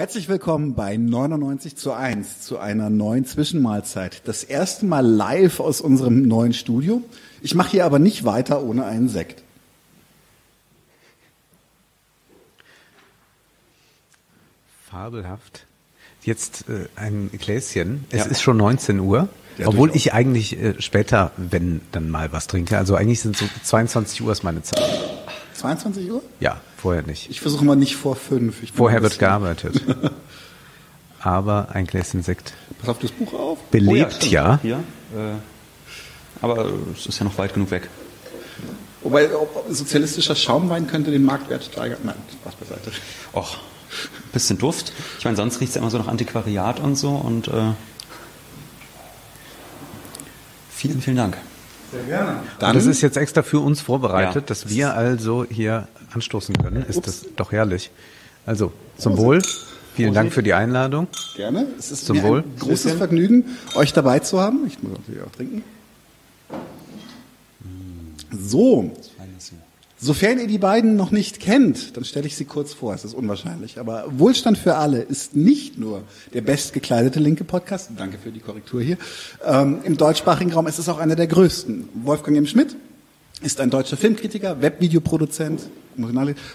Herzlich 0.00 0.30
willkommen 0.30 0.72
bei 0.74 0.96
99 0.96 1.76
zu 1.76 1.92
1 1.92 2.40
zu 2.40 2.56
einer 2.58 2.88
neuen 2.88 3.26
Zwischenmahlzeit. 3.26 4.22
Das 4.24 4.44
erste 4.44 4.86
Mal 4.86 5.04
live 5.06 5.60
aus 5.60 5.82
unserem 5.82 6.22
neuen 6.26 6.54
Studio. 6.54 7.02
Ich 7.42 7.54
mache 7.54 7.72
hier 7.72 7.84
aber 7.84 7.98
nicht 7.98 8.24
weiter 8.24 8.62
ohne 8.62 8.86
einen 8.86 9.10
Sekt. 9.10 9.42
Fabelhaft. 14.90 15.66
Jetzt 16.22 16.68
äh, 16.68 16.86
ein 16.96 17.30
Gläschen. 17.38 18.04
Es 18.10 18.24
Ja. 18.24 18.30
ist 18.30 18.40
schon 18.42 18.56
19 18.56 19.00
Uhr. 19.00 19.28
Ja, 19.58 19.68
obwohl 19.68 19.88
durchaus. 19.88 19.96
ich 19.96 20.12
eigentlich 20.14 20.58
äh, 20.58 20.80
später, 20.80 21.32
wenn 21.36 21.82
dann 21.92 22.08
mal 22.08 22.32
was 22.32 22.46
trinke. 22.46 22.78
Also 22.78 22.94
eigentlich 22.94 23.20
sind 23.20 23.36
so 23.36 23.44
22 23.64 24.22
Uhr 24.22 24.32
ist 24.32 24.42
meine 24.44 24.62
Zeit. 24.62 25.09
22 25.60 26.10
Uhr? 26.10 26.22
Ja, 26.40 26.60
vorher 26.76 27.02
nicht. 27.02 27.30
Ich 27.30 27.40
versuche 27.40 27.64
mal 27.64 27.76
nicht 27.76 27.96
vor 27.96 28.16
fünf. 28.16 28.56
Vorher 28.74 29.00
ein 29.00 29.02
wird 29.02 29.18
gearbeitet. 29.18 29.82
Aber 31.20 31.68
ein 31.72 31.86
Gläschen 31.86 32.22
Sekt 32.22 32.54
Pass 32.80 32.88
auf 32.88 32.98
das 32.98 33.12
Buch 33.12 33.34
auf. 33.34 33.58
belebt 33.70 34.14
stimmt. 34.14 34.32
ja. 34.32 34.58
Hier, 34.62 34.76
äh, 35.14 35.34
aber 36.40 36.72
es 36.96 37.04
ist 37.04 37.18
ja 37.18 37.24
noch 37.24 37.36
weit 37.36 37.52
genug 37.52 37.70
weg. 37.70 37.90
Wobei 39.02 39.34
ob, 39.34 39.54
ob 39.54 39.66
sozialistischer 39.68 40.34
Schaumwein 40.34 40.86
könnte 40.86 41.10
den 41.10 41.24
Marktwert 41.24 41.64
steigern. 41.64 41.98
Nein, 42.04 42.14
Spaß 42.40 42.54
beiseite. 42.54 42.90
Och, 43.34 43.58
bisschen 44.32 44.56
Duft. 44.56 44.94
Ich 45.18 45.24
meine, 45.26 45.36
sonst 45.36 45.60
riecht 45.60 45.70
es 45.70 45.74
ja 45.74 45.82
immer 45.82 45.90
so 45.90 45.98
nach 45.98 46.08
Antiquariat 46.08 46.80
und 46.80 46.96
so 46.96 47.10
und 47.10 47.48
äh, 47.48 47.72
vielen, 50.70 51.02
vielen 51.02 51.16
Dank. 51.16 51.36
Sehr 51.92 52.02
gerne. 52.04 52.30
Und 52.38 52.38
Dann 52.60 52.74
das 52.74 52.86
ist 52.86 53.00
jetzt 53.00 53.16
extra 53.16 53.42
für 53.42 53.60
uns 53.60 53.80
vorbereitet, 53.80 54.34
Ja. 54.34 54.40
dass 54.46 54.68
wir 54.68 54.94
also 54.94 55.44
hier 55.48 55.88
anstoßen 56.14 56.54
können. 56.56 56.84
Ist 56.88 56.98
Ups. 56.98 57.06
das 57.06 57.26
doch 57.36 57.52
herrlich. 57.52 57.90
Also, 58.46 58.72
zum 58.96 59.16
Wohl. 59.16 59.42
Vielen 59.94 60.14
Dank 60.14 60.32
für 60.32 60.42
die 60.42 60.54
Einladung. 60.54 61.08
gerne. 61.36 61.66
Es 61.78 61.90
ist 61.90 62.06
Zum 62.06 62.18
mir 62.18 62.22
Wohl. 62.22 62.38
ein 62.40 62.56
großes 62.58 62.92
Vergnügen, 62.92 63.44
euch 63.74 63.92
dabei 63.92 64.20
zu 64.20 64.40
haben. 64.40 64.66
Ich 64.66 64.82
muss 64.82 64.92
natürlich 64.92 65.22
auch 65.22 65.32
trinken. 65.32 65.64
So, 68.32 68.92
Sofern 70.02 70.38
ihr 70.38 70.46
die 70.46 70.56
beiden 70.56 70.96
noch 70.96 71.10
nicht 71.10 71.40
kennt, 71.40 71.94
dann 71.96 72.04
stelle 72.04 72.26
ich 72.26 72.34
sie 72.34 72.46
kurz 72.46 72.72
vor. 72.72 72.94
Es 72.94 73.04
ist 73.04 73.12
unwahrscheinlich. 73.12 73.78
Aber 73.78 74.06
Wohlstand 74.10 74.56
für 74.56 74.76
alle 74.76 75.02
ist 75.02 75.36
nicht 75.36 75.78
nur 75.78 76.02
der 76.32 76.40
bestgekleidete 76.40 77.20
linke 77.20 77.44
Podcast. 77.44 77.90
Danke 77.98 78.16
für 78.16 78.30
die 78.30 78.40
Korrektur 78.40 78.80
hier. 78.80 78.96
Ähm, 79.44 79.80
Im 79.84 79.98
deutschsprachigen 79.98 80.52
Raum 80.52 80.66
ist 80.66 80.78
es 80.78 80.88
auch 80.88 80.96
einer 80.98 81.16
der 81.16 81.26
größten. 81.26 81.90
Wolfgang 82.02 82.38
M. 82.38 82.46
Schmidt 82.46 82.76
ist 83.42 83.60
ein 83.60 83.68
deutscher 83.68 83.98
Filmkritiker, 83.98 84.62
Webvideoproduzent, 84.62 85.68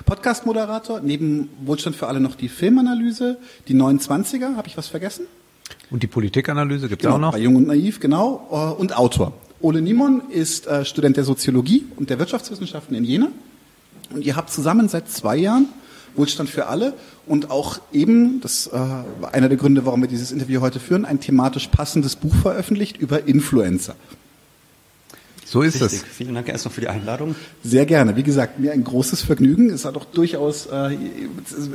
Podcastmoderator. 0.08 1.02
Neben 1.02 1.50
Wohlstand 1.66 1.96
für 1.96 2.08
alle 2.08 2.20
noch 2.20 2.34
die 2.36 2.50
Filmanalyse, 2.50 3.38
die 3.68 3.76
29er. 3.76 4.56
Habe 4.56 4.68
ich 4.68 4.76
was 4.78 4.88
vergessen? 4.88 5.28
Und 5.92 6.02
die 6.02 6.08
Politikanalyse 6.08 6.88
gibt 6.90 7.02
es 7.02 7.06
Genau, 7.06 7.16
auch 7.18 7.20
noch? 7.20 7.32
Bei 7.34 7.40
Jung 7.40 7.56
und 7.58 7.68
Naiv, 7.68 8.00
genau. 8.00 8.48
äh, 8.76 8.80
Und 8.82 8.98
Autor. 8.98 9.34
Ole 9.66 9.82
Nimon 9.82 10.22
ist 10.30 10.68
äh, 10.68 10.86
Student 10.86 11.18
der 11.18 11.24
Soziologie 11.24 11.86
und 11.96 12.12
der 12.12 12.20
Wirtschaftswissenschaften 12.20 12.96
in 12.96 13.04
Jena. 13.04 13.30
Und 14.12 14.24
ihr 14.24 14.36
habt 14.36 14.52
zusammen 14.52 14.90
seit 14.90 15.10
zwei 15.10 15.38
Jahren 15.38 15.66
Wohlstand 16.14 16.52
für 16.52 16.68
alle 16.68 16.94
und 17.26 17.50
auch 17.50 17.80
eben, 17.92 18.42
das 18.42 18.68
äh, 18.68 18.74
war 18.74 19.34
einer 19.34 19.50
der 19.50 19.58
Gründe, 19.58 19.84
warum 19.84 20.02
wir 20.02 20.08
dieses 20.08 20.32
Interview 20.32 20.62
heute 20.62 20.80
führen, 20.80 21.04
ein 21.04 21.20
thematisch 21.20 21.68
passendes 21.70 22.16
Buch 22.16 22.36
veröffentlicht 22.36 22.98
über 22.98 23.28
Influencer. 23.28 23.96
So 25.48 25.64
ist 25.64 25.82
Richtig. 25.82 26.04
es. 26.04 26.16
Vielen 26.16 26.36
Dank 26.36 26.48
erstmal 26.48 26.72
für 26.72 26.82
die 26.82 26.88
Einladung. 26.88 27.34
Sehr 27.64 27.88
gerne. 27.88 28.16
Wie 28.16 28.24
gesagt, 28.24 28.60
mir 28.60 28.72
ein 28.72 28.84
großes 28.84 29.24
Vergnügen. 29.24 29.72
Es 29.72 29.84
hat 29.84 29.98
auch 29.98 30.06
durchaus, 30.06 30.68
äh, 30.68 30.96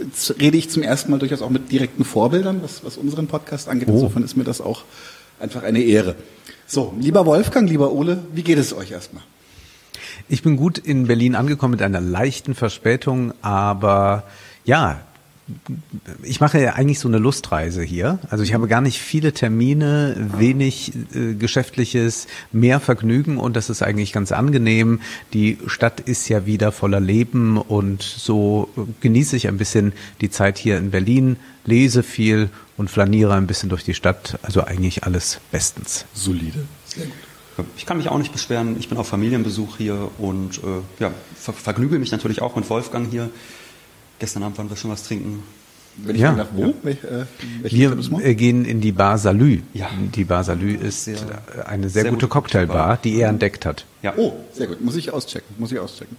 jetzt 0.04 0.38
rede 0.38 0.56
ich 0.56 0.70
zum 0.70 0.84
ersten 0.84 1.10
Mal 1.10 1.18
durchaus 1.18 1.42
auch 1.42 1.50
mit 1.50 1.72
direkten 1.72 2.04
Vorbildern, 2.04 2.62
was, 2.62 2.84
was 2.84 2.96
unseren 2.96 3.26
Podcast 3.26 3.68
angeht. 3.68 3.88
Oh. 3.90 3.94
Insofern 3.94 4.22
ist 4.22 4.36
mir 4.36 4.44
das 4.44 4.60
auch 4.60 4.84
einfach 5.40 5.64
eine 5.64 5.82
Ehre. 5.82 6.14
So, 6.72 6.94
lieber 7.00 7.26
Wolfgang, 7.26 7.68
lieber 7.68 7.90
Ole, 7.90 8.22
wie 8.32 8.44
geht 8.44 8.56
es 8.56 8.72
euch 8.72 8.92
erstmal? 8.92 9.24
Ich 10.28 10.44
bin 10.44 10.56
gut 10.56 10.78
in 10.78 11.08
Berlin 11.08 11.34
angekommen 11.34 11.72
mit 11.72 11.82
einer 11.82 12.00
leichten 12.00 12.54
Verspätung, 12.54 13.34
aber 13.42 14.22
ja, 14.64 15.00
ich 16.22 16.40
mache 16.40 16.60
ja 16.60 16.74
eigentlich 16.74 16.98
so 16.98 17.08
eine 17.08 17.18
Lustreise 17.18 17.82
hier. 17.82 18.18
Also 18.30 18.44
ich 18.44 18.54
habe 18.54 18.68
gar 18.68 18.80
nicht 18.80 18.98
viele 18.98 19.32
Termine, 19.32 20.16
wenig 20.36 20.92
äh, 21.14 21.34
geschäftliches, 21.34 22.26
mehr 22.52 22.80
Vergnügen 22.80 23.38
und 23.38 23.56
das 23.56 23.70
ist 23.70 23.82
eigentlich 23.82 24.12
ganz 24.12 24.32
angenehm. 24.32 25.00
Die 25.32 25.58
Stadt 25.66 26.00
ist 26.00 26.28
ja 26.28 26.46
wieder 26.46 26.72
voller 26.72 27.00
Leben 27.00 27.58
und 27.58 28.02
so 28.02 28.68
äh, 28.76 28.80
genieße 29.00 29.36
ich 29.36 29.48
ein 29.48 29.58
bisschen 29.58 29.92
die 30.20 30.30
Zeit 30.30 30.58
hier 30.58 30.78
in 30.78 30.90
Berlin, 30.90 31.36
lese 31.64 32.02
viel 32.02 32.50
und 32.76 32.90
flaniere 32.90 33.34
ein 33.34 33.46
bisschen 33.46 33.68
durch 33.68 33.84
die 33.84 33.94
Stadt. 33.94 34.38
Also 34.42 34.64
eigentlich 34.64 35.04
alles 35.04 35.40
bestens. 35.50 36.06
Solide. 36.14 36.64
Sehr 36.86 37.06
gut. 37.06 37.14
Ich 37.76 37.84
kann 37.84 37.98
mich 37.98 38.08
auch 38.08 38.18
nicht 38.18 38.32
beschweren. 38.32 38.76
Ich 38.78 38.88
bin 38.88 38.96
auf 38.96 39.08
Familienbesuch 39.08 39.76
hier 39.76 40.10
und 40.18 40.58
äh, 40.58 41.02
ja, 41.02 41.12
ver 41.36 41.52
vergnüge 41.52 41.98
mich 41.98 42.10
natürlich 42.10 42.40
auch 42.40 42.56
mit 42.56 42.68
Wolfgang 42.70 43.10
hier. 43.10 43.30
Gestern 44.20 44.44
Abend 44.44 44.56
waren 44.58 44.70
wir 44.70 44.76
schon 44.76 44.90
was 44.92 45.02
trinken. 45.02 45.42
Wenn 45.96 46.14
ich 46.14 46.22
Ja. 46.22 46.32
darf, 46.34 46.48
wo? 46.54 46.72
Welch, 46.82 46.98
äh, 47.02 47.24
Wir 47.64 48.34
gehen 48.36 48.64
in 48.64 48.80
die 48.80 48.92
Bar 48.92 49.18
Salü. 49.18 49.62
Ja. 49.74 49.88
Die 50.14 50.24
Bar 50.24 50.44
Salü 50.44 50.76
ist 50.76 51.04
Sehr- 51.04 51.16
eine 51.66 51.88
sehr, 51.88 52.02
sehr 52.02 52.10
gute 52.12 52.26
gute 52.26 52.28
Cocktailbar, 52.28 52.76
Cocktailbar. 52.90 52.98
die 53.02 53.20
er 53.20 53.28
entdeckt 53.28 53.66
hat. 53.66 53.84
Ja. 54.02 54.14
Oh, 54.16 54.32
sehr 54.52 54.68
gut. 54.68 54.80
Muss 54.80 54.94
ich 54.94 55.12
auschecken. 55.12 55.56
Muss 55.58 55.72
ich 55.72 55.78
auschecken. 55.80 56.16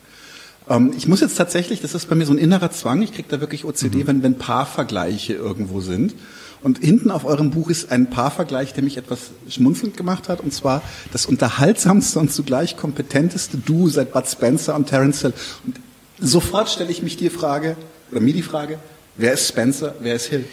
Ähm, 0.70 0.94
ich 0.96 1.08
muss 1.08 1.22
jetzt 1.22 1.36
tatsächlich, 1.38 1.82
das 1.82 1.96
ist 1.96 2.10
bei 2.10 2.16
mir 2.16 2.26
so 2.26 2.34
ein 2.34 2.38
innerer 2.38 2.70
Zwang, 2.72 3.02
ich 3.02 3.14
kriege 3.14 3.28
da 3.30 3.40
wirklich 3.40 3.64
OCD, 3.66 4.06
wenn, 4.08 4.22
wenn 4.24 4.38
Paarvergleiche 4.38 5.34
irgendwo 5.34 5.80
sind. 5.80 6.14
Und 6.62 6.80
hinten 6.80 7.10
auf 7.10 7.26
eurem 7.26 7.50
Buch 7.50 7.70
ist 7.72 7.92
ein 7.92 8.10
Paarvergleich, 8.12 8.74
der 8.74 8.84
mich 8.84 8.98
etwas 8.98 9.32
schmunzelnd 9.50 9.98
gemacht 9.98 10.30
hat, 10.30 10.42
und 10.42 10.54
zwar 10.54 10.84
das 11.12 11.26
unterhaltsamste 11.26 12.20
und 12.20 12.32
zugleich 12.32 12.78
kompetenteste 12.78 13.58
Duo 13.58 13.88
seit 13.88 14.12
Bud 14.14 14.28
Spencer 14.28 14.76
und 14.76 14.88
Terence 14.88 15.22
Hill. 15.22 15.34
Und 15.66 15.78
sofort 16.22 16.70
stelle 16.70 16.90
ich 16.92 17.02
mich 17.04 17.18
die 17.18 17.30
Frage, 17.30 17.76
oder 18.12 18.22
mir 18.22 18.34
die 18.34 18.44
Frage, 18.44 18.80
wer 19.18 19.34
ist 19.34 19.48
Spencer, 19.50 19.96
wer 20.00 20.16
ist 20.16 20.28
Hill? 20.28 20.46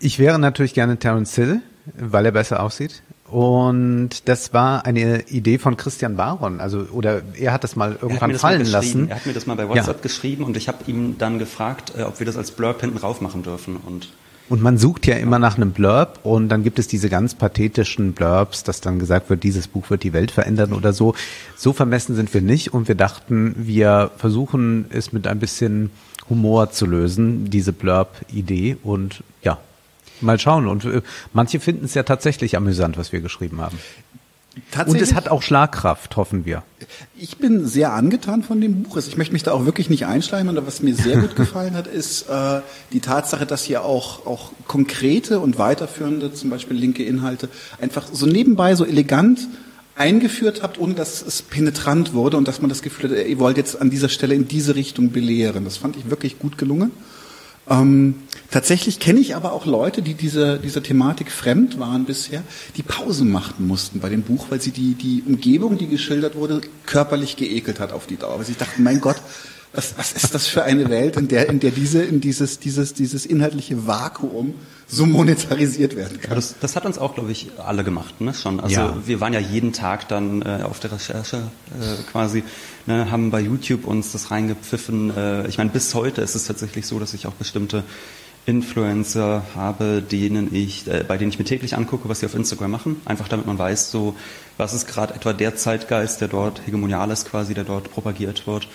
Ich 0.00 0.18
wäre 0.18 0.38
natürlich 0.38 0.74
gerne 0.74 0.96
Terence 0.98 1.34
Hill, 1.36 1.60
weil 1.96 2.24
er 2.26 2.32
besser 2.32 2.62
aussieht. 2.62 3.02
Und 3.28 4.28
das 4.28 4.52
war 4.52 4.86
eine 4.86 5.28
Idee 5.28 5.58
von 5.58 5.76
Christian 5.76 6.16
Baron. 6.16 6.60
Also, 6.60 6.80
oder 6.92 7.22
er 7.38 7.52
hat 7.52 7.62
das 7.62 7.76
mal 7.76 7.96
irgendwann 8.02 8.32
das 8.32 8.42
mal 8.42 8.48
fallen 8.48 8.58
geschrieben. 8.64 8.72
lassen. 8.72 9.08
Er 9.08 9.16
hat 9.16 9.26
mir 9.26 9.34
das 9.34 9.46
mal 9.46 9.54
bei 9.54 9.62
Ja. 9.64 9.68
WhatsApp 9.68 10.02
geschrieben 10.02 10.42
und 10.42 10.56
ich 10.56 10.66
habe 10.66 10.78
ihm 10.88 11.16
dann 11.16 11.38
gefragt, 11.38 11.92
äh, 11.96 12.02
ob 12.02 12.18
wir 12.18 12.26
das 12.26 12.36
als 12.36 12.50
Blurb 12.50 12.80
hinten 12.80 12.98
rauf 12.98 13.20
machen 13.20 13.44
dürfen. 13.44 13.76
Und 13.76 14.08
Und 14.50 14.62
man 14.62 14.78
sucht 14.78 15.06
ja 15.06 15.14
immer 15.14 15.38
nach 15.38 15.56
einem 15.56 15.70
Blurb 15.70 16.18
und 16.24 16.48
dann 16.48 16.64
gibt 16.64 16.80
es 16.80 16.88
diese 16.88 17.08
ganz 17.08 17.36
pathetischen 17.36 18.14
Blurbs, 18.14 18.64
dass 18.64 18.80
dann 18.80 18.98
gesagt 18.98 19.30
wird, 19.30 19.44
dieses 19.44 19.68
Buch 19.68 19.88
wird 19.90 20.02
die 20.02 20.12
Welt 20.12 20.32
verändern 20.32 20.72
oder 20.72 20.92
so. 20.92 21.14
So 21.56 21.72
vermessen 21.72 22.16
sind 22.16 22.34
wir 22.34 22.40
nicht 22.40 22.74
und 22.74 22.88
wir 22.88 22.96
dachten, 22.96 23.54
wir 23.56 24.10
versuchen 24.16 24.86
es 24.90 25.12
mit 25.12 25.28
ein 25.28 25.38
bisschen 25.38 25.92
Humor 26.28 26.72
zu 26.72 26.86
lösen, 26.86 27.48
diese 27.48 27.72
Blurb-Idee 27.72 28.76
und 28.82 29.22
ja, 29.44 29.58
mal 30.20 30.40
schauen. 30.40 30.66
Und 30.66 30.84
äh, 30.84 31.02
manche 31.32 31.60
finden 31.60 31.84
es 31.84 31.94
ja 31.94 32.02
tatsächlich 32.02 32.56
amüsant, 32.56 32.98
was 32.98 33.12
wir 33.12 33.20
geschrieben 33.20 33.60
haben. 33.60 33.78
Und 34.86 35.00
es 35.00 35.14
hat 35.14 35.28
auch 35.28 35.42
Schlagkraft, 35.42 36.16
hoffen 36.16 36.44
wir. 36.44 36.62
Ich 37.16 37.38
bin 37.38 37.66
sehr 37.66 37.92
angetan 37.92 38.42
von 38.42 38.60
dem 38.60 38.82
Buch. 38.82 38.96
Also 38.96 39.08
ich 39.08 39.16
möchte 39.16 39.32
mich 39.32 39.44
da 39.44 39.52
auch 39.52 39.64
wirklich 39.64 39.90
nicht 39.90 40.06
einschleimen. 40.06 40.56
Aber 40.56 40.66
was 40.66 40.82
mir 40.82 40.94
sehr 40.94 41.18
gut 41.18 41.36
gefallen 41.36 41.74
hat, 41.74 41.86
ist 41.86 42.28
äh, 42.28 42.60
die 42.92 43.00
Tatsache, 43.00 43.46
dass 43.46 43.68
ihr 43.68 43.84
auch, 43.84 44.26
auch 44.26 44.50
konkrete 44.66 45.38
und 45.38 45.58
weiterführende, 45.58 46.32
zum 46.34 46.50
Beispiel 46.50 46.76
linke 46.76 47.04
Inhalte, 47.04 47.48
einfach 47.80 48.08
so 48.12 48.26
nebenbei 48.26 48.74
so 48.74 48.84
elegant 48.84 49.46
eingeführt 49.94 50.62
habt, 50.62 50.78
ohne 50.78 50.94
dass 50.94 51.22
es 51.22 51.42
penetrant 51.42 52.14
wurde 52.14 52.36
und 52.36 52.48
dass 52.48 52.60
man 52.60 52.70
das 52.70 52.82
Gefühl 52.82 53.10
hat, 53.10 53.26
ihr 53.26 53.38
wollt 53.38 53.56
jetzt 53.56 53.80
an 53.80 53.90
dieser 53.90 54.08
Stelle 54.08 54.34
in 54.34 54.48
diese 54.48 54.74
Richtung 54.74 55.12
belehren. 55.12 55.64
Das 55.64 55.76
fand 55.76 55.96
ich 55.96 56.10
wirklich 56.10 56.38
gut 56.38 56.58
gelungen. 56.58 56.90
Ähm, 57.70 58.16
tatsächlich 58.50 58.98
kenne 58.98 59.20
ich 59.20 59.36
aber 59.36 59.52
auch 59.52 59.64
Leute, 59.64 60.02
die 60.02 60.14
diese, 60.14 60.58
dieser 60.58 60.82
Thematik 60.82 61.30
fremd 61.30 61.78
waren 61.78 62.04
bisher, 62.04 62.42
die 62.76 62.82
Pause 62.82 63.24
machen 63.24 63.66
mussten 63.68 64.00
bei 64.00 64.08
dem 64.08 64.22
Buch, 64.22 64.46
weil 64.50 64.60
sie 64.60 64.72
die, 64.72 64.94
die 64.94 65.22
Umgebung, 65.26 65.78
die 65.78 65.86
geschildert 65.86 66.34
wurde, 66.34 66.60
körperlich 66.86 67.36
geekelt 67.36 67.78
hat 67.78 67.92
auf 67.92 68.06
die 68.06 68.16
Dauer. 68.16 68.38
Weil 68.38 68.46
sie 68.46 68.54
dachten, 68.58 68.82
mein 68.82 69.00
Gott, 69.00 69.16
was, 69.72 69.94
was 69.96 70.12
ist 70.12 70.34
das 70.34 70.48
für 70.48 70.64
eine 70.64 70.90
Welt, 70.90 71.16
in 71.16 71.28
der, 71.28 71.48
in 71.48 71.60
der 71.60 71.70
diese, 71.70 72.02
in 72.02 72.20
dieses, 72.20 72.58
dieses, 72.58 72.92
dieses 72.92 73.24
inhaltliche 73.24 73.86
Vakuum 73.86 74.54
so 74.88 75.06
monetarisiert 75.06 75.94
werden 75.94 76.18
Ja, 76.20 76.26
kann? 76.26 76.34
das, 76.34 76.56
das 76.60 76.74
hat 76.74 76.84
uns 76.86 76.98
auch, 76.98 77.14
glaube 77.14 77.30
ich, 77.30 77.52
alle 77.64 77.84
gemacht, 77.84 78.20
ne? 78.20 78.34
Schon. 78.34 78.58
Also 78.58 78.74
Ja. 78.74 78.96
wir 79.06 79.20
waren 79.20 79.32
ja 79.32 79.38
jeden 79.38 79.72
Tag 79.72 80.08
dann 80.08 80.42
äh, 80.42 80.64
auf 80.64 80.80
der 80.80 80.90
Recherche 80.90 81.36
äh, 81.36 82.02
quasi, 82.10 82.42
ne, 82.90 83.10
haben 83.10 83.30
bei 83.30 83.40
YouTube 83.40 83.86
uns 83.86 84.12
das 84.12 84.30
reingepfiffen. 84.30 85.16
Äh, 85.16 85.46
ich 85.48 85.58
meine, 85.58 85.70
bis 85.70 85.94
heute 85.94 86.22
ist 86.22 86.34
es 86.34 86.44
tatsächlich 86.46 86.86
so, 86.86 86.98
dass 86.98 87.14
ich 87.14 87.26
auch 87.26 87.32
bestimmte 87.32 87.84
Influencer 88.46 89.42
habe, 89.54 90.02
denen 90.02 90.54
ich, 90.54 90.86
äh, 90.88 91.04
bei 91.06 91.16
denen 91.18 91.30
ich 91.30 91.38
mir 91.38 91.44
täglich 91.44 91.76
angucke, 91.76 92.08
was 92.08 92.20
sie 92.20 92.26
auf 92.26 92.34
Instagram 92.34 92.70
machen, 92.70 93.00
einfach 93.04 93.28
damit 93.28 93.46
man 93.46 93.58
weiß, 93.58 93.90
so 93.90 94.16
was 94.56 94.74
ist 94.74 94.88
gerade 94.88 95.14
etwa 95.14 95.32
der 95.32 95.56
Zeitgeist, 95.56 96.20
der 96.20 96.28
dort 96.28 96.66
hegemonial 96.66 97.10
ist, 97.10 97.30
quasi, 97.30 97.54
der 97.54 97.64
dort 97.64 97.90
propagiert 97.90 98.46
wird. 98.46 98.68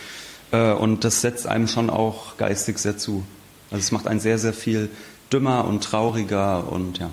Äh, 0.52 0.72
und 0.72 1.04
das 1.04 1.22
setzt 1.22 1.48
einem 1.48 1.68
schon 1.68 1.90
auch 1.90 2.38
geistig 2.38 2.78
sehr 2.78 2.98
zu. 2.98 3.24
Also 3.72 3.82
es 3.82 3.92
macht 3.92 4.08
einen 4.08 4.20
sehr, 4.20 4.38
sehr 4.38 4.54
viel 4.54 4.90
dümmer 5.34 5.66
und 5.66 5.84
trauriger 5.84 6.72
und 6.72 7.00
ja. 7.00 7.10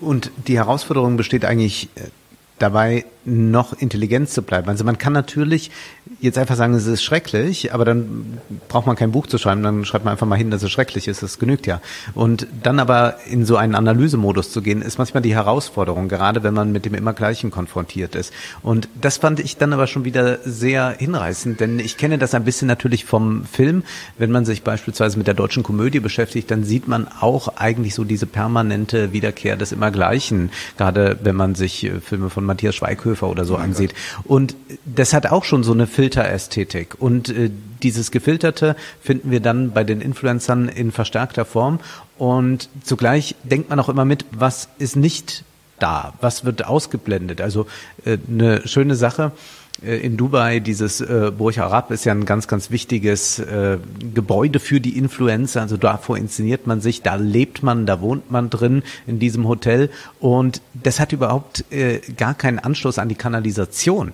Und 0.00 0.30
die 0.46 0.56
Herausforderung 0.56 1.18
besteht 1.18 1.44
eigentlich 1.44 1.90
äh, 1.96 2.04
dabei, 2.60 3.04
noch 3.24 3.72
intelligent 3.72 4.30
zu 4.30 4.42
bleiben. 4.42 4.68
Also 4.68 4.84
man 4.84 4.98
kann 4.98 5.12
natürlich 5.12 5.70
jetzt 6.20 6.38
einfach 6.38 6.56
sagen, 6.56 6.74
es 6.74 6.86
ist 6.86 7.02
schrecklich, 7.02 7.72
aber 7.72 7.84
dann 7.84 8.38
braucht 8.68 8.86
man 8.86 8.96
kein 8.96 9.12
Buch 9.12 9.26
zu 9.26 9.38
schreiben, 9.38 9.62
dann 9.62 9.84
schreibt 9.84 10.04
man 10.04 10.12
einfach 10.12 10.26
mal 10.26 10.36
hin, 10.36 10.50
dass 10.50 10.62
es 10.62 10.70
schrecklich 10.70 11.08
ist, 11.08 11.22
das 11.22 11.38
genügt 11.38 11.66
ja. 11.66 11.80
Und 12.14 12.46
dann 12.62 12.78
aber 12.78 13.16
in 13.28 13.44
so 13.46 13.56
einen 13.56 13.74
Analysemodus 13.74 14.52
zu 14.52 14.62
gehen, 14.62 14.82
ist 14.82 14.98
manchmal 14.98 15.22
die 15.22 15.34
Herausforderung, 15.34 16.08
gerade 16.08 16.42
wenn 16.42 16.54
man 16.54 16.72
mit 16.72 16.84
dem 16.84 16.94
immer 16.94 17.12
Gleichen 17.12 17.50
konfrontiert 17.50 18.14
ist. 18.14 18.32
Und 18.62 18.88
das 19.00 19.18
fand 19.18 19.40
ich 19.40 19.56
dann 19.56 19.72
aber 19.72 19.86
schon 19.86 20.04
wieder 20.04 20.38
sehr 20.44 20.94
hinreißend, 20.98 21.60
denn 21.60 21.78
ich 21.78 21.96
kenne 21.96 22.18
das 22.18 22.34
ein 22.34 22.44
bisschen 22.44 22.68
natürlich 22.68 23.04
vom 23.04 23.44
Film. 23.44 23.82
Wenn 24.18 24.30
man 24.30 24.44
sich 24.44 24.62
beispielsweise 24.62 25.18
mit 25.18 25.26
der 25.26 25.34
deutschen 25.34 25.62
Komödie 25.62 26.00
beschäftigt, 26.00 26.50
dann 26.50 26.64
sieht 26.64 26.88
man 26.88 27.08
auch 27.20 27.56
eigentlich 27.56 27.94
so 27.94 28.04
diese 28.04 28.26
permanente 28.26 29.12
Wiederkehr 29.12 29.56
des 29.56 29.72
Immergleichen, 29.72 30.50
gerade 30.76 31.18
wenn 31.22 31.36
man 31.36 31.54
sich 31.54 31.84
äh, 31.84 32.00
Filme 32.00 32.30
von 32.30 32.44
Matthias 32.44 32.74
Schweighöfer 32.74 33.28
oder 33.28 33.44
so 33.44 33.56
ansieht. 33.56 33.94
Und 34.24 34.54
das 34.84 35.12
hat 35.12 35.26
auch 35.26 35.44
schon 35.44 35.62
so 35.62 35.72
eine 35.72 35.86
Filterästhetik. 36.10 36.96
Und 36.98 37.28
äh, 37.28 37.50
dieses 37.82 38.10
Gefilterte 38.10 38.76
finden 39.00 39.30
wir 39.30 39.40
dann 39.40 39.70
bei 39.70 39.84
den 39.84 40.00
Influencern 40.00 40.68
in 40.68 40.92
verstärkter 40.92 41.44
Form. 41.44 41.78
Und 42.18 42.68
zugleich 42.82 43.36
denkt 43.44 43.70
man 43.70 43.78
auch 43.78 43.88
immer 43.88 44.04
mit, 44.04 44.24
was 44.32 44.68
ist 44.78 44.96
nicht 44.96 45.44
da? 45.78 46.12
Was 46.20 46.44
wird 46.44 46.66
ausgeblendet? 46.66 47.40
Also 47.40 47.66
äh, 48.04 48.18
eine 48.28 48.66
schöne 48.66 48.96
Sache 48.96 49.32
äh, 49.84 49.98
in 49.98 50.16
Dubai, 50.16 50.58
dieses 50.58 51.00
äh, 51.00 51.30
Burj 51.36 51.60
Arab 51.60 51.92
ist 51.92 52.04
ja 52.04 52.12
ein 52.12 52.24
ganz, 52.24 52.48
ganz 52.48 52.70
wichtiges 52.72 53.38
äh, 53.38 53.78
Gebäude 54.12 54.58
für 54.58 54.80
die 54.80 54.98
Influencer. 54.98 55.60
Also 55.60 55.76
davor 55.76 56.18
inszeniert 56.18 56.66
man 56.66 56.80
sich, 56.80 57.02
da 57.02 57.14
lebt 57.14 57.62
man, 57.62 57.86
da 57.86 58.00
wohnt 58.00 58.32
man 58.32 58.50
drin 58.50 58.82
in 59.06 59.20
diesem 59.20 59.46
Hotel. 59.46 59.90
Und 60.18 60.60
das 60.74 60.98
hat 60.98 61.12
überhaupt 61.12 61.64
äh, 61.70 62.00
gar 62.16 62.34
keinen 62.34 62.58
Anschluss 62.58 62.98
an 62.98 63.08
die 63.08 63.14
Kanalisation. 63.14 64.12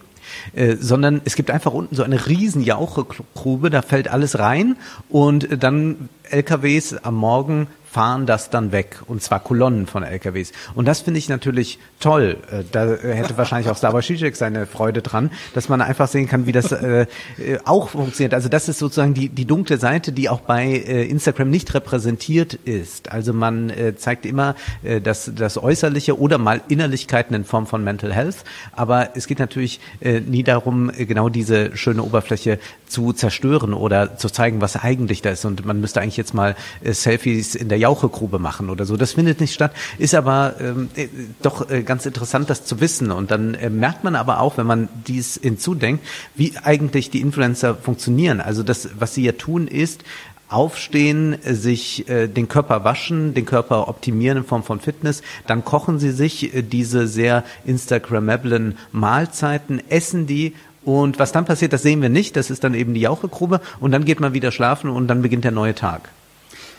Äh, 0.54 0.76
sondern 0.76 1.20
es 1.24 1.36
gibt 1.36 1.50
einfach 1.50 1.72
unten 1.72 1.94
so 1.94 2.02
eine 2.02 2.26
riesen 2.26 2.62
Jauchegrube, 2.62 3.70
da 3.70 3.82
fällt 3.82 4.08
alles 4.08 4.38
rein 4.38 4.76
und 5.08 5.62
dann 5.62 6.08
LKWs 6.30 6.96
am 7.02 7.14
Morgen 7.14 7.68
fahren 7.96 8.26
das 8.26 8.50
dann 8.50 8.72
weg 8.72 8.98
und 9.06 9.22
zwar 9.22 9.40
Kolonnen 9.40 9.86
von 9.86 10.02
LKWs. 10.02 10.52
Und 10.74 10.84
das 10.84 11.00
finde 11.00 11.16
ich 11.16 11.30
natürlich 11.30 11.78
toll. 11.98 12.36
Äh, 12.50 12.62
da 12.70 12.84
hätte 12.84 13.38
wahrscheinlich 13.38 13.70
auch 13.70 13.76
Slavoj 13.78 14.02
Žižek 14.02 14.36
seine 14.36 14.66
Freude 14.66 15.00
dran, 15.00 15.30
dass 15.54 15.70
man 15.70 15.80
einfach 15.80 16.06
sehen 16.06 16.28
kann, 16.28 16.44
wie 16.44 16.52
das 16.52 16.72
äh, 16.72 17.06
äh, 17.38 17.58
auch 17.64 17.88
funktioniert. 17.88 18.34
Also 18.34 18.50
das 18.50 18.68
ist 18.68 18.80
sozusagen 18.80 19.14
die, 19.14 19.30
die 19.30 19.46
dunkle 19.46 19.78
Seite, 19.78 20.12
die 20.12 20.28
auch 20.28 20.40
bei 20.40 20.66
äh, 20.66 21.06
Instagram 21.06 21.48
nicht 21.48 21.72
repräsentiert 21.72 22.52
ist. 22.52 23.10
Also 23.12 23.32
man 23.32 23.70
äh, 23.70 23.96
zeigt 23.96 24.26
immer 24.26 24.56
äh, 24.82 25.00
das, 25.00 25.32
das 25.34 25.56
Äußerliche 25.56 26.20
oder 26.20 26.36
mal 26.36 26.60
Innerlichkeiten 26.68 27.34
in 27.34 27.46
Form 27.46 27.66
von 27.66 27.82
Mental 27.82 28.12
Health. 28.12 28.44
Aber 28.72 29.16
es 29.16 29.26
geht 29.26 29.38
natürlich 29.38 29.80
äh, 30.00 30.20
nie 30.20 30.42
darum, 30.42 30.92
genau 30.94 31.30
diese 31.30 31.74
schöne 31.78 32.02
Oberfläche 32.02 32.58
zu 32.88 33.14
zerstören 33.14 33.72
oder 33.72 34.18
zu 34.18 34.28
zeigen, 34.28 34.60
was 34.60 34.76
eigentlich 34.76 35.22
da 35.22 35.30
ist. 35.30 35.46
Und 35.46 35.64
man 35.64 35.80
müsste 35.80 36.02
eigentlich 36.02 36.18
jetzt 36.18 36.34
mal 36.34 36.56
äh, 36.84 36.92
Selfies 36.92 37.54
in 37.54 37.70
der 37.70 37.85
Jauchegrube 37.86 38.38
machen 38.38 38.68
oder 38.68 38.84
so. 38.84 38.96
Das 38.96 39.12
findet 39.12 39.40
nicht 39.40 39.54
statt, 39.54 39.72
ist 39.98 40.14
aber 40.14 40.54
ähm, 40.60 40.88
äh, 40.96 41.06
doch 41.40 41.70
äh, 41.70 41.82
ganz 41.82 42.04
interessant, 42.04 42.50
das 42.50 42.64
zu 42.64 42.80
wissen. 42.80 43.12
Und 43.12 43.30
dann 43.30 43.54
äh, 43.54 43.70
merkt 43.70 44.02
man 44.02 44.16
aber 44.16 44.40
auch, 44.40 44.58
wenn 44.58 44.66
man 44.66 44.88
dies 45.06 45.38
hinzudenkt, 45.40 46.04
wie 46.34 46.52
eigentlich 46.62 47.10
die 47.10 47.20
Influencer 47.20 47.76
funktionieren. 47.76 48.40
Also 48.40 48.62
das, 48.62 48.88
was 48.98 49.14
sie 49.14 49.24
ja 49.24 49.32
tun, 49.32 49.68
ist, 49.68 50.02
aufstehen, 50.48 51.36
sich 51.44 52.08
äh, 52.08 52.28
den 52.28 52.48
Körper 52.48 52.84
waschen, 52.84 53.34
den 53.34 53.46
Körper 53.46 53.88
optimieren 53.88 54.38
in 54.38 54.44
Form 54.44 54.62
von 54.62 54.80
Fitness, 54.80 55.22
dann 55.46 55.64
kochen 55.64 55.98
sie 55.98 56.10
sich 56.10 56.54
äh, 56.54 56.62
diese 56.62 57.06
sehr 57.06 57.44
Instagrammablen 57.64 58.78
Mahlzeiten, 58.92 59.80
essen 59.88 60.26
die 60.26 60.54
und 60.84 61.18
was 61.18 61.32
dann 61.32 61.44
passiert, 61.44 61.72
das 61.72 61.82
sehen 61.82 62.00
wir 62.00 62.08
nicht, 62.08 62.36
das 62.36 62.50
ist 62.50 62.62
dann 62.62 62.74
eben 62.74 62.94
die 62.94 63.00
Jauchegrube 63.00 63.60
und 63.80 63.90
dann 63.90 64.04
geht 64.04 64.20
man 64.20 64.34
wieder 64.34 64.52
schlafen 64.52 64.90
und 64.90 65.08
dann 65.08 65.22
beginnt 65.22 65.44
der 65.44 65.52
neue 65.52 65.74
Tag. 65.74 66.10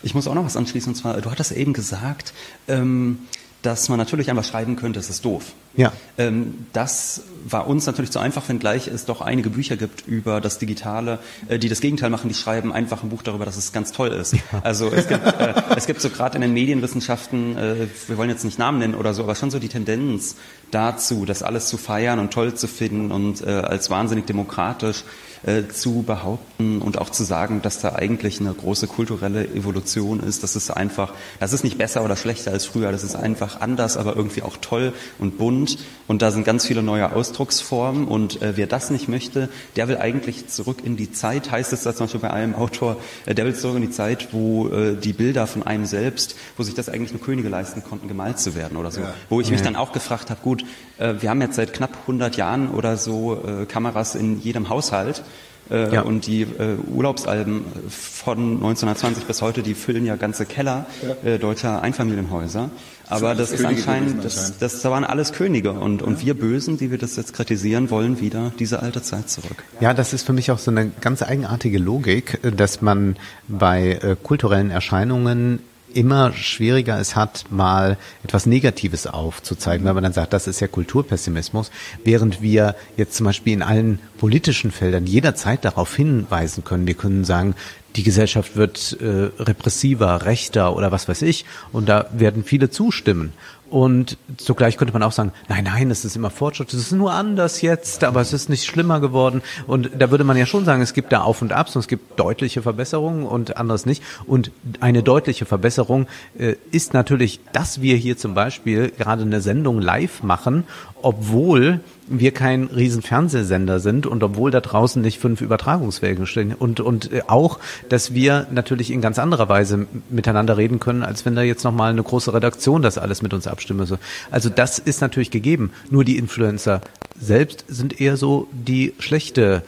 Ich 0.07 0.15
muss 0.15 0.25
auch 0.25 0.36
noch 0.36 0.45
was 0.45 0.56
anschließen, 0.56 0.94
und 0.94 0.95
zwar, 0.95 1.19
du 1.19 1.30
hattest 1.30 1.51
eben 1.51 1.74
gesagt, 1.74 2.33
ähm, 2.69 3.19
dass 3.62 3.89
man 3.89 3.98
natürlich 3.98 4.30
einfach 4.30 4.45
schreiben 4.45 4.77
könnte, 4.77 5.01
es 5.01 5.09
ist 5.09 5.25
doof. 5.25 5.51
Ja. 5.75 5.92
Ähm, 6.18 6.65
das 6.71 7.24
war 7.45 7.68
uns 7.68 7.86
natürlich 7.88 8.09
zu 8.09 8.19
einfach, 8.19 8.48
wenngleich 8.48 8.88
es 8.88 9.04
doch 9.04 9.19
einige 9.19 9.50
Bücher 9.50 9.75
gibt 9.75 10.07
über 10.07 10.39
das 10.39 10.59
Digitale, 10.59 11.19
äh, 11.50 11.59
die 11.59 11.68
das 11.68 11.81
Gegenteil 11.81 12.09
machen, 12.09 12.30
die 12.30 12.36
schreiben 12.36 12.71
einfach 12.71 13.04
ein 13.04 13.09
Buch 13.09 13.21
darüber, 13.21 13.44
dass 13.44 13.57
es 13.57 13.74
ganz 13.74 13.92
toll 13.92 14.07
ist. 14.07 14.33
Ja. 14.33 14.39
Also 14.63 14.89
es 14.89 15.09
gibt, 15.09 15.27
äh, 15.27 15.54
es 15.75 15.88
gibt 15.88 16.00
so 16.00 16.09
gerade 16.09 16.36
in 16.36 16.42
den 16.42 16.54
Medienwissenschaften, 16.54 17.57
äh, 17.57 17.88
wir 18.07 18.18
wollen 18.18 18.30
jetzt 18.30 18.45
nicht 18.45 18.57
Namen 18.57 18.80
nennen 18.80 18.95
oder 18.95 19.13
so, 19.13 19.24
aber 19.24 19.36
schon 19.36 19.51
so 19.51 19.59
die 19.59 19.68
Tendenz 19.68 20.38
dazu, 20.71 21.25
das 21.25 21.44
alles 21.44 21.68
zu 21.68 21.75
feiern 21.75 22.19
und 22.19 22.31
toll 22.31 22.54
zu 22.54 22.69
finden 22.69 23.12
und 23.12 23.42
äh, 23.42 23.50
als 23.50 23.89
wahnsinnig 23.89 24.25
demokratisch 24.25 25.04
äh, 25.45 25.67
zu 25.67 26.03
behaupten 26.03 26.81
und 26.81 26.97
auch 26.97 27.09
zu 27.09 27.23
sagen, 27.23 27.61
dass 27.61 27.79
da 27.79 27.95
eigentlich 27.95 28.39
eine 28.39 28.53
große 28.53 28.87
kulturelle 28.87 29.47
Evolution 29.47 30.19
ist. 30.19 30.43
Das 30.43 30.55
ist 30.55 30.71
einfach, 30.71 31.13
das 31.39 31.53
ist 31.53 31.63
nicht 31.63 31.77
besser 31.77 32.03
oder 32.03 32.15
schlechter 32.15 32.51
als 32.51 32.65
früher, 32.65 32.91
das 32.91 33.03
ist 33.03 33.15
einfach 33.15 33.61
anders, 33.61 33.97
aber 33.97 34.15
irgendwie 34.15 34.41
auch 34.41 34.57
toll 34.57 34.93
und 35.19 35.37
bunt. 35.37 35.77
Und 36.07 36.21
da 36.21 36.31
sind 36.31 36.45
ganz 36.45 36.65
viele 36.65 36.83
neue 36.83 37.11
Ausdrucksformen. 37.11 38.07
Und 38.07 38.41
äh, 38.41 38.55
wer 38.55 38.67
das 38.67 38.89
nicht 38.89 39.07
möchte, 39.07 39.49
der 39.75 39.87
will 39.87 39.97
eigentlich 39.97 40.47
zurück 40.47 40.77
in 40.83 40.97
die 40.97 41.11
Zeit, 41.11 41.51
heißt 41.51 41.73
es 41.73 41.83
da 41.83 41.93
zum 41.93 42.05
Beispiel 42.05 42.21
bei 42.21 42.31
einem 42.31 42.55
Autor, 42.55 42.97
äh, 43.25 43.35
der 43.35 43.45
will 43.45 43.55
zurück 43.55 43.75
in 43.75 43.83
die 43.83 43.91
Zeit, 43.91 44.29
wo 44.31 44.69
äh, 44.69 44.95
die 44.95 45.13
Bilder 45.13 45.47
von 45.47 45.63
einem 45.63 45.85
selbst, 45.85 46.35
wo 46.55 46.63
sich 46.63 46.73
das 46.73 46.89
eigentlich 46.89 47.11
nur 47.11 47.21
Könige 47.21 47.49
leisten 47.49 47.83
konnten, 47.83 48.07
gemalt 48.07 48.39
zu 48.39 48.55
werden 48.55 48.77
oder 48.77 48.91
so. 48.91 49.01
Ja. 49.01 49.13
Wo 49.29 49.41
ich 49.41 49.51
mich 49.51 49.61
dann 49.61 49.75
auch 49.75 49.91
gefragt 49.91 50.29
habe, 50.29 50.39
gut, 50.41 50.63
wir 50.97 51.29
haben 51.29 51.41
jetzt 51.41 51.55
seit 51.55 51.73
knapp 51.73 51.91
100 52.01 52.38
Jahren 52.38 52.69
oder 52.69 52.97
so 52.97 53.44
äh, 53.45 53.65
Kameras 53.65 54.16
in 54.16 54.42
jedem 54.42 54.69
Haushalt. 54.69 55.23
Äh, 55.69 55.94
ja. 55.94 56.01
Und 56.01 56.27
die 56.27 56.44
äh, 56.44 56.77
Urlaubsalben 56.94 57.66
von 57.89 58.56
1920 58.56 59.25
bis 59.25 59.42
heute, 59.42 59.63
die 59.63 59.73
füllen 59.73 60.06
ja 60.06 60.16
ganze 60.16 60.45
Keller 60.45 60.85
ja. 61.23 61.30
Äh, 61.30 61.39
deutscher 61.39 61.81
Einfamilienhäuser. 61.81 62.69
Aber 63.09 63.35
das, 63.35 63.51
das 63.51 63.59
ist 63.59 63.66
anscheinend, 63.66 64.23
das, 64.23 64.57
das, 64.57 64.81
da 64.81 64.92
waren 64.92 65.06
alles 65.06 65.31
Könige 65.31 65.71
und, 65.71 66.01
und 66.01 66.25
wir 66.25 66.33
Bösen, 66.33 66.77
die 66.77 66.92
wir 66.92 66.97
das 66.97 67.16
jetzt 67.16 67.33
kritisieren, 67.33 67.89
wollen 67.89 68.19
wieder 68.19 68.51
diese 68.59 68.81
alte 68.81 69.01
Zeit 69.01 69.30
zurück. 69.30 69.63
Ja, 69.80 69.94
das 69.94 70.13
ist 70.13 70.25
für 70.25 70.33
mich 70.33 70.51
auch 70.51 70.59
so 70.59 70.71
eine 70.71 70.92
ganz 71.01 71.21
eigenartige 71.21 71.80
Logik, 71.80 72.39
dass 72.56 72.81
man 72.81 73.16
bei 73.47 73.99
äh, 74.01 74.16
kulturellen 74.21 74.71
Erscheinungen 74.71 75.59
immer 75.97 76.31
schwieriger 76.31 76.99
es 76.99 77.16
hat, 77.16 77.45
mal 77.49 77.97
etwas 78.23 78.45
Negatives 78.45 79.07
aufzuzeigen, 79.07 79.85
weil 79.85 79.95
man 79.95 80.04
dann 80.04 80.13
sagt, 80.13 80.31
das 80.31 80.47
ist 80.47 80.59
ja 80.59 80.68
Kulturpessimismus, 80.68 81.71
während 82.04 82.42
wir 82.42 82.75
jetzt 82.97 83.16
zum 83.16 83.25
Beispiel 83.25 83.54
in 83.54 83.63
allen 83.63 83.99
politischen 84.19 84.71
Feldern 84.71 85.07
jederzeit 85.07 85.66
darauf 85.66 85.95
hinweisen 85.95 86.63
können. 86.63 86.85
Wir 86.85 86.94
können 86.94 87.25
sagen, 87.25 87.56
die 87.95 88.04
Gesellschaft 88.04 88.56
wird 88.56 88.95
äh, 89.01 89.31
repressiver, 89.42 90.25
rechter 90.25 90.75
oder 90.75 90.92
was 90.92 91.07
weiß 91.07 91.23
ich, 91.23 91.45
und 91.71 91.89
da 91.89 92.06
werden 92.13 92.44
viele 92.44 92.69
zustimmen. 92.69 93.33
Und 93.69 94.18
zugleich 94.38 94.78
könnte 94.78 94.94
man 94.94 95.04
auch 95.04 95.12
sagen, 95.12 95.33
nein, 95.50 95.66
nein, 95.66 95.92
es 95.92 96.06
ist 96.06 96.16
immer 96.16 96.30
Fortschritt, 96.30 96.74
es 96.74 96.80
ist 96.80 96.92
nur 96.94 97.12
anders 97.12 97.62
jetzt, 97.62 98.04
aber 98.04 98.21
es 98.21 98.31
ist 98.31 98.50
nicht 98.50 98.66
schlimmer 98.66 99.00
geworden. 99.02 99.42
Und 99.68 99.90
da 99.97 100.09
würde 100.09 100.24
man 100.24 100.38
ja 100.38 100.45
schon 100.45 100.64
sagen, 100.64 100.81
es 100.81 100.94
gibt 100.94 101.12
da 101.12 101.21
Auf 101.21 101.42
und 101.42 101.52
Abs 101.52 101.76
und 101.76 101.81
es 101.81 101.88
gibt 101.88 102.18
deutliche 102.19 102.62
Verbesserungen 102.62 103.26
und 103.26 103.57
anderes 103.57 103.86
nicht. 103.86 104.02
Und 104.26 104.52
eine 104.80 105.04
deutliche 105.04 105.45
Verbesserung 105.45 106.07
äh, 106.38 106.56
ist 106.71 106.94
natürlich, 106.94 107.42
dass 107.52 107.81
wir 107.81 107.97
hier 107.97 108.18
zum 108.18 108.33
Beispiel 108.33 108.92
gerade 108.97 109.24
eine 109.24 109.42
Sendung 109.42 109.81
live 109.81 110.24
machen, 110.24 110.64
obwohl 111.02 111.81
wir 112.07 112.31
kein 112.31 112.66
riesen 112.66 113.02
Fernsehsender 113.02 113.80
sind 113.80 114.06
und 114.06 114.23
obwohl 114.23 114.52
da 114.52 114.61
draußen 114.61 115.02
nicht 115.02 115.19
fünf 115.19 115.42
Übertragungswege 115.42 116.26
stehen 116.26 116.54
und 116.54 116.80
und 116.80 117.11
äh, 117.11 117.21
auch, 117.28 117.59
dass 117.90 118.14
wir 118.14 118.47
natürlich 118.52 118.92
in 118.92 119.02
ganz 119.02 119.19
anderer 119.19 119.49
Weise 119.49 119.87
miteinander 120.09 120.57
reden 120.57 120.80
können, 120.80 121.04
als 121.04 121.26
wenn 121.26 121.35
da 121.35 121.42
jetzt 121.42 121.64
noch 121.64 121.73
mal 121.73 121.92
eine 121.92 122.04
große 122.04 122.33
Redaktion 122.33 122.81
das 122.81 122.97
alles 122.97 123.21
mit 123.21 123.33
uns 123.33 123.47
abstimmen 123.47 123.85
soll. 123.85 123.99
Also 124.31 124.49
das 124.49 124.80
ist 124.80 125.02
natürlich 125.02 125.31
gegeben. 125.31 125.71
Nur 125.90 126.04
die 126.04 126.18
Influencer 126.18 126.81
selbst 127.19 127.66
sind 127.68 127.99
eher 127.99 128.18
so 128.18 128.47
die 128.52 128.94
schlechte 128.99 129.64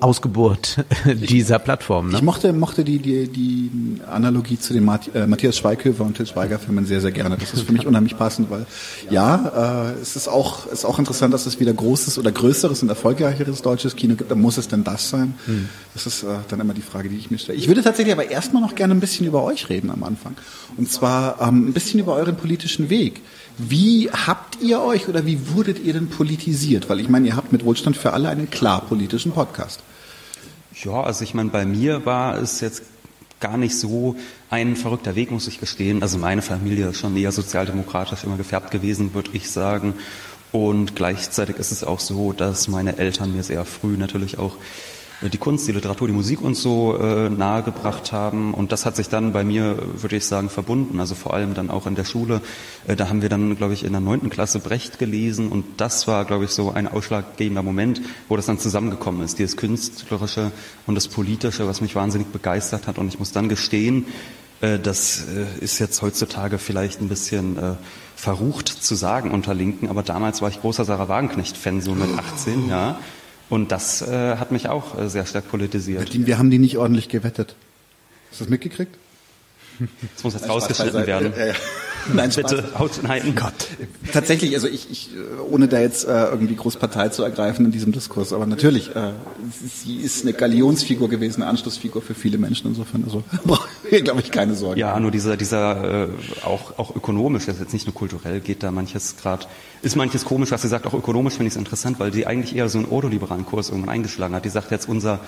Ausgeburt 0.00 0.84
dieser 1.06 1.58
Plattform. 1.58 2.10
Ne? 2.10 2.16
Ich 2.16 2.22
mochte, 2.22 2.52
mochte 2.52 2.84
die, 2.84 2.98
die, 2.98 3.28
die 3.28 4.00
Analogie 4.06 4.58
zu 4.58 4.72
den 4.72 4.86
äh, 5.14 5.26
Matthias 5.26 5.56
Schweighöfer 5.56 6.04
und 6.04 6.16
Til 6.16 6.26
Schweiger 6.26 6.58
Filmen 6.58 6.86
sehr, 6.86 7.00
sehr 7.00 7.12
gerne. 7.12 7.36
Das 7.36 7.52
ist 7.54 7.62
für 7.62 7.72
mich 7.72 7.86
unheimlich 7.86 8.16
passend, 8.16 8.50
weil 8.50 8.66
ja, 9.10 9.92
äh, 9.94 10.00
es 10.00 10.16
ist 10.16 10.28
auch, 10.28 10.66
ist 10.66 10.84
auch 10.84 10.98
interessant, 10.98 11.32
dass 11.32 11.46
es 11.46 11.60
wieder 11.60 11.72
großes 11.72 12.18
oder 12.18 12.30
größeres 12.30 12.82
und 12.82 12.88
erfolgreicheres 12.88 13.62
deutsches 13.62 13.96
Kino 13.96 14.16
gibt. 14.16 14.30
Da 14.30 14.34
muss 14.34 14.58
es 14.58 14.68
denn 14.68 14.84
das 14.84 15.08
sein? 15.08 15.34
Hm. 15.46 15.68
Das 15.94 16.06
ist 16.06 16.22
äh, 16.24 16.26
dann 16.48 16.60
immer 16.60 16.74
die 16.74 16.82
Frage, 16.82 17.08
die 17.08 17.16
ich 17.16 17.30
mir 17.30 17.38
stelle. 17.38 17.58
Ich 17.58 17.68
würde 17.68 17.82
tatsächlich 17.82 18.12
aber 18.12 18.30
erstmal 18.30 18.62
noch 18.62 18.74
gerne 18.74 18.94
ein 18.94 19.00
bisschen 19.00 19.26
über 19.26 19.42
euch 19.44 19.68
reden 19.70 19.90
am 19.90 20.02
Anfang. 20.02 20.34
Und 20.76 20.90
zwar 20.90 21.40
ähm, 21.40 21.68
ein 21.68 21.72
bisschen 21.72 22.00
über 22.00 22.14
euren 22.14 22.36
politischen 22.36 22.90
Weg. 22.90 23.22
Wie 23.58 24.10
habt 24.10 24.60
ihr 24.60 24.80
euch 24.80 25.08
oder 25.08 25.24
wie 25.24 25.54
wurdet 25.54 25.78
ihr 25.78 25.94
denn 25.94 26.08
politisiert? 26.08 26.88
Weil 26.90 27.00
ich 27.00 27.08
meine, 27.08 27.28
ihr 27.28 27.36
habt 27.36 27.52
mit 27.52 27.64
Wohlstand 27.64 27.96
für 27.96 28.12
alle 28.12 28.28
einen 28.28 28.50
klar 28.50 28.82
politischen 28.82 29.32
Podcast. 29.32 29.82
Ja, 30.84 31.02
also 31.02 31.24
ich 31.24 31.32
meine, 31.32 31.50
bei 31.50 31.64
mir 31.64 32.04
war 32.04 32.36
es 32.36 32.60
jetzt 32.60 32.82
gar 33.40 33.56
nicht 33.56 33.78
so 33.78 34.16
ein 34.50 34.76
verrückter 34.76 35.14
Weg, 35.14 35.30
muss 35.30 35.48
ich 35.48 35.58
gestehen. 35.58 36.02
Also 36.02 36.18
meine 36.18 36.42
Familie 36.42 36.88
ist 36.88 36.98
schon 36.98 37.16
eher 37.16 37.32
sozialdemokratisch 37.32 38.24
immer 38.24 38.36
gefärbt 38.36 38.70
gewesen, 38.70 39.14
würde 39.14 39.30
ich 39.32 39.50
sagen. 39.50 39.94
Und 40.52 40.94
gleichzeitig 40.94 41.56
ist 41.56 41.72
es 41.72 41.82
auch 41.82 42.00
so, 42.00 42.32
dass 42.32 42.68
meine 42.68 42.98
Eltern 42.98 43.34
mir 43.34 43.42
sehr 43.42 43.64
früh 43.64 43.96
natürlich 43.96 44.38
auch 44.38 44.56
die 45.22 45.38
Kunst, 45.38 45.66
die 45.66 45.72
Literatur, 45.72 46.08
die 46.08 46.14
Musik 46.14 46.42
uns 46.42 46.60
so 46.60 46.98
äh, 46.98 47.30
nahegebracht 47.30 48.12
haben. 48.12 48.52
Und 48.52 48.70
das 48.72 48.84
hat 48.84 48.96
sich 48.96 49.08
dann 49.08 49.32
bei 49.32 49.44
mir, 49.44 49.78
würde 50.00 50.16
ich 50.16 50.26
sagen, 50.26 50.50
verbunden. 50.50 51.00
Also 51.00 51.14
vor 51.14 51.32
allem 51.32 51.54
dann 51.54 51.70
auch 51.70 51.86
in 51.86 51.94
der 51.94 52.04
Schule. 52.04 52.42
Äh, 52.86 52.96
da 52.96 53.08
haben 53.08 53.22
wir 53.22 53.28
dann, 53.28 53.56
glaube 53.56 53.72
ich, 53.72 53.84
in 53.84 53.92
der 53.92 54.00
neunten 54.00 54.28
Klasse 54.28 54.58
Brecht 54.58 54.98
gelesen. 54.98 55.48
Und 55.48 55.64
das 55.78 56.06
war, 56.06 56.24
glaube 56.26 56.44
ich, 56.44 56.50
so 56.50 56.72
ein 56.72 56.86
ausschlaggebender 56.86 57.62
Moment, 57.62 58.02
wo 58.28 58.36
das 58.36 58.46
dann 58.46 58.58
zusammengekommen 58.58 59.22
ist. 59.22 59.38
Dieses 59.38 59.56
Künstlerische 59.56 60.52
und 60.86 60.94
das 60.94 61.08
Politische, 61.08 61.66
was 61.66 61.80
mich 61.80 61.94
wahnsinnig 61.94 62.28
begeistert 62.28 62.86
hat. 62.86 62.98
Und 62.98 63.08
ich 63.08 63.18
muss 63.18 63.32
dann 63.32 63.48
gestehen, 63.48 64.06
äh, 64.60 64.78
das 64.78 65.24
äh, 65.28 65.64
ist 65.64 65.78
jetzt 65.78 66.02
heutzutage 66.02 66.58
vielleicht 66.58 67.00
ein 67.00 67.08
bisschen 67.08 67.56
äh, 67.56 67.74
verrucht 68.16 68.68
zu 68.68 68.94
sagen 68.94 69.30
unter 69.30 69.54
Linken, 69.54 69.88
aber 69.88 70.02
damals 70.02 70.40
war 70.40 70.48
ich 70.48 70.60
großer 70.60 70.84
Sarah 70.84 71.08
Wagenknecht-Fan, 71.08 71.82
so 71.82 71.94
mit 71.94 72.18
18, 72.18 72.68
ja. 72.68 72.98
Und 73.48 73.70
das 73.72 74.02
äh, 74.02 74.36
hat 74.36 74.50
mich 74.50 74.68
auch 74.68 74.98
äh, 74.98 75.08
sehr 75.08 75.24
stark 75.26 75.48
politisiert. 75.48 76.26
Wir 76.26 76.38
haben 76.38 76.50
die 76.50 76.58
nicht 76.58 76.78
ordentlich 76.78 77.08
gewettet. 77.08 77.54
Hast 78.30 78.40
du 78.40 78.44
das 78.44 78.50
mitgekriegt? 78.50 78.96
Das 80.14 80.24
muss 80.24 80.34
jetzt 80.34 80.48
rausgeschnitten 80.48 81.06
werden. 81.06 81.32
Ja, 81.36 81.46
ja. 81.46 81.54
Nein, 82.14 82.30
bitte 82.34 82.64
ausschneiden. 82.74 83.34
Gott. 83.34 83.68
Tatsächlich, 84.12 84.54
also 84.54 84.68
ich, 84.68 84.90
ich 84.90 85.10
ohne 85.50 85.68
da 85.68 85.80
jetzt 85.80 86.06
äh, 86.06 86.24
irgendwie 86.26 86.56
groß 86.56 86.76
Partei 86.76 87.08
zu 87.08 87.22
ergreifen 87.22 87.66
in 87.66 87.72
diesem 87.72 87.92
Diskurs, 87.92 88.32
aber 88.32 88.46
natürlich, 88.46 88.94
äh, 88.94 89.12
sie 89.50 89.96
ist 89.96 90.22
eine 90.22 90.32
Galionsfigur 90.32 91.08
gewesen, 91.08 91.42
eine 91.42 91.50
Anschlussfigur 91.50 92.02
für 92.02 92.14
viele 92.14 92.38
Menschen. 92.38 92.68
Insofern, 92.68 93.04
also 93.04 93.22
brauche 93.44 93.68
ich, 93.90 94.04
glaube 94.04 94.20
ich, 94.20 94.30
keine 94.30 94.54
Sorge. 94.54 94.80
Ja, 94.80 94.98
nur 95.00 95.10
dieser, 95.10 95.36
dieser 95.36 96.04
äh, 96.04 96.08
auch, 96.44 96.78
auch 96.78 96.94
ökonomisch, 96.94 97.46
das 97.46 97.56
ist 97.56 97.62
jetzt 97.62 97.72
nicht 97.72 97.86
nur 97.86 97.94
kulturell, 97.94 98.40
geht 98.40 98.62
da 98.62 98.70
manches 98.70 99.16
gerade, 99.16 99.46
ist 99.82 99.96
manches 99.96 100.24
komisch, 100.24 100.50
was 100.50 100.62
sie 100.62 100.68
sagt, 100.68 100.86
auch 100.86 100.94
ökonomisch 100.94 101.34
finde 101.34 101.48
ich 101.48 101.54
es 101.54 101.58
interessant, 101.58 101.98
weil 101.98 102.10
die 102.10 102.26
eigentlich 102.26 102.54
eher 102.56 102.68
so 102.68 102.78
einen 102.78 102.88
ordoliberalen 102.88 103.46
Kurs 103.46 103.68
irgendwann 103.68 103.90
eingeschlagen 103.90 104.34
hat. 104.34 104.44
Die 104.44 104.50
sagt 104.50 104.70
jetzt, 104.70 104.88
unser 104.88 105.20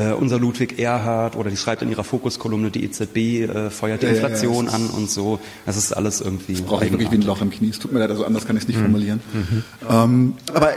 äh, 0.00 0.12
unser 0.12 0.38
Ludwig 0.38 0.78
Erhard 0.78 1.36
oder 1.36 1.50
die 1.50 1.56
schreibt 1.56 1.82
in 1.82 1.90
ihrer 1.90 2.04
Fokuskolumne, 2.04 2.70
die 2.70 2.84
EZB 2.84 3.16
äh, 3.16 3.70
feuert 3.70 4.02
die 4.02 4.06
ja, 4.06 4.12
Inflation 4.12 4.66
ja, 4.66 4.70
ja, 4.70 4.76
an 4.76 4.86
und 4.88 5.10
so. 5.10 5.38
Das 5.66 5.76
ist 5.76 5.92
alles 5.92 6.20
irgendwie. 6.20 6.54
Das 6.54 6.62
brauche 6.62 6.84
ich 6.84 6.92
wirklich 6.92 7.10
wie 7.10 7.16
ein 7.16 7.22
Loch 7.22 7.42
im 7.42 7.50
Knie. 7.50 7.70
Es 7.70 7.78
tut 7.78 7.92
mir 7.92 7.98
leid, 7.98 8.10
also 8.10 8.24
anders 8.24 8.46
kann 8.46 8.56
ich 8.56 8.62
es 8.62 8.68
nicht 8.68 8.78
mhm. 8.78 8.82
formulieren. 8.82 9.20
Mhm. 9.32 9.62
Ähm, 9.88 10.34
aber 10.54 10.72
äh, 10.72 10.76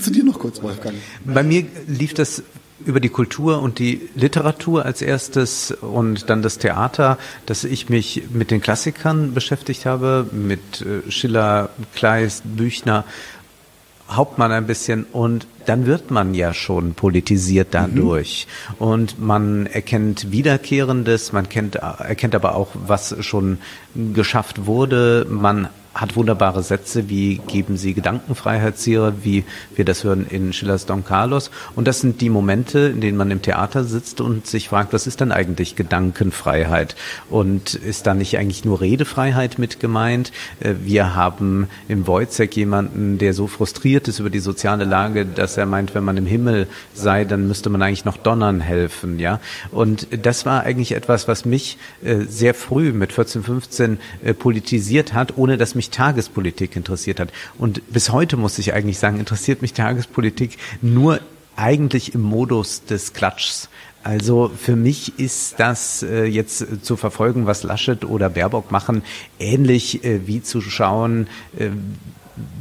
zu 0.00 0.10
dir 0.10 0.24
noch 0.24 0.38
kurz, 0.38 0.62
Wolfgang. 0.62 0.94
Bei 1.24 1.42
mir 1.42 1.64
lief 1.86 2.14
das 2.14 2.42
über 2.84 3.00
die 3.00 3.08
Kultur 3.08 3.60
und 3.60 3.78
die 3.78 4.08
Literatur 4.14 4.84
als 4.86 5.02
erstes 5.02 5.70
und 5.70 6.30
dann 6.30 6.42
das 6.42 6.58
Theater, 6.58 7.18
dass 7.46 7.64
ich 7.64 7.88
mich 7.88 8.22
mit 8.32 8.50
den 8.50 8.60
Klassikern 8.60 9.34
beschäftigt 9.34 9.86
habe, 9.86 10.26
mit 10.32 10.82
äh, 10.82 11.10
Schiller, 11.10 11.70
Kleist, 11.94 12.42
Büchner 12.56 13.04
Hauptmann 14.10 14.52
ein 14.52 14.66
bisschen 14.66 15.04
und 15.12 15.46
dann 15.66 15.86
wird 15.86 16.10
man 16.10 16.34
ja 16.34 16.52
schon 16.52 16.94
politisiert 16.94 17.68
dadurch 17.70 18.46
mhm. 18.68 18.74
und 18.86 19.20
man 19.20 19.66
erkennt 19.66 20.32
Wiederkehrendes, 20.32 21.32
man 21.32 21.48
kennt, 21.48 21.76
erkennt 21.76 22.34
aber 22.34 22.54
auch, 22.54 22.68
was 22.74 23.14
schon 23.24 23.58
geschafft 23.94 24.66
wurde, 24.66 25.26
man 25.28 25.68
hat 25.94 26.16
wunderbare 26.16 26.62
Sätze 26.62 27.08
wie 27.08 27.40
geben 27.46 27.76
Sie 27.76 27.94
Gedankenfreiheit, 27.94 28.78
Sire, 28.78 29.14
wie 29.22 29.44
wir 29.74 29.84
das 29.84 30.04
hören 30.04 30.26
in 30.28 30.52
Schillers 30.52 30.86
Don 30.86 31.04
Carlos. 31.04 31.50
Und 31.74 31.88
das 31.88 32.00
sind 32.00 32.20
die 32.20 32.30
Momente, 32.30 32.78
in 32.94 33.00
denen 33.00 33.18
man 33.18 33.30
im 33.30 33.42
Theater 33.42 33.84
sitzt 33.84 34.20
und 34.20 34.46
sich 34.46 34.68
fragt, 34.68 34.92
was 34.92 35.06
ist 35.06 35.20
denn 35.20 35.32
eigentlich 35.32 35.74
Gedankenfreiheit? 35.74 36.94
Und 37.28 37.74
ist 37.74 38.06
da 38.06 38.14
nicht 38.14 38.38
eigentlich 38.38 38.64
nur 38.64 38.80
Redefreiheit 38.80 39.58
mit 39.58 39.80
gemeint? 39.80 40.32
Äh, 40.60 40.74
wir 40.84 41.14
haben 41.16 41.68
im 41.88 42.06
Wojcek 42.06 42.56
jemanden, 42.56 43.18
der 43.18 43.34
so 43.34 43.48
frustriert 43.48 44.06
ist 44.06 44.20
über 44.20 44.30
die 44.30 44.40
soziale 44.40 44.84
Lage, 44.84 45.26
dass 45.26 45.56
er 45.56 45.66
meint, 45.66 45.94
wenn 45.94 46.04
man 46.04 46.16
im 46.16 46.26
Himmel 46.26 46.68
sei, 46.94 47.24
dann 47.24 47.48
müsste 47.48 47.68
man 47.68 47.82
eigentlich 47.82 48.04
noch 48.04 48.16
donnern 48.16 48.60
helfen, 48.60 49.18
ja. 49.18 49.40
Und 49.72 50.06
das 50.10 50.46
war 50.46 50.62
eigentlich 50.62 50.92
etwas, 50.92 51.26
was 51.26 51.44
mich 51.44 51.78
äh, 52.04 52.20
sehr 52.28 52.54
früh 52.54 52.92
mit 52.92 53.12
14, 53.12 53.42
15 53.42 53.98
äh, 54.22 54.34
politisiert 54.34 55.14
hat, 55.14 55.36
ohne 55.36 55.56
dass 55.56 55.74
mich 55.80 55.88
Tagespolitik 55.88 56.76
interessiert 56.76 57.20
hat. 57.20 57.32
Und 57.56 57.80
bis 57.90 58.12
heute 58.12 58.36
muss 58.36 58.58
ich 58.58 58.74
eigentlich 58.74 58.98
sagen, 58.98 59.18
interessiert 59.18 59.62
mich 59.62 59.72
Tagespolitik 59.72 60.58
nur 60.82 61.20
eigentlich 61.56 62.14
im 62.14 62.20
Modus 62.20 62.84
des 62.84 63.14
Klatschs. 63.14 63.70
Also 64.02 64.50
für 64.54 64.76
mich 64.76 65.18
ist 65.18 65.58
das 65.58 66.02
äh, 66.02 66.24
jetzt 66.24 66.84
zu 66.84 66.96
verfolgen, 66.96 67.46
was 67.46 67.62
Laschet 67.62 68.04
oder 68.04 68.28
Baerbock 68.28 68.70
machen, 68.70 69.02
ähnlich 69.38 70.04
äh, 70.04 70.26
wie 70.26 70.42
zu 70.42 70.60
schauen, 70.60 71.28
äh, 71.58 71.70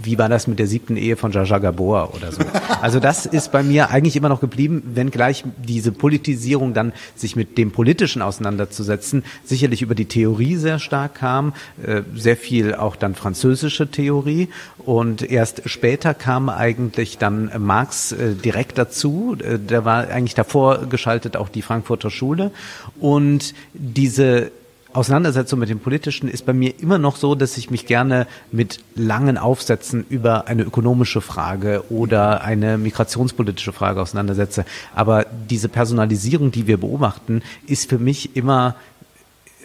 wie 0.04 0.18
war 0.18 0.30
das 0.30 0.48
mit 0.48 0.60
der 0.60 0.68
siebten 0.68 0.98
Ehe 0.98 1.16
von 1.16 1.32
Jaja 1.32 1.58
Gabor 1.58 2.14
oder 2.16 2.32
so. 2.32 2.42
Also 2.82 3.00
das 3.00 3.26
ist 3.26 3.52
bei 3.52 3.64
mir 3.64 3.90
eigentlich 3.90 4.16
immer 4.16 4.30
noch 4.30 4.40
geblieben, 4.40 4.84
wenngleich 4.94 5.44
diese 5.58 5.92
Politisierung 5.92 6.74
dann 6.74 6.94
sich 7.16 7.36
mit 7.36 7.58
dem 7.58 7.72
Politischen 7.72 8.22
auseinanderzusetzen, 8.22 9.24
sicherlich 9.44 9.82
über 9.82 9.96
die 9.96 10.06
Theorie 10.06 10.56
sehr 10.56 10.80
stark 10.80 11.16
kam, 11.16 11.54
äh, 11.86 12.02
sehr 12.16 12.38
viel 12.38 12.76
auch 12.76 12.96
dann 12.96 13.16
französische 13.16 13.90
Theorie. 13.92 14.50
Und 14.78 15.22
erst 15.22 15.70
später 15.70 16.14
kam 16.14 16.50
eigentlich 16.50 17.18
dann 17.18 17.52
Marx 17.58 18.12
äh, 18.12 18.34
direkt 18.36 18.78
dazu, 18.78 19.36
äh, 19.40 19.60
der 19.60 19.86
war 19.86 20.08
eigentlich 20.08 20.36
davor 20.36 20.86
geschaltet 20.88 21.36
auch 21.36 21.50
die 21.50 21.62
Frankfurter 21.62 22.10
Schule. 22.10 22.52
Und 23.00 23.54
diese 23.74 24.52
Auseinandersetzung 24.92 25.60
mit 25.60 25.70
dem 25.70 25.80
Politischen 25.80 26.28
ist 26.28 26.46
bei 26.48 26.54
mir 26.54 26.74
immer 26.80 26.98
noch 26.98 27.16
so, 27.16 27.36
dass 27.36 27.58
ich 27.58 27.70
mich 27.70 27.86
gerne 27.86 28.26
mit 28.52 28.80
langen 28.96 29.38
Aufsätzen 29.38 30.04
über 30.10 30.48
eine 30.48 30.64
ökonomische 30.64 31.22
Frage 31.22 31.84
oder 31.90 32.42
eine 32.44 32.80
migrationspolitische 32.80 33.72
Frage 33.72 34.02
auseinandersetze. 34.02 34.66
Aber 34.96 35.28
diese 35.50 35.70
Personalisierung, 35.70 36.52
die 36.52 36.66
wir 36.66 36.78
beobachten, 36.78 37.44
ist 37.68 37.88
für 37.88 38.00
mich 38.00 38.36
immer 38.36 38.76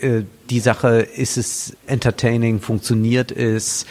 äh, 0.00 0.22
die 0.50 0.60
Sache, 0.60 1.00
ist 1.00 1.38
es 1.38 1.74
entertaining, 1.86 2.60
funktioniert 2.60 3.32
es, 3.32 3.86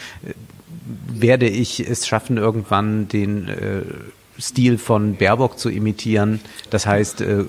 werde 1.08 1.48
ich 1.48 1.80
es 1.80 2.06
schaffen, 2.06 2.36
irgendwann 2.36 3.08
den 3.08 3.48
äh, 3.48 3.82
Stil 4.38 4.78
von 4.78 5.16
Baerbock 5.16 5.58
zu 5.58 5.68
imitieren. 5.68 6.40
Das 6.70 6.86
heißt, 6.86 7.22
äh, 7.22 7.44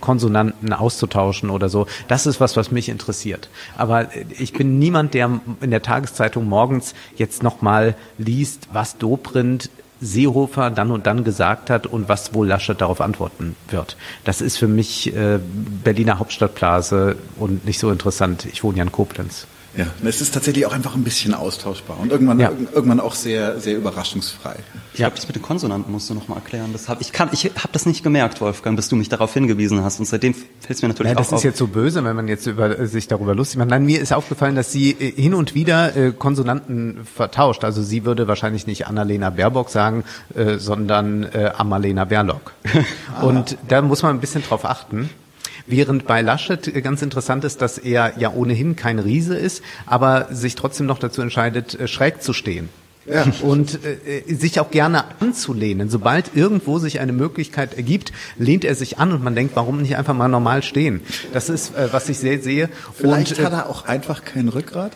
Konsonanten 0.00 0.72
auszutauschen 0.72 1.50
oder 1.50 1.68
so. 1.68 1.86
Das 2.06 2.26
ist 2.26 2.40
was, 2.40 2.56
was 2.56 2.70
mich 2.70 2.88
interessiert. 2.88 3.48
Aber 3.76 4.08
ich 4.38 4.52
bin 4.52 4.78
niemand, 4.78 5.14
der 5.14 5.40
in 5.60 5.70
der 5.70 5.82
Tageszeitung 5.82 6.48
morgens 6.48 6.94
jetzt 7.16 7.42
nochmal 7.42 7.94
liest, 8.18 8.68
was 8.72 8.98
Dobrindt 8.98 9.70
Seehofer 10.00 10.70
dann 10.70 10.90
und 10.90 11.06
dann 11.06 11.24
gesagt 11.24 11.70
hat 11.70 11.86
und 11.86 12.08
was 12.08 12.34
wohl 12.34 12.46
Laschet 12.46 12.80
darauf 12.80 13.00
antworten 13.00 13.56
wird. 13.68 13.96
Das 14.24 14.40
ist 14.40 14.56
für 14.56 14.68
mich 14.68 15.14
äh, 15.14 15.40
Berliner 15.82 16.18
Hauptstadtblase 16.18 17.16
und 17.36 17.64
nicht 17.64 17.78
so 17.78 17.90
interessant. 17.90 18.46
Ich 18.46 18.62
wohne 18.62 18.78
ja 18.78 18.84
in 18.84 18.92
Koblenz. 18.92 19.46
Ja, 19.78 19.86
es 20.04 20.20
ist 20.20 20.34
tatsächlich 20.34 20.66
auch 20.66 20.72
einfach 20.72 20.96
ein 20.96 21.04
bisschen 21.04 21.34
austauschbar 21.34 22.00
und 22.00 22.10
irgendwann, 22.10 22.40
ja. 22.40 22.50
irgendwann 22.74 22.98
auch 22.98 23.14
sehr, 23.14 23.60
sehr 23.60 23.76
überraschungsfrei. 23.76 24.56
Ich 24.92 24.98
glaube, 24.98 25.14
das 25.14 25.28
mit 25.28 25.36
den 25.36 25.42
Konsonanten 25.42 25.92
musst 25.92 26.10
du 26.10 26.14
noch 26.14 26.26
mal 26.26 26.34
erklären. 26.34 26.70
Das 26.72 26.88
hab, 26.88 27.00
ich 27.00 27.12
kann, 27.12 27.28
ich 27.30 27.44
habe 27.44 27.68
das 27.70 27.86
nicht 27.86 28.02
gemerkt, 28.02 28.40
Wolfgang, 28.40 28.74
bis 28.74 28.88
du 28.88 28.96
mich 28.96 29.08
darauf 29.08 29.32
hingewiesen 29.32 29.84
hast. 29.84 30.00
Und 30.00 30.06
seitdem 30.06 30.34
fällt 30.34 30.48
es 30.68 30.82
mir 30.82 30.88
natürlich 30.88 31.12
ja, 31.12 31.16
auch 31.16 31.22
Das 31.22 31.32
ist 31.32 31.44
jetzt 31.44 31.58
so 31.58 31.68
böse, 31.68 32.02
wenn 32.02 32.16
man 32.16 32.26
jetzt 32.26 32.48
über, 32.48 32.88
sich 32.88 33.06
darüber 33.06 33.36
lustig 33.36 33.58
macht. 33.58 33.68
Nein, 33.68 33.86
mir 33.86 34.00
ist 34.00 34.12
aufgefallen, 34.12 34.56
dass 34.56 34.72
sie 34.72 34.96
äh, 34.98 35.12
hin 35.12 35.32
und 35.32 35.54
wieder 35.54 35.96
äh, 35.96 36.10
Konsonanten 36.10 37.06
vertauscht. 37.14 37.62
Also 37.62 37.80
sie 37.80 38.04
würde 38.04 38.26
wahrscheinlich 38.26 38.66
nicht 38.66 38.88
Annalena 38.88 39.30
Baerbock 39.30 39.70
sagen, 39.70 40.02
äh, 40.34 40.58
sondern 40.58 41.22
äh, 41.22 41.52
Amalena 41.56 42.04
Berlock. 42.04 42.52
und 43.22 43.56
da 43.68 43.80
muss 43.80 44.02
man 44.02 44.16
ein 44.16 44.20
bisschen 44.20 44.42
drauf 44.42 44.64
achten. 44.64 45.08
Während 45.68 46.06
bei 46.06 46.22
Laschet 46.22 46.82
ganz 46.82 47.02
interessant 47.02 47.44
ist, 47.44 47.60
dass 47.60 47.76
er 47.76 48.14
ja 48.18 48.32
ohnehin 48.32 48.74
kein 48.74 48.98
Riese 48.98 49.36
ist, 49.36 49.62
aber 49.84 50.28
sich 50.30 50.54
trotzdem 50.54 50.86
noch 50.86 50.98
dazu 50.98 51.20
entscheidet, 51.20 51.78
äh, 51.78 51.86
schräg 51.86 52.22
zu 52.22 52.32
stehen. 52.32 52.70
Ja. 53.04 53.26
Und 53.42 53.78
äh, 53.84 54.34
sich 54.34 54.60
auch 54.60 54.70
gerne 54.70 55.04
anzulehnen. 55.20 55.88
Sobald 55.88 56.34
irgendwo 56.34 56.78
sich 56.78 57.00
eine 57.00 57.12
Möglichkeit 57.12 57.74
ergibt, 57.74 58.12
lehnt 58.38 58.64
er 58.64 58.74
sich 58.74 58.98
an 58.98 59.12
und 59.12 59.22
man 59.22 59.34
denkt, 59.34 59.56
warum 59.56 59.80
nicht 59.80 59.96
einfach 59.96 60.14
mal 60.14 60.28
normal 60.28 60.62
stehen? 60.62 61.00
Das 61.32 61.48
ist, 61.48 61.74
äh, 61.74 61.88
was 61.92 62.08
ich 62.08 62.18
sehr 62.18 62.40
sehe. 62.40 62.68
Vielleicht 62.94 63.32
und, 63.32 63.38
äh, 63.38 63.44
hat 63.44 63.52
er 63.52 63.70
auch 63.70 63.86
einfach 63.86 64.24
kein 64.24 64.48
Rückgrat. 64.48 64.92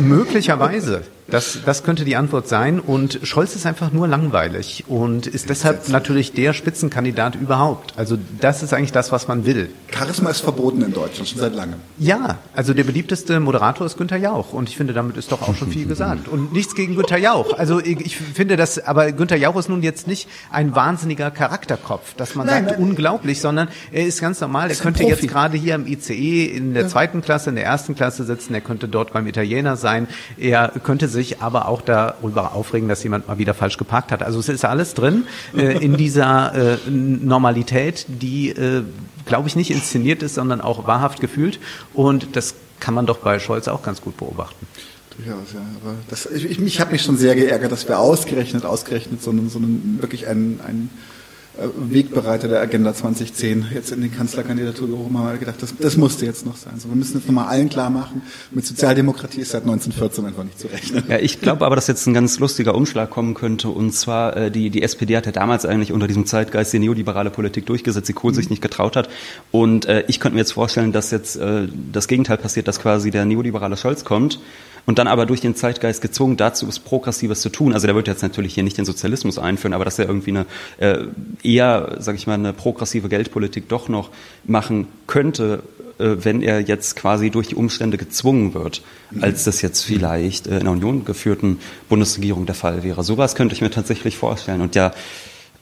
Möglicherweise. 0.00 1.02
Das, 1.28 1.60
das 1.64 1.84
könnte 1.84 2.04
die 2.04 2.16
Antwort 2.16 2.48
sein. 2.48 2.80
Und 2.80 3.20
Scholz 3.22 3.54
ist 3.54 3.66
einfach 3.66 3.92
nur 3.92 4.08
langweilig 4.08 4.84
und 4.88 5.26
ist 5.26 5.48
deshalb 5.48 5.88
natürlich 5.88 6.32
der 6.32 6.52
Spitzenkandidat 6.52 7.36
überhaupt. 7.36 7.94
Also 7.96 8.18
das 8.40 8.62
ist 8.62 8.74
eigentlich 8.74 8.92
das, 8.92 9.12
was 9.12 9.28
man 9.28 9.46
will. 9.46 9.70
Charisma 9.88 10.30
ist 10.30 10.40
verboten 10.40 10.82
in 10.82 10.92
Deutschland 10.92 11.28
schon 11.28 11.38
seit 11.38 11.54
langem. 11.54 11.76
Ja, 11.98 12.38
also 12.54 12.74
der 12.74 12.84
beliebteste 12.84 13.40
Moderator 13.40 13.86
ist 13.86 13.96
Günther 13.96 14.16
Jauch 14.16 14.52
und 14.52 14.68
ich 14.68 14.76
finde, 14.76 14.92
damit 14.92 15.16
ist 15.16 15.32
doch 15.32 15.42
auch 15.42 15.54
schon 15.54 15.70
viel 15.70 15.86
gesagt. 15.86 16.28
Und 16.28 16.52
nichts 16.52 16.74
gegen 16.74 16.96
Günther 16.96 17.18
Jauch. 17.18 17.56
Also 17.58 17.80
ich, 17.80 18.00
ich 18.00 18.16
finde 18.16 18.56
das, 18.56 18.78
aber 18.78 19.12
Günther 19.12 19.36
Jauch 19.36 19.56
ist 19.56 19.68
nun 19.68 19.82
jetzt 19.82 20.06
nicht 20.06 20.28
ein 20.50 20.74
wahnsinniger 20.74 21.30
Charakterkopf, 21.30 22.14
dass 22.14 22.34
man 22.34 22.46
nein, 22.46 22.64
sagt, 22.64 22.78
nein. 22.78 22.88
unglaublich, 22.88 23.40
sondern 23.40 23.68
er 23.92 24.06
ist 24.06 24.20
ganz 24.20 24.40
normal. 24.40 24.70
Er 24.70 24.76
könnte 24.76 25.04
jetzt 25.04 25.26
gerade 25.26 25.56
hier 25.56 25.74
im 25.74 25.86
ICE 25.86 26.46
in 26.46 26.74
der 26.74 26.84
ja. 26.84 26.88
zweiten 26.88 27.22
Klasse, 27.22 27.50
in 27.50 27.56
der 27.56 27.64
ersten 27.64 27.94
Klasse 27.94 28.24
sitzen. 28.24 28.54
Er 28.54 28.60
könnte 28.60 28.88
dort 28.88 29.12
beim 29.12 29.26
Italiener 29.26 29.76
sein. 29.76 30.08
Er 30.36 30.72
könnte 30.82 31.08
sich 31.12 31.40
aber 31.40 31.68
auch 31.68 31.82
darüber 31.82 32.54
aufregen, 32.54 32.88
dass 32.88 33.02
jemand 33.02 33.28
mal 33.28 33.38
wieder 33.38 33.54
falsch 33.54 33.76
geparkt 33.76 34.10
hat. 34.10 34.22
Also 34.22 34.40
es 34.40 34.48
ist 34.48 34.64
alles 34.64 34.94
drin 34.94 35.26
äh, 35.56 35.78
in 35.78 35.96
dieser 35.96 36.54
äh, 36.54 36.90
Normalität, 36.90 38.06
die, 38.08 38.50
äh, 38.50 38.82
glaube 39.26 39.48
ich, 39.48 39.54
nicht 39.54 39.70
inszeniert 39.70 40.22
ist, 40.22 40.34
sondern 40.34 40.60
auch 40.60 40.86
wahrhaft 40.86 41.20
gefühlt. 41.20 41.60
Und 41.94 42.34
das 42.34 42.54
kann 42.80 42.94
man 42.94 43.06
doch 43.06 43.18
bei 43.18 43.38
Scholz 43.38 43.68
auch 43.68 43.82
ganz 43.82 44.00
gut 44.00 44.16
beobachten. 44.16 44.66
Durchaus, 45.16 45.52
ja. 45.54 45.60
Aber 45.82 45.94
das, 46.08 46.26
ich, 46.26 46.58
ich, 46.58 46.80
habe 46.80 46.92
mich 46.92 47.02
schon 47.02 47.16
sehr 47.16 47.34
geärgert, 47.34 47.70
dass 47.70 47.86
wir 47.86 47.98
ausgerechnet, 47.98 48.64
ausgerechnet 48.64 49.22
so 49.22 49.30
einen, 49.30 49.98
wirklich 50.00 50.26
einen, 50.26 50.60
einen 50.66 50.90
Wegbereiter 51.76 52.48
der 52.48 52.60
Agenda 52.60 52.94
2010 52.94 53.66
jetzt 53.74 53.92
in 53.92 54.00
den 54.00 54.10
Kanzlerkandidatur 54.10 54.88
gehoben 54.88 55.18
haben, 55.18 55.38
gedacht, 55.38 55.56
das, 55.60 55.74
das 55.78 55.98
musste 55.98 56.24
jetzt 56.24 56.46
noch 56.46 56.56
sein. 56.56 56.78
So, 56.78 56.88
wir 56.88 56.96
müssen 56.96 57.18
jetzt 57.18 57.26
nochmal 57.26 57.48
allen 57.48 57.68
klar 57.68 57.90
machen, 57.90 58.22
mit 58.50 58.64
Sozialdemokratie 58.64 59.42
ist 59.42 59.50
seit 59.50 59.62
1914 59.62 60.24
einfach 60.24 60.44
nicht 60.44 60.58
zu 60.58 60.68
rechnen. 60.68 61.04
Ja, 61.08 61.18
ich 61.18 61.40
glaube 61.40 61.66
aber, 61.66 61.76
dass 61.76 61.88
jetzt 61.88 62.06
ein 62.06 62.14
ganz 62.14 62.38
lustiger 62.38 62.74
Umschlag 62.74 63.10
kommen 63.10 63.34
könnte. 63.34 63.68
Und 63.68 63.92
zwar, 63.92 64.36
äh, 64.36 64.50
die, 64.50 64.70
die 64.70 64.82
SPD 64.82 65.14
hat 65.16 65.26
ja 65.26 65.32
damals 65.32 65.66
eigentlich 65.66 65.92
unter 65.92 66.06
diesem 66.06 66.24
Zeitgeist 66.24 66.72
die 66.72 66.78
neoliberale 66.78 67.30
Politik 67.30 67.66
durchgesetzt, 67.66 68.08
die 68.08 68.14
Kohl 68.14 68.32
mhm. 68.32 68.36
sich 68.36 68.50
nicht 68.50 68.62
getraut 68.62 68.96
hat. 68.96 69.10
Und 69.50 69.84
äh, 69.84 70.04
ich 70.08 70.20
könnte 70.20 70.34
mir 70.34 70.40
jetzt 70.40 70.52
vorstellen, 70.52 70.92
dass 70.92 71.10
jetzt 71.10 71.36
äh, 71.36 71.68
das 71.92 72.08
Gegenteil 72.08 72.38
passiert, 72.38 72.66
dass 72.66 72.80
quasi 72.80 73.10
der 73.10 73.26
neoliberale 73.26 73.76
Scholz 73.76 74.04
kommt 74.04 74.40
und 74.86 74.98
dann 74.98 75.06
aber 75.06 75.26
durch 75.26 75.40
den 75.40 75.54
Zeitgeist 75.54 76.02
gezwungen 76.02 76.36
dazu 76.36 76.66
ist, 76.66 76.80
Progressives 76.80 77.40
zu 77.40 77.50
tun. 77.50 77.72
Also 77.72 77.86
der 77.86 77.94
wird 77.94 78.08
jetzt 78.08 78.22
natürlich 78.22 78.54
hier 78.54 78.64
nicht 78.64 78.78
den 78.78 78.84
Sozialismus 78.84 79.38
einführen, 79.38 79.74
aber 79.74 79.84
dass 79.84 79.98
er 79.98 80.06
irgendwie 80.06 80.30
eine 80.30 80.46
äh, 80.78 81.04
eher, 81.42 81.96
sage 81.98 82.16
ich 82.16 82.26
mal, 82.26 82.34
eine 82.34 82.52
progressive 82.52 83.08
Geldpolitik 83.08 83.68
doch 83.68 83.88
noch 83.88 84.10
machen 84.44 84.88
könnte, 85.06 85.62
äh, 85.98 86.16
wenn 86.24 86.42
er 86.42 86.60
jetzt 86.60 86.96
quasi 86.96 87.30
durch 87.30 87.48
die 87.48 87.54
Umstände 87.54 87.96
gezwungen 87.96 88.54
wird, 88.54 88.82
als 89.20 89.44
das 89.44 89.62
jetzt 89.62 89.82
vielleicht 89.82 90.46
äh, 90.46 90.58
in 90.58 90.64
der 90.64 90.72
Union 90.72 91.04
geführten 91.04 91.58
Bundesregierung 91.88 92.46
der 92.46 92.54
Fall 92.54 92.82
wäre. 92.82 93.04
Sowas 93.04 93.34
könnte 93.34 93.54
ich 93.54 93.60
mir 93.60 93.70
tatsächlich 93.70 94.16
vorstellen. 94.16 94.60
Und 94.60 94.74
ja, 94.74 94.92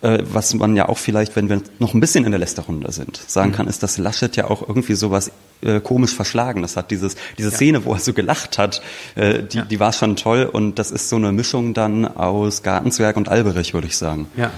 was 0.03 0.55
man 0.55 0.77
ja 0.77 0.89
auch 0.89 0.97
vielleicht, 0.97 1.37
wenn 1.37 1.49
wir 1.51 1.61
noch 1.79 1.93
ein 1.93 2.01
bisschen 2.01 2.25
in 2.25 2.31
der 2.31 2.39
Lästerrunde 2.39 2.91
sind, 2.91 3.21
sagen 3.27 3.51
mhm. 3.51 3.55
kann, 3.55 3.69
ist, 3.69 3.83
dass 3.83 3.99
Laschet 3.99 4.35
ja 4.35 4.49
auch 4.49 4.67
irgendwie 4.67 4.95
sowas 4.95 5.31
äh, 5.63 5.81
komisch 5.81 6.15
verschlagen. 6.15 6.63
Das 6.63 6.77
hat 6.77 6.91
dieses, 6.91 7.17
diese 7.37 7.51
Szene, 7.51 7.85
wo 7.85 7.93
er 7.93 8.01
so 8.01 8.13
gelacht 8.13 8.57
hat, 8.57 8.81
äh, 9.15 9.43
die, 9.43 9.59
ja. 9.59 9.65
die 9.65 9.81
war 9.81 9.93
schon 9.93 10.17
toll 10.17 10.49
und 10.51 10.79
das 10.79 10.91
ist 10.91 11.09
so 11.09 11.17
eine 11.17 11.33
Mischung 11.33 11.75
dann 11.75 12.07
aus 12.07 12.63
Gartenzwerg 12.63 13.17
und 13.17 13.29
Alberich, 13.29 13.75
würde 13.75 13.87
ich 13.87 13.97
sagen. 13.97 14.27
Ja. 14.37 14.51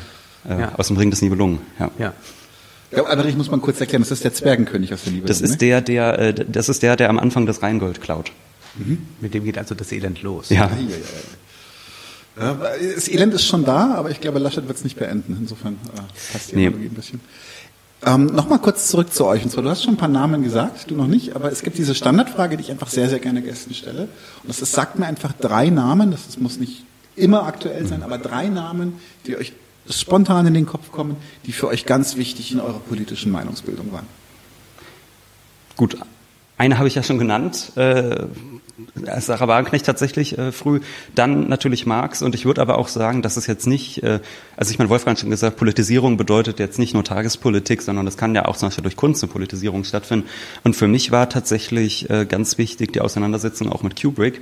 Äh, 0.49 0.61
ja. 0.61 0.73
Aus 0.77 0.89
dem 0.89 0.97
Ring 0.97 1.11
des 1.11 1.23
Nibelungen. 1.23 1.59
Ja. 1.79 1.91
ja. 1.99 2.13
Ich 2.91 2.97
glaube, 2.97 3.11
Alberich 3.11 3.37
muss 3.37 3.51
man 3.51 3.61
kurz 3.63 3.81
erklären, 3.81 4.03
das 4.03 4.11
ist 4.11 4.23
der 4.23 4.35
Zwergenkönig 4.35 4.93
aus 4.93 5.03
der 5.03 5.13
Nibelungen. 5.13 5.29
Das 5.29 5.41
ist 5.41 5.53
ne? 5.53 5.57
der, 5.57 5.81
der, 5.81 6.19
äh, 6.19 6.35
das 6.35 6.69
ist 6.69 6.83
der, 6.83 6.97
der 6.97 7.09
am 7.09 7.19
Anfang 7.19 7.47
das 7.47 7.63
Rheingold 7.63 8.01
klaut. 8.01 8.31
Mhm. 8.77 9.07
Mit 9.21 9.35
dem 9.35 9.45
geht 9.45 9.59
also 9.59 9.75
das 9.75 9.93
Elend 9.93 10.23
los. 10.23 10.51
Ja. 10.51 10.67
ja, 10.67 10.71
ja. 12.39 12.59
Das 12.95 13.09
Elend 13.09 13.35
ist 13.35 13.47
schon 13.47 13.65
da, 13.65 13.95
aber 13.95 14.11
ich 14.11 14.21
glaube, 14.21 14.39
Laschet 14.39 14.67
wird 14.67 14.77
es 14.77 14.85
nicht 14.85 14.99
beenden. 14.99 15.37
Insofern 15.41 15.75
äh, 15.95 16.33
passt 16.33 16.53
die 16.53 16.57
nee. 16.57 16.67
ein 16.67 16.91
bisschen. 16.91 17.21
Ähm, 18.05 18.27
Nochmal 18.27 18.59
kurz 18.59 18.89
zurück 18.89 19.13
zu 19.13 19.27
euch. 19.27 19.45
Und 19.45 19.51
zwar, 19.51 19.63
du 19.63 19.71
hast 19.71 19.85
schon 19.85 19.95
ein 19.95 19.99
paar 19.99 20.09
Namen 20.09 20.43
gesagt, 20.43 20.91
du 20.91 20.97
noch 20.97 21.07
nicht, 21.07 21.37
aber 21.37 21.53
es 21.53 21.63
gibt 21.63 21.79
diese 21.79 21.95
Standardfrage, 21.95 22.57
die 22.57 22.65
ich 22.65 22.71
einfach 22.71 22.89
sehr, 22.89 23.09
sehr 23.09 23.21
gerne 23.21 23.43
Gästen 23.43 23.75
stelle. 23.75 24.03
Und 24.03 24.49
das 24.49 24.61
ist, 24.61 24.73
sagt 24.73 24.99
mir 24.99 25.07
einfach 25.07 25.33
drei 25.33 25.71
Namen, 25.71 26.11
das 26.11 26.27
ist, 26.27 26.41
muss 26.41 26.59
nicht 26.59 26.85
immer 27.15 27.45
aktuell 27.45 27.87
sein, 27.87 28.03
aber 28.03 28.19
drei 28.19 28.49
Namen, 28.49 28.95
die 29.27 29.37
euch 29.37 29.53
spontan 29.89 30.47
in 30.47 30.55
den 30.55 30.67
Kopf 30.67 30.91
kommen, 30.91 31.17
die 31.47 31.53
für 31.53 31.69
euch 31.69 31.87
ganz 31.87 32.17
wichtig 32.17 32.53
in 32.53 32.61
eurer 32.61 32.81
politischen 32.81 33.31
Meinungsbildung 33.31 33.93
waren. 33.93 34.07
Gut, 35.77 35.97
eine 36.59 36.79
habe 36.79 36.89
ich 36.89 36.95
ja 36.95 37.03
schon 37.03 37.19
genannt. 37.19 37.73
Äh, 37.77 38.27
Sarah 39.19 39.49
Wagenknecht 39.49 39.87
tatsächlich 39.87 40.39
äh, 40.39 40.53
früh, 40.53 40.81
dann 41.15 41.49
natürlich 41.49 41.87
Marx 41.87 42.23
und 42.23 42.35
ich 42.35 42.45
würde 42.45 42.61
aber 42.61 42.79
auch 42.79 42.89
sagen, 42.89 43.23
dass 43.23 43.37
es 43.37 43.47
jetzt 43.47 43.67
nicht, 43.67 44.03
äh, 44.03 44.21
also 44.57 44.71
ich 44.71 44.79
meine, 44.79 44.91
Wolfgang 44.91 45.17
hat 45.17 45.21
schon 45.21 45.31
gesagt, 45.31 45.57
Politisierung 45.57 46.17
bedeutet 46.17 46.59
jetzt 46.59 46.79
nicht 46.79 46.95
nur 46.95 47.05
Tagespolitik, 47.05 47.83
sondern 47.83 48.07
das 48.07 48.17
kann 48.17 48.35
ja 48.35 48.47
auch 48.47 48.57
zum 48.57 48.69
Beispiel 48.69 48.83
durch 48.83 48.97
Kunst 48.97 49.23
eine 49.23 49.33
Politisierung 49.33 49.85
stattfinden 49.85 50.29
und 50.65 50.77
für 50.77 50.89
mich 50.89 51.11
war 51.11 51.29
tatsächlich 51.29 52.09
äh, 52.11 52.27
ganz 52.27 52.59
wichtig 52.59 52.93
die 52.93 53.01
Auseinandersetzung 53.01 53.71
auch 53.71 53.83
mit 53.83 54.01
Kubrick, 54.01 54.41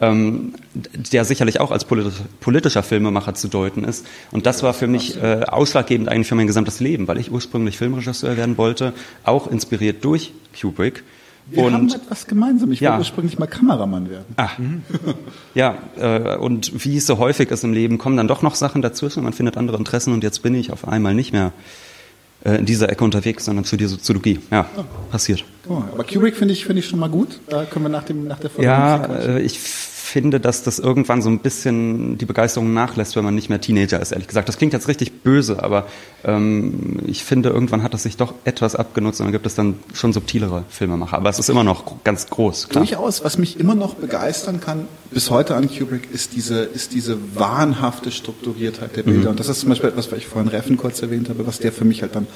ähm, 0.00 0.54
der 0.74 1.24
sicherlich 1.24 1.60
auch 1.60 1.70
als 1.70 1.84
politisch, 1.84 2.14
politischer 2.40 2.82
Filmemacher 2.82 3.34
zu 3.34 3.48
deuten 3.48 3.84
ist. 3.84 4.06
Und 4.30 4.46
das 4.46 4.62
war 4.62 4.74
für 4.74 4.86
mich 4.86 5.20
äh, 5.22 5.44
ausschlaggebend 5.46 6.08
eigentlich 6.08 6.28
für 6.28 6.34
mein 6.34 6.46
gesamtes 6.46 6.80
Leben, 6.80 7.08
weil 7.08 7.18
ich 7.18 7.30
ursprünglich 7.32 7.78
Filmregisseur 7.78 8.36
werden 8.36 8.58
wollte, 8.58 8.92
auch 9.24 9.46
inspiriert 9.46 10.04
durch 10.04 10.32
Kubrick. 10.58 11.02
Wir 11.48 11.62
und, 11.62 11.72
haben 11.72 11.88
etwas 11.88 12.26
gemeinsam. 12.26 12.72
Ich 12.72 12.80
ja. 12.80 12.90
wollte 12.90 13.02
ursprünglich 13.02 13.38
mal 13.38 13.46
Kameramann 13.46 14.10
werden. 14.10 14.34
Mhm. 14.58 14.82
ja, 15.54 15.76
äh, 15.96 16.36
und 16.36 16.84
wie 16.84 16.96
es 16.96 17.06
so 17.06 17.18
häufig 17.18 17.50
ist 17.50 17.62
im 17.62 17.72
Leben, 17.72 17.98
kommen 17.98 18.16
dann 18.16 18.28
doch 18.28 18.42
noch 18.42 18.54
Sachen 18.54 18.82
dazwischen. 18.82 19.22
Man 19.22 19.32
findet 19.32 19.56
andere 19.56 19.76
Interessen 19.76 20.12
und 20.12 20.24
jetzt 20.24 20.42
bin 20.42 20.54
ich 20.54 20.72
auf 20.72 20.88
einmal 20.88 21.14
nicht 21.14 21.32
mehr 21.32 21.52
äh, 22.44 22.56
in 22.56 22.66
dieser 22.66 22.90
Ecke 22.90 23.04
unterwegs, 23.04 23.44
sondern 23.44 23.64
zu 23.64 23.76
dieser 23.76 23.90
Soziologie. 23.90 24.40
Ja, 24.50 24.66
oh. 24.76 24.82
passiert. 25.10 25.44
Oh, 25.68 25.82
aber 25.92 26.04
Kubrick 26.04 26.36
finde 26.36 26.52
ich, 26.52 26.64
finde 26.64 26.80
ich 26.80 26.88
schon 26.88 26.98
mal 26.98 27.10
gut. 27.10 27.40
Da 27.48 27.64
können 27.64 27.84
wir 27.84 27.90
nach, 27.90 28.04
dem, 28.04 28.26
nach 28.26 28.40
der 28.40 28.50
Folge 28.50 28.66
Ja, 28.66 29.04
äh, 29.04 29.42
ich 29.42 29.58
finde, 30.16 30.40
dass 30.40 30.62
das 30.62 30.78
irgendwann 30.78 31.20
so 31.20 31.28
ein 31.28 31.40
bisschen 31.40 32.16
die 32.16 32.24
Begeisterung 32.24 32.72
nachlässt, 32.72 33.16
wenn 33.16 33.24
man 33.24 33.34
nicht 33.34 33.50
mehr 33.50 33.60
Teenager 33.60 34.00
ist, 34.00 34.12
ehrlich 34.12 34.28
gesagt. 34.28 34.48
Das 34.48 34.56
klingt 34.56 34.72
jetzt 34.72 34.88
richtig 34.88 35.20
böse, 35.20 35.62
aber 35.62 35.88
ähm, 36.24 37.00
ich 37.04 37.22
finde, 37.22 37.50
irgendwann 37.50 37.82
hat 37.82 37.92
das 37.92 38.04
sich 38.04 38.16
doch 38.16 38.32
etwas 38.44 38.76
abgenutzt 38.76 39.20
und 39.20 39.26
dann 39.26 39.32
gibt 39.32 39.44
es 39.44 39.56
dann 39.56 39.74
schon 39.92 40.14
subtilere 40.14 40.64
Filmemacher. 40.70 41.18
Aber 41.18 41.28
es 41.28 41.38
ist 41.38 41.50
immer 41.50 41.64
noch 41.64 42.02
ganz 42.02 42.28
groß. 42.28 42.70
Klar. 42.70 42.86
Durchaus, 42.86 43.24
was 43.24 43.36
mich 43.36 43.60
immer 43.60 43.74
noch 43.74 43.92
begeistern 43.92 44.58
kann, 44.58 44.88
bis 45.10 45.30
heute 45.30 45.54
an 45.54 45.68
Kubrick, 45.68 46.08
ist 46.10 46.34
diese, 46.34 46.60
ist 46.60 46.94
diese 46.94 47.18
wahnhafte 47.34 48.10
Strukturiertheit 48.10 48.96
der 48.96 49.02
Bilder. 49.02 49.24
Mhm. 49.24 49.26
Und 49.32 49.40
das 49.40 49.50
ist 49.50 49.60
zum 49.60 49.68
Beispiel 49.68 49.90
etwas, 49.90 50.10
was 50.10 50.16
ich 50.18 50.26
vorhin 50.26 50.48
Reffen 50.48 50.78
kurz 50.78 51.02
erwähnt 51.02 51.28
habe, 51.28 51.46
was 51.46 51.58
der 51.58 51.72
für 51.72 51.84
mich 51.84 52.00
halt 52.00 52.16
dann 52.16 52.26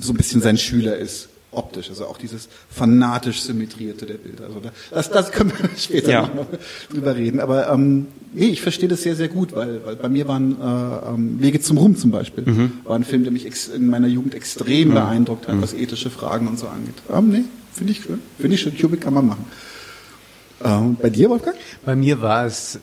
so 0.00 0.12
ein 0.12 0.16
bisschen 0.16 0.42
sein 0.42 0.58
Schüler 0.58 0.96
ist 0.96 1.28
optisch, 1.56 1.88
also 1.90 2.06
auch 2.06 2.18
dieses 2.18 2.48
fanatisch 2.68 3.42
symmetrierte 3.42 4.06
der 4.06 4.14
Bilder. 4.14 4.44
Also 4.44 4.60
das, 4.90 5.10
das 5.10 5.32
können 5.32 5.52
wir 5.56 5.68
später 5.76 6.10
ja. 6.10 6.22
noch 6.22 6.46
drüber 6.90 7.16
reden. 7.16 7.40
Aber 7.40 7.70
ähm, 7.70 8.06
nee, 8.32 8.48
ich 8.48 8.62
verstehe 8.62 8.88
das 8.88 9.02
sehr, 9.02 9.16
sehr 9.16 9.28
gut, 9.28 9.54
weil, 9.54 9.84
weil 9.84 9.96
bei 9.96 10.08
mir 10.08 10.28
waren 10.28 10.56
äh, 10.60 11.10
ähm, 11.10 11.40
Wege 11.40 11.60
zum 11.60 11.78
Ruhm 11.78 11.96
zum 11.96 12.10
Beispiel, 12.10 12.44
mhm. 12.44 12.72
war 12.84 12.96
ein 12.96 13.04
Film, 13.04 13.24
der 13.24 13.32
mich 13.32 13.46
ex 13.46 13.68
in 13.68 13.86
meiner 13.88 14.08
Jugend 14.08 14.34
extrem 14.34 14.88
mhm. 14.88 14.94
beeindruckt 14.94 15.48
hat, 15.48 15.56
mhm. 15.56 15.62
was 15.62 15.74
ethische 15.74 16.10
Fragen 16.10 16.48
und 16.48 16.58
so 16.58 16.68
angeht. 16.68 16.94
Ähm, 17.12 17.28
nee, 17.30 17.44
finde 17.72 17.92
ich 17.92 18.02
schön. 18.02 18.20
Finde 18.38 18.54
ich 18.54 18.60
schön. 18.60 18.76
Cubic 18.76 19.00
kann 19.00 19.14
man 19.14 19.26
machen. 19.26 19.44
Ähm, 20.64 20.96
bei 21.00 21.10
dir, 21.10 21.30
Wolfgang? 21.30 21.56
Bei 21.84 21.94
mir 21.96 22.20
war 22.20 22.46
es 22.46 22.78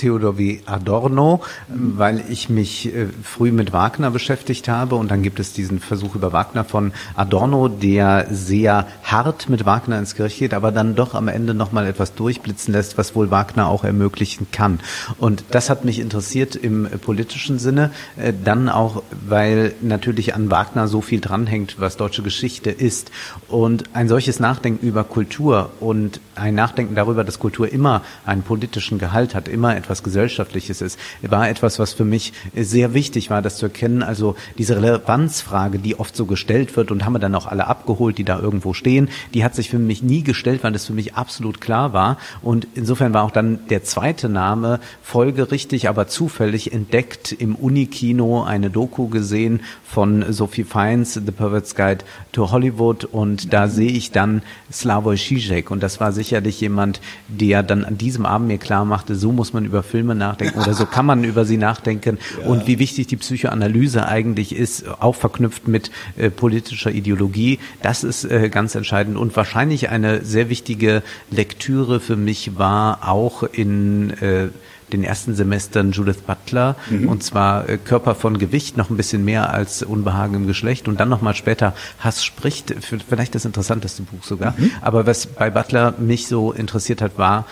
Theodor 0.00 0.38
W. 0.38 0.60
Adorno, 0.64 1.42
weil 1.68 2.24
ich 2.30 2.48
mich 2.48 2.94
äh, 2.94 3.06
früh 3.22 3.52
mit 3.52 3.72
Wagner 3.72 4.10
beschäftigt 4.10 4.66
habe 4.68 4.94
und 4.94 5.10
dann 5.10 5.22
gibt 5.22 5.38
es 5.40 5.52
diesen 5.52 5.78
Versuch 5.78 6.14
über 6.14 6.32
Wagner 6.32 6.64
von 6.64 6.92
Adorno, 7.14 7.68
der 7.68 8.26
sehr 8.30 8.86
hart 9.02 9.50
mit 9.50 9.66
Wagner 9.66 9.98
ins 9.98 10.14
Gericht 10.14 10.38
geht, 10.38 10.54
aber 10.54 10.72
dann 10.72 10.94
doch 10.94 11.14
am 11.14 11.28
Ende 11.28 11.52
nochmal 11.52 11.86
etwas 11.86 12.14
durchblitzen 12.14 12.72
lässt, 12.72 12.96
was 12.96 13.14
wohl 13.14 13.30
Wagner 13.30 13.68
auch 13.68 13.84
ermöglichen 13.84 14.46
kann. 14.52 14.80
Und 15.18 15.44
das 15.50 15.68
hat 15.68 15.84
mich 15.84 15.98
interessiert 15.98 16.56
im 16.56 16.88
politischen 17.02 17.58
Sinne, 17.58 17.90
äh, 18.16 18.32
dann 18.32 18.70
auch, 18.70 19.02
weil 19.28 19.74
natürlich 19.82 20.34
an 20.34 20.50
Wagner 20.50 20.88
so 20.88 21.02
viel 21.02 21.20
dranhängt, 21.20 21.76
was 21.78 21.98
deutsche 21.98 22.22
Geschichte 22.22 22.70
ist. 22.70 23.10
Und 23.48 23.84
ein 23.92 24.08
solches 24.08 24.40
Nachdenken 24.40 24.86
über 24.86 25.04
Kultur 25.04 25.70
und 25.78 26.20
ein 26.36 26.54
Nachdenken 26.54 26.94
darüber, 26.94 27.22
dass 27.22 27.38
Kultur 27.38 27.70
immer 27.70 28.02
einen 28.24 28.42
politischen 28.42 28.98
Gehalt 28.98 29.34
hat, 29.34 29.48
immer 29.48 29.76
etwas 29.76 29.89
etwas 29.90 30.04
Gesellschaftliches 30.04 30.82
ist, 30.82 31.00
war 31.20 31.48
etwas, 31.48 31.80
was 31.80 31.92
für 31.92 32.04
mich 32.04 32.32
sehr 32.54 32.94
wichtig 32.94 33.28
war, 33.28 33.42
das 33.42 33.56
zu 33.56 33.66
erkennen. 33.66 34.04
Also 34.04 34.36
diese 34.56 34.76
Relevanzfrage, 34.76 35.80
die 35.80 35.98
oft 35.98 36.14
so 36.14 36.26
gestellt 36.26 36.76
wird 36.76 36.92
und 36.92 37.04
haben 37.04 37.14
wir 37.14 37.18
dann 37.18 37.34
auch 37.34 37.46
alle 37.46 37.66
abgeholt, 37.66 38.16
die 38.16 38.24
da 38.24 38.38
irgendwo 38.38 38.72
stehen, 38.72 39.08
die 39.34 39.42
hat 39.42 39.56
sich 39.56 39.68
für 39.68 39.80
mich 39.80 40.00
nie 40.00 40.22
gestellt, 40.22 40.62
weil 40.62 40.70
das 40.70 40.86
für 40.86 40.92
mich 40.92 41.16
absolut 41.16 41.60
klar 41.60 41.92
war. 41.92 42.18
Und 42.40 42.68
insofern 42.76 43.12
war 43.12 43.24
auch 43.24 43.32
dann 43.32 43.66
der 43.68 43.82
zweite 43.82 44.28
Name 44.28 44.78
folgerichtig, 45.02 45.88
aber 45.88 46.06
zufällig 46.06 46.72
entdeckt 46.72 47.32
im 47.32 47.56
Unikino 47.56 48.44
eine 48.44 48.70
Doku 48.70 49.08
gesehen 49.08 49.60
von 49.82 50.32
Sophie 50.32 50.62
Fiennes, 50.62 51.14
The 51.14 51.32
Pervert's 51.32 51.74
Guide 51.74 52.04
to 52.30 52.52
Hollywood 52.52 53.04
und 53.04 53.52
da 53.52 53.66
sehe 53.66 53.90
ich 53.90 54.12
dann 54.12 54.42
Slavoj 54.70 55.16
Žižek 55.16 55.70
und 55.70 55.82
das 55.82 55.98
war 55.98 56.12
sicherlich 56.12 56.60
jemand, 56.60 57.00
der 57.26 57.64
dann 57.64 57.84
an 57.84 57.98
diesem 57.98 58.24
Abend 58.24 58.46
mir 58.46 58.58
klar 58.58 58.84
machte, 58.84 59.16
so 59.16 59.32
muss 59.32 59.52
man 59.52 59.64
über 59.64 59.79
Filme 59.82 60.14
nachdenken 60.14 60.58
oder 60.60 60.74
so 60.74 60.86
kann 60.86 61.06
man 61.06 61.24
über 61.24 61.44
sie 61.44 61.56
nachdenken 61.56 62.18
ja. 62.40 62.48
und 62.48 62.66
wie 62.66 62.78
wichtig 62.78 63.06
die 63.06 63.16
Psychoanalyse 63.16 64.06
eigentlich 64.06 64.54
ist, 64.54 64.84
auch 65.00 65.14
verknüpft 65.14 65.68
mit 65.68 65.90
äh, 66.16 66.30
politischer 66.30 66.90
Ideologie. 66.90 67.58
Das 67.82 68.04
ist 68.04 68.24
äh, 68.24 68.48
ganz 68.48 68.74
entscheidend 68.74 69.16
und 69.16 69.36
wahrscheinlich 69.36 69.88
eine 69.90 70.24
sehr 70.24 70.48
wichtige 70.48 71.02
Lektüre 71.30 72.00
für 72.00 72.16
mich 72.16 72.58
war 72.58 73.08
auch 73.08 73.42
in 73.42 74.10
äh, 74.20 74.48
den 74.92 75.04
ersten 75.04 75.34
Semestern 75.34 75.92
Judith 75.92 76.22
Butler 76.26 76.76
mhm. 76.90 77.08
und 77.08 77.22
zwar 77.22 77.68
äh, 77.68 77.78
Körper 77.78 78.14
von 78.14 78.38
Gewicht 78.38 78.76
noch 78.76 78.90
ein 78.90 78.96
bisschen 78.96 79.24
mehr 79.24 79.52
als 79.52 79.82
Unbehagen 79.82 80.34
im 80.34 80.46
Geschlecht 80.46 80.88
und 80.88 81.00
dann 81.00 81.08
nochmal 81.08 81.34
später 81.34 81.74
Hass 81.98 82.24
spricht, 82.24 82.74
vielleicht 83.08 83.34
das 83.34 83.44
interessanteste 83.44 84.02
Buch 84.02 84.24
sogar. 84.24 84.54
Mhm. 84.56 84.70
Aber 84.80 85.06
was 85.06 85.26
bei 85.26 85.50
Butler 85.50 85.94
mich 85.98 86.26
so 86.26 86.52
interessiert 86.52 87.02
hat, 87.02 87.18
war, 87.18 87.46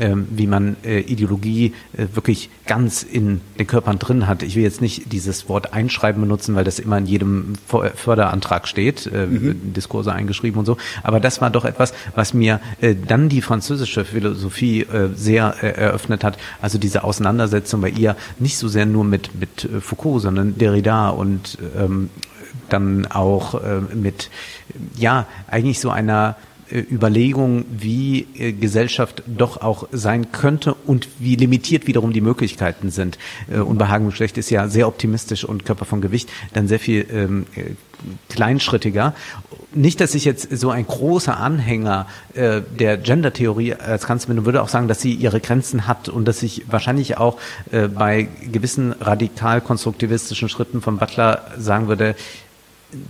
ähm, 0.00 0.26
wie 0.30 0.46
man 0.46 0.76
äh, 0.84 1.00
Ideologie 1.00 1.74
äh, 1.96 2.06
wirklich 2.14 2.50
ganz 2.66 3.02
in 3.02 3.40
den 3.58 3.66
Körpern 3.66 3.98
drin 3.98 4.26
hat. 4.26 4.42
Ich 4.42 4.56
will 4.56 4.62
jetzt 4.62 4.80
nicht 4.80 5.12
dieses 5.12 5.48
Wort 5.48 5.74
einschreiben 5.74 6.22
benutzen, 6.22 6.54
weil 6.54 6.64
das 6.64 6.78
immer 6.78 6.98
in 6.98 7.06
jedem 7.06 7.54
Förderantrag 7.66 8.66
steht, 8.66 9.06
äh, 9.06 9.26
mhm. 9.26 9.72
Diskurse 9.74 10.12
eingeschrieben 10.12 10.58
und 10.58 10.66
so. 10.66 10.76
Aber 11.02 11.20
das 11.20 11.40
war 11.40 11.50
doch 11.50 11.64
etwas, 11.64 11.92
was 12.14 12.34
mir 12.34 12.60
dann 13.06 13.28
die 13.28 13.42
französische 13.42 14.04
Philosophie 14.04 14.86
sehr 15.14 15.44
eröffnet 15.62 16.24
hat. 16.24 16.38
Also 16.60 16.78
diese 16.78 17.04
Auseinandersetzung 17.04 17.80
bei 17.80 17.88
ihr 17.90 18.16
nicht 18.38 18.58
so 18.58 18.68
sehr 18.68 18.86
nur 18.86 19.04
mit, 19.04 19.38
mit 19.38 19.68
Foucault, 19.80 20.22
sondern 20.22 20.58
Derrida 20.58 21.10
und 21.10 21.58
ähm, 21.78 22.10
dann 22.68 23.06
auch 23.06 23.60
mit, 23.94 24.30
ja, 24.96 25.26
eigentlich 25.48 25.80
so 25.80 25.90
einer 25.90 26.36
Überlegung, 26.80 27.64
wie 27.70 28.26
äh, 28.38 28.52
Gesellschaft 28.52 29.22
doch 29.26 29.60
auch 29.60 29.88
sein 29.92 30.32
könnte 30.32 30.74
und 30.86 31.08
wie 31.18 31.36
limitiert 31.36 31.86
wiederum 31.86 32.12
die 32.12 32.20
Möglichkeiten 32.20 32.90
sind. 32.90 33.18
Äh, 33.52 33.58
Unbehagen 33.58 34.06
Geschlecht 34.06 34.38
ist 34.38 34.50
ja 34.50 34.68
sehr 34.68 34.88
optimistisch 34.88 35.44
und 35.44 35.64
Körper 35.64 35.84
von 35.84 36.00
Gewicht 36.00 36.30
dann 36.52 36.68
sehr 36.68 36.78
viel 36.78 37.06
ähm, 37.12 37.46
kleinschrittiger. 38.28 39.14
Nicht, 39.74 40.00
dass 40.00 40.14
ich 40.14 40.24
jetzt 40.24 40.56
so 40.56 40.70
ein 40.70 40.86
großer 40.86 41.36
Anhänger 41.36 42.06
äh, 42.34 42.60
der 42.78 42.96
Gender-Theorie 42.96 43.74
als 43.74 44.06
Kanzler 44.06 44.28
bin 44.28 44.40
und 44.40 44.44
würde 44.44 44.62
auch 44.62 44.68
sagen, 44.68 44.88
dass 44.88 45.00
sie 45.00 45.12
ihre 45.14 45.40
Grenzen 45.40 45.86
hat 45.86 46.08
und 46.08 46.26
dass 46.26 46.42
ich 46.42 46.64
wahrscheinlich 46.70 47.18
auch 47.18 47.38
äh, 47.70 47.88
bei 47.88 48.28
gewissen 48.50 48.92
radikal 49.00 49.60
konstruktivistischen 49.60 50.48
Schritten 50.48 50.82
von 50.82 50.98
Butler 50.98 51.46
sagen 51.58 51.88
würde, 51.88 52.14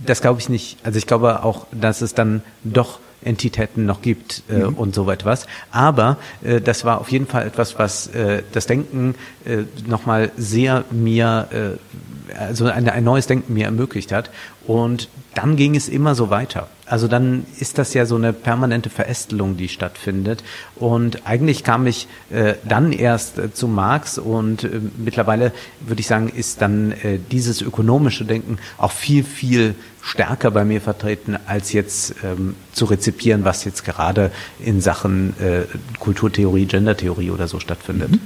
das 0.05 0.21
glaube 0.21 0.39
ich 0.39 0.49
nicht. 0.49 0.77
Also 0.83 0.97
ich 0.97 1.07
glaube 1.07 1.43
auch, 1.43 1.67
dass 1.71 2.01
es 2.01 2.13
dann 2.13 2.41
doch 2.63 2.99
Entitäten 3.25 3.85
noch 3.85 4.01
gibt 4.01 4.43
äh, 4.49 4.59
mhm. 4.59 4.75
und 4.75 4.95
so 4.95 5.09
etwas. 5.09 5.47
Aber 5.71 6.17
äh, 6.43 6.61
das 6.61 6.85
war 6.85 7.01
auf 7.01 7.11
jeden 7.11 7.27
Fall 7.27 7.45
etwas, 7.45 7.77
was 7.79 8.07
äh, 8.07 8.43
das 8.51 8.67
Denken 8.67 9.15
äh, 9.45 9.63
nochmal 9.87 10.31
sehr 10.37 10.85
mir, 10.91 11.47
äh, 11.51 12.37
also 12.37 12.65
ein, 12.65 12.87
ein 12.89 13.03
neues 13.03 13.27
Denken 13.27 13.53
mir 13.53 13.65
ermöglicht 13.65 14.11
hat. 14.11 14.29
Und 14.65 15.09
dann 15.35 15.55
ging 15.55 15.75
es 15.75 15.89
immer 15.89 16.15
so 16.15 16.29
weiter. 16.29 16.67
Also 16.85 17.07
dann 17.07 17.45
ist 17.59 17.77
das 17.77 17.93
ja 17.93 18.05
so 18.05 18.15
eine 18.15 18.33
permanente 18.33 18.89
Verästelung, 18.89 19.57
die 19.57 19.67
stattfindet. 19.67 20.43
Und 20.75 21.25
eigentlich 21.25 21.63
kam 21.63 21.87
ich 21.87 22.07
äh, 22.29 22.55
dann 22.67 22.91
erst 22.91 23.39
äh, 23.39 23.53
zu 23.53 23.67
Marx 23.67 24.17
und 24.17 24.65
äh, 24.65 24.79
mittlerweile 24.97 25.53
würde 25.79 26.01
ich 26.01 26.07
sagen, 26.07 26.29
ist 26.29 26.61
dann 26.61 26.91
äh, 26.91 27.19
dieses 27.31 27.61
ökonomische 27.61 28.25
Denken 28.25 28.57
auch 28.77 28.91
viel, 28.91 29.23
viel 29.23 29.75
stärker 30.03 30.51
bei 30.51 30.65
mir 30.65 30.81
vertreten, 30.81 31.37
als 31.47 31.71
jetzt 31.71 32.15
ähm, 32.23 32.55
zu 32.73 32.85
rezipieren, 32.85 33.45
was 33.45 33.63
jetzt 33.63 33.85
gerade 33.85 34.31
in 34.59 34.81
Sachen 34.81 35.33
äh, 35.39 35.63
Kulturtheorie, 35.99 36.65
Gendertheorie 36.65 37.31
oder 37.31 37.47
so 37.47 37.59
stattfindet. 37.59 38.11
Mhm. 38.11 38.19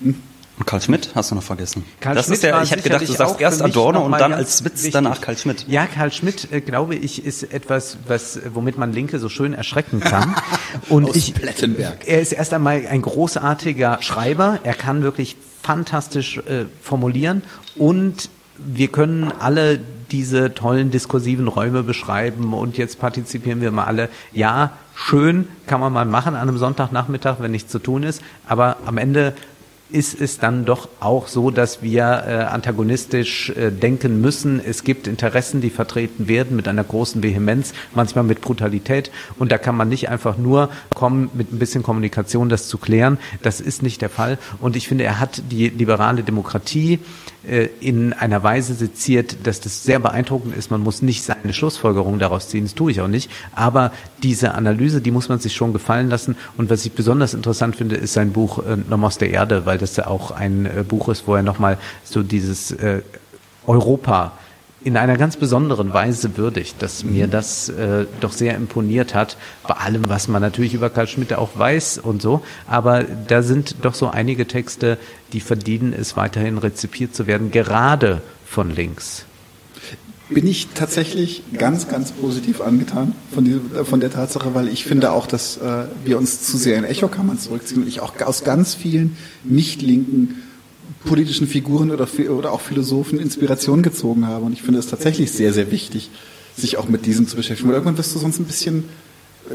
Mhm. 0.00 0.14
Und 0.58 0.66
Karl 0.66 0.82
Schmidt 0.82 1.12
hast 1.14 1.30
du 1.30 1.34
noch 1.34 1.42
vergessen. 1.42 1.86
Karl 2.00 2.14
das 2.14 2.26
Schmidt 2.26 2.34
ist 2.34 2.42
der, 2.42 2.62
ich 2.62 2.70
hätte 2.70 2.82
gedacht, 2.82 3.08
du 3.08 3.12
sagst 3.12 3.40
erst 3.40 3.62
Adorno 3.62 4.04
und 4.04 4.12
dann 4.12 4.34
als 4.34 4.62
Witz 4.62 4.74
wichtig. 4.74 4.92
danach 4.92 5.22
Karl 5.22 5.38
Schmidt. 5.38 5.64
Ja, 5.68 5.86
Karl 5.86 6.12
Schmidt, 6.12 6.52
äh, 6.52 6.60
glaube 6.60 6.94
ich, 6.94 7.24
ist 7.24 7.44
etwas, 7.44 7.96
was, 8.06 8.38
womit 8.52 8.76
man 8.76 8.92
Linke 8.92 9.18
so 9.18 9.30
schön 9.30 9.54
erschrecken 9.54 10.00
kann. 10.00 10.36
Und 10.90 11.06
Aus 11.06 11.16
ich, 11.16 11.32
Plettenberg. 11.32 12.06
er 12.06 12.20
ist 12.20 12.32
erst 12.32 12.52
einmal 12.52 12.86
ein 12.86 13.00
großartiger 13.00 14.02
Schreiber. 14.02 14.60
Er 14.62 14.74
kann 14.74 15.02
wirklich 15.02 15.36
fantastisch 15.62 16.36
äh, 16.38 16.66
formulieren 16.82 17.42
und 17.76 18.28
wir 18.58 18.88
können 18.88 19.32
alle 19.38 19.80
diese 20.12 20.54
tollen 20.54 20.90
diskursiven 20.90 21.48
Räume 21.48 21.82
beschreiben 21.82 22.52
und 22.54 22.78
jetzt 22.78 22.98
partizipieren 22.98 23.60
wir 23.60 23.70
mal 23.70 23.84
alle. 23.84 24.08
Ja, 24.32 24.72
schön 24.94 25.48
kann 25.66 25.80
man 25.80 25.92
mal 25.92 26.04
machen 26.04 26.34
an 26.34 26.48
einem 26.48 26.58
Sonntagnachmittag, 26.58 27.36
wenn 27.40 27.50
nichts 27.50 27.70
zu 27.70 27.78
tun 27.78 28.02
ist, 28.02 28.22
aber 28.46 28.78
am 28.86 28.98
Ende 28.98 29.34
ist 29.92 30.20
es 30.20 30.38
dann 30.38 30.64
doch 30.64 30.88
auch 31.00 31.26
so, 31.26 31.50
dass 31.50 31.82
wir 31.82 32.02
äh, 32.26 32.32
antagonistisch 32.44 33.50
äh, 33.50 33.70
denken 33.70 34.20
müssen. 34.20 34.60
Es 34.64 34.84
gibt 34.84 35.06
Interessen, 35.06 35.60
die 35.60 35.70
vertreten 35.70 36.28
werden 36.28 36.56
mit 36.56 36.68
einer 36.68 36.84
großen 36.84 37.22
Vehemenz, 37.22 37.72
manchmal 37.94 38.24
mit 38.24 38.40
Brutalität. 38.40 39.10
Und 39.38 39.52
da 39.52 39.58
kann 39.58 39.76
man 39.76 39.88
nicht 39.88 40.08
einfach 40.08 40.38
nur 40.38 40.70
kommen, 40.94 41.30
mit 41.34 41.52
ein 41.52 41.58
bisschen 41.58 41.82
Kommunikation 41.82 42.48
das 42.48 42.68
zu 42.68 42.78
klären. 42.78 43.18
Das 43.42 43.60
ist 43.60 43.82
nicht 43.82 44.00
der 44.02 44.10
Fall. 44.10 44.38
Und 44.60 44.76
ich 44.76 44.88
finde, 44.88 45.04
er 45.04 45.18
hat 45.18 45.42
die 45.50 45.68
liberale 45.68 46.22
Demokratie 46.22 47.00
in 47.80 48.12
einer 48.12 48.42
Weise 48.42 48.74
seziert, 48.74 49.46
dass 49.46 49.60
das 49.60 49.82
sehr 49.82 49.98
beeindruckend 49.98 50.54
ist. 50.54 50.70
Man 50.70 50.82
muss 50.82 51.00
nicht 51.00 51.22
seine 51.22 51.54
Schlussfolgerung 51.54 52.18
daraus 52.18 52.48
ziehen, 52.48 52.64
das 52.64 52.74
tue 52.74 52.92
ich 52.92 53.00
auch 53.00 53.08
nicht. 53.08 53.30
Aber 53.54 53.92
diese 54.22 54.54
Analyse, 54.54 55.00
die 55.00 55.10
muss 55.10 55.28
man 55.30 55.38
sich 55.38 55.54
schon 55.54 55.72
gefallen 55.72 56.10
lassen. 56.10 56.36
Und 56.58 56.68
was 56.68 56.84
ich 56.84 56.92
besonders 56.92 57.32
interessant 57.32 57.76
finde, 57.76 57.96
ist 57.96 58.12
sein 58.12 58.32
Buch 58.32 58.58
äh, 58.58 58.76
aus 59.10 59.18
der 59.18 59.30
Erde, 59.30 59.66
weil 59.66 59.78
das 59.78 59.96
ja 59.96 60.06
auch 60.06 60.30
ein 60.30 60.66
äh, 60.66 60.84
Buch 60.86 61.08
ist, 61.08 61.26
wo 61.26 61.34
er 61.34 61.42
nochmal 61.42 61.78
so 62.04 62.22
dieses 62.22 62.72
äh, 62.72 63.02
Europa 63.66 64.32
in 64.82 64.96
einer 64.96 65.16
ganz 65.18 65.36
besonderen 65.36 65.92
Weise 65.92 66.36
würdigt, 66.36 66.80
dass 66.80 67.04
mir 67.04 67.26
mhm. 67.26 67.30
das 67.30 67.68
äh, 67.68 68.06
doch 68.20 68.32
sehr 68.32 68.54
imponiert 68.54 69.14
hat, 69.14 69.36
bei 69.66 69.74
allem, 69.74 70.08
was 70.08 70.28
man 70.28 70.40
natürlich 70.40 70.74
über 70.74 70.88
Karl 70.88 71.06
Schmidt 71.06 71.34
auch 71.34 71.50
weiß 71.58 71.98
und 71.98 72.22
so. 72.22 72.42
Aber 72.66 73.04
da 73.04 73.42
sind 73.42 73.76
doch 73.82 73.94
so 73.94 74.08
einige 74.08 74.46
Texte, 74.46 74.96
die 75.32 75.40
verdienen 75.40 75.92
es 75.92 76.16
weiterhin 76.16 76.58
rezipiert 76.58 77.14
zu 77.14 77.26
werden, 77.26 77.50
gerade 77.50 78.22
von 78.46 78.74
links. 78.74 79.24
Bin 80.30 80.46
ich 80.46 80.68
tatsächlich 80.74 81.42
ganz, 81.58 81.88
ganz 81.88 82.12
positiv 82.12 82.60
angetan 82.60 83.14
von, 83.34 83.44
dieser, 83.44 83.84
von 83.84 84.00
der 84.00 84.12
Tatsache, 84.12 84.54
weil 84.54 84.68
ich 84.68 84.84
finde 84.84 85.10
auch, 85.10 85.26
dass 85.26 85.56
äh, 85.56 85.86
wir 86.04 86.18
uns 86.18 86.42
zu 86.42 86.56
sehr 86.56 86.78
in 86.78 86.84
Echokammern 86.84 87.38
zurückziehen 87.38 87.82
und 87.82 87.88
ich 87.88 88.00
auch 88.00 88.14
aus 88.24 88.44
ganz 88.44 88.74
vielen 88.74 89.16
nicht 89.42 89.82
linken 89.82 90.42
politischen 91.04 91.46
Figuren 91.46 91.90
oder, 91.90 92.06
oder 92.30 92.52
auch 92.52 92.60
Philosophen 92.60 93.18
Inspiration 93.18 93.82
gezogen 93.82 94.26
habe. 94.26 94.44
Und 94.44 94.52
ich 94.52 94.62
finde 94.62 94.78
es 94.78 94.86
tatsächlich 94.86 95.32
sehr, 95.32 95.52
sehr 95.52 95.70
wichtig, 95.70 96.10
sich 96.56 96.76
auch 96.76 96.88
mit 96.88 97.06
diesem 97.06 97.26
zu 97.26 97.36
beschäftigen. 97.36 97.68
Weil 97.68 97.76
irgendwann 97.76 97.98
wirst 97.98 98.14
du 98.14 98.18
sonst 98.18 98.38
ein 98.38 98.44
bisschen, 98.44 98.84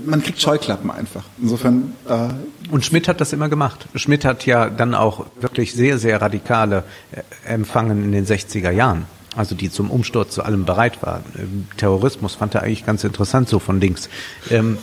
man 0.06 0.24
kriegt 0.24 0.42
Scheuklappen 0.42 0.90
einfach. 0.90 1.26
Insofern. 1.42 1.94
Äh 2.08 2.30
und 2.72 2.84
Schmidt 2.86 3.08
hat 3.08 3.22
das 3.22 3.34
immer 3.34 3.50
gemacht. 3.50 3.88
Schmidt 3.96 4.26
hat 4.26 4.46
ja 4.46 4.70
dann 4.70 4.96
auch 4.96 5.28
wirklich 5.40 5.74
sehr, 5.74 6.00
sehr 6.00 6.22
radikale 6.22 6.84
äh, 7.12 7.22
empfangen 7.54 8.04
in 8.04 8.12
den 8.12 8.26
60er 8.26 8.72
Jahren. 8.72 9.06
Also 9.36 9.54
die 9.54 9.70
zum 9.70 9.92
Umsturz 9.92 10.34
zu 10.34 10.44
allem 10.44 10.66
bereit 10.66 11.04
waren. 11.04 11.24
Ähm, 11.38 11.68
Terrorismus 11.78 12.36
fand 12.36 12.56
er 12.56 12.64
eigentlich 12.64 12.86
ganz 12.86 13.04
interessant 13.04 13.50
so 13.50 13.60
von 13.60 13.80
links. 13.80 14.10
Ähm, 14.50 14.78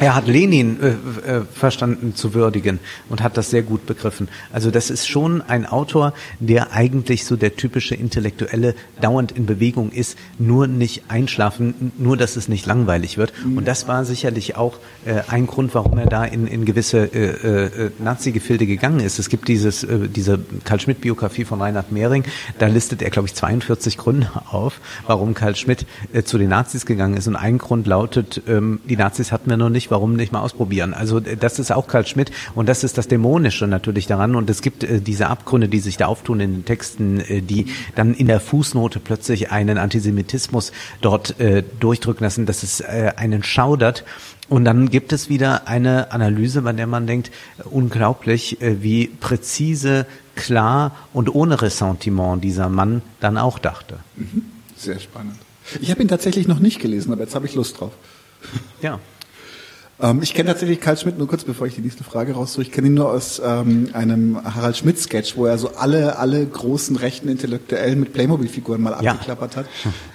er 0.00 0.14
hat 0.14 0.26
Lenin 0.26 0.78
äh, 0.80 0.88
äh, 0.88 1.44
verstanden 1.52 2.14
zu 2.14 2.34
würdigen 2.34 2.78
und 3.08 3.22
hat 3.22 3.36
das 3.36 3.50
sehr 3.50 3.62
gut 3.62 3.86
begriffen. 3.86 4.28
Also 4.52 4.70
das 4.70 4.90
ist 4.90 5.06
schon 5.06 5.42
ein 5.42 5.66
Autor, 5.66 6.14
der 6.40 6.72
eigentlich 6.72 7.24
so 7.24 7.36
der 7.36 7.56
typische 7.56 7.94
Intellektuelle 7.94 8.74
dauernd 9.00 9.32
in 9.32 9.46
Bewegung 9.46 9.90
ist, 9.90 10.18
nur 10.38 10.66
nicht 10.66 11.04
einschlafen, 11.08 11.92
nur 11.98 12.16
dass 12.16 12.36
es 12.36 12.48
nicht 12.48 12.66
langweilig 12.66 13.18
wird. 13.18 13.32
Und 13.44 13.68
das 13.68 13.88
war 13.88 14.04
sicherlich 14.04 14.56
auch 14.56 14.78
äh, 15.04 15.22
ein 15.28 15.46
Grund, 15.46 15.74
warum 15.74 15.98
er 15.98 16.06
da 16.06 16.24
in, 16.24 16.46
in 16.46 16.64
gewisse 16.64 16.98
äh, 17.14 17.86
äh, 17.86 17.90
Nazi-Gefilde 17.98 18.66
gegangen 18.66 19.00
ist. 19.00 19.18
Es 19.18 19.28
gibt 19.28 19.48
dieses, 19.48 19.84
äh, 19.84 20.08
diese 20.08 20.38
Karl 20.64 20.80
Schmidt-Biografie 20.80 21.44
von 21.44 21.60
Reinhard 21.60 21.92
Mehring, 21.92 22.24
da 22.58 22.66
listet 22.66 23.02
er, 23.02 23.10
glaube 23.10 23.28
ich, 23.28 23.34
42 23.34 23.98
Gründe 23.98 24.30
auf, 24.50 24.80
warum 25.06 25.34
Karl 25.34 25.56
Schmidt 25.56 25.86
äh, 26.12 26.22
zu 26.22 26.38
den 26.38 26.48
Nazis 26.48 26.86
gegangen 26.86 27.16
ist. 27.16 27.28
Und 27.28 27.36
ein 27.36 27.58
Grund 27.58 27.86
lautet, 27.86 28.42
ähm, 28.48 28.80
die 28.88 28.96
Nazis 28.96 29.32
hatten 29.32 29.50
wir 29.50 29.56
noch 29.56 29.68
nicht 29.68 29.81
langweilig, 29.82 29.90
warum 29.90 30.14
nicht 30.14 30.32
mal 30.32 30.40
ausprobieren? 30.40 30.94
Also 30.94 31.18
äh, 31.18 31.36
das 31.36 31.58
ist 31.58 31.70
auch 31.72 31.86
Karl 31.86 32.06
Schmidt 32.06 32.30
und 32.54 32.68
das 32.68 32.84
ist 32.84 32.98
das 32.98 33.08
Dämonische 33.08 33.66
natürlich 33.66 34.06
daran 34.06 34.34
und 34.34 34.50
es 34.50 34.62
gibt 34.62 34.84
äh, 34.84 35.00
diese 35.00 35.28
Abgründe, 35.28 35.68
die 35.68 35.80
sich 35.80 35.96
da 35.96 36.06
auftun 36.06 36.40
in 36.40 36.52
den 36.52 36.64
Texten, 36.64 37.20
äh, 37.20 37.42
die 37.42 37.66
dann 37.94 38.14
in 38.14 38.26
der 38.26 38.40
Fußnote 38.40 39.00
plötzlich 39.00 39.50
einen 39.50 39.78
Antisemitismus 39.78 40.72
dort 41.00 41.38
äh, 41.40 41.62
durchdrücken 41.80 42.24
lassen, 42.24 42.46
dass 42.46 42.62
es 42.62 42.80
äh, 42.80 43.12
einen 43.16 43.42
schaudert 43.42 44.04
und 44.48 44.64
dann 44.64 44.90
gibt 44.90 45.12
es 45.12 45.28
wieder 45.28 45.68
eine 45.68 46.12
Analyse, 46.12 46.62
bei 46.62 46.72
der 46.72 46.86
man 46.86 47.06
denkt, 47.06 47.30
unglaublich, 47.64 48.60
äh, 48.60 48.82
wie 48.82 49.06
präzise, 49.06 50.06
klar 50.34 50.92
und 51.12 51.34
ohne 51.34 51.60
Ressentiment 51.60 52.42
dieser 52.42 52.68
Mann 52.68 53.02
dann 53.20 53.36
auch 53.36 53.58
dachte. 53.58 53.98
Mhm. 54.16 54.44
Sehr 54.76 54.98
spannend. 54.98 55.36
Ich 55.80 55.90
habe 55.90 56.02
ihn 56.02 56.08
tatsächlich 56.08 56.48
noch 56.48 56.58
nicht 56.58 56.80
gelesen, 56.80 57.12
aber 57.12 57.22
jetzt 57.22 57.34
habe 57.34 57.46
ich 57.46 57.54
Lust 57.54 57.78
drauf. 57.78 57.92
Ja. 58.80 58.98
Ähm, 60.00 60.20
ich 60.22 60.34
kenne 60.34 60.50
tatsächlich 60.50 60.80
Karl 60.80 60.96
Schmidt, 60.96 61.18
nur 61.18 61.28
kurz 61.28 61.44
bevor 61.44 61.66
ich 61.66 61.74
die 61.74 61.80
nächste 61.80 62.04
Frage 62.04 62.32
raussuche, 62.32 62.62
ich 62.62 62.72
kenne 62.72 62.88
ihn 62.88 62.94
nur 62.94 63.10
aus 63.10 63.40
ähm, 63.44 63.90
einem 63.92 64.42
Harald 64.42 64.76
Schmidt-Sketch, 64.76 65.36
wo 65.36 65.46
er 65.46 65.58
so 65.58 65.74
alle, 65.76 66.18
alle 66.18 66.44
großen 66.44 66.96
rechten 66.96 67.28
Intellektuellen 67.28 68.00
mit 68.00 68.12
Playmobil-Figuren 68.12 68.80
mal 68.80 68.96
ja. 69.02 69.12
abgeklappert 69.12 69.56
hat. 69.56 69.66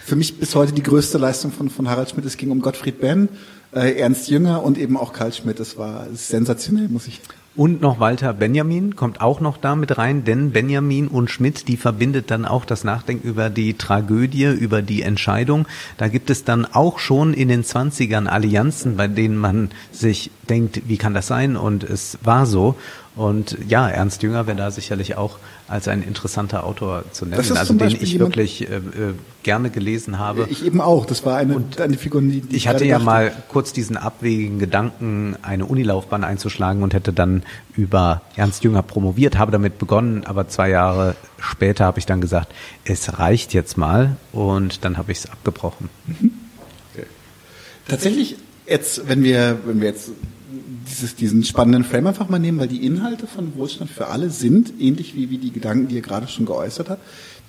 Für 0.04 0.16
mich 0.16 0.40
bis 0.40 0.56
heute 0.56 0.74
die 0.74 0.84
größte 0.84 1.18
Leistung 1.18 1.52
von, 1.52 1.70
von 1.70 1.90
Harald 1.90 2.10
Schmidt, 2.10 2.26
es 2.26 2.38
ging 2.38 2.52
um 2.52 2.62
Gottfried 2.62 3.00
Benn, 3.00 3.30
äh, 3.74 4.00
Ernst 4.00 4.30
Jünger 4.30 4.64
und 4.64 4.78
eben 4.78 4.98
auch 4.98 5.14
Karl 5.14 5.34
Schmidt. 5.34 5.60
Das 5.60 5.78
war 5.78 6.08
sensationell, 6.14 6.90
muss 6.90 7.08
ich 7.08 7.22
und 7.58 7.82
noch 7.82 8.00
Walter 8.00 8.34
Benjamin 8.34 8.96
kommt 8.96 9.20
auch 9.20 9.40
noch 9.40 9.58
da 9.58 9.76
mit 9.76 9.98
rein, 9.98 10.24
denn 10.24 10.52
Benjamin 10.52 11.08
und 11.08 11.32
Schmidt, 11.32 11.68
die 11.68 11.76
verbindet 11.76 12.30
dann 12.30 12.46
auch 12.46 12.66
das 12.66 12.84
Nachdenken 12.84 13.28
über 13.28 13.50
die 13.50 13.74
Tragödie, 13.74 14.46
über 14.46 14.84
die 14.84 15.02
Entscheidung. 15.02 15.68
Da 15.98 16.08
gibt 16.08 16.30
es 16.30 16.44
dann 16.44 16.66
auch 16.66 17.00
schon 17.00 17.34
in 17.34 17.48
den 17.48 17.64
Zwanzigern 17.64 18.28
Allianzen, 18.28 18.96
bei 18.96 19.08
denen 19.08 19.38
man 19.38 19.72
sich 19.92 20.30
denkt, 20.48 20.84
wie 20.86 20.98
kann 20.98 21.16
das 21.16 21.26
sein? 21.26 21.58
Und 21.58 21.84
es 21.84 22.20
war 22.24 22.46
so. 22.46 22.76
Und 23.16 23.58
ja, 23.68 23.90
Ernst 23.90 24.22
Jünger 24.22 24.46
wäre 24.46 24.58
da 24.58 24.70
sicherlich 24.70 25.18
auch 25.18 25.40
als 25.68 25.88
ein 25.88 26.02
interessanter 26.02 26.64
Autor 26.64 27.04
zu 27.12 27.26
nennen, 27.26 27.58
also 27.58 27.74
den 27.74 27.90
ich 27.90 28.20
wirklich 28.20 28.70
äh, 28.70 28.76
äh, 28.76 28.82
gerne 29.44 29.70
gelesen 29.70 30.18
habe. 30.18 30.48
Ich 30.50 30.66
eben 30.66 30.80
auch. 30.80 31.06
Das 31.06 31.26
war 31.26 31.38
eine, 31.38 31.56
und 31.56 31.82
eine 31.82 31.98
Figur, 31.98 32.22
die, 32.22 32.42
die 32.42 32.56
ich 32.56 32.68
hatte 32.68 32.86
ja 32.86 32.96
dachte. 32.96 33.06
mal 33.06 33.32
kurz 33.50 33.74
diesen 33.74 33.98
abwegigen 33.98 34.60
Gedanken, 34.60 35.36
eine 35.42 35.66
Unilaufbahn 35.66 36.24
einzuschlagen 36.24 36.84
und 36.84 36.94
hätte 36.94 37.12
dann 37.12 37.44
über 37.76 38.22
Ernst 38.36 38.64
Jünger 38.64 38.82
promoviert, 38.82 39.38
habe 39.38 39.52
damit 39.52 39.78
begonnen, 39.78 40.24
aber 40.26 40.48
zwei 40.48 40.70
Jahre 40.70 41.16
später 41.38 41.86
habe 41.86 42.00
ich 42.00 42.06
dann 42.06 42.22
gesagt, 42.22 42.54
es 42.86 43.20
reicht 43.20 43.54
jetzt 43.54 43.78
mal 43.78 44.16
und 44.32 44.86
dann 44.86 44.98
habe 44.98 45.12
ich 45.12 45.20
es 45.20 45.30
abgebrochen. 45.30 45.90
Mhm. 46.06 46.32
Okay. 46.94 47.08
Tatsächlich 47.88 48.38
jetzt, 48.66 49.08
wenn 49.10 49.24
wir, 49.24 49.60
wenn 49.66 49.82
wir 49.82 49.90
jetzt 49.90 50.12
dieses, 50.90 51.16
diesen 51.16 51.44
spannenden 51.44 51.84
Frame 51.84 52.08
einfach 52.08 52.30
mal 52.30 52.40
nehmen, 52.40 52.60
weil 52.60 52.68
die 52.68 52.86
Inhalte 52.86 53.28
von 53.28 53.56
Wohlstand 53.56 53.90
für 53.90 54.08
alle 54.08 54.30
sind, 54.30 54.74
ähnlich 54.80 55.16
wie, 55.16 55.30
wie 55.30 55.38
die 55.38 55.52
Gedanken, 55.52 55.88
die 55.88 55.96
ihr 55.96 56.02
gerade 56.02 56.28
schon 56.28 56.46
geäußert 56.46 56.90
habt, 56.90 57.02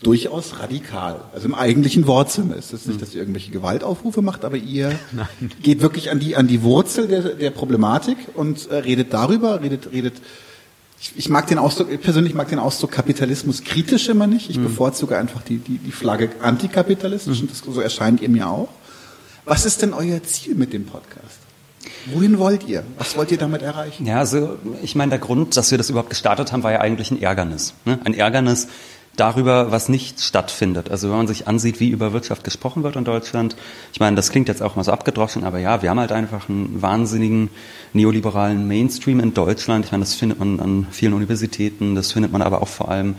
durchaus 0.02 0.60
radikal. 0.60 1.20
Also 1.32 1.46
im 1.46 1.54
eigentlichen 1.54 2.06
Wortsinne 2.06 2.54
ist 2.54 2.72
es 2.72 2.86
nicht, 2.86 3.02
dass 3.02 3.14
ihr 3.14 3.20
irgendwelche 3.20 3.50
Gewaltaufrufe 3.50 4.22
macht, 4.22 4.44
aber 4.44 4.56
ihr 4.56 4.98
Nein. 5.12 5.50
geht 5.62 5.80
wirklich 5.80 6.10
an 6.10 6.20
die, 6.20 6.36
an 6.36 6.46
die 6.46 6.62
Wurzel 6.62 7.08
der, 7.08 7.22
der 7.34 7.50
Problematik 7.50 8.16
und 8.34 8.70
äh, 8.70 8.76
redet 8.76 9.12
darüber, 9.12 9.60
redet, 9.60 9.90
redet, 9.92 10.14
ich, 11.00 11.12
ich 11.16 11.28
mag 11.28 11.46
den 11.46 11.58
Ausdruck, 11.58 11.90
ich 11.90 12.00
persönlich 12.00 12.34
mag 12.34 12.48
den 12.48 12.58
Ausdruck 12.58 12.92
Kapitalismus 12.92 13.64
kritisch 13.64 14.08
immer 14.08 14.26
nicht. 14.26 14.50
Ich 14.50 14.58
mhm. 14.58 14.64
bevorzuge 14.64 15.16
einfach 15.16 15.42
die, 15.42 15.58
die, 15.58 15.78
die 15.78 15.92
Flagge 15.92 16.30
antikapitalistisch 16.42 17.38
mhm. 17.38 17.48
und 17.48 17.50
das, 17.50 17.74
so 17.74 17.80
erscheint 17.80 18.20
ihr 18.20 18.28
mir 18.28 18.48
auch. 18.48 18.68
Was 19.44 19.64
ist 19.64 19.82
denn 19.82 19.94
euer 19.94 20.22
Ziel 20.22 20.54
mit 20.54 20.72
dem 20.72 20.84
Podcast? 20.84 21.38
Wohin 22.12 22.38
wollt 22.38 22.66
ihr? 22.68 22.84
Was 22.98 23.16
wollt 23.16 23.30
ihr 23.30 23.38
damit 23.38 23.62
erreichen? 23.62 24.06
Ja, 24.06 24.18
also 24.18 24.58
ich 24.82 24.94
meine, 24.94 25.10
der 25.10 25.18
Grund, 25.18 25.56
dass 25.56 25.70
wir 25.70 25.78
das 25.78 25.90
überhaupt 25.90 26.10
gestartet 26.10 26.52
haben, 26.52 26.62
war 26.62 26.72
ja 26.72 26.80
eigentlich 26.80 27.10
ein 27.10 27.20
Ärgernis. 27.20 27.74
Ne? 27.84 27.98
Ein 28.04 28.14
Ärgernis 28.14 28.68
darüber, 29.18 29.72
was 29.72 29.88
nicht 29.88 30.20
stattfindet. 30.20 30.90
Also 30.90 31.08
wenn 31.08 31.16
man 31.16 31.26
sich 31.26 31.48
ansieht, 31.48 31.80
wie 31.80 31.88
über 31.88 32.12
Wirtschaft 32.12 32.44
gesprochen 32.44 32.82
wird 32.82 32.96
in 32.96 33.04
Deutschland, 33.04 33.56
ich 33.92 34.00
meine, 34.00 34.16
das 34.16 34.30
klingt 34.30 34.48
jetzt 34.48 34.62
auch 34.62 34.76
mal 34.76 34.84
so 34.84 34.92
abgedroschen, 34.92 35.44
aber 35.44 35.58
ja, 35.58 35.82
wir 35.82 35.90
haben 35.90 35.98
halt 35.98 36.12
einfach 36.12 36.48
einen 36.48 36.80
wahnsinnigen 36.80 37.50
neoliberalen 37.92 38.66
Mainstream 38.68 39.20
in 39.20 39.34
Deutschland. 39.34 39.86
Ich 39.86 39.92
meine, 39.92 40.04
das 40.04 40.14
findet 40.14 40.38
man 40.38 40.60
an 40.60 40.86
vielen 40.90 41.14
Universitäten, 41.14 41.94
das 41.94 42.12
findet 42.12 42.32
man 42.32 42.42
aber 42.42 42.62
auch 42.62 42.68
vor 42.68 42.90
allem 42.90 43.16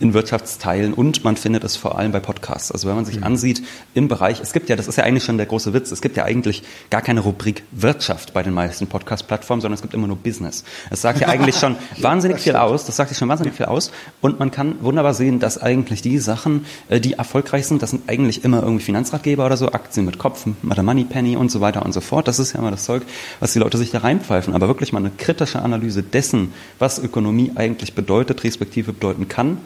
in 0.00 0.14
Wirtschaftsteilen 0.14 0.94
und 0.94 1.24
man 1.24 1.36
findet 1.36 1.62
es 1.62 1.76
vor 1.76 1.98
allem 1.98 2.10
bei 2.10 2.20
Podcasts. 2.20 2.72
Also 2.72 2.88
wenn 2.88 2.96
man 2.96 3.04
sich 3.04 3.18
mhm. 3.18 3.24
ansieht 3.24 3.62
im 3.94 4.08
Bereich, 4.08 4.40
es 4.40 4.52
gibt 4.52 4.68
ja, 4.68 4.76
das 4.76 4.88
ist 4.88 4.96
ja 4.96 5.04
eigentlich 5.04 5.24
schon 5.24 5.36
der 5.36 5.46
große 5.46 5.72
Witz, 5.74 5.92
es 5.92 6.00
gibt 6.00 6.16
ja 6.16 6.24
eigentlich 6.24 6.62
gar 6.88 7.02
keine 7.02 7.20
Rubrik 7.20 7.62
Wirtschaft 7.70 8.32
bei 8.32 8.42
den 8.42 8.54
meisten 8.54 8.86
Podcast-Plattformen, 8.86 9.60
sondern 9.60 9.74
es 9.74 9.82
gibt 9.82 9.94
immer 9.94 10.06
nur 10.06 10.16
Business. 10.16 10.64
Es 10.90 11.02
sagt 11.02 11.20
ja 11.20 11.28
eigentlich 11.28 11.56
schon 11.56 11.76
wahnsinnig 11.98 12.40
viel 12.40 12.56
aus, 12.56 12.86
das 12.86 12.96
sagt 12.96 13.10
ja 13.10 13.16
schon 13.16 13.28
wahnsinnig 13.28 13.54
viel 13.54 13.66
aus 13.66 13.92
und 14.20 14.38
man 14.38 14.50
kann 14.50 14.76
wunderbar 14.80 15.14
sehen, 15.14 15.38
dass 15.38 15.58
eigentlich 15.58 16.02
die 16.02 16.18
Sachen, 16.18 16.64
äh, 16.88 16.98
die 16.98 17.14
erfolgreich 17.14 17.66
sind, 17.66 17.82
das 17.82 17.90
sind 17.90 18.08
eigentlich 18.08 18.42
immer 18.42 18.62
irgendwie 18.62 18.84
Finanzratgeber 18.84 19.44
oder 19.44 19.58
so, 19.58 19.70
Aktien 19.72 20.06
mit 20.06 20.18
Kopf, 20.18 20.46
Mother 20.62 20.82
Money 20.82 21.04
Penny 21.04 21.36
und 21.36 21.50
so 21.50 21.60
weiter 21.60 21.84
und 21.84 21.92
so 21.92 22.00
fort. 22.00 22.26
Das 22.26 22.38
ist 22.38 22.54
ja 22.54 22.60
immer 22.60 22.70
das 22.70 22.84
Zeug, 22.84 23.02
was 23.38 23.52
die 23.52 23.58
Leute 23.58 23.76
sich 23.76 23.90
da 23.90 23.98
reinpfeifen. 23.98 24.54
Aber 24.54 24.68
wirklich 24.68 24.92
mal 24.92 25.00
eine 25.00 25.10
kritische 25.10 25.60
Analyse 25.60 26.02
dessen, 26.02 26.54
was 26.78 26.98
Ökonomie 26.98 27.52
eigentlich 27.54 27.94
bedeutet, 27.94 28.44
respektive 28.44 28.92
bedeuten 28.92 29.28
kann, 29.28 29.58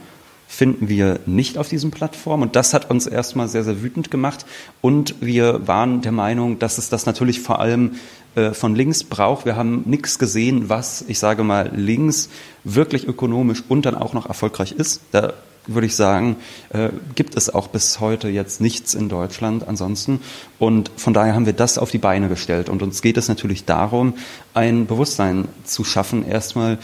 finden 0.47 0.89
wir 0.89 1.21
nicht 1.27 1.59
auf 1.59 1.69
diesen 1.69 1.91
Plattformen. 1.91 2.45
Und 2.45 2.57
das 2.57 2.75
hat 2.75 2.91
uns 2.91 3.07
erstmal 3.07 3.49
sehr, 3.49 3.65
sehr 3.65 3.83
wütend 3.83 4.11
gemacht. 4.11 4.47
Und 4.81 5.15
wir 5.21 5.67
waren 5.67 6.01
der 6.01 6.13
Meinung, 6.13 6.59
dass 6.59 6.79
es 6.79 6.89
das 6.89 7.07
natürlich 7.07 7.41
vor 7.41 7.61
allem 7.61 7.93
äh, 8.35 8.53
von 8.53 8.75
links 8.75 9.05
braucht. 9.05 9.47
Wir 9.47 9.57
haben 9.57 9.83
nichts 9.87 10.19
gesehen, 10.19 10.69
was, 10.69 11.05
ich 11.07 11.19
sage 11.19 11.45
mal, 11.45 11.71
links 11.75 12.31
wirklich 12.65 13.07
ökonomisch 13.07 13.63
und 13.69 13.87
dann 13.87 13.95
auch 13.95 14.13
noch 14.13 14.27
erfolgreich 14.27 14.73
ist. 14.73 15.01
Da 15.13 15.35
würde 15.67 15.87
ich 15.87 15.97
sagen, 15.97 16.37
äh, 16.71 16.91
gibt 17.15 17.37
es 17.37 17.53
auch 17.53 17.69
bis 17.69 18.01
heute 18.01 18.29
jetzt 18.29 18.61
nichts 18.61 18.95
in 18.95 19.09
Deutschland 19.09 19.67
ansonsten. 19.67 20.21
Und 20.59 20.91
von 20.97 21.15
daher 21.15 21.35
haben 21.35 21.47
wir 21.47 21.53
das 21.53 21.79
auf 21.79 21.91
die 21.91 21.99
Beine 21.99 22.29
gestellt. 22.29 22.69
Und 22.69 22.83
uns 22.83 23.03
geht 23.03 23.17
es 23.17 23.29
natürlich 23.29 23.65
darum, 23.65 24.15
ein 24.53 24.87
Bewusstsein 24.87 25.49
zu 25.65 25.85
schaffen, 25.85 26.27
erstmal 26.27 26.79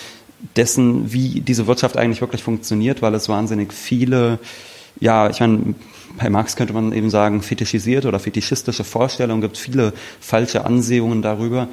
dessen, 0.56 1.12
wie 1.12 1.40
diese 1.40 1.66
Wirtschaft 1.66 1.96
eigentlich 1.96 2.20
wirklich 2.20 2.42
funktioniert, 2.42 3.02
weil 3.02 3.14
es 3.14 3.28
wahnsinnig 3.28 3.72
viele, 3.72 4.38
ja, 4.98 5.28
ich 5.30 5.40
meine, 5.40 5.74
bei 6.18 6.28
Marx 6.28 6.56
könnte 6.56 6.72
man 6.72 6.92
eben 6.92 7.10
sagen, 7.10 7.42
fetischisierte 7.42 8.08
oder 8.08 8.18
fetischistische 8.18 8.84
Vorstellungen 8.84 9.40
gibt, 9.40 9.56
viele 9.56 9.92
falsche 10.20 10.64
Ansehungen 10.64 11.22
darüber 11.22 11.68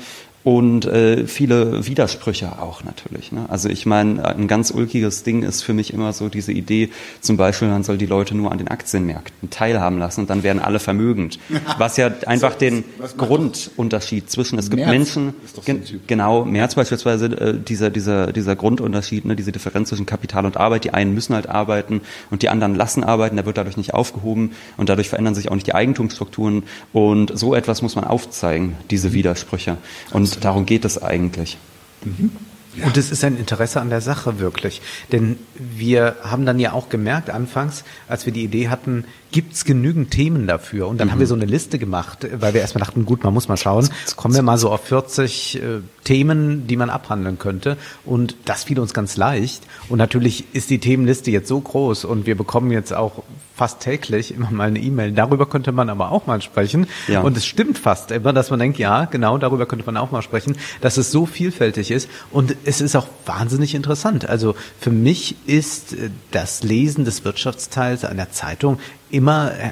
und 0.48 0.86
äh, 0.86 1.28
viele 1.28 1.86
Widersprüche 1.88 2.62
auch 2.62 2.82
natürlich. 2.86 3.34
Ne? 3.34 3.48
Also 3.50 3.68
ich 3.68 3.86
meine, 3.86 4.24
ein 4.26 4.48
ganz 4.48 4.72
ulkiges 4.72 5.24
Ding 5.24 5.44
ist 5.44 5.62
für 5.62 5.74
mich 5.74 5.94
immer 5.94 6.14
so 6.14 6.30
diese 6.30 6.54
Idee, 6.54 6.90
zum 7.20 7.36
Beispiel, 7.36 7.68
man 7.68 7.84
soll 7.84 7.98
die 7.98 8.06
Leute 8.06 8.34
nur 8.34 8.54
an 8.54 8.58
den 8.58 8.70
Aktienmärkten 8.70 9.50
teilhaben 9.50 10.00
lassen 10.00 10.22
und 10.22 10.30
dann 10.30 10.44
werden 10.44 10.62
alle 10.62 10.80
vermögend. 10.80 11.38
Was 11.78 11.98
ja 11.98 12.10
einfach 12.28 12.54
so, 12.54 12.60
den 12.60 12.86
Grundunterschied 13.18 14.32
zwischen, 14.32 14.58
es 14.58 14.70
gibt 14.70 14.84
März 14.84 14.90
Menschen, 14.90 15.34
gen, 15.66 15.84
genau, 16.08 16.46
März 16.46 16.76
beispielsweise, 16.76 17.26
äh, 17.26 17.60
dieser, 17.60 17.90
dieser, 17.90 18.32
dieser 18.32 18.56
Grundunterschied, 18.56 19.26
ne, 19.26 19.36
diese 19.36 19.52
Differenz 19.52 19.90
zwischen 19.90 20.06
Kapital 20.06 20.46
und 20.46 20.56
Arbeit, 20.56 20.86
die 20.86 20.94
einen 20.94 21.14
müssen 21.14 21.36
halt 21.36 21.50
arbeiten 21.50 22.00
und 22.32 22.42
die 22.42 22.48
anderen 22.48 22.74
lassen 22.74 23.04
arbeiten, 23.04 23.36
der 23.36 23.46
wird 23.46 23.58
dadurch 23.58 23.76
nicht 23.76 23.94
aufgehoben 23.94 24.52
und 24.78 24.88
dadurch 24.88 25.10
verändern 25.10 25.36
sich 25.36 25.52
auch 25.52 25.56
nicht 25.56 25.68
die 25.68 25.76
Eigentumsstrukturen 25.76 26.64
und 26.94 27.38
so 27.38 27.54
etwas 27.54 27.82
muss 27.82 27.98
man 27.98 28.06
aufzeigen, 28.06 28.78
diese 28.90 29.12
Widersprüche. 29.12 29.76
Und 30.12 30.37
darum 30.42 30.66
geht 30.66 30.86
es 30.86 31.02
eigentlich. 31.02 31.58
Mhm. 32.04 32.32
Ja. 32.78 32.86
Und 32.86 32.96
es 32.96 33.12
ist 33.12 33.24
ein 33.24 33.38
Interesse 33.38 33.82
an 33.82 33.90
der 33.90 34.02
Sache 34.02 34.40
wirklich. 34.40 34.82
Denn 35.12 35.38
wir 35.56 36.18
haben 36.22 36.46
dann 36.46 36.60
ja 36.60 36.74
auch 36.74 36.90
gemerkt, 36.90 37.32
anfangs, 37.32 37.84
als 38.08 38.28
wir 38.28 38.34
die 38.34 38.44
Idee 38.44 38.70
hatten, 38.70 39.06
gibt 39.32 39.54
es 39.54 39.66
genügend 39.66 40.12
Themen 40.12 40.46
dafür? 40.46 40.88
Und 40.88 41.00
dann 41.00 41.08
mhm. 41.08 41.14
haben 41.14 41.20
wir 41.20 41.28
so 41.28 41.34
eine 41.34 41.46
Liste 41.46 41.80
gemacht, 41.80 42.28
weil 42.40 42.54
wir 42.54 42.62
erstmal 42.62 42.84
dachten, 42.84 43.06
gut, 43.06 43.24
man 43.24 43.34
muss 43.34 43.48
mal 43.48 43.58
schauen, 43.58 43.90
kommen 44.16 44.36
wir 44.36 44.44
mal 44.44 44.60
so 44.60 44.72
auf 44.72 44.86
40 44.86 45.56
äh, 45.56 45.80
Themen, 46.08 46.68
die 46.68 46.78
man 46.78 46.90
abhandeln 46.90 47.38
könnte. 47.38 47.76
Und 48.06 48.38
das 48.46 48.64
fiel 48.64 48.80
uns 48.80 48.94
ganz 48.94 49.18
leicht. 49.18 49.64
Und 49.90 49.98
natürlich 49.98 50.46
ist 50.54 50.70
die 50.70 50.80
Themenliste 50.80 51.32
jetzt 51.32 51.50
so 51.50 51.60
groß 51.60 52.06
und 52.06 52.26
wir 52.26 52.38
bekommen 52.38 52.72
jetzt 52.72 52.94
auch 52.94 53.24
fast 53.54 53.82
täglich 53.82 54.34
immer 54.34 54.50
mal 54.50 54.70
eine 54.70 54.80
E-Mail. 54.80 55.12
Darüber 55.12 55.48
könnte 55.48 55.74
man 55.74 55.90
aber 55.90 56.14
auch 56.14 56.26
mal 56.26 56.42
sprechen. 56.42 56.88
Ja. 57.10 57.24
Und 57.24 57.36
es 57.36 57.46
stimmt 57.46 57.78
fast 57.78 58.12
immer, 58.12 58.32
dass 58.32 58.52
man 58.52 58.60
denkt, 58.60 58.80
ja, 58.80 59.04
genau, 59.04 59.38
darüber 59.38 59.66
könnte 59.66 59.86
man 59.86 59.98
auch 59.98 60.12
mal 60.12 60.22
sprechen, 60.22 60.56
dass 60.80 60.96
es 60.96 61.12
so 61.12 61.26
vielfältig 61.26 61.92
ist. 61.92 62.10
Und 62.32 62.56
es 62.64 62.80
ist 62.80 62.96
auch 62.96 63.08
wahnsinnig 63.26 63.76
interessant. 63.76 64.30
Also 64.30 64.56
für 64.80 64.92
mich 64.92 65.36
ist 65.46 65.92
äh, 65.92 66.10
das 66.32 66.64
Lesen 66.64 67.04
des 67.04 67.26
Wirtschaftsteils 67.26 68.06
einer 68.06 68.32
Zeitung 68.32 68.80
immer 69.10 69.52
äh, 69.52 69.72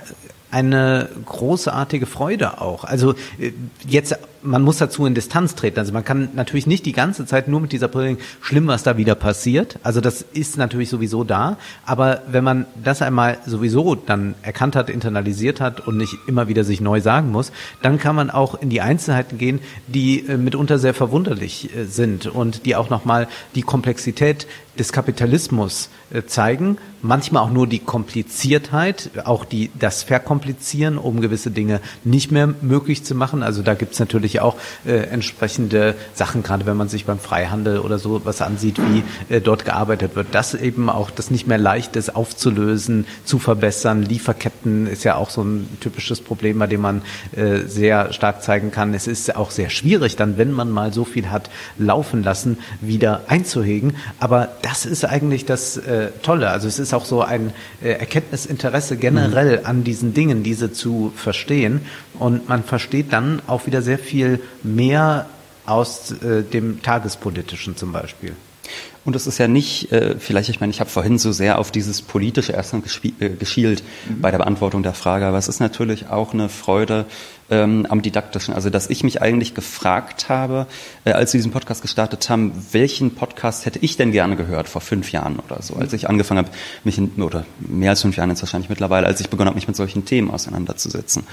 eine 0.51 1.07
großartige 1.25 2.07
Freude 2.07 2.59
auch. 2.59 2.83
Also 2.83 3.13
äh, 3.39 3.53
jetzt 3.87 4.17
man 4.45 4.61
muss 4.61 4.77
dazu 4.77 5.05
in 5.05 5.15
Distanz 5.15 5.55
treten. 5.55 5.79
Also 5.79 5.93
man 5.93 6.03
kann 6.03 6.29
natürlich 6.33 6.67
nicht 6.67 6.85
die 6.85 6.91
ganze 6.91 7.25
Zeit 7.25 7.47
nur 7.47 7.59
mit 7.59 7.71
dieser 7.71 7.87
Brille 7.87 8.17
schlimm, 8.41 8.67
was 8.67 8.83
da 8.83 8.97
wieder 8.97 9.15
passiert. 9.15 9.79
Also 9.83 10.01
das 10.01 10.21
ist 10.21 10.57
natürlich 10.57 10.89
sowieso 10.89 11.23
da. 11.23 11.57
Aber 11.85 12.21
wenn 12.27 12.43
man 12.43 12.65
das 12.81 13.01
einmal 13.01 13.37
sowieso 13.45 13.95
dann 13.95 14.35
erkannt 14.41 14.75
hat, 14.75 14.89
internalisiert 14.89 15.61
hat 15.61 15.85
und 15.87 15.97
nicht 15.97 16.15
immer 16.27 16.47
wieder 16.47 16.63
sich 16.63 16.81
neu 16.81 17.01
sagen 17.01 17.31
muss, 17.31 17.51
dann 17.81 17.97
kann 17.97 18.15
man 18.15 18.29
auch 18.29 18.55
in 18.61 18.69
die 18.69 18.81
Einzelheiten 18.81 19.37
gehen, 19.37 19.59
die 19.87 20.25
äh, 20.27 20.37
mitunter 20.37 20.79
sehr 20.79 20.93
verwunderlich 20.93 21.75
äh, 21.75 21.85
sind 21.85 22.27
und 22.27 22.65
die 22.65 22.75
auch 22.75 22.89
nochmal 22.89 23.27
die 23.55 23.63
Komplexität 23.63 24.47
des 24.77 24.91
Kapitalismus 24.91 25.89
äh, 26.11 26.23
zeigen, 26.25 26.77
manchmal 27.01 27.43
auch 27.43 27.49
nur 27.49 27.67
die 27.67 27.79
Kompliziertheit, 27.79 29.11
auch 29.23 29.45
die, 29.45 29.71
das 29.77 30.03
Verkomplizieren, 30.03 30.97
um 30.97 31.21
gewisse 31.21 31.51
Dinge 31.51 31.79
nicht 32.03 32.31
mehr 32.31 32.53
möglich 32.61 33.03
zu 33.03 33.15
machen. 33.15 33.43
Also 33.43 33.61
da 33.61 33.73
gibt's 33.73 33.99
natürlich 33.99 34.34
auch 34.39 34.55
äh, 34.85 34.93
entsprechende 34.93 35.95
Sachen, 36.13 36.43
gerade 36.43 36.65
wenn 36.65 36.77
man 36.77 36.89
sich 36.89 37.05
beim 37.05 37.19
Freihandel 37.19 37.79
oder 37.79 37.99
so 37.99 38.21
was 38.25 38.41
ansieht, 38.41 38.79
wie 38.79 39.03
äh, 39.33 39.41
dort 39.41 39.65
gearbeitet 39.65 40.15
wird. 40.15 40.27
Das 40.31 40.53
eben 40.53 40.89
auch 40.89 41.11
das 41.11 41.31
nicht 41.31 41.47
mehr 41.47 41.57
leicht 41.57 41.95
ist 41.95 42.15
aufzulösen, 42.15 43.05
zu 43.23 43.39
verbessern. 43.39 44.03
Lieferketten 44.03 44.87
ist 44.87 45.03
ja 45.03 45.15
auch 45.15 45.29
so 45.29 45.43
ein 45.43 45.67
typisches 45.79 46.21
Problem, 46.21 46.59
bei 46.59 46.67
dem 46.67 46.81
man 46.81 47.01
äh, 47.35 47.61
sehr 47.65 48.13
stark 48.13 48.43
zeigen 48.43 48.71
kann. 48.71 48.93
Es 48.93 49.07
ist 49.07 49.35
auch 49.35 49.51
sehr 49.51 49.69
schwierig 49.69 50.15
dann, 50.15 50.37
wenn 50.37 50.51
man 50.51 50.69
mal 50.71 50.93
so 50.93 51.05
viel 51.05 51.29
hat 51.31 51.49
laufen 51.77 52.23
lassen, 52.23 52.57
wieder 52.81 53.21
einzuhegen. 53.27 53.95
Aber 54.19 54.49
das 54.61 54.85
ist 54.85 55.05
eigentlich 55.05 55.45
das 55.45 55.77
äh, 55.77 56.09
Tolle. 56.21 56.49
Also 56.49 56.67
es 56.67 56.79
ist 56.79 56.93
auch 56.93 57.05
so 57.05 57.21
ein 57.21 57.53
äh, 57.83 57.89
Erkenntnisinteresse 57.91 58.97
generell 58.97 59.59
mhm. 59.59 59.65
an 59.65 59.83
diesen 59.83 60.13
Dingen, 60.13 60.43
diese 60.43 60.71
zu 60.71 61.11
verstehen. 61.15 61.81
Und 62.17 62.47
man 62.47 62.63
versteht 62.63 63.11
dann 63.11 63.41
auch 63.47 63.65
wieder 63.65 63.81
sehr 63.81 63.99
viel 63.99 64.24
mehr 64.63 65.27
aus 65.65 66.11
äh, 66.11 66.43
dem 66.43 66.81
Tagespolitischen 66.81 67.75
zum 67.75 67.91
Beispiel. 67.91 68.33
Und 69.05 69.15
es 69.15 69.27
ist 69.27 69.37
ja 69.37 69.47
nicht, 69.47 69.91
äh, 69.91 70.15
vielleicht, 70.17 70.49
ich 70.49 70.59
meine, 70.59 70.71
ich 70.71 70.79
habe 70.79 70.89
vorhin 70.89 71.19
so 71.19 71.31
sehr 71.31 71.59
auf 71.59 71.69
dieses 71.71 72.01
Politische 72.01 72.53
erstmal 72.53 72.81
äh, 73.19 73.29
geschielt 73.29 73.83
mhm. 74.09 74.21
bei 74.21 74.31
der 74.31 74.39
Beantwortung 74.39 74.81
der 74.81 74.95
Frage, 74.95 75.27
aber 75.27 75.37
es 75.37 75.47
ist 75.47 75.59
natürlich 75.59 76.07
auch 76.09 76.33
eine 76.33 76.49
Freude, 76.49 77.05
ähm, 77.49 77.85
am 77.89 78.01
didaktischen. 78.01 78.53
Also 78.53 78.69
dass 78.69 78.89
ich 78.89 79.03
mich 79.03 79.21
eigentlich 79.21 79.53
gefragt 79.53 80.29
habe, 80.29 80.67
äh, 81.03 81.11
als 81.11 81.33
wir 81.33 81.37
diesen 81.39 81.51
Podcast 81.51 81.81
gestartet 81.81 82.29
haben, 82.29 82.53
welchen 82.71 83.15
Podcast 83.15 83.65
hätte 83.65 83.79
ich 83.79 83.97
denn 83.97 84.11
gerne 84.11 84.35
gehört 84.35 84.67
vor 84.67 84.81
fünf 84.81 85.11
Jahren 85.11 85.39
oder 85.39 85.61
so, 85.61 85.75
als 85.75 85.93
ich 85.93 86.09
angefangen 86.09 86.39
habe, 86.39 86.49
mich 86.83 86.97
in, 86.97 87.11
oder 87.21 87.45
mehr 87.59 87.91
als 87.91 88.01
fünf 88.01 88.17
Jahren 88.17 88.29
jetzt 88.29 88.41
wahrscheinlich 88.41 88.69
mittlerweile, 88.69 89.05
als 89.05 89.19
ich 89.19 89.29
begonnen 89.29 89.47
habe, 89.47 89.55
mich 89.55 89.67
mit 89.67 89.77
solchen 89.77 90.05
Themen 90.05 90.31
auseinanderzusetzen. 90.31 91.23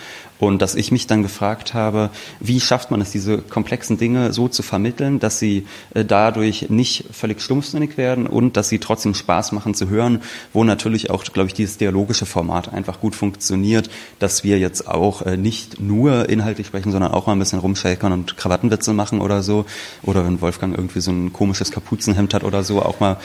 Und 0.42 0.60
dass 0.60 0.74
ich 0.74 0.90
mich 0.90 1.06
dann 1.06 1.22
gefragt 1.22 1.72
habe, 1.72 2.10
wie 2.40 2.58
schafft 2.58 2.90
man 2.90 3.00
es, 3.00 3.12
diese 3.12 3.38
komplexen 3.38 3.96
Dinge 3.96 4.32
so 4.32 4.48
zu 4.48 4.64
vermitteln, 4.64 5.20
dass 5.20 5.38
sie 5.38 5.68
äh, 5.94 6.04
dadurch 6.04 6.68
nicht 6.68 7.04
völlig 7.12 7.40
stumpfsinnig 7.40 7.96
werden 7.96 8.26
und 8.26 8.56
dass 8.56 8.68
sie 8.68 8.80
trotzdem 8.80 9.14
Spaß 9.14 9.52
machen 9.52 9.72
zu 9.74 9.88
hören, 9.88 10.20
wo 10.52 10.64
natürlich 10.64 11.10
auch, 11.10 11.22
glaube 11.22 11.46
ich, 11.46 11.54
dieses 11.54 11.78
dialogische 11.78 12.26
Format 12.26 12.72
einfach 12.72 12.98
gut 12.98 13.14
funktioniert, 13.14 13.88
dass 14.18 14.42
wir 14.42 14.58
jetzt 14.58 14.88
auch 14.88 15.22
äh, 15.22 15.36
nicht 15.36 15.80
nur 15.80 16.28
inhaltlich 16.28 16.66
sprechen, 16.66 16.90
sondern 16.90 17.12
auch 17.12 17.28
mal 17.28 17.34
ein 17.34 17.38
bisschen 17.38 17.60
rumshakern 17.60 18.12
und 18.12 18.36
Krawattenwitze 18.36 18.92
machen 18.94 19.20
oder 19.20 19.44
so. 19.44 19.64
Oder 20.02 20.26
wenn 20.26 20.40
Wolfgang 20.40 20.76
irgendwie 20.76 21.02
so 21.02 21.12
ein 21.12 21.32
komisches 21.32 21.70
Kapuzenhemd 21.70 22.34
hat 22.34 22.42
oder 22.42 22.64
so, 22.64 22.82
auch 22.82 22.98
mal 22.98 23.18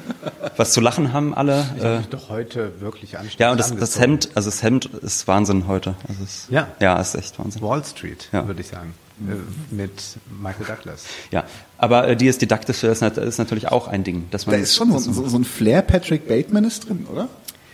was 0.56 0.72
zu 0.72 0.80
lachen 0.80 1.12
haben 1.12 1.34
alle. 1.34 1.66
Ich 1.76 1.84
äh, 1.84 1.98
doch 2.08 2.30
heute 2.30 2.80
wirklich 2.80 3.18
anstrengend. 3.18 3.40
Ja, 3.40 3.50
und 3.52 3.60
das, 3.60 3.76
das, 3.76 4.00
Hemd, 4.00 4.30
also 4.34 4.48
das 4.48 4.62
Hemd 4.62 4.86
ist 4.86 5.28
Wahnsinn 5.28 5.66
heute. 5.66 5.96
Also 6.08 6.24
es, 6.24 6.46
ja. 6.80 6.94
Ja, 6.94 7.00
ist 7.00 7.14
echt 7.14 7.38
Wahnsinn. 7.38 7.62
Wall 7.62 7.84
Street, 7.84 8.28
ja. 8.32 8.46
würde 8.46 8.60
ich 8.60 8.68
sagen. 8.68 8.94
Äh, 9.28 9.74
mit 9.74 9.92
Michael 10.42 10.66
Douglas. 10.66 11.04
Ja, 11.30 11.44
aber 11.78 12.08
äh, 12.08 12.16
dieses 12.16 12.38
Didaktische 12.38 12.88
ist, 12.88 13.02
ist, 13.02 13.38
natürlich 13.38 13.68
auch 13.68 13.86
ein 13.86 14.04
Ding. 14.04 14.26
Dass 14.30 14.46
man 14.46 14.56
da 14.56 14.62
ist 14.62 14.74
schon 14.74 14.96
so, 14.98 15.28
so 15.28 15.36
ein 15.36 15.44
Flair 15.44 15.82
Patrick 15.82 16.26
Bateman 16.26 16.64
ist 16.64 16.88
drin, 16.88 17.06
oder? 17.10 17.28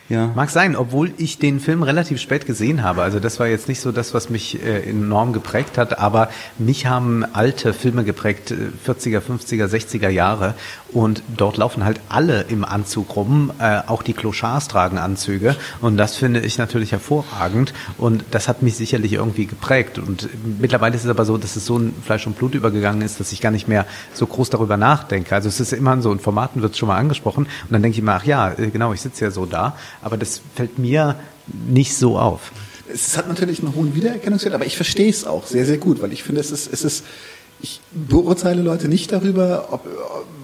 Ja. 0.09 0.31
Mag 0.35 0.49
sein, 0.49 0.75
obwohl 0.75 1.12
ich 1.18 1.38
den 1.38 1.61
Film 1.61 1.83
relativ 1.83 2.18
spät 2.18 2.47
gesehen 2.47 2.83
habe. 2.83 3.03
Also 3.03 3.21
das 3.21 3.38
war 3.40 3.47
jetzt 3.47 3.68
nicht 3.68 3.81
so 3.81 3.92
das, 3.92 4.14
was 4.14 4.31
mich 4.31 4.62
äh, 4.62 4.88
enorm 4.88 5.35
geprägt 5.35 5.77
hat, 5.77 5.99
aber 5.99 6.31
mich 6.59 6.87
haben 6.87 7.27
alte 7.35 7.75
Filme 7.75 8.05
geprägt, 8.05 8.55
40er, 8.87 9.21
50er, 9.21 9.66
60er 9.66 10.09
Jahre. 10.09 10.55
Und 10.90 11.23
dort 11.37 11.59
laufen 11.59 11.85
halt 11.85 12.01
alle 12.09 12.47
im 12.49 12.64
Anzug 12.64 13.16
rum, 13.16 13.53
äh, 13.59 13.81
auch 13.87 14.03
die 14.03 14.14
Clochards 14.14 14.68
tragen 14.68 14.97
Anzüge. 14.97 15.57
Und 15.83 15.99
das 15.99 16.16
finde 16.16 16.40
ich 16.40 16.57
natürlich 16.57 16.92
hervorragend. 16.92 17.75
Und 17.99 18.25
das 18.31 18.49
hat 18.49 18.62
mich 18.62 18.77
sicherlich 18.77 19.12
irgendwie 19.12 19.44
geprägt. 19.44 19.99
Und 19.99 20.31
mittlerweile 20.59 20.97
ist 20.97 21.05
es 21.05 21.11
aber 21.11 21.27
so, 21.27 21.37
dass 21.37 21.57
es 21.57 21.66
so 21.66 21.77
ein 21.77 21.94
Fleisch 22.03 22.27
und 22.27 22.38
Blut 22.38 22.55
übergegangen 22.55 23.03
ist, 23.03 23.21
dass 23.21 23.33
ich 23.33 23.42
gar 23.42 23.51
nicht 23.51 23.68
mehr 23.68 23.85
so 24.14 24.27
groß 24.27 24.49
darüber 24.49 24.79
nachdenke. 24.79 25.35
Also 25.35 25.51
es 25.51 25.61
ist 25.61 25.75
immer 25.75 26.01
so, 26.01 26.11
in 26.11 26.18
Formaten 26.18 26.62
wird 26.62 26.73
es 26.73 26.79
schon 26.79 26.88
mal 26.88 26.97
angesprochen. 26.97 27.44
Und 27.44 27.73
dann 27.73 27.83
denke 27.83 27.97
ich 27.97 27.99
immer, 28.01 28.14
ach 28.14 28.25
ja, 28.25 28.53
äh, 28.53 28.71
genau, 28.71 28.94
ich 28.94 29.03
sitze 29.03 29.27
ja 29.27 29.31
so 29.31 29.44
da 29.44 29.77
aber 30.03 30.17
das 30.17 30.41
fällt 30.55 30.79
mir 30.79 31.17
nicht 31.69 31.97
so 31.97 32.19
auf. 32.19 32.53
Es 32.93 33.17
hat 33.17 33.29
natürlich 33.29 33.61
einen 33.61 33.75
hohen 33.75 33.95
Wiedererkennungswert, 33.95 34.55
aber 34.55 34.67
ich 34.67 34.77
verstehe 34.77 35.11
es 35.11 35.27
auch 35.27 35.47
sehr, 35.47 35.67
sehr 35.67 35.79
gut, 35.79 36.01
weil 36.01 36.13
ich 36.13 36.23
finde, 36.23 36.41
es 36.41 36.51
ist, 36.51 36.73
es 36.73 36.85
ist, 36.85 37.05
ich 37.61 37.81
beurteile 37.93 38.63
Leute 38.63 38.89
nicht 38.89 39.13
darüber, 39.13 39.69
ob, 39.71 39.87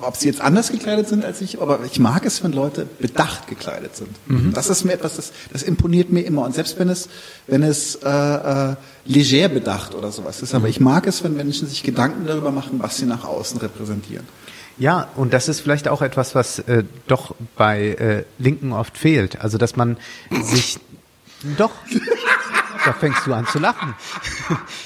ob 0.01 0.17
sie 0.17 0.27
jetzt 0.29 0.41
anders 0.41 0.71
gekleidet 0.71 1.09
sind 1.09 1.25
als 1.25 1.41
ich, 1.41 1.61
aber 1.61 1.81
ich 1.91 1.99
mag 2.01 2.27
es, 2.27 2.43
wenn 2.43 2.53
Leute 2.53 2.87
bedacht 2.99 3.47
gekleidet 3.47 3.97
sind. 3.97 4.11
Mhm. 4.27 4.53
Das 4.53 4.69
ist 4.69 4.85
mir 4.85 4.93
etwas, 4.93 5.17
das, 5.17 5.33
das 5.53 5.63
imponiert 5.63 6.11
mir 6.11 6.23
immer. 6.23 6.45
Und 6.45 6.55
selbst 6.55 6.79
wenn 6.79 6.89
es, 6.89 7.09
wenn 7.47 7.63
es 7.63 7.97
äh, 7.97 8.09
äh, 8.09 8.77
leger 9.07 9.49
bedacht 9.49 9.95
oder 9.95 10.11
sowas 10.13 10.43
ist, 10.43 10.55
aber 10.55 10.69
ich 10.69 10.81
mag 10.81 11.07
es, 11.07 11.25
wenn 11.25 11.35
Menschen 11.35 11.69
sich 11.69 11.83
Gedanken 11.83 12.27
darüber 12.27 12.51
machen, 12.51 12.81
was 12.81 12.97
sie 12.97 13.07
nach 13.07 13.25
außen 13.25 13.59
repräsentieren. 13.59 14.27
Ja, 14.79 15.09
und 15.17 15.33
das 15.33 15.49
ist 15.49 15.61
vielleicht 15.61 15.89
auch 15.89 16.03
etwas, 16.03 16.35
was 16.35 16.59
äh, 16.61 16.85
doch 17.07 17.35
bei 17.57 17.89
äh, 17.89 18.25
Linken 18.39 18.73
oft 18.73 18.99
fehlt. 18.99 19.41
Also, 19.41 19.59
dass 19.59 19.77
man 19.77 19.97
sich 20.31 20.79
doch. 21.59 21.73
Da 22.85 22.93
fängst 22.93 23.27
du 23.27 23.33
an 23.33 23.47
zu 23.47 23.59
lachen. 23.59 23.95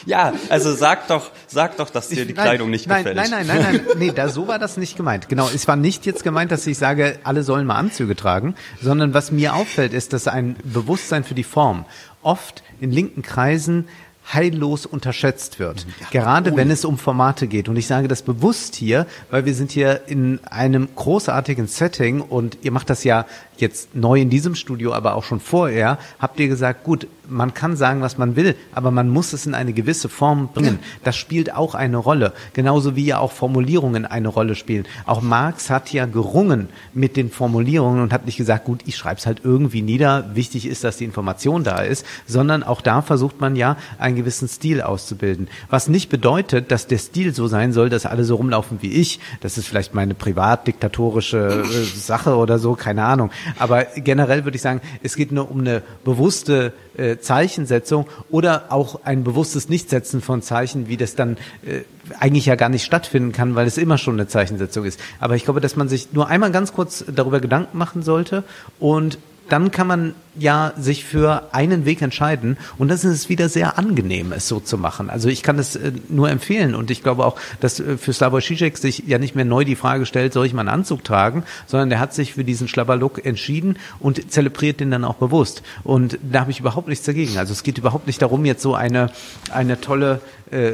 Ja, 0.07 0.33
also 0.49 0.73
sag 0.75 1.09
doch, 1.09 1.33
sag 1.49 1.77
doch, 1.77 1.91
dass 1.91 2.09
dir 2.09 2.25
die 2.25 2.33
nein, 2.33 2.45
Kleidung 2.45 2.71
nicht 2.71 2.87
nein, 2.87 3.05
gefällt. 3.05 3.17
Nein, 3.17 3.31
nein, 3.31 3.47
nein, 3.47 3.63
nein, 3.63 3.87
nee, 3.99 4.13
da, 4.15 4.29
so 4.29 4.49
war 4.49 4.59
das 4.59 4.77
nicht 4.77 4.97
gemeint. 4.97 5.29
Genau, 5.29 5.51
es 5.53 5.69
war 5.69 5.77
nicht 5.77 6.07
jetzt 6.07 6.23
gemeint, 6.23 6.51
dass 6.51 6.67
ich 6.67 6.79
sage, 6.79 7.19
alle 7.25 7.43
sollen 7.43 7.67
mal 7.67 7.75
Anzüge 7.75 8.17
tragen, 8.17 8.55
sondern 8.81 9.13
was 9.13 9.33
mir 9.33 9.55
auffällt, 9.55 9.93
ist, 9.93 10.13
dass 10.15 10.29
ein 10.29 10.57
Bewusstsein 10.65 11.25
für 11.25 11.35
die 11.35 11.45
Form 11.45 11.85
oft 12.23 12.63
in 12.81 12.91
linken 12.91 13.23
Kreisen 13.23 13.89
heillos 14.33 14.87
unterschätzt 14.87 15.59
wird. 15.59 15.87
Ja, 16.01 16.07
gerade 16.11 16.57
wenn 16.57 16.71
es 16.71 16.85
um 16.85 16.99
Formate 16.99 17.47
geht. 17.47 17.69
Und 17.69 17.77
ich 17.77 17.87
sage 17.87 18.09
das 18.09 18.23
bewusst 18.23 18.75
hier, 18.75 19.07
weil 19.31 19.45
wir 19.45 19.55
sind 19.55 19.71
hier 19.71 20.03
in 20.07 20.41
einem 20.45 20.89
großartigen 20.95 21.67
Setting 21.67 22.21
und 22.21 22.59
ihr 22.63 22.73
macht 22.73 22.91
das 22.91 23.05
ja 23.05 23.27
jetzt 23.57 23.95
neu 23.95 24.21
in 24.21 24.31
diesem 24.31 24.55
Studio, 24.55 24.93
aber 24.93 25.15
auch 25.15 25.25
schon 25.25 25.41
vorher, 25.41 25.99
habt 26.19 26.39
ihr 26.41 26.49
gesagt, 26.49 26.85
gut, 26.85 27.07
man 27.29 27.55
kann 27.55 27.77
sagen, 27.77 28.01
was 28.01 28.19
man 28.19 28.37
will, 28.37 28.55
aber 28.73 28.91
man 28.91 29.09
muss 29.09 29.33
es 29.33 29.47
in 29.47 29.55
eine 29.55 29.73
gewisse 29.73 30.09
Form 30.09 30.49
bringen. 30.53 30.79
Das 31.05 31.17
spielt 31.17 31.55
auch 31.55 31.75
eine 31.75 31.97
Rolle, 31.97 32.33
genauso 32.53 32.97
wie 32.97 33.05
ja 33.05 33.19
auch 33.19 33.33
Formulierungen 33.33 34.05
eine 34.05 34.29
Rolle 34.29 34.55
spielen. 34.55 34.87
Auch 35.07 35.21
Marx 35.21 35.71
hat 35.71 35.93
ja 35.93 36.07
gerungen 36.07 36.69
mit 36.95 37.17
den 37.17 37.31
Formulierungen 37.31 38.03
und 38.03 38.13
hat 38.13 38.27
nicht 38.27 38.37
gesagt, 38.37 38.65
gut, 38.65 38.83
ich 38.87 38.97
schreibe 38.97 39.19
es 39.19 39.27
halt 39.27 39.43
irgendwie 39.45 39.83
nieder, 39.83 40.35
wichtig 40.35 40.67
ist, 40.67 40.85
dass 40.85 40.97
die 40.97 41.05
Information 41.05 41.65
da 41.65 41.79
ist, 41.79 42.05
sondern 42.27 42.63
auch 42.63 42.81
da 42.81 43.03
versucht 43.03 43.41
man 43.41 43.57
ja, 43.57 43.77
einen 43.99 44.17
gewissen 44.17 44.49
Stil 44.49 44.83
auszubilden. 44.83 45.49
Was 45.71 45.89
nicht 45.89 46.09
bedeutet, 46.09 46.71
dass 46.71 46.87
der 46.87 46.99
Stil 46.99 47.35
so 47.35 47.47
sein 47.47 47.73
soll, 47.73 47.89
dass 47.89 48.07
alle 48.07 48.25
so 48.25 48.37
rumlaufen 48.37 48.79
wie 48.81 48.93
ich. 48.93 49.21
Das 49.41 49.59
ist 49.59 49.69
vielleicht 49.69 49.95
meine 49.95 50.15
privat 50.15 50.67
diktatorische 50.67 51.65
äh, 51.65 51.85
Sache 51.99 52.37
oder 52.37 52.59
so, 52.59 52.75
keine 52.75 53.05
Ahnung. 53.05 53.31
Aber 53.59 53.85
generell 53.97 54.45
würde 54.45 54.57
ich 54.57 54.63
sagen, 54.63 54.81
es 55.03 55.17
geht 55.17 55.33
nur 55.33 55.51
um 55.51 55.61
eine 55.61 55.83
bewusste 56.05 56.73
äh, 56.99 57.19
Zeichensetzung 57.19 58.07
oder 58.31 58.67
auch 58.71 59.05
ein 59.05 59.25
bewusstes 59.25 59.69
Nichtsetzen 59.69 60.21
von 60.21 60.43
Zeichen, 60.43 60.89
wie 60.89 60.97
das 60.97 61.15
dann 61.15 61.37
äh, 61.65 61.83
eigentlich 62.19 62.47
ja 62.47 62.57
gar 62.57 62.69
nicht 62.69 62.85
stattfinden 62.85 63.33
kann, 63.33 63.55
weil 63.55 63.67
es 63.67 63.79
immer 63.79 63.99
schon 63.99 64.15
eine 64.15 64.29
Zeichensetzung 64.29 64.85
ist. 64.85 65.01
Aber 65.21 65.37
ich 65.37 65.45
glaube, 65.45 65.61
dass 65.61 65.77
man 65.77 65.89
sich 65.89 66.13
nur 66.13 66.29
einmal 66.29 66.51
ganz 66.53 66.73
kurz 66.73 67.05
darüber 67.07 67.41
Gedanken 67.41 67.79
machen 67.79 68.03
sollte 68.03 68.45
und 68.79 69.19
dann 69.49 69.71
kann 69.71 69.87
man 69.87 70.15
ja 70.39 70.73
sich 70.79 71.05
für 71.05 71.49
einen 71.53 71.85
Weg 71.85 72.01
entscheiden 72.03 72.57
und 72.77 72.89
das 72.89 73.05
ist 73.05 73.13
es 73.13 73.29
wieder 73.29 73.49
sehr 73.49 73.79
angenehm, 73.79 74.33
es 74.33 74.47
so 74.47 74.61
zu 74.61 74.79
machen. 74.79 75.11
Also 75.11 75.29
ich 75.29 75.43
kann 75.43 75.59
es 75.59 75.77
äh, 75.77 75.93
nur 76.09 76.31
empfehlen 76.31 76.75
und 76.75 76.91
ich 76.91 77.03
glaube 77.03 77.25
auch, 77.25 77.37
dass 77.61 77.81
äh, 77.81 77.99
für 77.99 78.13
Slavoj 78.13 78.41
Žižek 78.41 78.77
sich 78.79 79.05
ja 79.07 79.19
nicht 79.19 79.35
mehr 79.35 79.45
neu 79.45 79.65
die 79.65 79.77
Frage 79.77 80.07
stellt, 80.07 80.33
soll 80.33 80.47
ich 80.47 80.55
mal 80.55 80.61
einen 80.61 80.69
Anzug 80.69 81.03
tragen, 81.03 81.43
sondern 81.67 81.91
der 81.91 81.99
hat 81.99 82.15
sich 82.15 82.35
für 82.35 82.45
diesen 82.45 82.69
Schlabberlook 82.69 83.25
entschieden 83.25 83.79
und 84.01 84.31
zelebriert 84.31 84.81
den 84.81 84.91
dann 84.91 85.05
auch 85.05 85.17
bewusst. 85.17 85.63
Und 85.83 86.19
da 86.23 86.41
habe 86.41 86.51
ich 86.51 86.61
überhaupt 86.61 86.89
nichts 86.89 87.05
dagegen. 87.05 87.39
Also 87.39 87.53
es 87.53 87.63
geht 87.63 87.79
überhaupt 87.79 88.07
nicht 88.07 88.23
darum, 88.23 88.45
jetzt 88.45 88.63
so 88.63 88.75
eine, 88.75 89.11
eine 89.53 89.81
tolle 89.81 90.21
äh, 90.53 90.69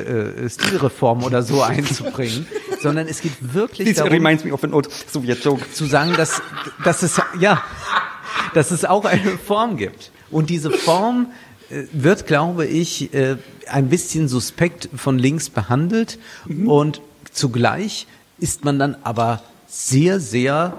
äh, 0.45 0.51
Stilreform 0.51 1.25
oder 1.25 1.43
so 1.43 1.63
einzubringen, 1.63 2.47
sondern 2.81 3.09
es 3.09 3.21
geht 3.23 3.55
wirklich 3.55 3.89
This 3.89 3.97
darum, 3.97 4.13
reminds 4.13 4.45
me 4.45 4.53
of 4.53 4.63
an 4.63 4.73
old 4.73 4.89
Soviet 5.11 5.45
joke. 5.45 5.65
zu 5.73 5.87
sagen, 5.87 6.15
dass, 6.17 6.43
dass 6.85 7.03
es, 7.03 7.21
ja, 7.41 7.63
dass 8.55 8.71
es 8.71 8.85
auch 8.85 9.05
eine 9.05 9.39
Form 9.39 9.77
gibt. 9.77 10.11
Und 10.31 10.51
diese 10.51 10.71
Form 10.71 11.29
äh, 11.71 11.85
wird, 11.93 12.27
glaube 12.27 12.67
ich, 12.67 13.15
äh, 13.15 13.37
ein 13.69 13.89
bisschen 13.89 14.29
suspekt 14.29 14.89
von 14.95 15.19
links 15.19 15.51
behandelt 15.51 16.19
mhm. 16.47 16.69
und 16.69 17.01
zugleich 17.33 18.07
ist 18.39 18.65
man 18.65 18.79
dann 18.79 18.97
aber 19.03 19.43
sehr, 19.67 20.21
sehr 20.21 20.75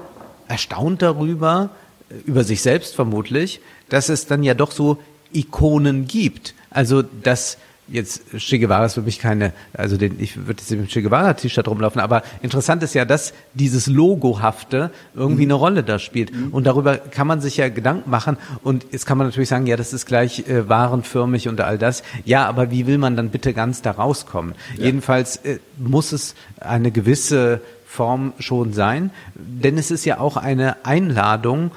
erstaunt 0.47 1.01
darüber, 1.01 1.69
äh, 2.09 2.15
über 2.25 2.43
sich 2.43 2.61
selbst 2.61 2.95
vermutlich, 2.95 3.61
dass 3.89 4.09
es 4.09 4.27
dann 4.27 4.43
ja 4.43 4.53
doch 4.53 4.71
so 4.71 4.97
Ikonen 5.33 6.07
gibt. 6.07 6.53
Also, 6.69 7.01
dass 7.01 7.57
jetzt 7.87 8.23
Che 8.37 8.59
Guevara 8.59 8.85
ist 8.85 8.95
für 8.95 9.01
mich 9.01 9.19
keine, 9.19 9.53
also 9.73 9.97
den, 9.97 10.19
ich 10.19 10.47
würde 10.47 10.61
jetzt 10.61 10.71
mit 10.71 10.79
dem 10.79 10.87
Che 10.87 11.01
Guevara 11.01 11.33
T-Shirt 11.33 11.67
rumlaufen, 11.67 12.01
aber 12.01 12.23
interessant 12.41 12.83
ist 12.83 12.93
ja, 12.93 13.05
dass 13.05 13.33
dieses 13.53 13.87
Logohafte 13.87 14.91
irgendwie 15.13 15.45
mhm. 15.45 15.51
eine 15.51 15.53
Rolle 15.55 15.83
da 15.83 15.99
spielt. 15.99 16.33
Mhm. 16.33 16.49
Und 16.49 16.65
darüber 16.65 16.97
kann 16.97 17.27
man 17.27 17.41
sich 17.41 17.57
ja 17.57 17.69
Gedanken 17.69 18.09
machen. 18.09 18.37
Und 18.63 18.85
jetzt 18.91 19.05
kann 19.05 19.17
man 19.17 19.27
natürlich 19.27 19.49
sagen, 19.49 19.67
ja, 19.67 19.77
das 19.77 19.93
ist 19.93 20.05
gleich 20.05 20.47
äh, 20.47 20.67
warenförmig 20.67 21.47
und 21.47 21.61
all 21.61 21.77
das. 21.77 22.03
Ja, 22.23 22.47
aber 22.47 22.71
wie 22.71 22.87
will 22.87 22.97
man 22.97 23.15
dann 23.15 23.29
bitte 23.29 23.53
ganz 23.53 23.81
da 23.81 23.91
rauskommen? 23.91 24.55
Ja. 24.77 24.85
Jedenfalls 24.85 25.37
äh, 25.37 25.59
muss 25.77 26.11
es 26.11 26.35
eine 26.59 26.91
gewisse 26.91 27.61
Form 27.85 28.33
schon 28.39 28.73
sein, 28.73 29.11
denn 29.35 29.77
es 29.77 29.89
ist 29.89 30.05
ja 30.05 30.19
auch 30.19 30.37
eine 30.37 30.85
Einladung 30.85 31.71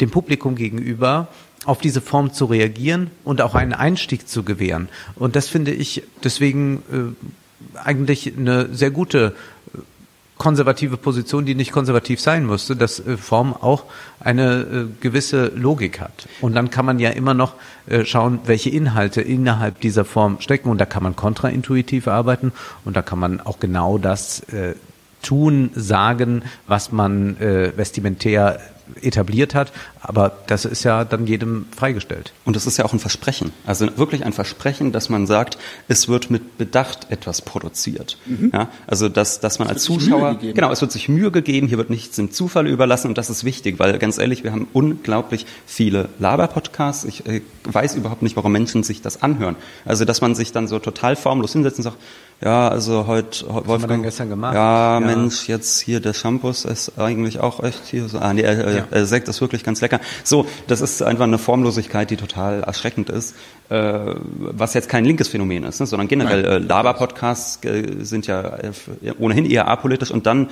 dem 0.00 0.10
Publikum 0.10 0.56
gegenüber, 0.56 1.28
auf 1.66 1.78
diese 1.78 2.00
Form 2.00 2.32
zu 2.32 2.46
reagieren 2.46 3.10
und 3.24 3.42
auch 3.42 3.54
einen 3.54 3.72
Einstieg 3.72 4.28
zu 4.28 4.44
gewähren. 4.44 4.88
Und 5.16 5.36
das 5.36 5.48
finde 5.48 5.72
ich 5.72 6.04
deswegen 6.22 6.82
äh, 6.92 7.78
eigentlich 7.78 8.32
eine 8.36 8.72
sehr 8.72 8.90
gute 8.90 9.34
äh, 9.74 9.78
konservative 10.38 10.96
Position, 10.96 11.44
die 11.44 11.54
nicht 11.54 11.72
konservativ 11.72 12.20
sein 12.20 12.44
musste, 12.44 12.76
dass 12.76 13.00
äh, 13.00 13.16
Form 13.16 13.52
auch 13.52 13.84
eine 14.20 14.60
äh, 14.60 14.84
gewisse 15.00 15.48
Logik 15.56 16.00
hat. 16.00 16.28
Und 16.40 16.54
dann 16.54 16.70
kann 16.70 16.86
man 16.86 16.98
ja 16.98 17.10
immer 17.10 17.34
noch 17.34 17.54
schauen, 18.02 18.40
welche 18.46 18.68
Inhalte 18.68 19.20
innerhalb 19.20 19.80
dieser 19.80 20.04
Form 20.04 20.40
stecken. 20.40 20.70
Und 20.70 20.80
da 20.80 20.86
kann 20.86 21.04
man 21.04 21.14
kontraintuitiv 21.14 22.08
arbeiten 22.08 22.52
und 22.84 22.96
da 22.96 23.02
kann 23.02 23.20
man 23.20 23.40
auch 23.40 23.60
genau 23.60 23.96
das 23.96 24.42
tun, 25.22 25.70
sagen, 25.76 26.42
was 26.66 26.90
man 26.90 27.36
vestimentär 27.38 28.58
etabliert 29.00 29.54
hat. 29.54 29.72
Aber 30.00 30.38
das 30.46 30.64
ist 30.64 30.84
ja 30.84 31.04
dann 31.04 31.26
jedem 31.26 31.66
freigestellt. 31.76 32.32
Und 32.44 32.56
das 32.56 32.66
ist 32.66 32.76
ja 32.76 32.84
auch 32.84 32.92
ein 32.92 32.98
Versprechen. 32.98 33.52
Also 33.66 33.98
wirklich 33.98 34.24
ein 34.24 34.32
Versprechen, 34.32 34.92
dass 34.92 35.08
man 35.08 35.26
sagt, 35.26 35.58
es 35.88 36.08
wird 36.08 36.30
mit 36.30 36.58
Bedacht 36.58 37.10
etwas 37.10 37.42
produziert. 37.42 38.18
Mhm. 38.26 38.50
Ja, 38.52 38.68
also 38.86 39.08
dass, 39.08 39.40
dass 39.40 39.58
man 39.58 39.68
als 39.68 39.82
Zuschauer, 39.82 40.36
genau, 40.36 40.70
es 40.70 40.80
wird 40.80 40.92
sich 40.92 41.08
Mühe 41.08 41.30
gegeben, 41.30 41.66
hier 41.66 41.78
wird 41.78 41.90
nichts 41.90 42.16
dem 42.16 42.30
Zufall 42.30 42.66
überlassen 42.66 43.08
und 43.08 43.18
das 43.18 43.30
ist 43.30 43.44
wichtig, 43.44 43.78
weil 43.78 43.98
ganz 43.98 44.18
ehrlich, 44.18 44.44
wir 44.44 44.52
haben 44.52 44.68
unglaublich 44.72 45.46
viele 45.66 46.08
Laber-Podcasts. 46.18 47.04
Ich 47.04 47.26
äh, 47.26 47.42
weiß 47.64 47.96
überhaupt 47.96 48.22
nicht, 48.22 48.36
warum 48.36 48.52
Menschen 48.52 48.82
sich 48.82 49.02
das 49.02 49.22
anhören. 49.22 49.56
Also 49.84 50.04
dass 50.04 50.20
man 50.20 50.34
sich 50.34 50.52
dann 50.52 50.68
so 50.68 50.78
total 50.78 51.16
formlos 51.16 51.52
hinsetzt 51.52 51.78
und 51.78 51.84
sagt, 51.84 51.98
ja, 52.42 52.68
also 52.68 53.06
heute 53.06 53.46
Was 53.46 53.66
Wolfgang. 53.66 53.82
Haben 53.82 54.02
wir 54.02 54.08
gestern 54.08 54.28
gemacht? 54.28 54.54
Ja, 54.54 55.00
ja, 55.00 55.00
Mensch, 55.00 55.48
jetzt 55.48 55.80
hier 55.80 56.00
der 56.00 56.12
Shampoo 56.12 56.50
ist 56.50 56.92
eigentlich 56.98 57.40
auch 57.40 57.62
echt 57.62 57.86
hier 57.86 58.08
so. 58.08 58.18
Ah, 58.18 58.34
nee, 58.34 58.42
äh, 58.42 58.76
ja. 58.76 58.84
äh, 58.90 59.06
Sekt 59.06 59.28
ist 59.28 59.40
wirklich 59.40 59.64
ganz 59.64 59.80
lecker. 59.80 60.00
So, 60.22 60.46
das 60.66 60.82
ist 60.82 61.02
einfach 61.02 61.24
eine 61.24 61.38
Formlosigkeit, 61.38 62.10
die 62.10 62.16
total 62.16 62.62
erschreckend 62.62 63.08
ist, 63.08 63.34
äh, 63.70 64.14
was 64.36 64.74
jetzt 64.74 64.90
kein 64.90 65.06
linkes 65.06 65.28
Phänomen 65.28 65.64
ist, 65.64 65.80
ne, 65.80 65.86
sondern 65.86 66.08
generell 66.08 66.44
äh, 66.44 66.58
Laber-Podcasts 66.58 67.64
äh, 67.64 68.04
sind 68.04 68.26
ja 68.26 68.42
äh, 68.42 68.72
ohnehin 69.18 69.46
eher 69.46 69.68
apolitisch 69.68 70.10
und 70.10 70.26
dann 70.26 70.50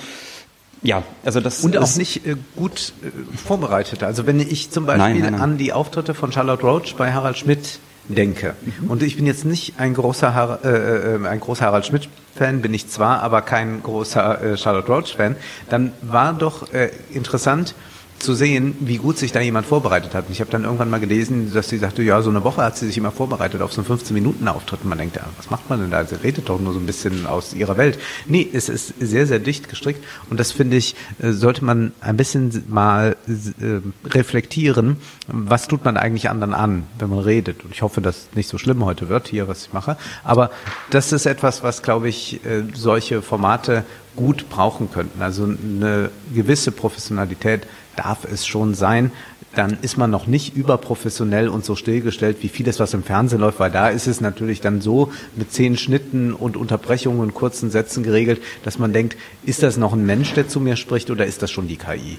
ja, 0.83 1.03
also 1.25 1.41
das 1.41 1.65
und 1.65 1.77
auch 1.79 1.97
nicht 1.97 2.27
äh, 2.27 2.37
gut 2.57 2.93
äh, 3.03 3.37
vorbereitet. 3.37 4.03
Also 4.03 4.27
wenn 4.27 4.41
ich 4.41 4.71
zum 4.71 4.87
Beispiel 4.87 5.03
nein, 5.03 5.19
nein, 5.19 5.33
nein. 5.33 5.41
an 5.41 5.59
die 5.59 5.73
Auftritte 5.73 6.15
von 6.15 6.33
Charlotte 6.33 6.63
Roach 6.63 6.95
bei 6.97 7.13
Harald 7.13 7.39
Schmidt 7.39 7.79
denke. 8.09 8.55
Und 8.89 9.03
ich 9.03 9.17
bin 9.17 9.27
jetzt 9.27 9.45
nicht 9.45 9.75
ein 9.79 9.95
großer, 9.95 10.35
Har 10.35 10.65
äh, 10.65 11.15
äh, 11.15 11.27
ein 11.27 11.41
großer 11.41 11.67
Harald 11.67 11.87
Schmidt 11.87 12.09
Fan, 12.37 12.63
bin 12.63 12.75
ich 12.75 12.89
zwar, 12.89 13.23
aber 13.23 13.43
kein 13.43 13.83
großer 13.83 14.43
äh, 14.43 14.57
Charlotte 14.57 14.93
Roach 14.93 15.17
Fan. 15.17 15.37
Dann 15.71 15.93
war 16.03 16.33
doch 16.33 16.73
äh, 16.73 16.91
interessant, 17.13 17.75
zu 18.19 18.35
sehen, 18.35 18.77
wie 18.81 18.97
gut 18.97 19.19
sich 19.19 19.33
da 19.33 19.41
jemand 19.41 19.67
vorbereitet 19.67 20.15
hat. 20.15 20.27
Und 20.27 20.33
ich 20.33 20.41
habe 20.41 20.51
dann 20.51 20.65
irgendwann 20.65 20.91
mal 20.91 21.01
gelesen, 21.01 21.53
dass 21.53 21.69
sie 21.69 21.79
sagte, 21.79 22.03
ja, 22.03 22.23
so 22.23 22.31
eine 22.31 22.43
Woche 22.45 22.63
hat 22.63 22.77
sie 22.77 22.87
sich 22.87 22.97
immer 22.97 23.11
vorbereitet 23.11 23.61
auf 23.61 23.73
so 23.73 23.83
einen 23.83 23.91
15-Minuten-Auftritt. 23.91 24.81
Und 24.83 24.89
man 24.89 24.99
denkt, 24.99 25.17
ja, 25.17 25.25
was 25.37 25.51
macht 25.51 25.69
man 25.69 25.81
denn 25.81 25.91
da? 25.91 26.05
Sie 26.05 26.15
redet 26.15 26.49
doch 26.49 26.59
nur 26.61 26.73
so 26.73 26.79
ein 26.79 26.87
bisschen 26.87 27.27
aus 27.27 27.55
ihrer 27.55 27.77
Welt. 27.77 27.99
Nee, 28.27 28.49
es 28.53 28.69
ist 28.69 28.95
sehr, 28.99 29.27
sehr 29.27 29.39
dicht 29.39 29.69
gestrickt. 29.69 30.03
Und 30.31 30.41
das 30.41 30.53
finde 30.53 30.77
ich, 30.77 30.95
äh, 31.21 31.33
sollte 31.33 31.65
man 31.65 31.93
ein 32.01 32.17
bisschen 32.17 32.65
mal 32.69 33.17
äh, 33.29 34.09
reflektieren. 34.09 34.97
Was 35.27 35.69
tut 35.69 35.85
man 35.85 35.97
eigentlich 35.97 36.31
anderen 36.31 36.55
an, 36.55 36.85
wenn 36.99 37.11
man 37.11 37.19
redet? 37.19 37.65
Und 37.65 37.73
ich 37.73 37.83
hoffe, 37.83 38.01
dass 38.01 38.29
nicht 38.35 38.49
so 38.49 38.59
schlimm 38.59 38.85
heute 38.85 39.09
wird 39.09 39.29
hier, 39.29 39.49
was 39.49 39.67
ich 39.67 39.73
mache. 39.73 39.97
Aber 40.23 40.51
das 40.91 41.13
ist 41.13 41.27
etwas, 41.27 41.63
was, 41.63 41.83
glaube 41.83 42.09
ich, 42.09 42.45
äh, 42.45 42.63
solche 42.75 43.23
Formate 43.23 43.85
gut 44.17 44.49
brauchen 44.49 44.91
könnten. 44.91 45.21
Also 45.23 45.45
eine 45.45 46.11
gewisse 46.35 46.73
Professionalität 46.73 47.67
darf 47.97 48.25
es 48.25 48.47
schon 48.47 48.75
sein. 48.75 49.11
Dann 49.55 49.79
ist 49.83 49.97
man 49.97 50.11
noch 50.11 50.27
nicht 50.27 50.57
überprofessionell 50.57 51.49
und 51.49 51.65
so 51.65 51.77
stillgestellt 51.77 52.39
wie 52.41 52.49
vieles, 52.49 52.81
was 52.81 52.93
im 52.93 53.05
Fernsehen 53.05 53.41
läuft, 53.41 53.61
weil 53.61 53.71
da 53.71 53.89
ist 53.89 54.09
es 54.09 54.21
natürlich 54.21 54.61
dann 54.61 54.81
so 54.81 55.13
mit 55.37 55.53
zehn 55.53 55.77
Schnitten 55.77 56.33
und 56.33 56.57
Unterbrechungen 56.57 57.21
und 57.21 57.35
kurzen 57.35 57.71
Sätzen 57.71 58.03
geregelt, 58.03 58.43
dass 58.65 58.79
man 58.79 58.93
denkt, 58.93 59.17
ist 59.45 59.63
das 59.63 59.77
noch 59.77 59.93
ein 59.93 60.05
Mensch, 60.05 60.33
der 60.35 60.49
zu 60.49 60.59
mir 60.59 60.77
spricht 60.77 61.11
oder 61.11 61.25
ist 61.25 61.43
das 61.43 61.53
schon 61.53 61.69
die 61.69 61.77
KI? 61.77 62.19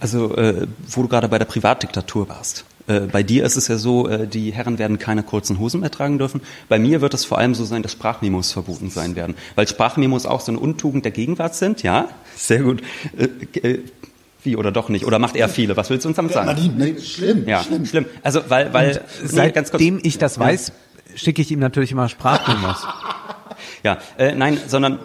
Also, 0.00 0.34
äh, 0.36 0.66
wo 0.88 1.02
du 1.02 1.08
gerade 1.08 1.28
bei 1.28 1.38
der 1.38 1.44
Privatdiktatur 1.44 2.28
warst. 2.28 2.64
Äh, 2.86 3.00
bei 3.00 3.22
dir 3.22 3.44
ist 3.44 3.56
es 3.56 3.68
ja 3.68 3.76
so, 3.76 4.08
äh, 4.08 4.26
die 4.26 4.52
Herren 4.52 4.78
werden 4.78 4.98
keine 4.98 5.22
kurzen 5.22 5.58
Hosen 5.58 5.80
mehr 5.80 5.90
tragen 5.90 6.18
dürfen. 6.18 6.40
Bei 6.68 6.78
mir 6.78 7.00
wird 7.00 7.14
es 7.14 7.24
vor 7.24 7.38
allem 7.38 7.54
so 7.54 7.64
sein, 7.64 7.82
dass 7.82 7.92
Sprachmemos 7.92 8.52
verboten 8.52 8.90
sein 8.90 9.16
werden. 9.16 9.34
Weil 9.54 9.66
Sprachmemos 9.68 10.26
auch 10.26 10.40
so 10.40 10.52
eine 10.52 10.60
Untugend 10.60 11.04
der 11.04 11.12
Gegenwart 11.12 11.54
sind, 11.54 11.82
ja? 11.82 12.08
Sehr 12.36 12.62
gut. 12.62 12.82
Äh, 13.16 13.78
wie 14.46 14.56
oder 14.56 14.72
doch 14.72 14.88
nicht? 14.88 15.04
Oder 15.04 15.18
macht 15.18 15.36
er 15.36 15.50
viele? 15.50 15.76
Was 15.76 15.90
willst 15.90 16.04
du 16.04 16.08
uns 16.08 16.16
damit 16.16 16.32
sagen? 16.32 16.48
Ja, 16.48 16.84
nee, 16.84 16.98
schlimm, 16.98 17.46
ja, 17.46 17.62
schlimm. 17.62 17.84
schlimm. 17.84 18.06
Also, 18.22 18.40
weil, 18.48 18.72
weil, 18.72 19.02
nee, 19.22 19.28
seitdem 19.28 20.00
ich 20.02 20.16
das 20.16 20.38
weiß, 20.38 20.72
schicke 21.14 21.42
ich 21.42 21.50
ihm 21.50 21.58
natürlich 21.58 21.92
immer 21.92 22.08
Sprachmemos. 22.08 22.86
ja, 23.82 23.98
äh, 24.16 24.34
nein, 24.34 24.58
sondern 24.66 24.98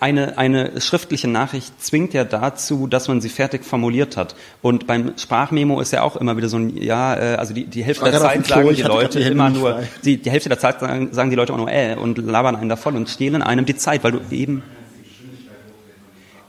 eine, 0.00 0.36
eine 0.36 0.80
schriftliche 0.80 1.28
Nachricht 1.28 1.82
zwingt 1.82 2.12
ja 2.12 2.24
dazu, 2.24 2.86
dass 2.86 3.08
man 3.08 3.20
sie 3.20 3.30
fertig 3.30 3.64
formuliert 3.64 4.16
hat. 4.16 4.34
Und 4.60 4.86
beim 4.86 5.16
Sprachmemo 5.16 5.80
ist 5.80 5.92
ja 5.92 6.02
auch 6.02 6.16
immer 6.16 6.36
wieder 6.36 6.48
so 6.48 6.58
ein, 6.58 6.76
ja, 6.76 7.14
äh, 7.14 7.36
also 7.36 7.54
die, 7.54 7.64
die 7.64 7.82
Hälfte 7.82 8.10
der 8.10 8.20
Zeit 8.20 8.46
sagen 8.46 8.74
die 8.74 8.82
Leute 8.82 9.18
die 9.20 9.30
immer 9.30 9.50
nur, 9.50 9.82
die, 10.04 10.18
die 10.18 10.30
Hälfte 10.30 10.48
der 10.48 10.58
Zeit 10.58 10.80
sagen, 10.80 11.08
sagen 11.12 11.30
die 11.30 11.36
Leute 11.36 11.52
auch 11.52 11.56
nur 11.56 11.70
äh 11.70 11.94
und 11.94 12.18
labern 12.18 12.56
einen 12.56 12.68
davon 12.68 12.96
und 12.96 13.08
stehlen 13.08 13.40
einem 13.40 13.64
die 13.64 13.76
Zeit, 13.76 14.04
weil 14.04 14.12
du 14.12 14.20
eben 14.30 14.62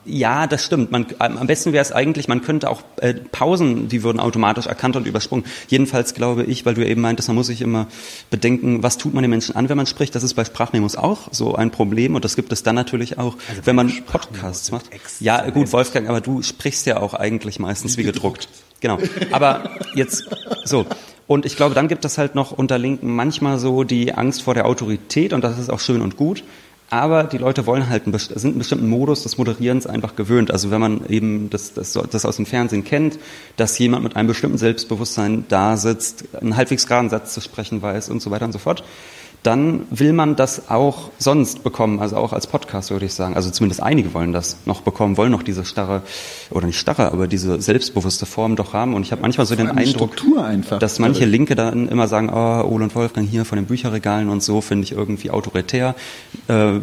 ja, 0.06 0.48
das 0.48 0.64
stimmt. 0.64 0.92
Man, 0.92 1.08
am 1.20 1.48
besten 1.48 1.74
wäre 1.74 1.82
es 1.82 1.92
eigentlich, 1.92 2.28
man 2.28 2.42
könnte 2.42 2.70
auch 2.70 2.84
äh, 2.98 3.14
Pausen, 3.14 3.90
die 3.90 4.04
würden 4.04 4.20
automatisch 4.20 4.68
erkannt 4.68 4.96
und 4.96 5.08
übersprungen. 5.08 5.46
Jedenfalls 5.68 6.14
glaube 6.14 6.44
ich, 6.44 6.66
weil 6.66 6.76
du 6.76 6.86
eben 6.86 7.02
meintest, 7.02 7.28
man 7.28 7.36
muss 7.36 7.48
sich 7.48 7.62
immer 7.62 7.88
bedenken, 8.30 8.84
was 8.84 8.98
tut 8.98 9.14
man 9.14 9.24
den 9.24 9.32
Menschen 9.32 9.56
an, 9.56 9.68
wenn 9.70 9.78
man 9.78 9.88
spricht. 9.88 10.16
Das 10.16 10.24
ist 10.24 10.36
bei 10.36 10.46
Sprachmemos 10.46 10.96
auch 10.96 11.30
so 11.32 11.56
ein 11.56 11.72
Problem 11.72 12.16
und 12.16 12.24
das 12.24 12.36
gibt 12.36 12.52
es 12.52 12.64
dann 12.64 12.76
natürlich 12.76 13.18
auch, 13.18 13.36
also 13.50 13.62
wenn 13.66 13.76
man 13.76 13.92
Podcasts 14.06 14.72
macht. 14.72 14.86
Ja, 15.20 15.50
gut, 15.50 15.74
Wolfgang, 15.74 16.08
aber 16.08 16.22
du 16.22 16.42
sprichst 16.42 16.86
ja 16.86 16.98
auch 16.98 17.14
eigentlich 17.14 17.60
meistens 17.60 17.98
wie 17.98 18.04
gedruckt. 18.04 18.48
Genau. 18.82 19.00
Aber 19.32 19.72
jetzt 19.96 20.26
so. 20.64 20.86
Und 21.28 21.46
ich 21.46 21.56
glaube, 21.56 21.74
dann 21.74 21.88
gibt 21.88 22.06
es 22.06 22.18
halt 22.18 22.36
noch 22.36 22.52
unter 22.52 22.78
Linken 22.78 23.16
manchmal 23.16 23.58
so 23.58 23.84
die 23.84 24.14
Angst 24.14 24.44
vor 24.44 24.54
der 24.54 24.68
Autorität 24.68 25.34
und 25.34 25.44
das 25.44 25.58
ist 25.58 25.72
auch 25.72 25.80
schön 25.80 26.02
und 26.02 26.18
gut. 26.18 26.44
Aber 26.90 27.24
die 27.24 27.40
Leute 27.40 27.66
wollen 27.66 27.90
halt 27.90 28.06
einen, 28.06 28.18
sind 28.18 28.44
einen 28.44 28.60
bestimmten 28.60 28.88
Modus 28.88 29.24
des 29.24 29.38
Moderierens 29.38 29.88
einfach 29.88 30.16
gewöhnt. 30.16 30.52
Also 30.52 30.70
wenn 30.70 30.80
man 30.80 31.06
eben 31.08 31.50
das, 31.50 31.74
das, 31.74 31.94
das 31.94 32.26
aus 32.26 32.36
dem 32.36 32.46
Fernsehen 32.46 32.84
kennt, 32.84 33.18
dass 33.58 33.78
jemand 33.80 34.04
mit 34.04 34.16
einem 34.16 34.28
bestimmten 34.28 34.58
Selbstbewusstsein 34.58 35.46
da 35.50 35.78
sitzt, 35.78 36.36
einen 36.40 36.56
halbwegs 36.56 36.86
geraden 36.86 37.10
Satz 37.10 37.34
zu 37.34 37.42
sprechen 37.42 37.82
weiß 37.82 38.10
und 38.10 38.22
so 38.22 38.30
weiter 38.30 38.46
und 38.46 38.52
so 38.52 38.60
fort, 38.60 38.84
dann 39.46 39.82
will 39.92 40.14
man 40.14 40.36
das 40.36 40.70
auch 40.70 41.12
sonst 41.20 41.64
bekommen, 41.64 42.00
also 42.00 42.18
auch 42.18 42.34
als 42.34 42.48
Podcast 42.48 42.90
würde 42.90 43.06
ich 43.06 43.14
sagen. 43.14 43.36
Also 43.36 43.52
zumindest 43.52 43.84
einige 43.84 44.14
wollen 44.14 44.34
das 44.34 44.58
noch 44.66 44.82
bekommen, 44.82 45.18
wollen 45.18 45.32
noch 45.32 45.44
diese 45.44 45.66
starre, 45.66 46.02
oder 46.50 46.66
nicht 46.66 46.80
starre, 46.80 47.12
aber 47.12 47.28
diese 47.28 47.62
selbstbewusste 47.62 48.26
Form 48.26 48.56
doch 48.56 48.74
haben. 48.74 48.94
Und 48.94 49.04
ich 49.04 49.12
habe 49.12 49.22
manchmal 49.22 49.46
so 49.46 49.56
den 49.56 49.70
Eindruck, 49.70 50.16
dass 50.80 51.00
manche 51.00 51.26
Linke 51.26 51.56
dann 51.56 51.88
immer 51.88 52.08
sagen, 52.08 52.30
oh, 52.34 52.64
Ole 52.68 52.86
und 52.86 52.96
Wolfgang 52.96 53.28
hier 53.28 53.46
von 53.46 53.58
den 53.58 53.66
Bücherregalen 53.66 54.30
und 54.30 54.42
so 54.42 54.62
finde 54.62 54.86
ich 54.86 54.94
irgendwie 54.94 55.30
autoritär. 55.30 55.96
Äh, 56.48 56.80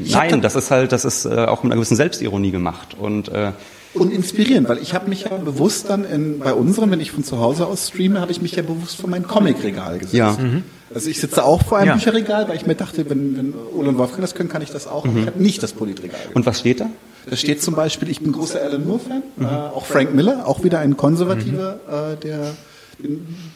nein, 0.00 0.40
das 0.40 0.54
ist 0.54 0.70
halt, 0.70 0.92
das 0.92 1.04
ist 1.04 1.26
äh, 1.26 1.44
auch 1.46 1.62
mit 1.62 1.72
einer 1.72 1.76
gewissen 1.76 1.96
Selbstironie 1.96 2.50
gemacht. 2.50 2.96
Und 2.98 3.28
äh, 3.28 3.52
und 3.94 4.12
inspirieren, 4.12 4.68
weil 4.68 4.78
ich 4.78 4.92
habe 4.92 5.08
mich 5.08 5.22
ja 5.22 5.36
bewusst 5.36 5.88
dann 5.88 6.04
in, 6.04 6.40
bei 6.40 6.52
unseren, 6.52 6.90
wenn 6.90 6.98
ich 6.98 7.12
von 7.12 7.22
zu 7.22 7.38
Hause 7.38 7.66
aus 7.66 7.88
streame, 7.88 8.20
habe 8.20 8.32
ich 8.32 8.42
mich 8.42 8.56
ja 8.56 8.62
bewusst 8.62 8.96
vor 8.96 9.08
mein 9.08 9.22
Comicregal 9.22 9.98
gesetzt. 9.98 10.14
Ja. 10.14 10.32
Mhm. 10.32 10.64
Also 10.94 11.10
ich 11.10 11.20
sitze 11.20 11.44
auch 11.44 11.62
vor 11.62 11.78
einem 11.78 11.88
ja. 11.88 11.94
Bücherregal, 11.94 12.48
weil 12.48 12.56
ich 12.56 12.66
mir 12.66 12.74
dachte, 12.74 13.08
wenn, 13.10 13.36
wenn 13.36 13.54
Ole 13.76 13.88
und 13.88 13.98
Wolfgang 13.98 14.22
das 14.22 14.34
können, 14.34 14.48
kann 14.48 14.62
ich 14.62 14.70
das 14.70 14.86
auch. 14.86 15.04
Mhm. 15.04 15.18
Ich 15.18 15.26
habe 15.26 15.42
nicht 15.42 15.62
das 15.62 15.72
Politregal. 15.72 16.20
Gemacht. 16.20 16.36
Und 16.36 16.46
was 16.46 16.60
steht 16.60 16.80
da? 16.80 16.90
Da 17.28 17.36
steht 17.36 17.62
zum 17.62 17.74
Beispiel, 17.74 18.10
ich 18.10 18.20
bin 18.20 18.32
großer 18.32 18.60
Alan 18.60 18.86
Moore-Fan, 18.86 19.22
mhm. 19.36 19.44
äh, 19.44 19.48
auch 19.48 19.86
Frank 19.86 20.14
Miller, 20.14 20.46
auch 20.46 20.62
wieder 20.62 20.78
ein 20.80 20.96
Konservativer, 20.96 21.80
mhm. 21.86 22.12
äh, 22.12 22.16
der 22.16 22.54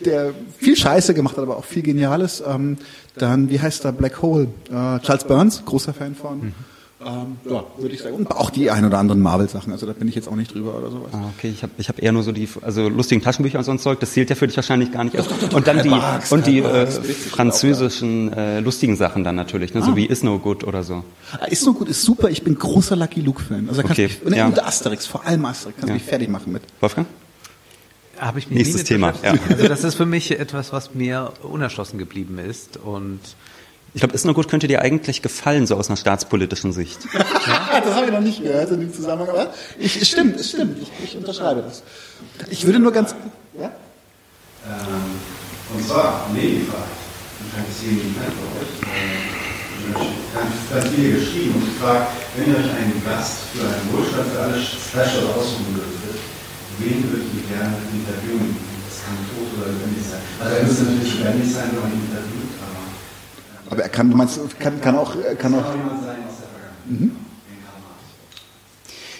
der 0.05 0.33
viel 0.59 0.77
Scheiße 0.77 1.15
gemacht 1.15 1.37
hat, 1.37 1.43
aber 1.43 1.57
auch 1.57 1.65
viel 1.65 1.83
Geniales. 1.83 2.43
Ähm, 2.47 2.77
dann, 3.17 3.51
wie 3.51 3.61
heißt 3.61 3.85
der 3.85 3.93
Black 3.93 4.23
Hole? 4.23 4.49
Äh, 4.69 4.99
Charles 5.01 5.25
Burns, 5.25 5.65
großer 5.65 5.95
Fan 5.95 6.15
von. 6.15 6.53
Ähm, 7.05 7.37
ja, 7.49 7.65
würde 7.77 7.95
ich 7.95 8.03
sagen. 8.03 8.17
Und 8.17 8.31
auch 8.33 8.51
die 8.51 8.71
ein 8.73 8.85
oder 8.85 8.99
anderen 8.99 9.21
Marvel-Sachen. 9.21 9.73
Also 9.73 9.87
da 9.87 9.93
bin 9.93 10.09
ich 10.09 10.17
jetzt 10.17 10.27
auch 10.27 10.35
nicht 10.35 10.53
drüber 10.53 10.77
oder 10.77 10.91
sowas. 10.91 11.11
Ah, 11.13 11.27
okay, 11.37 11.49
ich 11.49 11.63
habe 11.63 11.73
ich 11.79 11.89
hab 11.89 12.03
eher 12.03 12.11
nur 12.11 12.25
so 12.25 12.33
die 12.33 12.49
also 12.63 12.89
lustigen 12.89 13.23
Taschenbücher 13.23 13.59
und 13.59 13.65
so 13.65 13.71
ein 13.71 13.79
Zeug. 13.79 14.01
Das 14.01 14.13
zählt 14.13 14.31
ja 14.31 14.37
für 14.37 14.49
dich 14.49 14.57
wahrscheinlich 14.57 14.91
gar 14.91 15.05
nicht. 15.05 15.17
Doch, 15.17 15.27
doch, 15.29 15.39
doch, 15.39 15.57
und 15.57 15.67
dann 15.69 15.81
die 15.81 15.91
Marx, 15.91 16.33
und 16.33 16.47
die 16.49 16.59
äh, 16.59 16.87
französischen 16.87 18.33
äh, 18.33 18.59
lustigen 18.61 18.97
Sachen 18.97 19.23
dann 19.23 19.37
natürlich, 19.37 19.75
ne? 19.75 19.83
so 19.83 19.93
ah. 19.93 19.97
wie 19.97 20.07
Is 20.07 20.25
No 20.25 20.41
Good 20.41 20.65
oder 20.65 20.83
so. 20.83 21.05
Ah, 21.39 21.45
Is 21.45 21.65
No 21.65 21.73
Good 21.73 21.89
ist 21.89 22.03
super. 22.03 22.31
Ich 22.31 22.43
bin 22.43 22.59
großer 22.59 22.97
Lucky 22.97 23.21
Luke-Fan. 23.21 23.69
Also 23.69 23.85
okay, 23.85 24.11
mich, 24.25 24.37
ja. 24.37 24.47
und 24.47 24.61
Asterix, 24.61 25.07
vor 25.07 25.25
allem 25.25 25.45
Asterix, 25.45 25.77
kannst 25.77 25.89
ja. 25.89 25.95
mich 25.95 26.03
fertig 26.03 26.29
machen 26.29 26.53
mit. 26.53 26.63
Wolfgang? 26.81 27.07
Habe 28.19 28.41
ich 28.41 28.49
mich 28.49 28.59
Nächstes 28.59 28.83
Thema. 28.83 29.15
Ja. 29.23 29.35
Also 29.49 29.69
das 29.69 29.85
ist 29.85 29.95
für 29.95 30.07
mich 30.07 30.33
etwas, 30.33 30.73
was 30.73 30.95
mir 30.95 31.33
unerschlossen 31.43 31.99
geblieben 31.99 32.39
ist 32.39 32.77
und 32.77 33.21
ich 33.95 34.01
glaube, 34.01 34.15
ist 34.15 34.25
nur 34.25 34.35
gut, 34.35 34.49
könnte 34.49 34.69
dir 34.69 34.83
eigentlich 34.83 35.23
gefallen, 35.23 35.67
so 35.67 35.77
aus 35.77 35.89
einer 35.89 35.97
staatspolitischen 35.97 36.73
Sicht. 36.73 36.99
ja, 37.15 37.81
das 37.85 37.95
habe 37.95 38.07
ich 38.07 38.13
noch 38.13 38.21
nicht 38.21 38.43
gehört 38.43 38.71
in 38.71 38.81
dem 38.81 38.93
Zusammenhang, 38.93 39.31
aber 39.31 39.53
ich, 39.79 40.01
es 40.01 40.09
stimmt, 40.09 40.39
es 40.39 40.51
stimmt, 40.51 40.79
ich, 40.83 40.91
ich 41.05 41.17
unterschreibe 41.17 41.63
das. 41.63 41.83
Ich 42.51 42.67
würde 42.67 42.79
nur 42.79 42.93
ganz... 42.93 43.15
Ja? 43.59 43.67
Ähm, 44.67 45.19
und 45.75 45.87
zwar, 45.87 46.29
Nebenfrage, 46.33 46.85
wahrscheinlich 47.41 47.77
sehen 47.77 48.01
die 48.01 48.09
nicht 48.09 48.19
bei 48.19 48.61
euch, 48.61 48.99
ganz, 50.35 50.53
ganz 50.71 50.95
viele 50.95 51.19
geschrieben 51.19 51.55
und 51.57 51.65
gefragt, 51.65 52.13
wenn 52.37 52.53
ihr 52.53 52.59
euch 52.61 52.71
einen 52.71 53.01
Gast 53.05 53.49
für 53.53 53.65
einen 53.65 53.89
Wohlstand 53.93 54.29
für 54.33 54.41
alle 54.41 54.61
Special 54.61 55.25
aussuchen 55.33 55.73
würdet, 55.73 56.21
wen 56.79 57.05
würdet 57.09 57.29
ihr 57.33 57.45
gerne 57.49 57.77
interviewen? 57.89 58.57
Das 58.89 59.05
kann 59.05 59.17
tot 59.33 59.49
oder 59.57 59.73
lebendig 59.73 60.05
sein. 60.05 60.21
Also 60.41 60.53
er 60.57 60.65
müsste 60.65 60.85
natürlich 60.85 61.19
lebendig 61.19 61.49
sein, 61.53 61.69
wenn 61.73 61.83
man 61.85 61.93
ihn 61.93 62.05
interviewt, 62.09 62.48
aber 63.71 63.83
er 63.83 63.89
kann, 63.89 64.11
du 64.11 64.17
meinst, 64.17 64.39
kann, 64.59 64.81
kann 64.81 64.97
auch, 64.97 65.15
kann 65.39 65.55
auch. 65.55 65.65
Mhm. 66.87 67.13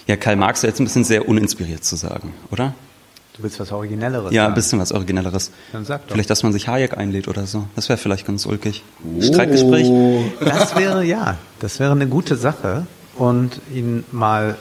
Ja, 0.07 0.15
Karl 0.15 0.35
Marx 0.35 0.63
ist 0.63 0.69
jetzt 0.69 0.79
ein 0.79 0.85
bisschen 0.85 1.03
sehr 1.03 1.29
uninspiriert 1.29 1.83
zu 1.83 1.95
sagen, 1.95 2.33
oder? 2.51 2.73
Du 3.37 3.43
willst 3.43 3.59
was 3.59 3.71
Originelleres? 3.71 4.33
Ja, 4.33 4.47
ein 4.47 4.53
bisschen 4.53 4.79
was 4.79 4.91
Originelleres. 4.91 5.51
Dann 5.71 5.85
sag 5.85 6.07
doch. 6.07 6.13
Vielleicht, 6.13 6.29
dass 6.29 6.43
man 6.43 6.51
sich 6.51 6.67
Hayek 6.67 6.97
einlädt 6.97 7.27
oder 7.27 7.45
so. 7.45 7.67
Das 7.75 7.87
wäre 7.87 7.97
vielleicht 7.97 8.25
ganz 8.25 8.45
ulkig. 8.45 8.83
Oh. 9.03 9.21
Streitgespräch? 9.21 9.89
Das 10.39 10.75
wäre, 10.75 11.05
ja, 11.05 11.37
das 11.59 11.79
wäre 11.79 11.91
eine 11.91 12.07
gute 12.07 12.35
Sache. 12.35 12.85
Und 13.15 13.61
ihn 13.73 14.03
mal 14.11 14.57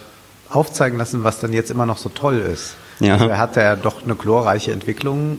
aufzeigen 0.51 0.99
lassen, 0.99 1.25
was 1.25 1.41
dann 1.41 1.53
jetzt 1.53 1.71
immer 1.71 1.87
noch 1.87 1.99
so 1.99 2.09
toll 2.09 2.39
ist. 2.39 2.77
Ja. 3.01 3.15
Also 3.15 3.29
er 3.29 3.39
hat 3.39 3.57
ja 3.57 3.77
doch 3.77 4.05
eine 4.05 4.15
chlorreiche 4.17 4.73
Entwicklung 4.73 5.39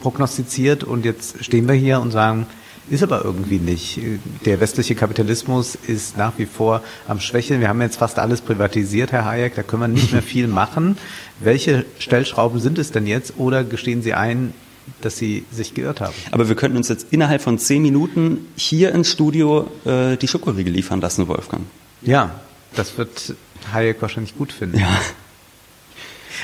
prognostiziert 0.00 0.84
und 0.84 1.04
jetzt 1.04 1.44
stehen 1.44 1.68
wir 1.68 1.74
hier 1.74 2.00
und 2.00 2.10
sagen, 2.10 2.46
ist 2.90 3.02
aber 3.02 3.24
irgendwie 3.24 3.58
nicht. 3.58 3.98
Der 4.44 4.60
westliche 4.60 4.94
Kapitalismus 4.94 5.74
ist 5.74 6.16
nach 6.16 6.32
wie 6.36 6.46
vor 6.46 6.82
am 7.08 7.20
Schwächeln. 7.20 7.60
Wir 7.60 7.68
haben 7.68 7.80
jetzt 7.80 7.96
fast 7.96 8.18
alles 8.18 8.40
privatisiert, 8.40 9.12
Herr 9.12 9.24
Hayek, 9.24 9.54
da 9.54 9.62
können 9.62 9.82
wir 9.82 9.88
nicht 9.88 10.12
mehr 10.12 10.22
viel 10.22 10.48
machen. 10.48 10.98
Welche 11.40 11.84
Stellschrauben 11.98 12.60
sind 12.60 12.78
es 12.78 12.92
denn 12.92 13.06
jetzt 13.06 13.34
oder 13.38 13.64
gestehen 13.64 14.02
Sie 14.02 14.14
ein, 14.14 14.52
dass 15.00 15.16
Sie 15.16 15.44
sich 15.50 15.74
geirrt 15.74 16.00
haben? 16.00 16.14
Aber 16.30 16.48
wir 16.48 16.56
könnten 16.56 16.76
uns 16.76 16.88
jetzt 16.88 17.06
innerhalb 17.10 17.42
von 17.42 17.58
zehn 17.58 17.82
Minuten 17.82 18.46
hier 18.56 18.92
ins 18.92 19.10
Studio 19.10 19.70
äh, 19.84 20.16
die 20.16 20.28
Schokoriegel 20.28 20.72
liefern 20.72 21.00
lassen, 21.00 21.26
Wolfgang. 21.26 21.64
Ja, 22.02 22.40
das 22.74 22.98
wird 22.98 23.34
Hayek 23.72 24.02
wahrscheinlich 24.02 24.36
gut 24.36 24.52
finden. 24.52 24.78
Ja. 24.78 25.00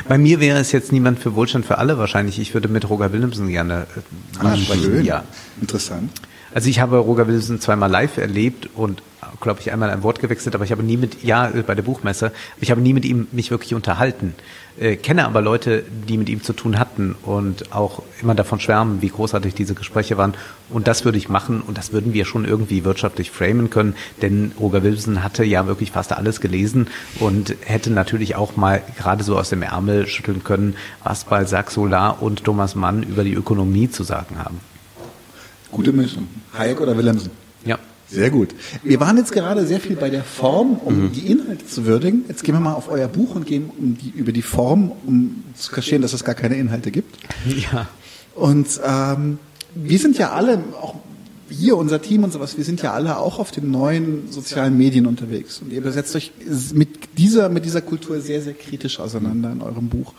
Bei 0.08 0.18
mir 0.18 0.40
wäre 0.40 0.58
es 0.58 0.72
jetzt 0.72 0.92
niemand 0.92 1.18
für 1.18 1.34
Wohlstand 1.34 1.66
für 1.66 1.78
alle 1.78 1.98
wahrscheinlich. 1.98 2.38
Ich 2.38 2.54
würde 2.54 2.68
mit 2.68 2.88
Roger 2.88 3.12
Willemsen 3.12 3.48
gerne 3.48 3.86
äh, 3.96 4.46
ah, 4.46 4.56
sprechen. 4.56 5.04
Ja. 5.04 5.24
Interessant. 5.60 6.10
Also 6.52 6.68
ich 6.68 6.80
habe 6.80 6.98
Roger 6.98 7.28
Wilson 7.28 7.60
zweimal 7.60 7.90
live 7.90 8.16
erlebt 8.16 8.68
und 8.74 9.02
glaube 9.40 9.60
ich 9.60 9.72
einmal 9.72 9.90
ein 9.90 10.02
Wort 10.02 10.20
gewechselt, 10.20 10.54
aber 10.54 10.64
ich 10.64 10.72
habe 10.72 10.82
nie 10.82 10.96
mit 10.96 11.22
ja 11.22 11.50
bei 11.66 11.74
der 11.74 11.82
Buchmesse, 11.82 12.32
ich 12.60 12.70
habe 12.70 12.80
nie 12.80 12.92
mit 12.92 13.04
ihm 13.04 13.28
mich 13.32 13.50
wirklich 13.50 13.74
unterhalten. 13.74 14.34
Äh, 14.78 14.96
kenne 14.96 15.26
aber 15.26 15.42
Leute, 15.42 15.84
die 16.08 16.16
mit 16.16 16.28
ihm 16.28 16.42
zu 16.42 16.52
tun 16.52 16.78
hatten 16.78 17.14
und 17.22 17.72
auch 17.72 18.02
immer 18.22 18.34
davon 18.34 18.60
schwärmen, 18.60 19.02
wie 19.02 19.08
großartig 19.08 19.54
diese 19.54 19.74
Gespräche 19.74 20.16
waren. 20.16 20.34
Und 20.68 20.88
das 20.88 21.04
würde 21.04 21.18
ich 21.18 21.28
machen 21.28 21.60
und 21.60 21.76
das 21.76 21.92
würden 21.92 22.14
wir 22.14 22.24
schon 22.24 22.44
irgendwie 22.44 22.84
wirtschaftlich 22.84 23.30
framen 23.30 23.70
können, 23.70 23.94
denn 24.22 24.52
Roger 24.58 24.82
Wilson 24.82 25.22
hatte 25.22 25.44
ja 25.44 25.66
wirklich 25.66 25.90
fast 25.92 26.12
alles 26.12 26.40
gelesen 26.40 26.88
und 27.18 27.54
hätte 27.64 27.90
natürlich 27.90 28.36
auch 28.36 28.56
mal 28.56 28.82
gerade 28.96 29.24
so 29.24 29.38
aus 29.38 29.50
dem 29.50 29.62
Ärmel 29.62 30.06
schütteln 30.06 30.44
können, 30.44 30.76
was 31.04 31.24
Balzac, 31.24 31.70
Solar 31.70 32.22
und 32.22 32.44
Thomas 32.44 32.74
Mann 32.74 33.02
über 33.02 33.24
die 33.24 33.34
Ökonomie 33.34 33.90
zu 33.90 34.02
sagen 34.02 34.38
haben. 34.38 34.69
Gute 35.70 35.92
Mischung. 35.92 36.26
Hayek 36.56 36.80
oder 36.80 36.96
Willemsen? 36.96 37.30
Ja. 37.64 37.78
Sehr 38.08 38.30
gut. 38.30 38.48
Wir 38.82 38.98
waren 38.98 39.16
jetzt 39.18 39.30
gerade 39.30 39.64
sehr 39.66 39.78
viel 39.78 39.94
bei 39.94 40.10
der 40.10 40.24
Form, 40.24 40.80
um 40.84 41.04
mhm. 41.04 41.12
die 41.12 41.30
Inhalte 41.30 41.64
zu 41.66 41.86
würdigen. 41.86 42.24
Jetzt 42.28 42.42
gehen 42.42 42.56
wir 42.56 42.60
mal 42.60 42.74
auf 42.74 42.88
euer 42.90 43.06
Buch 43.06 43.36
und 43.36 43.46
gehen 43.46 43.70
um 43.78 43.96
die, 43.96 44.10
über 44.10 44.32
die 44.32 44.42
Form, 44.42 44.90
um 45.06 45.44
zu 45.54 45.70
kaschieren, 45.70 46.02
dass 46.02 46.12
es 46.12 46.24
gar 46.24 46.34
keine 46.34 46.56
Inhalte 46.56 46.90
gibt. 46.90 47.16
Ja. 47.72 47.86
Und 48.34 48.80
ähm, 48.84 49.38
wir 49.74 49.98
sind 49.98 50.18
ja 50.18 50.32
alle, 50.32 50.64
auch 50.80 50.96
hier 51.50 51.76
unser 51.76 52.00
Team 52.00 52.24
und 52.24 52.32
sowas, 52.32 52.56
wir 52.56 52.64
sind 52.64 52.80
ja 52.82 52.92
alle 52.92 53.18
auch 53.18 53.38
auf 53.38 53.50
den 53.50 53.70
neuen 53.70 54.30
sozialen 54.30 54.76
Medien 54.76 55.06
unterwegs. 55.06 55.60
Und 55.60 55.72
ihr 55.72 55.80
besetzt 55.80 56.14
euch 56.16 56.32
mit 56.72 57.18
dieser, 57.18 57.48
mit 57.48 57.64
dieser 57.64 57.80
Kultur 57.80 58.20
sehr, 58.20 58.40
sehr 58.40 58.54
kritisch 58.54 59.00
auseinander 59.00 59.52
in 59.52 59.60
eurem 59.60 59.88
Buch. 59.88 60.14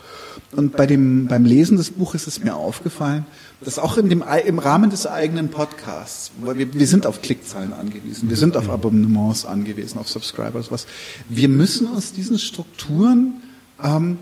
Und 0.52 0.76
bei 0.76 0.86
dem, 0.86 1.26
beim 1.26 1.44
Lesen 1.44 1.76
des 1.78 1.90
Buches 1.90 2.26
ist 2.26 2.44
mir 2.44 2.54
aufgefallen, 2.54 3.24
dass 3.64 3.78
auch 3.78 3.96
in 3.96 4.08
dem, 4.08 4.24
im 4.46 4.58
Rahmen 4.58 4.90
des 4.90 5.06
eigenen 5.06 5.50
Podcasts, 5.50 6.32
weil 6.40 6.58
wir, 6.58 6.74
wir 6.74 6.86
sind 6.86 7.06
auf 7.06 7.22
Klickzahlen 7.22 7.72
angewiesen, 7.72 8.28
wir 8.28 8.36
sind 8.36 8.56
auf 8.56 8.68
Abonnements 8.68 9.44
angewiesen, 9.44 9.98
auf 9.98 10.08
Subscribers, 10.08 10.70
was, 10.70 10.86
wir 11.28 11.48
müssen 11.48 11.86
uns 11.86 12.12
diesen 12.12 12.38
Strukturen, 12.38 13.42
ähm, 13.82 14.18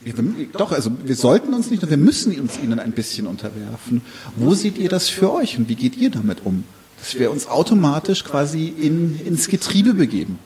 wir, 0.00 0.14
doch, 0.52 0.72
also 0.72 0.90
wir 1.04 1.16
sollten 1.16 1.54
uns 1.54 1.70
nicht, 1.70 1.88
wir 1.88 1.96
müssen 1.96 2.38
uns 2.38 2.58
ihnen 2.58 2.78
ein 2.78 2.92
bisschen 2.92 3.26
unterwerfen. 3.26 4.02
Wo 4.36 4.54
seht 4.54 4.76
ihr 4.76 4.90
das 4.90 5.08
für 5.08 5.32
euch 5.32 5.56
und 5.56 5.68
wie 5.68 5.76
geht 5.76 5.96
ihr 5.96 6.10
damit 6.10 6.44
um? 6.44 6.64
Dass 6.98 7.18
wir 7.18 7.30
uns 7.30 7.46
automatisch 7.46 8.22
quasi 8.24 8.68
in, 8.68 9.18
ins 9.24 9.48
Getriebe 9.48 9.94
begeben. 9.94 10.38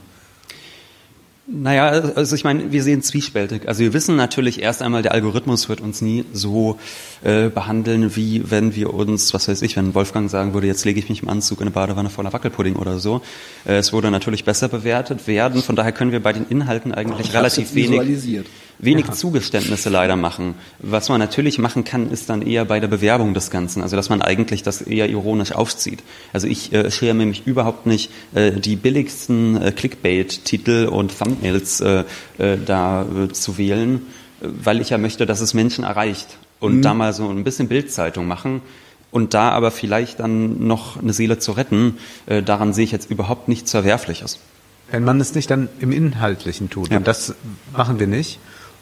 Naja, 1.50 1.88
also 1.88 2.36
ich 2.36 2.44
meine, 2.44 2.72
wir 2.72 2.82
sehen 2.82 3.00
zwiespältig. 3.00 3.66
Also 3.68 3.80
wir 3.80 3.94
wissen 3.94 4.16
natürlich 4.16 4.60
erst 4.60 4.82
einmal, 4.82 5.00
der 5.00 5.12
Algorithmus 5.12 5.70
wird 5.70 5.80
uns 5.80 6.02
nie 6.02 6.26
so 6.34 6.78
äh, 7.24 7.48
behandeln, 7.48 8.14
wie 8.16 8.50
wenn 8.50 8.76
wir 8.76 8.92
uns, 8.92 9.32
was 9.32 9.48
weiß 9.48 9.62
ich, 9.62 9.74
wenn 9.74 9.94
Wolfgang 9.94 10.28
sagen 10.28 10.52
würde, 10.52 10.66
jetzt 10.66 10.84
lege 10.84 11.00
ich 11.00 11.08
mich 11.08 11.22
im 11.22 11.30
Anzug 11.30 11.60
in 11.60 11.68
eine 11.68 11.70
Badewanne 11.70 12.10
voller 12.10 12.34
Wackelpudding 12.34 12.76
oder 12.76 12.98
so. 12.98 13.22
Äh, 13.64 13.76
es 13.76 13.94
würde 13.94 14.10
natürlich 14.10 14.44
besser 14.44 14.68
bewertet 14.68 15.26
werden. 15.26 15.62
Von 15.62 15.74
daher 15.74 15.92
können 15.92 16.12
wir 16.12 16.22
bei 16.22 16.34
den 16.34 16.44
Inhalten 16.46 16.92
eigentlich 16.92 17.32
relativ 17.32 17.74
wenig 17.74 17.98
wenig 18.78 19.06
ja. 19.06 19.12
Zugeständnisse 19.12 19.90
leider 19.90 20.16
machen. 20.16 20.54
Was 20.78 21.08
man 21.08 21.18
natürlich 21.18 21.58
machen 21.58 21.84
kann, 21.84 22.10
ist 22.10 22.30
dann 22.30 22.42
eher 22.42 22.64
bei 22.64 22.80
der 22.80 22.88
Bewerbung 22.88 23.34
des 23.34 23.50
Ganzen, 23.50 23.82
also 23.82 23.96
dass 23.96 24.08
man 24.08 24.22
eigentlich 24.22 24.62
das 24.62 24.82
eher 24.82 25.08
ironisch 25.08 25.52
aufzieht. 25.52 26.02
Also 26.32 26.46
ich 26.46 26.72
äh, 26.72 26.90
schäme 26.90 27.26
mich 27.26 27.46
überhaupt 27.46 27.86
nicht, 27.86 28.10
äh, 28.34 28.52
die 28.52 28.76
billigsten 28.76 29.60
äh, 29.60 29.72
Clickbait-Titel 29.72 30.86
und 30.86 31.16
Thumbnails 31.18 31.80
äh, 31.80 32.04
äh, 32.38 32.56
da 32.64 33.02
äh, 33.02 33.32
zu 33.32 33.58
wählen, 33.58 34.02
weil 34.40 34.80
ich 34.80 34.90
ja 34.90 34.98
möchte, 34.98 35.26
dass 35.26 35.40
es 35.40 35.54
Menschen 35.54 35.84
erreicht 35.84 36.38
und 36.60 36.76
mhm. 36.76 36.82
da 36.82 36.94
mal 36.94 37.12
so 37.12 37.28
ein 37.28 37.44
bisschen 37.44 37.68
Bildzeitung 37.68 38.26
machen. 38.26 38.62
Und 39.10 39.32
da 39.32 39.50
aber 39.50 39.70
vielleicht 39.70 40.20
dann 40.20 40.66
noch 40.66 41.00
eine 41.00 41.14
Seele 41.14 41.38
zu 41.38 41.52
retten, 41.52 41.96
daran 42.26 42.74
sehe 42.74 42.84
ich 42.84 42.92
jetzt 42.92 43.10
überhaupt 43.10 43.48
nichts 43.48 43.70
Verwerfliches. 43.70 44.38
Wenn 44.90 45.02
man 45.02 45.18
es 45.18 45.34
nicht 45.34 45.50
dann 45.50 45.70
im 45.80 45.92
Inhaltlichen 45.92 46.68
tut, 46.68 46.90
ja. 46.90 46.98
und 46.98 47.08
das 47.08 47.34
machen 47.74 48.00
wir 48.00 48.06
nicht, 48.06 48.38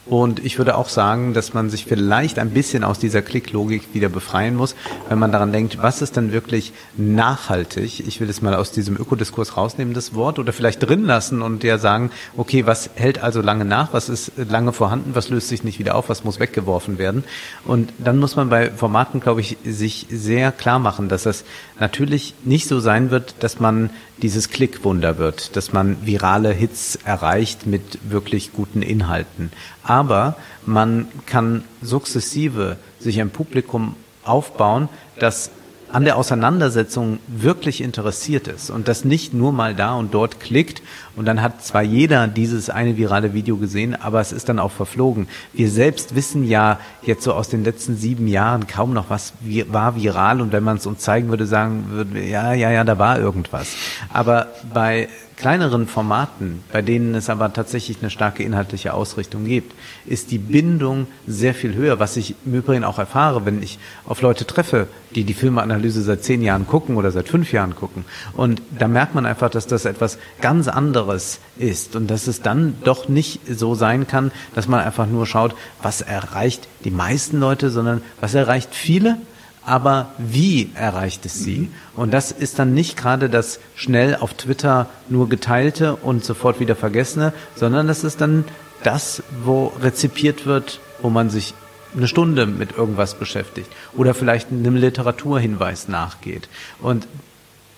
und 0.06 0.44
ich 0.44 0.56
würde 0.56 0.76
auch 0.76 0.88
sagen, 0.88 1.34
dass 1.34 1.52
man 1.52 1.68
sich 1.68 1.84
vielleicht 1.84 2.38
ein 2.38 2.50
bisschen 2.50 2.84
aus 2.84 3.00
dieser 3.00 3.22
Klicklogik 3.22 3.92
wieder 3.92 4.08
befreien 4.08 4.54
muss, 4.54 4.76
wenn 5.08 5.18
man 5.18 5.32
daran 5.32 5.52
denkt, 5.52 5.78
was 5.82 6.00
ist 6.00 6.16
denn 6.16 6.30
wirklich 6.32 6.72
nachhaltig? 6.96 8.06
Ich 8.06 8.20
will 8.20 8.30
es 8.30 8.40
mal 8.40 8.54
aus 8.54 8.70
diesem 8.70 8.96
Ökodiskurs 8.96 9.56
rausnehmen, 9.56 9.94
das 9.94 10.14
Wort, 10.14 10.38
oder 10.38 10.52
vielleicht 10.52 10.88
drin 10.88 11.04
lassen 11.04 11.42
und 11.42 11.64
ja 11.64 11.78
sagen, 11.78 12.10
okay, 12.36 12.66
was 12.66 12.90
hält 12.94 13.22
also 13.22 13.40
lange 13.40 13.64
nach? 13.64 13.92
Was 13.92 14.08
ist 14.08 14.32
lange 14.36 14.72
vorhanden? 14.72 15.14
Was 15.14 15.28
löst 15.28 15.48
sich 15.48 15.64
nicht 15.64 15.80
wieder 15.80 15.96
auf? 15.96 16.08
Was 16.08 16.22
muss 16.22 16.38
weggeworfen 16.38 16.98
werden? 16.98 17.24
Und 17.64 17.92
dann 17.98 18.18
muss 18.18 18.36
man 18.36 18.48
bei 18.48 18.70
Formaten, 18.70 19.20
glaube 19.20 19.40
ich, 19.40 19.56
sich 19.64 20.06
sehr 20.08 20.52
klar 20.52 20.78
machen, 20.78 21.08
dass 21.08 21.24
das 21.24 21.44
natürlich 21.80 22.34
nicht 22.44 22.68
so 22.68 22.78
sein 22.78 23.10
wird, 23.10 23.34
dass 23.40 23.58
man 23.58 23.90
dieses 24.22 24.50
Klickwunder 24.50 25.18
wird, 25.18 25.56
dass 25.56 25.72
man 25.72 25.98
virale 26.06 26.50
Hits 26.50 26.96
erreicht 27.04 27.66
mit 27.66 27.98
wirklich 28.10 28.52
guten 28.52 28.80
Inhalten. 28.82 29.50
Aber 29.86 30.34
man 30.64 31.06
kann 31.26 31.62
sukzessive 31.80 32.76
sich 32.98 33.20
ein 33.20 33.30
Publikum 33.30 33.94
aufbauen, 34.24 34.88
das 35.18 35.50
an 35.92 36.04
der 36.04 36.16
Auseinandersetzung 36.16 37.20
wirklich 37.28 37.80
interessiert 37.80 38.48
ist 38.48 38.70
und 38.70 38.88
das 38.88 39.04
nicht 39.04 39.32
nur 39.32 39.52
mal 39.52 39.74
da 39.74 39.94
und 39.94 40.12
dort 40.12 40.40
klickt 40.40 40.82
und 41.14 41.26
dann 41.26 41.40
hat 41.40 41.64
zwar 41.64 41.82
jeder 41.82 42.26
dieses 42.26 42.70
eine 42.70 42.96
virale 42.96 43.34
Video 43.34 43.56
gesehen, 43.56 43.94
aber 43.94 44.20
es 44.20 44.32
ist 44.32 44.48
dann 44.48 44.58
auch 44.58 44.72
verflogen. 44.72 45.28
Wir 45.52 45.70
selbst 45.70 46.16
wissen 46.16 46.46
ja 46.46 46.80
jetzt 47.02 47.22
so 47.22 47.32
aus 47.32 47.48
den 47.48 47.62
letzten 47.62 47.96
sieben 47.96 48.26
Jahren 48.26 48.66
kaum 48.66 48.92
noch, 48.92 49.10
was 49.10 49.32
war 49.68 49.96
viral 49.96 50.40
und 50.40 50.52
wenn 50.52 50.64
man 50.64 50.78
es 50.78 50.86
uns 50.86 51.00
zeigen 51.00 51.28
würde, 51.28 51.46
sagen 51.46 51.86
würde, 51.90 52.20
ja, 52.20 52.52
ja, 52.52 52.70
ja, 52.70 52.82
da 52.82 52.98
war 52.98 53.20
irgendwas. 53.20 53.68
Aber 54.12 54.48
bei 54.74 55.08
kleineren 55.36 55.86
Formaten, 55.86 56.64
bei 56.72 56.80
denen 56.80 57.14
es 57.14 57.28
aber 57.28 57.52
tatsächlich 57.52 57.98
eine 58.00 58.10
starke 58.10 58.42
inhaltliche 58.42 58.94
Ausrichtung 58.94 59.44
gibt, 59.44 59.74
ist 60.06 60.30
die 60.30 60.38
Bindung 60.38 61.06
sehr 61.26 61.54
viel 61.54 61.74
höher, 61.74 62.00
was 62.00 62.16
ich 62.16 62.34
im 62.46 62.54
Übrigen 62.54 62.84
auch 62.84 62.98
erfahre, 62.98 63.44
wenn 63.44 63.62
ich 63.62 63.78
auf 64.06 64.22
Leute 64.22 64.46
treffe, 64.46 64.88
die 65.14 65.24
die 65.24 65.34
Filmeanalyse 65.34 66.00
seit 66.00 66.24
zehn 66.24 66.42
Jahren 66.42 66.66
gucken 66.66 66.96
oder 66.96 67.10
seit 67.10 67.28
fünf 67.28 67.52
Jahren 67.52 67.74
gucken. 67.74 68.06
Und 68.32 68.62
da 68.78 68.88
merkt 68.88 69.14
man 69.14 69.26
einfach, 69.26 69.50
dass 69.50 69.66
das 69.66 69.84
etwas 69.84 70.18
ganz 70.40 70.68
anderes 70.68 71.40
ist 71.58 71.96
und 71.96 72.10
dass 72.10 72.26
es 72.28 72.40
dann 72.40 72.74
doch 72.84 73.08
nicht 73.08 73.40
so 73.46 73.74
sein 73.74 74.06
kann, 74.06 74.32
dass 74.54 74.68
man 74.68 74.80
einfach 74.80 75.06
nur 75.06 75.26
schaut, 75.26 75.54
was 75.82 76.00
erreicht 76.00 76.66
die 76.84 76.90
meisten 76.90 77.38
Leute, 77.38 77.68
sondern 77.68 78.00
was 78.20 78.34
erreicht 78.34 78.74
viele 78.74 79.18
aber 79.66 80.10
wie 80.16 80.70
erreicht 80.74 81.26
es 81.26 81.40
sie? 81.40 81.70
Und 81.96 82.14
das 82.14 82.30
ist 82.30 82.58
dann 82.58 82.72
nicht 82.72 82.96
gerade 82.96 83.28
das 83.28 83.58
schnell 83.74 84.14
auf 84.14 84.32
Twitter 84.34 84.88
nur 85.08 85.28
geteilte 85.28 85.96
und 85.96 86.24
sofort 86.24 86.60
wieder 86.60 86.76
vergessene, 86.76 87.32
sondern 87.56 87.88
das 87.88 88.04
ist 88.04 88.20
dann 88.20 88.44
das, 88.84 89.24
wo 89.42 89.72
rezipiert 89.82 90.46
wird, 90.46 90.80
wo 91.02 91.10
man 91.10 91.30
sich 91.30 91.52
eine 91.96 92.06
Stunde 92.06 92.46
mit 92.46 92.76
irgendwas 92.76 93.18
beschäftigt 93.18 93.70
oder 93.96 94.14
vielleicht 94.14 94.52
einem 94.52 94.76
Literaturhinweis 94.76 95.88
nachgeht. 95.88 96.48
Und 96.80 97.08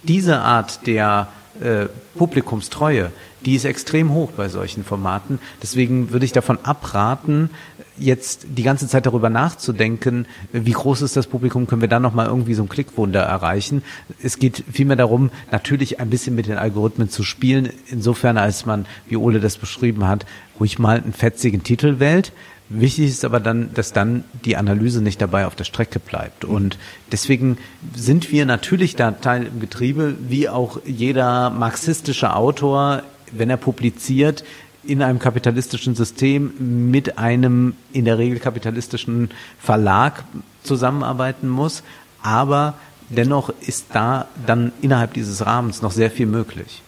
diese 0.03 0.41
Art 0.41 0.87
der 0.87 1.29
äh, 1.61 1.87
Publikumstreue, 2.17 3.11
die 3.45 3.55
ist 3.55 3.65
extrem 3.65 4.13
hoch 4.13 4.33
bei 4.33 4.49
solchen 4.49 4.85
Formaten. 4.85 5.39
Deswegen 5.63 6.11
würde 6.11 6.25
ich 6.25 6.33
davon 6.33 6.59
abraten, 6.65 7.51
jetzt 7.99 8.47
die 8.49 8.63
ganze 8.63 8.89
Zeit 8.89 9.07
darüber 9.07 9.31
nachzudenken, 9.31 10.27
wie 10.53 10.73
groß 10.73 11.03
ist 11.03 11.17
das 11.17 11.27
Publikum, 11.27 11.67
können 11.67 11.81
wir 11.81 11.89
da 11.89 12.01
nochmal 12.01 12.27
irgendwie 12.27 12.55
so 12.55 12.63
ein 12.63 12.69
Klickwunder 12.69 13.23
erreichen. 13.23 13.83
Es 14.23 14.39
geht 14.39 14.65
vielmehr 14.73 14.97
darum, 14.97 15.31
natürlich 15.51 16.01
ein 16.01 16.11
bisschen 16.11 16.35
mit 16.35 16.47
den 16.47 16.59
Algorithmen 16.59 17.11
zu 17.11 17.23
spielen, 17.23 17.71
insofern 17.89 18.39
als 18.39 18.67
man, 18.67 18.87
wie 19.09 19.17
Ole 19.17 19.41
das 19.41 19.59
beschrieben 19.59 20.07
hat, 20.07 20.27
ruhig 20.59 20.79
mal 20.79 21.01
einen 21.01 21.13
fetzigen 21.13 21.63
Titel 21.63 21.99
wählt. 21.99 22.33
Wichtig 22.71 23.09
ist 23.09 23.25
aber 23.25 23.41
dann, 23.41 23.71
dass 23.73 23.95
dann 23.95 24.25
die 24.45 24.57
Analyse 24.57 25.01
nicht 25.01 25.23
dabei 25.23 25.47
auf 25.47 25.55
der 25.55 25.65
Strecke 25.65 25.99
bleibt. 25.99 26.45
Und 26.45 26.77
deswegen 27.11 27.57
sind 27.95 28.31
wir 28.31 28.45
natürlich 28.45 28.95
da 28.95 29.13
Teil 29.13 29.47
im 29.47 29.61
Getriebe, 29.61 30.17
wie 30.29 30.51
auch 30.51 30.81
jeder 30.85 31.49
marxistische 31.49 32.35
Autor, 32.35 33.03
wenn 33.33 33.49
er 33.49 33.57
publiziert, 33.57 34.45
in 34.89 35.03
einem 35.03 35.19
kapitalistischen 35.19 35.95
System 35.95 36.91
mit 36.91 37.19
einem 37.19 37.75
in 37.93 38.07
der 38.07 38.17
Regel 38.17 38.41
kapitalistischen 38.41 39.31
Verlag 39.61 40.25
zusammenarbeiten 40.63 41.47
muss. 41.49 41.83
Aber 42.23 42.75
dennoch 43.11 43.51
ist 43.61 43.87
da 43.93 44.29
dann 44.47 44.73
innerhalb 44.81 45.13
dieses 45.13 45.45
Rahmens 45.45 45.83
noch 45.83 45.93
sehr 45.93 46.11
viel 46.11 46.27
möglich. 46.27 46.83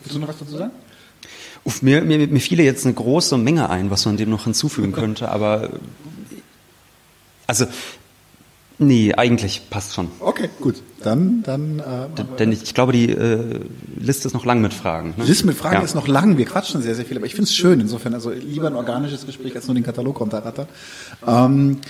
Willst 0.00 0.16
du 0.16 0.20
noch 0.20 0.28
was 0.28 0.38
dazu 0.38 0.56
sagen? 0.56 0.72
Uff, 1.64 1.80
mir, 1.82 2.02
mir, 2.02 2.26
mir 2.26 2.40
fiele 2.40 2.64
jetzt 2.64 2.84
eine 2.84 2.94
große 2.94 3.38
Menge 3.38 3.70
ein, 3.70 3.90
was 3.90 4.04
man 4.04 4.16
dem 4.16 4.30
noch 4.30 4.44
hinzufügen 4.44 4.92
könnte, 4.92 5.30
aber 5.30 5.70
also 7.46 7.66
Nee, 8.80 9.12
eigentlich 9.14 9.68
passt 9.70 9.94
schon. 9.94 10.08
Okay, 10.20 10.48
gut. 10.60 10.76
Dann, 11.02 11.42
dann. 11.42 11.80
Äh, 11.80 12.36
Denn 12.38 12.52
ich, 12.52 12.62
ich, 12.62 12.74
glaube, 12.74 12.92
die 12.92 13.10
äh, 13.10 13.60
Liste 13.96 14.28
ist 14.28 14.34
noch 14.34 14.44
lang 14.44 14.60
mit 14.60 14.72
Fragen. 14.72 15.10
Ne? 15.10 15.24
Die 15.24 15.28
Liste 15.28 15.46
mit 15.46 15.56
Fragen 15.56 15.76
ja. 15.76 15.82
ist 15.82 15.94
noch 15.94 16.06
lang. 16.06 16.38
Wir 16.38 16.44
quatschen 16.44 16.80
sehr, 16.82 16.94
sehr 16.94 17.04
viel, 17.04 17.16
aber 17.16 17.26
ich 17.26 17.34
finde 17.34 17.44
es 17.44 17.54
schön. 17.54 17.80
Insofern, 17.80 18.14
also 18.14 18.30
lieber 18.30 18.68
ein 18.68 18.76
organisches 18.76 19.26
Gespräch 19.26 19.54
als 19.56 19.66
nur 19.66 19.74
den 19.74 19.84
Katalog 19.84 20.20
runterrattern. 20.20 20.68
Ähm, 21.26 21.80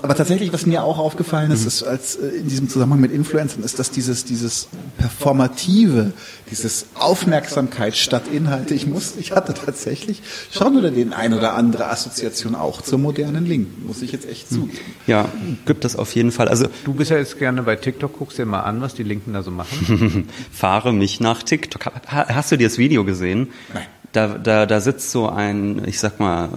aber 0.00 0.14
tatsächlich, 0.14 0.52
was 0.52 0.64
mir 0.64 0.84
auch 0.84 0.98
aufgefallen 0.98 1.50
ist, 1.50 1.62
mhm. 1.62 1.66
ist 1.68 1.82
als 1.82 2.16
äh, 2.16 2.28
in 2.28 2.48
diesem 2.48 2.68
Zusammenhang 2.68 3.00
mit 3.00 3.10
Influencern, 3.10 3.64
ist, 3.64 3.78
dass 3.78 3.90
dieses 3.90 4.24
dieses 4.24 4.68
performative, 4.96 6.12
dieses 6.50 6.86
Aufmerksamkeit 6.94 7.96
statt 7.96 8.24
Inhalte. 8.32 8.74
Ich 8.74 8.86
muss, 8.86 9.16
ich 9.16 9.32
hatte 9.32 9.54
tatsächlich 9.54 10.22
schon 10.52 10.76
oder 10.76 10.92
den 10.92 11.12
ein 11.12 11.34
oder 11.34 11.54
andere 11.54 11.88
Assoziation 11.88 12.54
auch 12.54 12.80
zur 12.80 12.98
modernen 12.98 13.44
Linken, 13.44 13.86
muss 13.86 14.02
ich 14.02 14.12
jetzt 14.12 14.28
echt 14.28 14.48
zugeben. 14.48 14.78
Ja, 15.08 15.28
gibt 15.66 15.84
es 15.84 15.96
auf 15.96 16.14
jeden 16.14 16.30
Fall. 16.30 16.48
Also 16.48 16.68
du 16.84 16.94
bist 16.94 17.10
ja 17.10 17.16
jetzt 17.16 17.38
gerne 17.38 17.64
bei 17.64 17.74
TikTok, 17.74 18.18
guckst 18.18 18.38
dir 18.38 18.46
mal 18.46 18.60
an, 18.60 18.80
was 18.80 18.94
die 18.94 19.02
Linken 19.02 19.32
da 19.32 19.42
so 19.42 19.50
machen. 19.50 20.28
Fahre 20.52 20.92
mich 20.92 21.18
nach 21.18 21.42
TikTok. 21.42 21.86
Hast 22.06 22.52
du 22.52 22.56
dir 22.56 22.68
das 22.68 22.78
Video 22.78 23.04
gesehen? 23.04 23.48
Nein. 23.74 23.86
Da, 24.12 24.26
da, 24.28 24.66
da 24.66 24.80
sitzt 24.80 25.10
so 25.10 25.28
ein, 25.28 25.82
ich 25.86 26.00
sag 26.00 26.18
mal, 26.18 26.48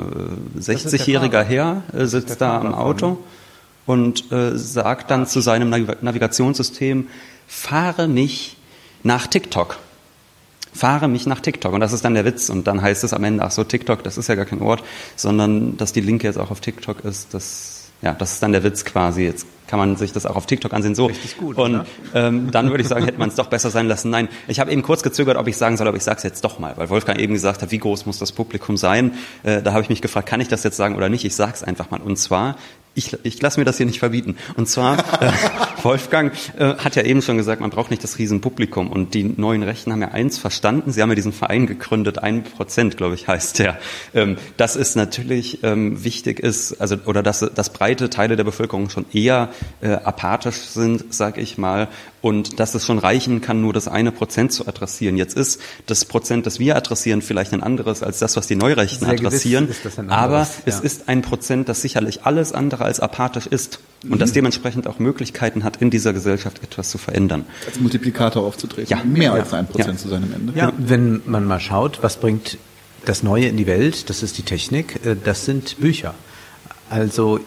60-jähriger 0.57 1.41
äh, 1.41 1.45
Herr, 1.45 1.83
äh, 1.93 2.05
sitzt 2.05 2.39
da 2.39 2.59
am 2.59 2.73
Auto 2.73 3.17
und 3.85 4.31
äh, 4.31 4.57
sagt 4.57 5.11
dann 5.11 5.27
zu 5.27 5.41
seinem 5.41 5.69
Navigationssystem, 5.69 7.07
fahre 7.47 8.07
mich 8.07 8.57
nach 9.03 9.27
TikTok. 9.27 9.77
Fahre 10.73 11.09
mich 11.09 11.25
nach 11.25 11.41
TikTok. 11.41 11.73
Und 11.73 11.81
das 11.81 11.91
ist 11.91 12.05
dann 12.05 12.13
der 12.13 12.23
Witz. 12.23 12.49
Und 12.49 12.67
dann 12.67 12.81
heißt 12.81 13.03
es 13.03 13.13
am 13.13 13.25
Ende, 13.25 13.43
ach 13.43 13.51
so, 13.51 13.65
TikTok, 13.65 14.03
das 14.03 14.17
ist 14.17 14.29
ja 14.29 14.35
gar 14.35 14.45
kein 14.45 14.61
Ort, 14.61 14.83
sondern 15.17 15.75
dass 15.75 15.91
die 15.91 15.99
Linke 15.99 16.27
jetzt 16.27 16.37
auch 16.37 16.51
auf 16.51 16.61
TikTok 16.61 17.03
ist, 17.03 17.33
das 17.33 17.81
ja, 18.01 18.13
das 18.13 18.33
ist 18.33 18.43
dann 18.43 18.51
der 18.51 18.63
Witz 18.63 18.83
quasi. 18.83 19.23
Jetzt 19.23 19.45
kann 19.71 19.79
man 19.79 19.95
sich 19.95 20.11
das 20.11 20.25
auch 20.25 20.35
auf 20.35 20.47
TikTok 20.47 20.73
ansehen. 20.73 20.95
So. 20.95 21.05
Richtig 21.05 21.37
gut. 21.37 21.57
Und 21.57 21.85
ähm, 22.13 22.51
dann 22.51 22.71
würde 22.71 22.81
ich 22.83 22.89
sagen, 22.89 23.05
hätte 23.05 23.17
man 23.17 23.29
es 23.29 23.35
doch 23.35 23.47
besser 23.47 23.69
sein 23.69 23.87
lassen. 23.87 24.09
Nein, 24.09 24.27
ich 24.49 24.59
habe 24.59 24.69
eben 24.69 24.81
kurz 24.81 25.01
gezögert, 25.01 25.37
ob 25.37 25.47
ich 25.47 25.55
sagen 25.55 25.77
soll, 25.77 25.87
aber 25.87 25.95
ich 25.95 26.03
sage 26.03 26.17
es 26.17 26.23
jetzt 26.23 26.43
doch 26.43 26.59
mal, 26.59 26.73
weil 26.75 26.89
Wolfgang 26.89 27.17
eben 27.17 27.33
gesagt 27.33 27.61
hat, 27.61 27.71
wie 27.71 27.77
groß 27.77 28.05
muss 28.05 28.19
das 28.19 28.33
Publikum 28.33 28.75
sein. 28.75 29.13
Äh, 29.43 29.61
da 29.61 29.71
habe 29.71 29.81
ich 29.81 29.87
mich 29.87 30.01
gefragt, 30.01 30.27
kann 30.27 30.41
ich 30.41 30.49
das 30.49 30.65
jetzt 30.65 30.75
sagen 30.75 30.97
oder 30.97 31.07
nicht? 31.07 31.23
Ich 31.23 31.35
sage 31.35 31.53
es 31.53 31.63
einfach 31.63 31.89
mal. 31.89 32.01
Und 32.01 32.17
zwar 32.17 32.57
ich, 32.93 33.17
ich 33.23 33.41
lasse 33.41 33.59
mir 33.59 33.65
das 33.65 33.77
hier 33.77 33.85
nicht 33.85 33.99
verbieten. 33.99 34.35
Und 34.57 34.67
zwar, 34.67 34.99
äh, 35.21 35.31
Wolfgang 35.83 36.33
äh, 36.57 36.75
hat 36.75 36.95
ja 36.95 37.03
eben 37.03 37.21
schon 37.21 37.37
gesagt, 37.37 37.61
man 37.61 37.69
braucht 37.69 37.89
nicht 37.89 38.03
das 38.03 38.17
Riesenpublikum. 38.17 38.89
Und 38.91 39.13
die 39.13 39.23
neuen 39.23 39.63
Rechten 39.63 39.91
haben 39.93 40.01
ja 40.01 40.09
eins 40.09 40.37
verstanden. 40.37 40.91
Sie 40.91 41.01
haben 41.01 41.09
ja 41.09 41.15
diesen 41.15 41.31
Verein 41.31 41.67
gegründet, 41.67 42.19
ein 42.19 42.43
Prozent, 42.43 42.97
glaube 42.97 43.15
ich, 43.15 43.27
heißt 43.27 43.59
der. 43.59 43.79
Ähm, 44.13 44.37
dass 44.57 44.75
es 44.75 44.95
natürlich 44.95 45.63
ähm, 45.63 46.03
wichtig 46.03 46.39
ist, 46.39 46.81
also 46.81 46.97
oder 47.05 47.23
dass, 47.23 47.39
dass 47.39 47.71
breite 47.71 48.09
Teile 48.09 48.35
der 48.35 48.43
Bevölkerung 48.43 48.89
schon 48.89 49.05
eher 49.13 49.49
äh, 49.79 49.91
apathisch 49.91 50.57
sind, 50.57 51.13
sag 51.13 51.37
ich 51.37 51.57
mal, 51.57 51.87
und 52.21 52.59
dass 52.59 52.75
es 52.75 52.85
schon 52.85 52.99
reichen 52.99 53.41
kann, 53.41 53.61
nur 53.61 53.73
das 53.73 53.87
eine 53.87 54.11
Prozent 54.11 54.53
zu 54.53 54.67
adressieren. 54.67 55.17
Jetzt 55.17 55.35
ist 55.35 55.59
das 55.87 56.05
Prozent, 56.05 56.45
das 56.45 56.59
wir 56.59 56.75
adressieren, 56.75 57.21
vielleicht 57.21 57.53
ein 57.53 57.63
anderes 57.63 58.03
als 58.03 58.19
das, 58.19 58.35
was 58.35 58.47
die 58.47 58.55
Neurechten 58.55 59.05
Sehr 59.05 59.13
adressieren. 59.15 59.67
aber 60.07 60.47
es 60.65 60.77
ja. 60.77 60.81
ist 60.81 61.09
ein 61.09 61.21
Prozent, 61.21 61.67
das 61.67 61.81
sicherlich 61.81 62.23
alles 62.23 62.53
andere 62.53 62.85
als 62.85 62.99
apathisch 62.99 63.47
ist 63.47 63.79
und 64.03 64.11
mhm. 64.11 64.19
das 64.19 64.33
dementsprechend 64.33 64.87
auch 64.87 64.99
Möglichkeiten 64.99 65.63
hat, 65.63 65.77
in 65.77 65.89
dieser 65.89 66.13
Gesellschaft 66.13 66.63
etwas 66.63 66.89
zu 66.89 66.97
verändern. 66.97 67.45
Als 67.65 67.79
Multiplikator 67.79 68.43
aufzutreten. 68.43 68.89
Ja. 68.89 69.03
Mehr 69.03 69.33
als 69.33 69.53
ein 69.53 69.67
Prozent 69.67 69.97
ja. 69.97 69.97
zu 69.97 70.09
sein 70.09 70.23
am 70.23 70.33
Ende. 70.33 70.53
Ja, 70.57 70.71
wenn 70.77 71.21
man 71.25 71.45
mal 71.45 71.59
schaut, 71.59 72.03
was 72.03 72.17
bringt 72.17 72.57
das 73.05 73.23
Neue 73.23 73.47
in 73.47 73.57
die 73.57 73.65
Welt, 73.65 74.11
das 74.11 74.21
ist 74.21 74.37
die 74.37 74.43
Technik, 74.43 75.03
äh, 75.05 75.15
das 75.21 75.45
sind 75.45 75.79
Bücher. 75.79 76.13
Also 76.89 77.39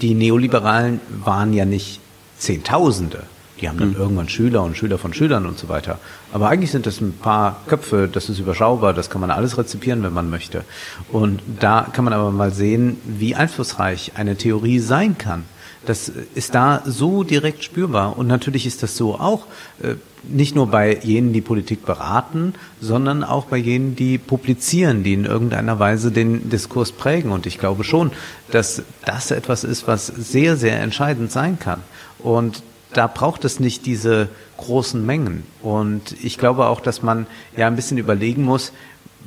die 0.00 0.14
Neoliberalen 0.14 1.00
waren 1.24 1.52
ja 1.52 1.66
nicht 1.66 2.00
Zehntausende 2.38 3.24
die 3.60 3.68
haben 3.68 3.78
dann 3.78 3.90
mhm. 3.90 3.96
irgendwann 3.96 4.28
Schüler 4.28 4.62
und 4.62 4.76
Schüler 4.76 4.98
von 4.98 5.14
Schülern 5.14 5.46
und 5.46 5.58
so 5.58 5.68
weiter. 5.68 5.98
Aber 6.32 6.48
eigentlich 6.48 6.70
sind 6.70 6.86
das 6.86 7.00
ein 7.00 7.12
paar 7.12 7.60
Köpfe, 7.66 8.08
das 8.10 8.28
ist 8.28 8.38
überschaubar, 8.38 8.94
das 8.94 9.10
kann 9.10 9.20
man 9.20 9.30
alles 9.30 9.56
rezipieren, 9.58 10.02
wenn 10.02 10.12
man 10.12 10.30
möchte. 10.30 10.64
Und 11.10 11.40
da 11.60 11.86
kann 11.92 12.04
man 12.04 12.12
aber 12.12 12.30
mal 12.30 12.52
sehen, 12.52 12.98
wie 13.04 13.34
einflussreich 13.34 14.12
eine 14.16 14.36
Theorie 14.36 14.80
sein 14.80 15.16
kann. 15.18 15.44
Das 15.86 16.08
ist 16.08 16.54
da 16.54 16.82
so 16.86 17.24
direkt 17.24 17.62
spürbar. 17.62 18.16
Und 18.16 18.26
natürlich 18.26 18.66
ist 18.66 18.82
das 18.82 18.96
so 18.96 19.16
auch 19.16 19.46
äh, 19.82 19.96
nicht 20.26 20.54
nur 20.54 20.68
bei 20.68 20.98
jenen, 21.02 21.32
die 21.32 21.42
Politik 21.42 21.84
beraten, 21.84 22.54
sondern 22.80 23.22
auch 23.22 23.44
bei 23.46 23.58
jenen, 23.58 23.94
die 23.94 24.16
publizieren, 24.16 25.04
die 25.04 25.12
in 25.12 25.26
irgendeiner 25.26 25.78
Weise 25.78 26.10
den 26.10 26.48
Diskurs 26.48 26.92
prägen. 26.92 27.30
Und 27.30 27.46
ich 27.46 27.58
glaube 27.58 27.84
schon, 27.84 28.12
dass 28.50 28.82
das 29.04 29.30
etwas 29.30 29.62
ist, 29.62 29.86
was 29.86 30.06
sehr, 30.06 30.56
sehr 30.56 30.80
entscheidend 30.80 31.30
sein 31.30 31.58
kann. 31.58 31.82
Und 32.18 32.62
da 32.96 33.06
braucht 33.06 33.44
es 33.44 33.60
nicht 33.60 33.86
diese 33.86 34.28
großen 34.56 35.04
Mengen. 35.04 35.44
Und 35.62 36.14
ich 36.22 36.38
glaube 36.38 36.66
auch, 36.66 36.80
dass 36.80 37.02
man 37.02 37.26
ja 37.56 37.66
ein 37.66 37.76
bisschen 37.76 37.98
überlegen 37.98 38.42
muss, 38.44 38.72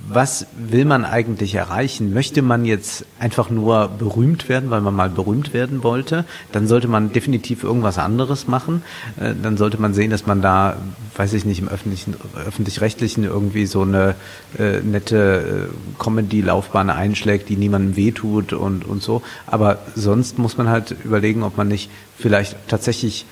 was 0.09 0.47
will 0.57 0.85
man 0.85 1.03
eigentlich 1.03 1.55
erreichen? 1.55 2.13
Möchte 2.13 2.41
man 2.41 2.63
jetzt 2.65 3.05
einfach 3.19 3.49
nur 3.49 3.89
berühmt 3.89 4.47
werden, 4.47 4.69
weil 4.69 4.79
man 4.79 4.95
mal 4.95 5.09
berühmt 5.09 5.53
werden 5.53 5.83
wollte? 5.83 6.23
Dann 6.51 6.67
sollte 6.67 6.87
man 6.87 7.11
definitiv 7.11 7.63
irgendwas 7.63 7.97
anderes 7.97 8.47
machen. 8.47 8.83
Äh, 9.19 9.33
dann 9.41 9.57
sollte 9.57 9.81
man 9.81 9.93
sehen, 9.93 10.11
dass 10.11 10.25
man 10.25 10.41
da, 10.41 10.77
weiß 11.17 11.33
ich 11.33 11.45
nicht, 11.45 11.59
im 11.59 11.67
öffentlichen, 11.67 12.15
öffentlich-rechtlichen 12.45 13.25
irgendwie 13.25 13.65
so 13.65 13.81
eine 13.81 14.15
äh, 14.57 14.79
nette 14.79 15.69
äh, 15.69 16.01
Comedy-Laufbahn 16.01 16.89
einschlägt, 16.89 17.49
die 17.49 17.57
niemandem 17.57 17.97
wehtut 17.97 18.53
und, 18.53 18.85
und 18.85 19.03
so. 19.03 19.21
Aber 19.45 19.79
sonst 19.95 20.37
muss 20.37 20.57
man 20.57 20.69
halt 20.69 20.95
überlegen, 21.03 21.43
ob 21.43 21.57
man 21.57 21.67
nicht 21.67 21.89
vielleicht 22.17 22.55
tatsächlich 22.69 23.25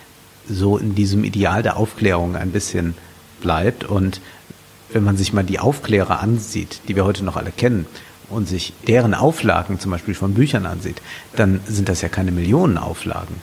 so 0.47 0.77
in 0.77 0.95
diesem 0.95 1.23
Ideal 1.23 1.63
der 1.63 1.77
Aufklärung 1.77 2.35
ein 2.35 2.51
bisschen 2.51 2.95
bleibt 3.41 3.83
und 3.83 4.21
wenn 4.91 5.03
man 5.03 5.17
sich 5.17 5.33
mal 5.33 5.43
die 5.43 5.59
Aufklärer 5.59 6.19
ansieht, 6.19 6.81
die 6.87 6.95
wir 6.95 7.05
heute 7.05 7.25
noch 7.25 7.35
alle 7.35 7.51
kennen, 7.51 7.85
und 8.29 8.47
sich 8.47 8.73
deren 8.87 9.13
Auflagen 9.13 9.79
zum 9.79 9.91
Beispiel 9.91 10.15
von 10.15 10.33
Büchern 10.33 10.65
ansieht, 10.65 11.01
dann 11.35 11.61
sind 11.67 11.89
das 11.89 12.01
ja 12.01 12.09
keine 12.09 12.31
Millionenauflagen. 12.31 13.35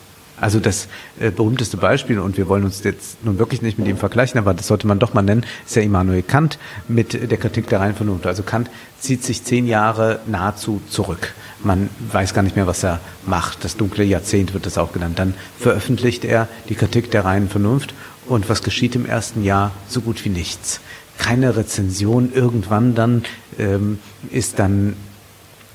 Also 0.42 0.58
das 0.58 0.88
äh, 1.20 1.30
berühmteste 1.30 1.76
Beispiel, 1.76 2.18
und 2.18 2.36
wir 2.36 2.48
wollen 2.48 2.64
uns 2.64 2.82
jetzt 2.82 3.24
nun 3.24 3.38
wirklich 3.38 3.62
nicht 3.62 3.78
mit 3.78 3.86
ihm 3.86 3.96
vergleichen, 3.96 4.38
aber 4.38 4.54
das 4.54 4.66
sollte 4.66 4.88
man 4.88 4.98
doch 4.98 5.14
mal 5.14 5.22
nennen, 5.22 5.46
ist 5.64 5.76
ja 5.76 5.82
Immanuel 5.82 6.22
Kant 6.22 6.58
mit 6.88 7.30
der 7.30 7.38
Kritik 7.38 7.68
der 7.68 7.80
reinen 7.80 7.94
Vernunft. 7.94 8.26
Also 8.26 8.42
Kant 8.42 8.68
zieht 8.98 9.22
sich 9.22 9.44
zehn 9.44 9.66
Jahre 9.68 10.18
nahezu 10.26 10.82
zurück. 10.88 11.32
Man 11.62 11.88
weiß 12.10 12.34
gar 12.34 12.42
nicht 12.42 12.56
mehr, 12.56 12.66
was 12.66 12.82
er 12.82 13.00
macht. 13.24 13.64
Das 13.64 13.76
dunkle 13.76 14.02
Jahrzehnt 14.02 14.52
wird 14.52 14.66
das 14.66 14.78
auch 14.78 14.92
genannt. 14.92 15.20
Dann 15.20 15.34
veröffentlicht 15.60 16.24
er 16.24 16.48
die 16.68 16.74
Kritik 16.74 17.12
der 17.12 17.24
reinen 17.24 17.48
Vernunft. 17.48 17.94
Und 18.26 18.48
was 18.48 18.64
geschieht 18.64 18.96
im 18.96 19.06
ersten 19.06 19.44
Jahr? 19.44 19.70
So 19.88 20.00
gut 20.00 20.24
wie 20.24 20.30
nichts 20.30 20.80
keine 21.18 21.56
Rezension. 21.56 22.32
Irgendwann 22.34 22.94
dann 22.94 23.22
ähm, 23.58 23.98
ist 24.30 24.58
dann 24.58 24.96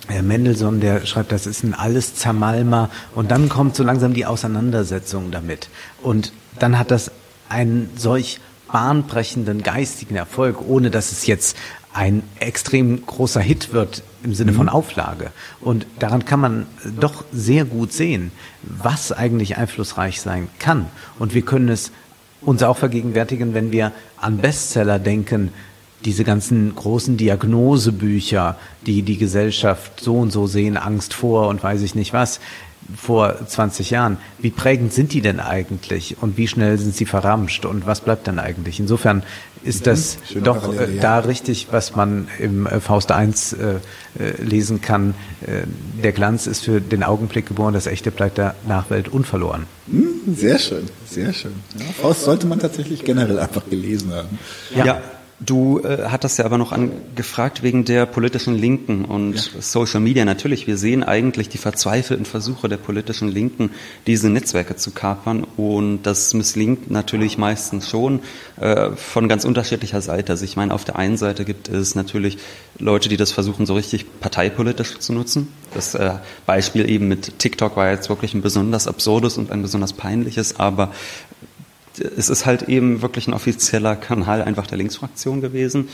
Herr 0.07 0.23
Mendelssohn, 0.23 0.79
der 0.79 1.05
schreibt, 1.05 1.31
das 1.31 1.45
ist 1.45 1.63
ein 1.63 1.73
alles 1.73 2.15
Zermalmer 2.15 2.89
und 3.13 3.31
dann 3.31 3.49
kommt 3.49 3.75
so 3.75 3.83
langsam 3.83 4.13
die 4.13 4.25
Auseinandersetzung 4.25 5.31
damit. 5.31 5.69
Und 6.01 6.31
dann 6.59 6.79
hat 6.79 6.91
das 6.91 7.11
einen 7.49 7.89
solch 7.95 8.39
bahnbrechenden 8.71 9.63
geistigen 9.63 10.15
Erfolg, 10.15 10.61
ohne 10.67 10.91
dass 10.91 11.11
es 11.11 11.25
jetzt 11.27 11.57
ein 11.93 12.21
extrem 12.39 13.05
großer 13.05 13.41
Hit 13.41 13.73
wird 13.73 14.03
im 14.23 14.33
Sinne 14.33 14.53
von 14.53 14.67
mhm. 14.67 14.71
Auflage. 14.71 15.31
Und 15.61 15.87
daran 15.99 16.25
kann 16.25 16.39
man 16.39 16.67
doch 16.99 17.23
sehr 17.31 17.65
gut 17.65 17.91
sehen, 17.91 18.31
was 18.61 19.11
eigentlich 19.11 19.57
einflussreich 19.57 20.21
sein 20.21 20.47
kann. 20.59 20.87
Und 21.17 21.33
wir 21.33 21.41
können 21.41 21.69
es 21.69 21.91
uns 22.41 22.61
auch 22.61 22.77
vergegenwärtigen, 22.77 23.53
wenn 23.53 23.71
wir 23.71 23.93
an 24.17 24.37
Bestseller 24.37 24.99
denken, 24.99 25.51
diese 26.07 26.23
ganzen 26.23 26.73
großen 26.73 27.17
Diagnosebücher, 27.17 28.55
die 28.85 29.01
die 29.01 29.17
Gesellschaft 29.17 29.99
so 29.99 30.15
und 30.15 30.31
so 30.31 30.47
sehen, 30.47 30.77
Angst 30.77 31.13
vor 31.13 31.49
und 31.49 31.61
weiß 31.61 31.81
ich 31.81 31.95
nicht 31.95 32.13
was, 32.13 32.39
vor 32.95 33.35
20 33.45 33.89
Jahren. 33.89 34.15
Wie 34.39 34.49
prägend 34.49 34.93
sind 34.93 35.11
die 35.11 35.19
denn 35.19 35.41
eigentlich 35.41 36.15
und 36.21 36.37
wie 36.37 36.47
schnell 36.47 36.77
sind 36.77 36.95
sie 36.95 37.05
verramscht 37.05 37.65
und 37.65 37.85
was 37.85 37.99
bleibt 37.99 38.25
dann 38.25 38.39
eigentlich? 38.39 38.79
Insofern 38.79 39.21
ist 39.65 39.85
das 39.85 40.17
Schöne 40.31 40.45
doch 40.45 40.55
äh, 40.55 40.59
Parallele, 40.61 40.95
ja. 40.95 41.01
da 41.01 41.19
richtig, 41.19 41.67
was 41.71 41.97
man 41.97 42.29
im 42.39 42.65
äh, 42.65 42.79
Faust 42.79 43.11
1 43.11 43.51
äh, 43.51 43.57
äh, 44.17 44.41
lesen 44.41 44.79
kann. 44.79 45.13
Äh, 45.41 45.63
der 46.01 46.13
Glanz 46.13 46.47
ist 46.47 46.63
für 46.63 46.79
den 46.79 47.03
Augenblick 47.03 47.47
geboren, 47.47 47.73
das 47.73 47.85
Echte 47.85 48.11
bleibt 48.11 48.37
der 48.37 48.55
Nachwelt 48.65 49.09
unverloren. 49.09 49.65
Hm, 49.91 50.37
sehr 50.37 50.57
schön, 50.57 50.85
sehr 51.05 51.33
schön. 51.33 51.55
Ja, 51.77 51.85
Faust 52.01 52.23
sollte 52.23 52.47
man 52.47 52.59
tatsächlich 52.59 53.03
generell 53.03 53.39
einfach 53.39 53.69
gelesen 53.69 54.13
haben. 54.13 54.39
ja. 54.73 54.85
ja. 54.85 55.01
Du 55.39 55.79
äh, 55.81 56.05
hattest 56.09 56.39
ja 56.39 56.45
aber 56.45 56.57
noch 56.57 56.71
angefragt 56.71 57.61
wegen 57.61 57.85
der 57.85 58.07
politischen 58.07 58.55
Linken 58.55 59.05
und 59.05 59.35
ja. 59.35 59.61
Social 59.61 59.99
Media. 59.99 60.25
Natürlich, 60.25 60.65
wir 60.65 60.77
sehen 60.77 61.03
eigentlich 61.03 61.47
die 61.47 61.59
verzweifelten 61.59 62.25
Versuche 62.25 62.67
der 62.67 62.77
politischen 62.77 63.27
Linken, 63.27 63.69
diese 64.07 64.31
Netzwerke 64.31 64.77
zu 64.77 64.89
kapern 64.89 65.45
und 65.55 66.01
das 66.03 66.33
misslingt 66.33 66.89
natürlich 66.89 67.37
meistens 67.37 67.87
schon 67.87 68.21
äh, 68.59 68.89
von 68.95 69.29
ganz 69.29 69.45
unterschiedlicher 69.45 70.01
Seite. 70.01 70.31
Also 70.31 70.43
ich 70.43 70.55
meine, 70.55 70.73
auf 70.73 70.85
der 70.85 70.95
einen 70.95 71.17
Seite 71.17 71.45
gibt 71.45 71.69
es 71.69 71.93
natürlich 71.93 72.39
Leute, 72.79 73.07
die 73.07 73.17
das 73.17 73.31
versuchen, 73.31 73.67
so 73.67 73.75
richtig 73.75 74.19
parteipolitisch 74.19 74.97
zu 74.97 75.13
nutzen. 75.13 75.49
Das 75.75 75.93
äh, 75.93 76.13
Beispiel 76.47 76.89
eben 76.89 77.07
mit 77.07 77.37
TikTok 77.37 77.77
war 77.77 77.91
jetzt 77.91 78.09
wirklich 78.09 78.33
ein 78.33 78.41
besonders 78.41 78.87
absurdes 78.87 79.37
und 79.37 79.51
ein 79.51 79.61
besonders 79.61 79.93
peinliches, 79.93 80.59
aber 80.59 80.91
es 81.99 82.29
ist 82.29 82.45
halt 82.45 82.63
eben 82.63 83.01
wirklich 83.01 83.27
ein 83.27 83.33
offizieller 83.33 83.95
Kanal 83.95 84.41
einfach 84.41 84.67
der 84.67 84.77
Linksfraktion 84.77 85.41
gewesen. 85.41 85.89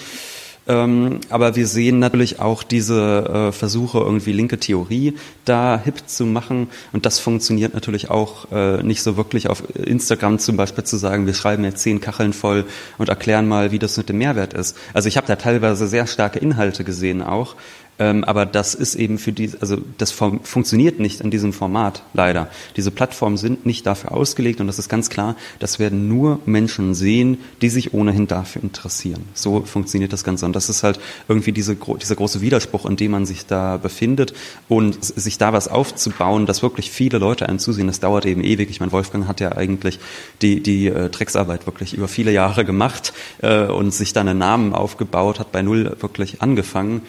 Ähm, 0.66 1.20
aber 1.30 1.56
wir 1.56 1.68
sehen 1.68 2.00
natürlich 2.00 2.40
auch 2.40 2.64
diese 2.64 3.50
äh, 3.50 3.52
Versuche, 3.52 4.00
irgendwie 4.00 4.32
linke 4.32 4.58
Theorie 4.58 5.16
da 5.44 5.80
hip 5.84 6.08
zu 6.08 6.26
machen. 6.26 6.68
Und 6.94 7.06
das 7.06 7.20
funktioniert 7.20 7.74
natürlich 7.74 8.10
auch 8.10 8.50
äh, 8.52 8.82
nicht 8.82 9.04
so 9.04 9.18
wirklich 9.18 9.50
auf 9.50 9.64
Instagram 9.76 10.40
zum 10.40 10.56
Beispiel 10.56 10.86
zu 10.86 10.96
sagen, 10.96 11.26
wir 11.26 11.34
schreiben 11.34 11.66
jetzt 11.66 11.84
zehn 11.84 12.00
Kacheln 12.00 12.32
voll 12.32 12.66
und 12.98 13.10
erklären 13.10 13.48
mal, 13.48 13.72
wie 13.72 13.80
das 13.80 13.98
mit 13.98 14.08
dem 14.08 14.20
Mehrwert 14.20 14.54
ist. 14.54 14.78
Also 14.94 15.10
ich 15.10 15.18
habe 15.18 15.28
da 15.28 15.36
teilweise 15.36 15.88
sehr 15.88 16.08
starke 16.08 16.40
Inhalte 16.40 16.86
gesehen 16.86 17.22
auch, 17.22 17.56
ähm, 18.00 18.24
aber 18.24 18.46
das 18.46 18.74
ist 18.74 18.96
eben 18.96 19.18
für 19.18 19.32
die, 19.32 19.52
also 19.62 19.78
das 19.98 20.12
funktioniert 20.12 21.00
nicht 21.00 21.22
in 21.22 21.32
diesem 21.32 21.54
Format, 21.54 22.04
leider. 22.14 22.50
Diese 22.76 22.92
Plattformen 22.92 23.38
sind 23.38 23.66
nicht 23.66 23.86
dafür 23.86 24.12
ausgelegt 24.12 24.60
und 24.62 24.68
das 24.68 24.80
ist 24.80 24.90
ganz 24.90 25.10
klar, 25.10 25.36
das 25.60 25.80
werden 25.80 26.08
nur 26.08 26.40
Menschen 26.46 26.96
sehen, 26.96 27.38
die 27.62 27.70
sich 27.70 27.94
ohnehin 27.94 28.28
dafür 28.28 28.64
interessieren. 28.64 29.26
So 29.34 29.62
funktioniert 29.62 30.12
das 30.12 30.24
Ganze. 30.24 30.46
Und 30.46 30.56
das 30.56 30.70
ist 30.70 30.84
halt 30.84 31.00
irgendwie 31.28 31.52
diese, 31.52 31.76
dieser 31.76 32.16
große 32.16 32.42
Widerspruch, 32.42 32.86
in 32.86 32.96
dem 32.96 33.12
man 33.12 33.26
sich 33.26 33.46
da 33.46 33.78
befindet 33.78 34.34
und 34.68 35.04
sich 35.04 35.38
da 35.38 35.54
was 35.54 35.68
aufzubauen, 35.68 36.46
dass 36.46 36.64
wirklich 36.64 36.92
viele 36.92 37.20
Leute 37.20 37.48
einem 37.48 37.60
zusehen, 37.60 37.88
das 37.88 38.00
dauert 38.00 38.26
eben 38.26 38.44
ewig. 38.44 38.70
Ich 38.70 38.80
meine, 38.80 38.92
Wolfgang 38.92 39.28
hat 39.28 39.40
ja 39.40 39.52
eigentlich 39.52 40.00
die, 40.42 40.62
die 40.64 40.88
äh, 40.88 41.10
Drecksarbeit 41.10 41.68
wirklich 41.68 41.94
über 41.94 42.08
viele 42.08 42.32
Jahre 42.32 42.66
gemacht 42.66 43.14
äh, 43.42 43.66
und 43.66 43.94
sich 43.94 44.14
dann 44.14 44.28
einen 44.28 44.40
Namen 44.40 44.74
aufgebaut, 44.74 45.40
hat 45.40 45.52
bei 45.52 45.62
Null 45.62 45.96
wirklich 46.00 46.42
angefangen. 46.42 47.04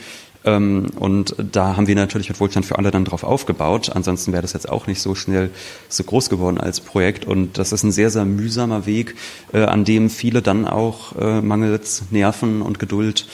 Ähm, 0.45 0.87
und 0.99 1.35
da 1.39 1.77
haben 1.77 1.87
wir 1.87 1.95
natürlich 1.95 2.29
mit 2.29 2.41
Wohlstand 2.41 2.67
für 2.67 2.79
alle 2.79 2.91
dann 2.91 3.05
drauf 3.05 3.25
aufgebaut. 3.25 3.91
Ansonsten 3.95 4.33
wäre 4.33 4.43
das 4.43 4.53
jetzt 4.53 4.69
auch 4.69 4.87
nicht 4.87 5.01
so 5.01 5.15
schnell 5.15 5.51
so 5.89 6.05
groß 6.05 6.31
geworden 6.31 6.59
als 6.59 6.81
Projekt. 6.81 7.25
Und 7.25 7.59
das 7.59 7.73
ist 7.73 7.83
ein 7.83 7.93
sehr, 7.93 8.11
sehr 8.11 8.25
mühsamer 8.25 8.87
Weg, 8.87 9.17
äh, 9.53 9.65
an 9.65 9.85
dem 9.85 10.11
viele 10.11 10.43
dann 10.43 10.67
auch 10.67 11.17
äh, 11.17 11.41
mangels 11.41 12.05
Nerven 12.11 12.63
und 12.63 12.79
Geduld 12.79 13.27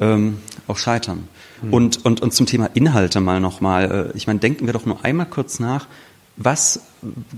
ähm, 0.00 0.38
auch 0.66 0.76
scheitern. 0.76 1.28
Mhm. 1.62 1.72
Und, 1.72 2.04
und, 2.04 2.20
und 2.20 2.34
zum 2.34 2.46
Thema 2.46 2.66
Inhalte 2.74 3.20
mal 3.20 3.40
nochmal. 3.40 4.10
Äh, 4.12 4.16
ich 4.16 4.26
meine, 4.26 4.40
denken 4.40 4.66
wir 4.66 4.72
doch 4.72 4.86
nur 4.86 5.04
einmal 5.04 5.26
kurz 5.26 5.58
nach, 5.60 5.86
was 6.36 6.80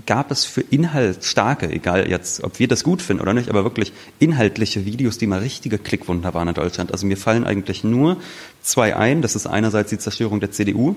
gab 0.05 0.29
es 0.31 0.43
für 0.45 0.61
inhaltsstarke, 0.61 1.69
egal 1.69 2.09
jetzt, 2.09 2.43
ob 2.43 2.59
wir 2.59 2.67
das 2.67 2.83
gut 2.83 3.01
finden 3.01 3.21
oder 3.21 3.33
nicht, 3.33 3.49
aber 3.49 3.63
wirklich 3.63 3.93
inhaltliche 4.19 4.85
Videos, 4.85 5.17
die 5.17 5.27
mal 5.27 5.39
richtige 5.39 5.77
Klickwunder 5.77 6.33
waren 6.33 6.49
in 6.49 6.53
Deutschland. 6.53 6.91
Also 6.91 7.05
mir 7.05 7.17
fallen 7.17 7.45
eigentlich 7.45 7.83
nur 7.83 8.17
zwei 8.61 8.95
ein. 8.95 9.21
Das 9.21 9.35
ist 9.35 9.47
einerseits 9.47 9.89
die 9.89 9.99
Zerstörung 9.99 10.39
der 10.39 10.51
CDU 10.51 10.95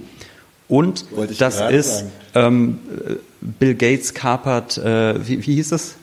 und 0.68 1.05
das 1.38 1.61
ist 1.61 2.05
ähm, 2.34 2.78
Bill 3.40 3.74
Gates 3.74 4.14
kapert, 4.14 4.78
äh, 4.78 5.26
wie, 5.26 5.46
wie 5.46 5.55
hieß 5.57 5.68
das? 5.68 5.96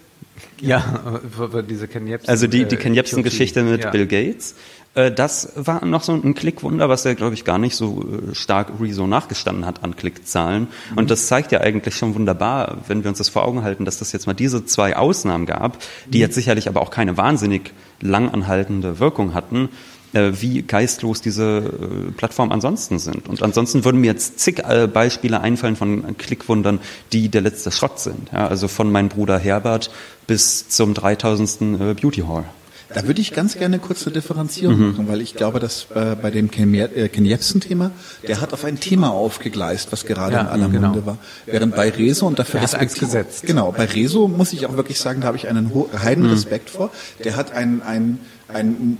Ja, 0.62 1.22
diese 1.70 1.88
Ken 1.88 2.08
Jebsen. 2.08 2.30
Also 2.30 2.48
die, 2.48 2.66
die 2.66 2.76
Ken 2.78 2.94
Jebsen-Geschichte 2.94 3.64
mit 3.64 3.84
ja. 3.84 3.90
Bill 3.90 4.08
Gates. 4.08 4.56
Äh, 4.96 5.12
das 5.12 5.54
war 5.56 5.86
noch 5.86 6.04
so 6.04 6.14
ein 6.14 6.34
Klickwunder, 6.34 6.90
was 6.90 7.06
er, 7.06 7.16
glaube 7.16 7.34
ich, 7.34 7.46
gar 7.46 7.58
nicht 7.58 7.76
so 7.76 8.04
äh, 8.04 8.36
stark 8.36 8.72
Rezo 8.80 9.08
nachgestanden 9.08 9.66
hat 9.66 9.84
an 9.84 9.96
Klickzahlen. 9.96 10.68
Mhm. 10.92 10.98
Und 10.98 11.12
das 11.12 11.28
zeigt 11.28 11.52
ja 11.52 11.62
eigentlich 11.62 11.96
schon 11.96 12.16
wunderbar, 12.16 12.78
wenn 12.88 13.04
wir 13.04 13.10
uns 13.10 13.20
das 13.20 13.30
vor 13.30 13.46
Augen 13.46 13.64
halten, 13.64 13.86
dass 13.86 14.00
das 14.00 14.12
jetzt 14.12 14.28
mal 14.28 14.34
diese 14.34 14.66
zwei 14.66 14.98
Ausnahmen 14.98 15.46
gab, 15.46 15.78
die 16.08 16.18
mhm. 16.18 16.24
jetzt 16.24 16.36
sicherlich 16.36 16.68
aber 16.68 16.82
auch 16.82 16.92
keine 16.92 17.18
wahnsinnig 17.18 17.72
langanhaltende 18.02 19.00
Wirkung 19.00 19.34
hatten 19.34 19.70
äh, 20.14 20.32
wie 20.40 20.64
geistlos 20.64 21.22
diese 21.22 21.72
Plattformen 22.18 22.52
ansonsten 22.52 22.98
sind. 22.98 23.30
Und 23.30 23.44
ansonsten 23.44 23.86
würden 23.86 24.02
mir 24.02 24.08
jetzt 24.08 24.40
zig 24.40 24.64
Beispiele 24.94 25.42
einfallen 25.42 25.76
von 25.76 26.18
Klickwundern, 26.18 26.80
die 27.14 27.30
der 27.30 27.42
letzte 27.42 27.72
Schrott 27.72 28.00
sind. 28.00 28.32
Ja, 28.32 28.48
also 28.48 28.68
von 28.68 28.92
meinem 28.92 29.10
Bruder 29.10 29.38
Herbert 29.38 29.92
bis 30.26 30.68
zum 30.70 30.96
3000. 30.96 32.00
Beauty 32.00 32.22
Hall. 32.22 32.46
Da 32.94 33.06
würde 33.06 33.22
ich 33.22 33.34
ganz 33.34 33.58
gerne 33.58 33.80
kurz 33.80 34.06
eine 34.06 34.14
Differenzierung 34.14 34.78
mhm. 34.78 34.92
machen, 34.92 35.08
weil 35.08 35.22
ich 35.22 35.36
glaube, 35.36 35.60
dass 35.60 35.88
äh, 35.94 36.16
bei 36.16 36.32
dem 36.32 36.50
Ken, 36.50 36.74
äh, 36.74 37.10
Ken 37.10 37.26
Jebsen-Thema, 37.26 37.92
der 38.28 38.42
hat 38.42 38.54
auf 38.54 38.66
ein 38.66 38.80
Thema 38.80 39.12
aufgegleist, 39.12 39.92
was 39.92 40.06
gerade 40.06 40.34
ja, 40.34 40.42
in 40.42 40.48
aller 40.48 40.70
genau. 40.70 40.90
Munde 40.90 41.06
war. 41.06 41.18
Während 41.46 41.76
bei 41.76 41.90
Rezo, 41.90 42.28
und 42.28 42.40
dafür 42.40 42.62
hat 42.62 42.76
eins 42.76 42.96
gesetzt. 42.96 43.44
Genau, 43.46 43.72
bei 43.72 43.86
Rezo 43.86 44.28
muss 44.28 44.54
ich 44.54 44.66
auch 44.66 44.76
wirklich 44.76 45.00
sagen, 45.00 45.22
da 45.22 45.28
habe 45.28 45.38
ich 45.38 45.48
einen 45.48 45.72
heiden 46.02 46.26
Respekt 46.26 46.74
mhm. 46.74 46.78
vor. 46.78 46.92
Der 47.24 47.36
hat 47.36 47.52
ein, 47.52 47.82
ein, 47.84 48.20
ein 48.48 48.98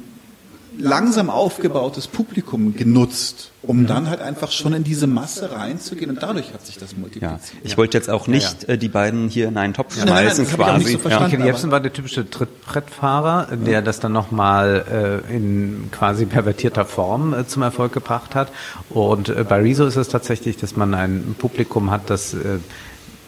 langsam 0.80 1.30
aufgebautes 1.30 2.08
Publikum 2.08 2.74
genutzt, 2.76 3.52
um 3.62 3.86
dann 3.86 4.10
halt 4.10 4.22
einfach 4.22 4.50
schon 4.52 4.74
in 4.74 4.84
diese 4.84 5.08
Masse 5.08 5.52
reinzugehen 5.52 6.10
und 6.10 6.24
dadurch 6.24 6.54
hat 6.54 6.66
sich 6.66 6.78
das 6.78 6.96
multipliziert. 6.96 7.42
Ja. 7.54 7.60
Ich 7.64 7.78
wollte 7.78 7.98
jetzt 7.98 8.10
auch 8.10 8.28
nicht 8.28 8.64
Ja, 8.64 8.74
äh, 8.76 8.78
die 8.78 8.88
beiden 8.88 9.28
hier 9.28 9.50
in 9.50 9.58
einen 9.58 9.74
Topf 9.74 9.98
Nein, 9.98 10.06
nein, 10.06 10.16
nein, 10.16 10.24
schmeißen 10.24 10.44
nicht 10.46 10.56
quasi. 10.56 10.98
so 10.98 11.10
aber- 11.10 11.46
Jebsen 11.46 11.72
war 11.72 11.80
der 11.82 11.92
typische 11.92 12.30
Trittbrettfahrer, 12.30 13.48
der 13.58 13.82
das 13.82 14.00
dann 14.00 14.14
nochmal 14.14 15.22
äh, 15.30 15.36
in 15.36 15.90
quasi 15.92 16.26
pervertierter 16.26 16.86
Form 16.86 17.34
äh, 17.34 17.46
zum 17.46 17.62
Erfolg 17.62 17.92
gebracht 17.92 18.34
hat. 18.34 18.50
Und 18.90 19.30
äh, 19.30 19.44
bei 19.48 19.58
Rezo 19.62 19.86
ist 19.86 19.98
es 19.98 20.08
tatsächlich, 20.08 20.56
dass 20.58 20.76
man 20.78 20.94
ein 20.94 21.36
Publikum 21.38 21.92
hat, 21.92 22.10
das 22.10 22.34
äh, 22.34 22.60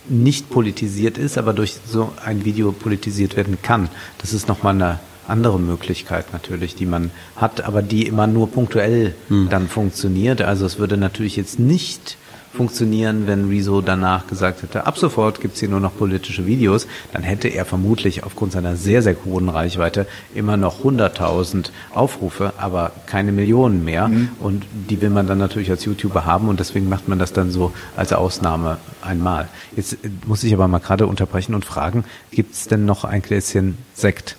nicht 0.08 0.50
politisiert 0.50 1.18
ist, 1.18 1.38
aber 1.38 1.54
durch 1.54 1.76
so 1.86 2.12
ein 2.26 2.46
Video 2.46 2.72
politisiert 2.72 3.36
werden 3.36 3.58
kann. 3.62 3.90
Das 4.20 4.34
ist 4.34 4.48
nochmal 4.48 4.74
eine 4.76 5.00
andere 5.28 5.60
Möglichkeit 5.60 6.34
natürlich, 6.34 6.76
die 6.76 6.86
man 6.86 7.12
hat, 7.36 7.64
aber 7.64 7.82
die 7.82 8.08
immer 8.08 8.28
nur 8.28 8.52
punktuell 8.52 9.16
dann 9.50 9.68
funktioniert. 9.68 10.42
Also 10.42 10.66
es 10.66 10.80
würde 10.80 10.98
natürlich 10.98 11.36
jetzt 11.36 11.60
nicht 11.60 12.18
funktionieren, 12.54 13.28
wenn 13.28 13.50
Rezo 13.50 13.82
danach 13.82 14.28
gesagt 14.28 14.62
hätte, 14.62 14.86
ab 14.86 14.98
sofort 14.98 15.40
gibt's 15.42 15.60
hier 15.60 15.70
nur 15.70 15.80
noch 15.80 15.96
politische 15.96 16.46
Videos, 16.46 16.88
dann 17.14 17.24
hätte 17.24 17.48
er 17.48 17.66
vermutlich 17.66 18.24
aufgrund 18.24 18.52
seiner 18.52 18.76
sehr, 18.76 19.02
sehr 19.02 19.16
hohen 19.26 19.50
Reichweite 19.50 20.06
immer 20.36 20.58
noch 20.58 20.84
100.000 20.84 21.70
Aufrufe, 21.94 22.54
aber 22.58 22.92
keine 23.06 23.32
Millionen 23.32 23.84
mehr. 23.84 24.10
Und 24.40 24.66
die 24.90 25.02
will 25.02 25.10
man 25.10 25.28
dann 25.28 25.38
natürlich 25.38 25.70
als 25.70 25.86
YouTuber 25.86 26.26
haben 26.26 26.50
und 26.50 26.60
deswegen 26.60 26.90
macht 26.90 27.08
man 27.08 27.20
das 27.20 27.34
dann 27.34 27.52
so 27.52 27.72
als 27.96 28.14
Ausnahme 28.14 28.78
einmal. 29.02 29.48
Jetzt 29.76 29.94
äh, 29.94 30.10
muss 30.26 30.44
ich 30.44 30.54
aber 30.54 30.68
mal 30.68 30.80
gerade 30.80 31.08
unterbrechen 31.08 31.56
und 31.56 31.66
fragen, 31.66 32.04
gibt's 32.32 32.68
denn 32.68 32.86
noch 32.86 33.06
ein 33.06 33.22
Gläschen 33.22 33.78
Sekt? 33.94 34.36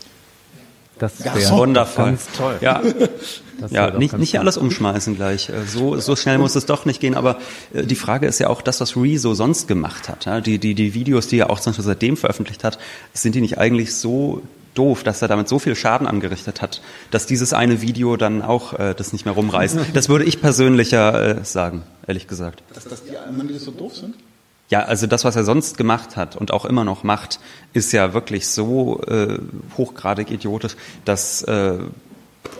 Das 1.03 1.19
Ja, 1.25 1.35
wäre. 1.35 1.57
Wundervoll. 1.59 2.05
ganz 2.05 2.29
toll. 2.37 2.59
Ja, 2.61 2.81
Das 3.61 3.73
ja 3.73 3.91
nicht, 3.91 4.17
nicht 4.19 4.39
alles 4.39 4.57
umschmeißen 4.57 5.17
gleich. 5.17 5.49
Äh, 5.49 5.67
So, 5.67 5.99
so 5.99 6.15
schnell 6.15 6.39
muss 6.39 6.55
es 6.55 6.65
doch 6.65 6.85
nicht 6.85 7.01
gehen. 7.01 7.17
Aber 7.17 7.39
äh, 7.75 7.83
die 7.83 7.97
Frage 7.97 8.29
ist 8.29 8.39
ja 8.39 8.47
auch 8.49 8.63
das, 8.63 8.81
was 8.81 8.97
Rezo 8.97 9.35
sonst 9.35 9.67
gemacht 9.67 10.09
hat. 10.09 10.47
Die, 10.47 10.59
die, 10.61 10.75
die 10.75 10.95
Videos, 10.95 11.27
die 11.27 11.39
er 11.41 11.51
auch 11.51 11.59
zum 11.59 11.73
Beispiel 11.73 11.85
seitdem 11.87 12.17
veröffentlicht 12.17 12.63
hat, 12.63 12.79
sind 13.13 13.35
die 13.35 13.41
nicht 13.41 13.59
eigentlich 13.59 13.97
so 13.97 14.43
doof, 14.75 15.03
dass 15.03 15.21
er 15.23 15.27
damit 15.29 15.49
so 15.49 15.59
viel 15.59 15.75
Schaden 15.75 16.07
angerichtet 16.07 16.63
hat, 16.63 16.81
dass 17.11 17.27
dieses 17.27 17.53
eine 17.53 17.83
Video 17.83 18.17
dann 18.17 18.41
auch 18.41 18.73
äh, 18.79 18.95
das 18.97 19.13
nicht 19.13 19.25
mehr 19.25 19.35
rumreißt. 19.35 19.77
Das 19.95 20.09
würde 20.09 20.25
ich 20.25 20.41
persönlicher 20.41 21.41
äh, 21.41 21.45
sagen, 21.45 21.83
ehrlich 22.07 22.29
gesagt. 22.29 22.63
Dass, 22.75 22.85
dass 22.85 23.03
die 23.05 23.17
anderen 23.17 23.49
Videos 23.49 23.65
so 23.65 23.73
doof 23.73 23.97
sind? 23.97 24.15
Ja, 24.73 24.85
also 24.85 25.07
das, 25.07 25.27
was 25.27 25.37
er 25.37 25.45
sonst 25.45 25.77
gemacht 25.77 26.16
hat 26.16 26.35
und 26.35 26.51
auch 26.51 26.64
immer 26.64 26.83
noch 26.83 27.03
macht, 27.03 27.41
ist 27.75 27.93
ja 27.93 28.14
wirklich 28.14 28.47
so 28.47 29.03
äh, 29.03 29.39
hochgradig 29.77 30.31
idiotisch, 30.31 30.77
dass 31.05 31.43
äh, 31.43 31.75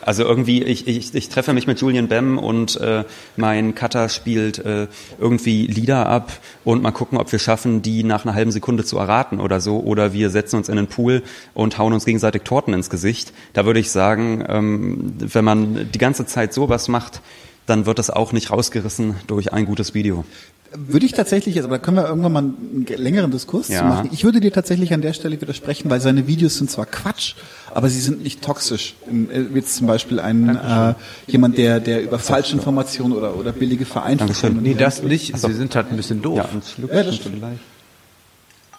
also 0.03 0.23
irgendwie 0.23 0.63
ich, 0.63 0.87
ich, 0.87 1.15
ich 1.15 1.29
treffe 1.31 1.55
mich 1.55 1.67
mit 1.67 1.81
Julian 1.81 2.09
Bam 2.09 2.37
und 2.37 2.79
äh, 2.83 3.05
mein 3.37 3.75
Cutter 3.75 4.11
spielt 4.11 4.59
äh, 4.59 4.89
irgendwie 5.19 5.67
Lieder 5.67 6.07
ab 6.07 6.33
und 6.65 6.83
mal 6.83 6.91
gucken, 6.91 7.17
ob 7.17 7.33
wir 7.33 7.39
schaffen, 7.39 7.81
die 7.81 8.05
nach 8.05 8.27
einer 8.27 8.35
halben 8.35 8.51
Sekunde 8.51 8.85
zu 8.85 8.99
erraten 8.99 9.41
oder 9.41 9.63
so. 9.63 9.81
Oder 9.81 10.13
wir 10.13 10.29
setzen 10.29 10.57
uns 10.57 10.69
in 10.69 10.77
einen 10.77 10.89
Pool 10.89 11.23
und 11.55 11.79
hauen 11.79 11.95
uns 11.95 12.05
gegenseitig 12.05 12.43
Torten 12.43 12.75
ins 12.75 12.91
Gesicht. 12.91 13.33
Da 13.55 13.65
würde 13.65 13.81
ich 13.81 13.91
sagen, 13.91 14.45
ähm, 14.51 15.15
wenn 15.19 15.47
man 15.47 15.91
die 15.91 15.99
ganze 15.99 16.27
Zeit 16.27 16.53
sowas 16.53 16.89
macht, 16.89 17.23
dann 17.65 17.87
wird 17.87 17.99
das 17.99 18.11
auch 18.11 18.33
nicht 18.33 18.51
rausgerissen 18.51 19.15
durch 19.29 19.53
ein 19.55 19.65
gutes 19.65 19.95
Video. 19.95 20.27
Würde 20.75 21.05
ich 21.07 21.13
tatsächlich, 21.13 21.57
also 21.59 21.69
da 21.69 21.79
können 21.79 21.97
wir 21.99 22.07
irgendwann 22.09 22.33
mal 22.33 22.39
einen 22.39 22.87
längeren 22.97 23.31
Diskurs 23.31 23.69
Ja. 23.69 23.83
machen. 23.83 24.09
Ich 24.13 24.25
würde 24.25 24.41
dir 24.41 24.53
tatsächlich 24.53 24.93
an 24.95 25.03
der 25.03 25.13
Stelle 25.13 25.41
widersprechen, 25.41 25.91
weil 25.91 26.01
seine 26.01 26.27
Videos 26.27 26.57
sind 26.57 26.71
zwar 26.71 26.87
Quatsch, 26.87 27.35
aber 27.75 27.89
sie 27.91 28.01
sind 28.01 28.23
nicht 28.23 28.43
toxisch. 28.43 28.95
Äh, 29.11 29.43
Jetzt 29.55 29.77
zum 29.77 29.87
Beispiel 29.87 30.19
ein 30.21 30.49
äh, 30.57 30.95
jemand, 31.27 31.59
der 31.59 31.79
der 31.81 32.03
über 32.03 32.19
Falschinformationen 32.19 33.17
oder 33.17 33.37
oder 33.37 33.53
billige 33.53 33.85
Vereinfachungen. 33.85 34.63
Nee, 34.63 34.75
das 34.75 35.03
nicht. 35.03 35.37
Sie 35.37 35.53
sind 35.53 35.75
halt 35.77 35.91
ein 35.91 35.97
bisschen 35.97 36.23
doof. 36.23 36.39
Ja, 36.39 36.49
Ja, 36.97 37.03
das 37.03 37.17
stimmt. 37.17 37.37
vielleicht. 37.37 37.61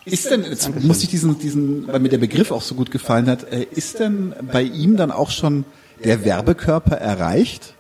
Ist 0.06 0.30
denn, 0.32 0.44
jetzt 0.44 0.70
muss 0.84 1.02
ich 1.02 1.10
diesen, 1.10 1.40
diesen, 1.40 1.88
weil 1.88 2.00
mir 2.02 2.10
der 2.10 2.18
Begriff 2.18 2.52
auch 2.52 2.62
so 2.62 2.76
gut 2.76 2.92
gefallen 2.92 3.28
hat, 3.28 3.44
äh, 3.52 3.66
ist 3.72 4.00
denn 4.00 4.34
bei 4.52 4.62
ihm 4.64 4.98
dann 4.98 5.12
auch 5.12 5.30
schon 5.32 5.64
der 6.04 6.26
Werbekörper 6.26 6.96
erreicht? 6.98 7.74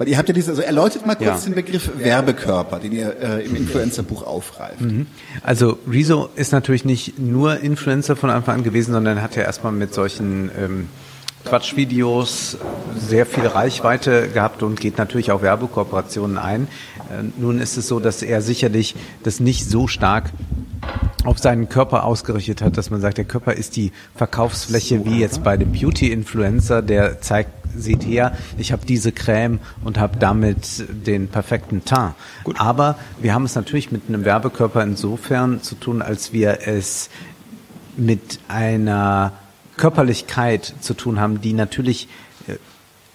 Weil 0.00 0.08
ihr 0.08 0.16
habt 0.16 0.28
ja 0.30 0.32
diese, 0.32 0.52
also 0.52 0.62
erläutert 0.62 1.06
mal 1.06 1.14
kurz 1.14 1.44
Ja. 1.44 1.50
den 1.50 1.54
Begriff 1.54 1.90
Werbekörper, 1.98 2.78
den 2.78 2.92
ihr 2.92 3.16
äh, 3.20 3.44
im 3.44 3.54
Influencer-Buch 3.54 4.22
aufgreift. 4.26 4.80
Also 5.42 5.78
Rezo 5.86 6.30
ist 6.36 6.52
natürlich 6.52 6.86
nicht 6.86 7.18
nur 7.18 7.60
Influencer 7.60 8.16
von 8.16 8.30
Anfang 8.30 8.54
an 8.54 8.64
gewesen, 8.64 8.92
sondern 8.94 9.20
hat 9.20 9.36
ja 9.36 9.42
erstmal 9.42 9.74
mit 9.74 9.92
solchen 9.92 10.50
ähm, 10.58 10.88
Quatschvideos 11.44 12.56
sehr 12.96 13.26
viel 13.26 13.46
Reichweite 13.46 14.28
gehabt 14.28 14.62
und 14.62 14.80
geht 14.80 14.96
natürlich 14.96 15.32
auch 15.32 15.42
Werbekooperationen 15.42 16.38
ein. 16.38 16.68
Äh, 17.10 17.24
nun 17.36 17.60
ist 17.60 17.76
es 17.76 17.86
so, 17.86 18.00
dass 18.00 18.22
er 18.22 18.40
sicherlich 18.40 18.94
das 19.22 19.38
nicht 19.38 19.68
so 19.68 19.86
stark 19.86 20.30
auf 21.24 21.38
seinen 21.38 21.68
Körper 21.68 22.04
ausgerichtet 22.04 22.62
hat, 22.62 22.78
dass 22.78 22.88
man 22.88 23.02
sagt, 23.02 23.18
der 23.18 23.26
Körper 23.26 23.52
ist 23.52 23.76
die 23.76 23.92
Verkaufsfläche 24.16 25.04
wie 25.04 25.20
jetzt 25.20 25.44
bei 25.44 25.58
dem 25.58 25.72
Beauty-Influencer, 25.72 26.80
der 26.80 27.20
zeigt, 27.20 27.50
seht 27.76 28.04
her, 28.04 28.36
ich 28.58 28.72
habe 28.72 28.86
diese 28.86 29.12
Creme 29.12 29.58
und 29.84 29.98
habe 29.98 30.18
damit 30.18 30.84
den 30.88 31.28
perfekten 31.28 31.84
Teint. 31.84 32.14
Aber 32.56 32.98
wir 33.20 33.34
haben 33.34 33.44
es 33.44 33.54
natürlich 33.54 33.92
mit 33.92 34.02
einem 34.08 34.24
Werbekörper 34.24 34.82
insofern 34.82 35.62
zu 35.62 35.74
tun, 35.74 36.02
als 36.02 36.32
wir 36.32 36.60
es 36.66 37.10
mit 37.96 38.40
einer 38.48 39.32
Körperlichkeit 39.76 40.74
zu 40.80 40.94
tun 40.94 41.20
haben, 41.20 41.40
die 41.40 41.52
natürlich 41.52 42.08
äh, 42.46 42.56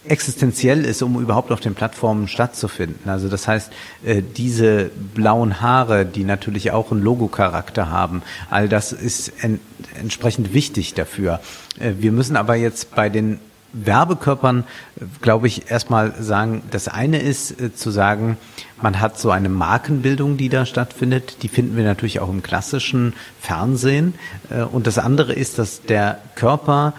existenziell 0.09 0.83
ist, 0.83 1.01
um 1.01 1.19
überhaupt 1.21 1.51
auf 1.51 1.59
den 1.59 1.75
Plattformen 1.75 2.27
stattzufinden. 2.27 3.09
Also 3.09 3.29
das 3.29 3.47
heißt, 3.47 3.71
äh, 4.03 4.21
diese 4.21 4.89
blauen 5.13 5.61
Haare, 5.61 6.05
die 6.05 6.23
natürlich 6.23 6.71
auch 6.71 6.91
einen 6.91 7.01
Logo-Charakter 7.01 7.89
haben, 7.89 8.23
all 8.49 8.67
das 8.67 8.93
ist 8.93 9.31
en 9.43 9.59
entsprechend 9.99 10.53
wichtig 10.53 10.93
dafür. 10.93 11.39
Äh, 11.79 11.93
Wir 11.99 12.11
müssen 12.11 12.35
aber 12.35 12.55
jetzt 12.55 12.95
bei 12.95 13.09
den 13.09 13.39
Werbekörpern, 13.83 14.63
glaube 15.21 15.47
ich, 15.47 15.69
erstmal 15.69 16.13
sagen, 16.21 16.63
das 16.71 16.87
eine 16.87 17.19
ist 17.19 17.59
äh, 17.59 17.73
zu 17.73 17.91
sagen, 17.91 18.37
man 18.81 18.99
hat 19.01 19.19
so 19.19 19.31
eine 19.31 19.49
Markenbildung, 19.49 20.37
die 20.37 20.49
da 20.49 20.65
stattfindet. 20.65 21.43
Die 21.43 21.49
finden 21.49 21.75
wir 21.75 21.83
natürlich 21.83 22.19
auch 22.19 22.29
im 22.29 22.41
klassischen 22.41 23.13
Fernsehen. 23.41 24.15
Äh, 24.49 24.61
Und 24.61 24.87
das 24.87 24.97
andere 24.97 25.33
ist, 25.33 25.59
dass 25.59 25.81
der 25.81 26.19
Körper 26.35 26.93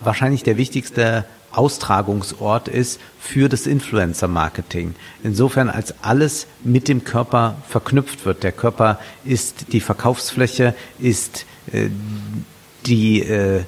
wahrscheinlich 0.00 0.42
der 0.42 0.56
wichtigste 0.56 1.24
Austragungsort 1.52 2.68
ist 2.68 3.00
für 3.20 3.48
das 3.48 3.66
Influencer-Marketing. 3.66 4.94
Insofern, 5.22 5.68
als 5.70 5.94
alles 6.02 6.46
mit 6.64 6.88
dem 6.88 7.04
Körper 7.04 7.56
verknüpft 7.68 8.24
wird. 8.24 8.42
Der 8.42 8.52
Körper 8.52 8.98
ist 9.24 9.66
die 9.72 9.80
Verkaufsfläche, 9.80 10.74
ist 10.98 11.46
äh, 11.72 11.88
die 12.86 13.20
äh, 13.20 13.64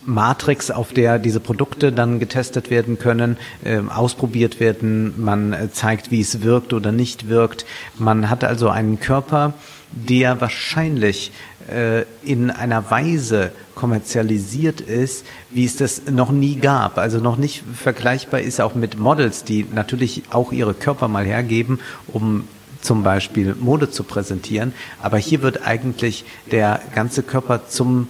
Testmatrix, 0.00 0.70
auf 0.70 0.92
der 0.92 1.18
diese 1.18 1.40
Produkte 1.40 1.92
dann 1.92 2.18
getestet 2.18 2.70
werden 2.70 2.98
können, 2.98 3.36
ähm, 3.64 3.90
ausprobiert 3.90 4.60
werden. 4.60 5.14
Man 5.22 5.52
äh, 5.52 5.70
zeigt, 5.72 6.10
wie 6.10 6.20
es 6.20 6.42
wirkt 6.42 6.72
oder 6.72 6.92
nicht 6.92 7.28
wirkt. 7.28 7.66
Man 7.98 8.30
hat 8.30 8.44
also 8.44 8.68
einen 8.68 9.00
Körper, 9.00 9.54
der 9.92 10.40
wahrscheinlich 10.40 11.32
äh, 11.70 12.04
in 12.22 12.50
einer 12.50 12.90
Weise 12.90 13.52
kommerzialisiert 13.74 14.80
ist, 14.80 15.26
wie 15.50 15.64
es 15.64 15.76
das 15.76 16.02
noch 16.10 16.32
nie 16.32 16.56
gab. 16.56 16.98
Also 16.98 17.18
noch 17.18 17.36
nicht 17.36 17.62
vergleichbar 17.74 18.40
ist 18.40 18.60
auch 18.60 18.74
mit 18.74 18.98
Models, 18.98 19.44
die 19.44 19.66
natürlich 19.72 20.22
auch 20.30 20.52
ihre 20.52 20.74
Körper 20.74 21.08
mal 21.08 21.24
hergeben, 21.24 21.78
um 22.08 22.48
zum 22.80 23.02
Beispiel 23.02 23.54
Mode 23.54 23.90
zu 23.90 24.04
präsentieren. 24.04 24.72
Aber 25.02 25.18
hier 25.18 25.42
wird 25.42 25.66
eigentlich 25.66 26.24
der 26.50 26.80
ganze 26.94 27.22
Körper 27.22 27.68
zum 27.68 28.08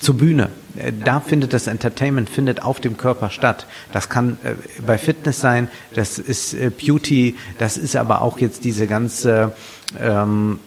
zur 0.00 0.16
Bühne. 0.16 0.48
Äh, 0.76 0.92
Da 1.04 1.20
findet 1.20 1.52
das 1.52 1.66
Entertainment 1.66 2.28
findet 2.30 2.62
auf 2.62 2.80
dem 2.80 2.96
Körper 2.96 3.30
statt. 3.30 3.66
Das 3.92 4.08
kann 4.08 4.38
äh, 4.44 4.54
bei 4.86 4.98
Fitness 4.98 5.40
sein, 5.40 5.68
das 5.94 6.18
ist 6.18 6.54
äh, 6.54 6.70
Beauty, 6.70 7.36
das 7.58 7.76
ist 7.76 7.96
aber 7.96 8.22
auch 8.22 8.38
jetzt 8.38 8.64
diese 8.64 8.86
ganze 8.86 9.52
ähm, 10.00 10.58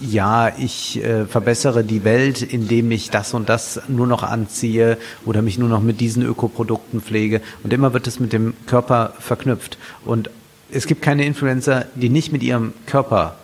ja, 0.00 0.52
ich 0.56 1.02
äh, 1.04 1.26
verbessere 1.26 1.84
die 1.84 2.04
Welt, 2.04 2.42
indem 2.42 2.90
ich 2.90 3.10
das 3.10 3.34
und 3.34 3.48
das 3.48 3.82
nur 3.88 4.06
noch 4.06 4.22
anziehe 4.22 4.96
oder 5.26 5.42
mich 5.42 5.58
nur 5.58 5.68
noch 5.68 5.82
mit 5.82 6.00
diesen 6.00 6.22
Ökoprodukten 6.22 7.00
pflege. 7.00 7.42
Und 7.62 7.72
immer 7.72 7.92
wird 7.92 8.06
es 8.06 8.18
mit 8.18 8.32
dem 8.32 8.54
Körper 8.66 9.12
verknüpft. 9.18 9.78
Und 10.04 10.30
es 10.70 10.86
gibt 10.86 11.02
keine 11.02 11.24
Influencer, 11.26 11.86
die 11.94 12.08
nicht 12.08 12.32
mit 12.32 12.42
ihrem 12.42 12.72
Körper 12.86 13.36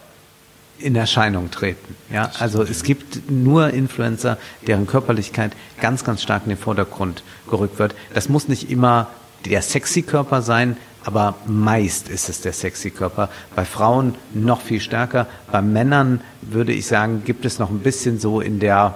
in 0.79 0.97
Erscheinung 0.97 1.51
treten. 1.51 1.95
Ja, 2.13 2.31
also 2.39 2.63
es 2.63 2.83
gibt 2.83 3.31
nur 3.31 3.71
Influencer, 3.71 4.39
deren 4.67 4.87
Körperlichkeit 4.87 5.53
ganz, 5.81 6.05
ganz 6.05 6.23
stark 6.23 6.43
in 6.45 6.51
den 6.51 6.59
Vordergrund 6.59 7.23
gerückt 7.49 7.79
wird. 7.79 7.95
Das 8.15 8.29
muss 8.29 8.49
nicht 8.49 8.71
immer 8.71 9.09
der 9.45 9.63
sexy 9.63 10.03
Körper 10.03 10.43
sein, 10.43 10.77
aber 11.05 11.37
meist 11.47 12.09
ist 12.09 12.29
es 12.29 12.41
der 12.41 12.53
sexy 12.53 12.91
Körper. 12.91 13.29
Bei 13.55 13.65
Frauen 13.65 14.17
noch 14.35 14.61
viel 14.61 14.81
stärker. 14.81 15.27
Bei 15.51 15.63
Männern 15.63 16.21
würde 16.43 16.73
ich 16.73 16.87
sagen, 16.87 17.23
gibt 17.25 17.45
es 17.45 17.59
noch 17.59 17.71
ein 17.71 17.79
bisschen 17.79 18.19
so 18.19 18.41
in 18.41 18.59
der 18.59 18.95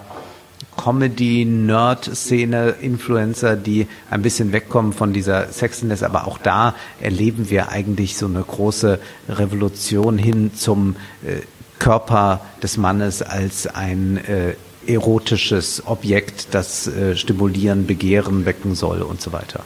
Comedy-Nerd-Szene, 0.76 2.76
Influencer, 2.80 3.56
die 3.56 3.86
ein 4.10 4.22
bisschen 4.22 4.52
wegkommen 4.52 4.92
von 4.92 5.12
dieser 5.12 5.52
Sexiness, 5.52 6.02
aber 6.02 6.26
auch 6.26 6.38
da 6.38 6.74
erleben 7.00 7.50
wir 7.50 7.68
eigentlich 7.68 8.16
so 8.16 8.26
eine 8.26 8.42
große 8.42 8.98
Revolution 9.28 10.16
hin 10.16 10.52
zum 10.54 10.96
äh, 11.24 11.40
Körper 11.80 12.40
des 12.62 12.76
Mannes 12.76 13.22
als 13.22 13.66
ein 13.66 14.18
äh, 14.18 14.54
erotisches 14.86 15.82
Objekt, 15.86 16.48
das 16.52 16.86
äh, 16.86 17.16
stimulieren, 17.16 17.86
begehren 17.86 18.44
wecken 18.44 18.76
soll 18.76 19.02
und 19.02 19.20
so 19.20 19.32
weiter. 19.32 19.64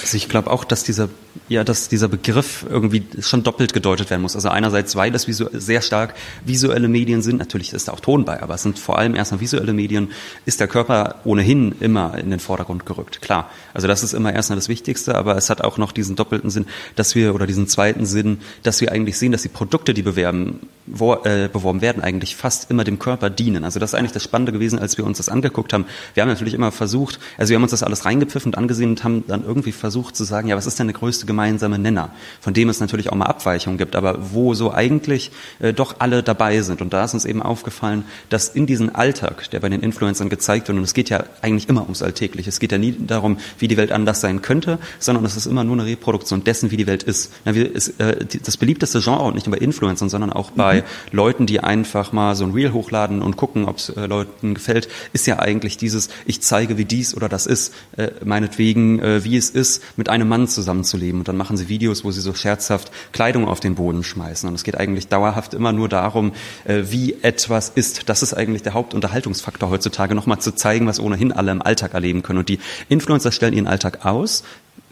Also 0.00 0.16
ich 0.16 0.28
glaube 0.28 0.50
auch, 0.50 0.64
dass 0.64 0.84
dieser 0.84 1.08
ja, 1.48 1.64
dass 1.64 1.88
dieser 1.88 2.08
Begriff 2.08 2.66
irgendwie 2.68 3.04
schon 3.20 3.42
doppelt 3.42 3.72
gedeutet 3.72 4.10
werden 4.10 4.22
muss. 4.22 4.34
Also 4.34 4.48
einerseits, 4.48 4.96
weil 4.96 5.10
das 5.10 5.24
sehr 5.24 5.80
stark 5.80 6.14
visuelle 6.44 6.88
Medien 6.88 7.22
sind, 7.22 7.38
natürlich 7.38 7.72
ist 7.72 7.88
da 7.88 7.92
auch 7.92 8.00
Ton 8.00 8.24
bei, 8.24 8.42
aber 8.42 8.54
es 8.54 8.62
sind 8.62 8.78
vor 8.78 8.98
allem 8.98 9.14
erstmal 9.14 9.40
visuelle 9.40 9.72
Medien, 9.72 10.10
ist 10.44 10.60
der 10.60 10.68
Körper 10.68 11.16
ohnehin 11.24 11.74
immer 11.80 12.18
in 12.18 12.30
den 12.30 12.40
Vordergrund 12.40 12.86
gerückt. 12.86 13.22
Klar, 13.22 13.50
also 13.74 13.86
das 13.86 14.02
ist 14.02 14.12
immer 14.12 14.32
erstmal 14.32 14.56
das 14.56 14.68
Wichtigste, 14.68 15.14
aber 15.14 15.36
es 15.36 15.50
hat 15.50 15.62
auch 15.62 15.78
noch 15.78 15.92
diesen 15.92 16.16
doppelten 16.16 16.50
Sinn, 16.50 16.66
dass 16.96 17.14
wir, 17.14 17.34
oder 17.34 17.46
diesen 17.46 17.68
zweiten 17.68 18.06
Sinn, 18.06 18.38
dass 18.62 18.80
wir 18.80 18.92
eigentlich 18.92 19.18
sehen, 19.18 19.32
dass 19.32 19.42
die 19.42 19.48
Produkte, 19.48 19.94
die 19.94 20.02
bewerben, 20.02 20.60
wo, 20.86 21.14
äh, 21.14 21.48
beworben 21.52 21.80
werden, 21.80 22.02
eigentlich 22.02 22.36
fast 22.36 22.70
immer 22.70 22.84
dem 22.84 22.98
Körper 22.98 23.30
dienen. 23.30 23.64
Also 23.64 23.78
das 23.78 23.90
ist 23.90 23.94
eigentlich 23.94 24.12
das 24.12 24.22
Spannende 24.22 24.52
gewesen, 24.52 24.78
als 24.78 24.98
wir 24.98 25.04
uns 25.04 25.18
das 25.18 25.28
angeguckt 25.28 25.72
haben. 25.72 25.86
Wir 26.14 26.22
haben 26.22 26.28
natürlich 26.28 26.54
immer 26.54 26.72
versucht, 26.72 27.20
also 27.38 27.50
wir 27.50 27.56
haben 27.56 27.62
uns 27.62 27.72
das 27.72 27.82
alles 27.82 28.04
reingepfiffen 28.04 28.52
und 28.52 28.58
angesehen 28.58 28.90
und 28.90 29.04
haben 29.04 29.24
dann 29.26 29.44
irgendwie 29.44 29.72
versucht 29.72 29.85
zu 29.90 30.24
sagen, 30.24 30.48
ja, 30.48 30.56
was 30.56 30.66
ist 30.66 30.78
denn 30.78 30.86
der 30.86 30.94
größte 30.94 31.26
gemeinsame 31.26 31.78
Nenner, 31.78 32.10
von 32.40 32.54
dem 32.54 32.68
es 32.68 32.80
natürlich 32.80 33.10
auch 33.10 33.16
mal 33.16 33.26
Abweichungen 33.26 33.78
gibt, 33.78 33.96
aber 33.96 34.32
wo 34.32 34.54
so 34.54 34.72
eigentlich 34.72 35.30
äh, 35.58 35.72
doch 35.72 35.96
alle 35.98 36.22
dabei 36.22 36.60
sind. 36.62 36.80
Und 36.80 36.92
da 36.92 37.04
ist 37.04 37.14
uns 37.14 37.24
eben 37.24 37.42
aufgefallen, 37.42 38.04
dass 38.28 38.48
in 38.48 38.66
diesem 38.66 38.94
Alltag, 38.94 39.50
der 39.50 39.60
bei 39.60 39.68
den 39.68 39.80
Influencern 39.80 40.28
gezeigt 40.28 40.68
wird, 40.68 40.78
und 40.78 40.84
es 40.84 40.94
geht 40.94 41.10
ja 41.10 41.24
eigentlich 41.42 41.68
immer 41.68 41.82
ums 41.82 42.02
Alltägliche, 42.02 42.48
es 42.48 42.60
geht 42.60 42.72
ja 42.72 42.78
nie 42.78 42.94
darum, 42.98 43.38
wie 43.58 43.68
die 43.68 43.76
Welt 43.76 43.92
anders 43.92 44.20
sein 44.20 44.42
könnte, 44.42 44.78
sondern 44.98 45.24
es 45.24 45.36
ist 45.36 45.46
immer 45.46 45.64
nur 45.64 45.76
eine 45.76 45.86
Reproduktion 45.86 46.44
dessen, 46.44 46.70
wie 46.70 46.76
die 46.76 46.86
Welt 46.86 47.02
ist. 47.02 47.32
Ja, 47.44 47.54
wir, 47.54 47.74
ist 47.74 48.00
äh, 48.00 48.24
die, 48.24 48.40
das 48.40 48.56
beliebteste 48.56 49.00
Genre, 49.00 49.24
und 49.24 49.34
nicht 49.34 49.46
nur 49.46 49.56
bei 49.56 49.64
Influencern, 49.64 50.08
sondern 50.08 50.32
auch 50.32 50.50
bei 50.50 50.82
mhm. 50.82 50.84
Leuten, 51.12 51.46
die 51.46 51.60
einfach 51.60 52.12
mal 52.12 52.34
so 52.34 52.44
ein 52.44 52.52
Reel 52.52 52.72
hochladen 52.72 53.22
und 53.22 53.36
gucken, 53.36 53.66
ob 53.66 53.78
es 53.78 53.88
äh, 53.90 54.06
Leuten 54.06 54.54
gefällt, 54.54 54.88
ist 55.12 55.26
ja 55.26 55.38
eigentlich 55.38 55.76
dieses, 55.76 56.08
ich 56.24 56.40
zeige, 56.40 56.78
wie 56.78 56.84
dies 56.84 57.14
oder 57.14 57.28
das 57.28 57.46
ist, 57.46 57.74
äh, 57.96 58.10
meinetwegen, 58.24 59.00
äh, 59.00 59.24
wie 59.24 59.36
es 59.36 59.50
ist, 59.50 59.65
mit 59.96 60.08
einem 60.08 60.28
Mann 60.28 60.48
zusammenzuleben. 60.48 61.20
Und 61.20 61.28
dann 61.28 61.36
machen 61.36 61.56
sie 61.56 61.68
Videos, 61.68 62.04
wo 62.04 62.10
sie 62.10 62.20
so 62.20 62.34
scherzhaft 62.34 62.90
Kleidung 63.12 63.46
auf 63.46 63.60
den 63.60 63.74
Boden 63.74 64.02
schmeißen. 64.02 64.48
Und 64.48 64.54
es 64.54 64.64
geht 64.64 64.76
eigentlich 64.76 65.08
dauerhaft 65.08 65.54
immer 65.54 65.72
nur 65.72 65.88
darum, 65.88 66.32
äh, 66.64 66.84
wie 66.86 67.16
etwas 67.22 67.70
ist. 67.74 68.08
Das 68.08 68.22
ist 68.22 68.34
eigentlich 68.34 68.62
der 68.62 68.74
Hauptunterhaltungsfaktor 68.74 69.70
heutzutage, 69.70 70.14
nochmal 70.14 70.40
zu 70.40 70.54
zeigen, 70.54 70.86
was 70.86 71.00
ohnehin 71.00 71.32
alle 71.32 71.52
im 71.52 71.62
Alltag 71.62 71.94
erleben 71.94 72.22
können. 72.22 72.40
Und 72.40 72.48
die 72.48 72.60
Influencer 72.88 73.32
stellen 73.32 73.54
ihren 73.54 73.66
Alltag 73.66 74.04
aus, 74.04 74.44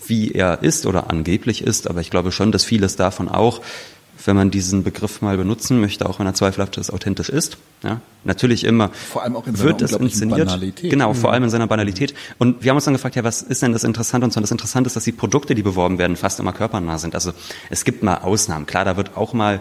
wie 0.06 0.32
er 0.32 0.62
ist 0.62 0.86
oder 0.86 1.10
angeblich 1.10 1.62
ist, 1.62 1.88
aber 1.88 2.00
ich 2.00 2.10
glaube 2.10 2.32
schon, 2.32 2.52
dass 2.52 2.64
vieles 2.64 2.96
davon 2.96 3.28
auch 3.28 3.60
wenn 4.24 4.36
man 4.36 4.50
diesen 4.50 4.82
Begriff 4.82 5.22
mal 5.22 5.36
benutzen 5.36 5.80
möchte, 5.80 6.08
auch 6.08 6.18
wenn 6.18 6.26
er 6.26 6.34
zweifelhaft 6.34 6.76
ist, 6.78 6.90
authentisch 6.90 7.28
ist. 7.28 7.58
Ja, 7.82 8.00
natürlich 8.24 8.64
immer. 8.64 8.88
Vor 8.88 9.22
allem 9.22 9.36
auch 9.36 9.46
in 9.46 9.58
wird 9.58 9.82
es 9.82 9.92
inszeniert. 9.92 10.46
Banalität. 10.46 10.90
Genau, 10.90 11.10
mhm. 11.10 11.16
vor 11.16 11.32
allem 11.32 11.44
in 11.44 11.50
seiner 11.50 11.66
Banalität. 11.66 12.14
Und 12.38 12.62
wir 12.62 12.70
haben 12.70 12.76
uns 12.76 12.84
dann 12.84 12.94
gefragt, 12.94 13.16
ja, 13.16 13.24
was 13.24 13.42
ist 13.42 13.62
denn 13.62 13.72
das 13.72 13.84
Interessante? 13.84 14.24
Und 14.24 14.32
so 14.32 14.40
das 14.40 14.50
Interessante 14.50 14.88
ist, 14.88 14.96
dass 14.96 15.04
die 15.04 15.12
Produkte, 15.12 15.54
die 15.54 15.62
beworben 15.62 15.98
werden, 15.98 16.16
fast 16.16 16.40
immer 16.40 16.52
körpernah 16.52 16.98
sind. 16.98 17.14
Also 17.14 17.32
es 17.68 17.84
gibt 17.84 18.02
mal 18.02 18.18
Ausnahmen. 18.18 18.66
Klar, 18.66 18.84
da 18.84 18.96
wird 18.96 19.16
auch 19.16 19.34
mal 19.34 19.60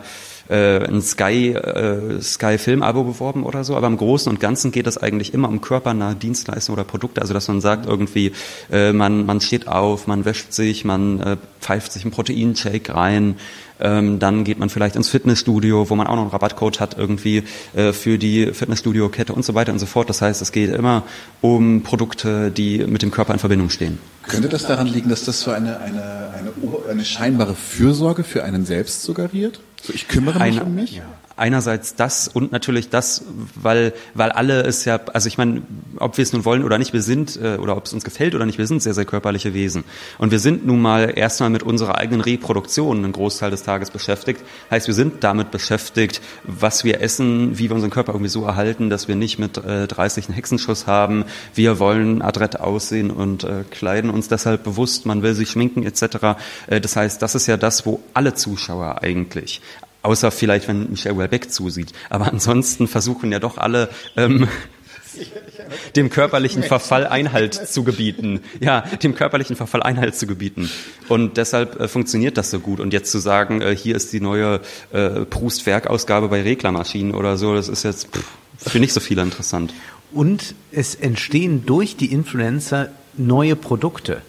äh, 0.50 0.86
ein 0.86 1.02
Sky, 1.02 1.50
äh, 1.50 2.22
Sky 2.22 2.58
Film-Abo 2.58 3.04
beworben 3.04 3.44
oder 3.44 3.64
so, 3.64 3.76
aber 3.76 3.88
im 3.88 3.98
Großen 3.98 4.30
und 4.30 4.40
Ganzen 4.40 4.72
geht 4.72 4.88
es 4.88 4.98
eigentlich 4.98 5.34
immer 5.34 5.50
um 5.50 5.62
körpernahe 5.62 6.16
Dienstleistungen 6.16 6.80
oder 6.80 6.88
Produkte, 6.88 7.22
also 7.22 7.34
dass 7.34 7.48
man 7.48 7.62
sagt 7.62 7.86
irgendwie, 7.86 8.32
äh, 8.72 8.94
man, 8.94 9.26
man 9.26 9.42
steht 9.42 9.68
auf, 9.68 10.08
man 10.08 10.26
wäscht 10.26 10.54
sich, 10.54 10.86
man 10.86 11.20
äh, 11.20 11.38
pfeift 11.62 11.92
sich 11.92 12.04
einen 12.04 12.12
Proteinshake 12.12 12.94
rein, 12.94 13.36
ähm, 13.80 14.20
dann 14.20 14.44
geht 14.44 14.60
man 14.60 14.70
vielleicht 14.70 14.96
ins 14.96 15.10
Fitnessstudio, 15.10 15.90
wo 15.90 15.96
man 15.96 16.08
auch 16.08 16.16
noch 16.16 16.22
einen 16.22 16.32
Rabattcode 16.32 16.80
hat 16.80 16.98
irgendwie 16.98 17.44
äh, 17.74 17.92
für 17.92 18.18
die 18.18 18.48
Fitnessstudio-Kette 18.54 19.34
und 19.34 19.44
so 19.44 19.56
weiter 19.56 19.72
und 19.72 19.80
so 19.80 19.86
fort. 19.86 20.10
Das 20.10 20.22
heißt, 20.22 20.42
es 20.42 20.52
geht 20.52 20.74
immer 20.74 21.04
um 21.42 21.84
Produkte, 21.84 22.52
die 22.52 22.80
mit 22.80 23.02
dem 23.02 23.12
Körper 23.12 23.34
in 23.34 23.40
Verbindung 23.40 23.70
stehen. 23.70 24.00
Könnte 24.24 24.48
das 24.48 24.66
daran 24.68 24.88
liegen, 24.88 25.10
dass 25.10 25.26
das 25.26 25.42
so 25.42 25.52
eine, 25.52 25.80
eine, 25.80 26.02
eine, 26.34 26.54
eine 26.90 27.06
scheinbare 27.06 27.56
Fürsorge 27.56 28.24
für 28.24 28.44
einen 28.44 28.66
selbst 28.66 29.04
suggeriert? 29.04 29.60
So, 29.84 29.92
ich 29.94 30.08
kümmere 30.08 30.40
mich 30.40 30.44
eine, 30.44 30.64
um 30.64 30.76
mich? 30.76 30.94
Ja 30.94 31.04
einerseits 31.36 31.96
das 31.96 32.28
und 32.28 32.52
natürlich 32.52 32.90
das, 32.90 33.24
weil, 33.56 33.94
weil 34.14 34.32
alle 34.32 34.62
es 34.62 34.86
ja, 34.86 35.00
also 35.14 35.28
ich 35.28 35.38
meine, 35.38 35.64
ob 35.98 36.18
wir 36.18 36.24
es 36.24 36.34
nun 36.34 36.46
wollen 36.46 36.64
oder 36.64 36.78
nicht, 36.78 36.94
wir 36.94 37.02
sind, 37.02 37.40
äh, 37.42 37.58
oder 37.58 37.76
ob 37.76 37.86
es 37.86 37.94
uns 37.94 38.04
gefällt 38.04 38.36
oder 38.36 38.46
nicht, 38.46 38.58
wir 38.58 38.68
sind 38.68 38.84
sehr, 38.84 38.94
sehr 38.94 39.06
körperliche 39.06 39.54
Wesen. 39.54 39.84
Und 40.18 40.32
wir 40.32 40.40
sind 40.40 40.66
nun 40.66 40.82
mal 40.82 41.14
erstmal 41.16 41.50
mit 41.50 41.64
unserer 41.64 41.98
eigenen 41.98 42.22
Reproduktion 42.22 42.98
einen 42.98 43.14
Großteil 43.14 43.52
des 43.52 43.64
Tages 43.64 43.90
beschäftigt. 43.90 44.42
Heißt, 44.70 44.88
wir 44.88 44.94
sind 44.94 45.24
damit 45.24 45.52
beschäftigt, 45.52 46.22
was 46.44 46.84
wir 46.84 47.02
essen, 47.02 47.58
wie 47.58 47.70
wir 47.70 47.76
unseren 47.76 47.92
Körper 47.92 48.14
irgendwie 48.14 48.30
so 48.30 48.46
erhalten, 48.46 48.90
dass 48.90 49.08
wir 49.08 49.16
nicht 49.16 49.40
mit 49.40 49.58
äh, 49.58 49.88
30 49.88 50.28
einen 50.28 50.36
Hexenschuss 50.36 50.88
haben. 50.88 51.26
Wir 51.56 51.80
wollen 51.80 52.22
adrett 52.22 52.60
aussehen 52.60 53.10
und 53.10 53.44
äh, 53.44 53.64
kleiden 53.70 54.10
uns 54.10 54.28
deshalb 54.28 54.64
bewusst, 54.64 55.06
man 55.06 55.24
will 55.24 55.34
sich 55.34 55.50
schminken 55.50 55.84
etc. 55.84 56.38
Äh, 56.68 56.80
das 56.80 56.96
heißt, 56.96 57.22
das 57.22 57.36
ist 57.36 57.48
ja 57.48 57.58
das, 57.58 57.86
wo 57.86 58.02
alle 58.14 58.34
Zuschauer 58.36 59.02
eigentlich 59.02 59.62
Außer 60.04 60.32
vielleicht, 60.32 60.68
wenn 60.68 60.92
Michel 60.92 61.18
Welbeck 61.18 61.52
zusieht. 61.52 61.94
Aber 62.10 62.28
ansonsten 62.28 62.88
versuchen 62.88 63.32
ja 63.32 63.40
doch 63.40 63.58
alle, 63.58 63.90
ähm, 64.16 64.48
dem 65.96 66.10
körperlichen 66.10 66.64
Verfall 66.64 67.08
Einhalt 67.08 67.54
zu 67.54 67.84
gebieten. 67.84 68.42
Ja, 68.60 68.82
dem 68.82 69.16
körperlichen 69.16 69.56
Verfall 69.56 69.84
Einhalt 69.84 70.16
zu 70.16 70.28
gebieten. 70.28 70.70
Und 71.08 71.38
deshalb 71.38 71.80
äh, 71.80 71.88
funktioniert 71.88 72.38
das 72.38 72.52
so 72.52 72.60
gut. 72.60 72.80
Und 72.80 72.94
jetzt 72.94 73.12
zu 73.12 73.20
sagen, 73.20 73.62
äh, 73.62 73.76
hier 73.76 73.96
ist 73.96 74.14
die 74.14 74.20
neue 74.20 74.62
äh, 74.92 75.22
Proust-Werkausgabe 75.26 76.28
bei 76.28 76.42
Reklamaschinen 76.42 77.16
oder 77.16 77.38
so, 77.38 77.56
das 77.56 77.70
ist 77.70 77.84
jetzt 77.84 78.08
pff, 78.08 78.26
für 78.58 78.80
nicht 78.80 78.94
so 78.94 79.00
viele 79.00 79.22
interessant. 79.22 79.74
Und 80.12 80.54
es 80.72 80.96
entstehen 80.96 81.66
durch 81.66 81.96
die 81.96 82.12
Influencer 82.12 82.90
neue 83.18 83.56
Produkte. 83.56 84.22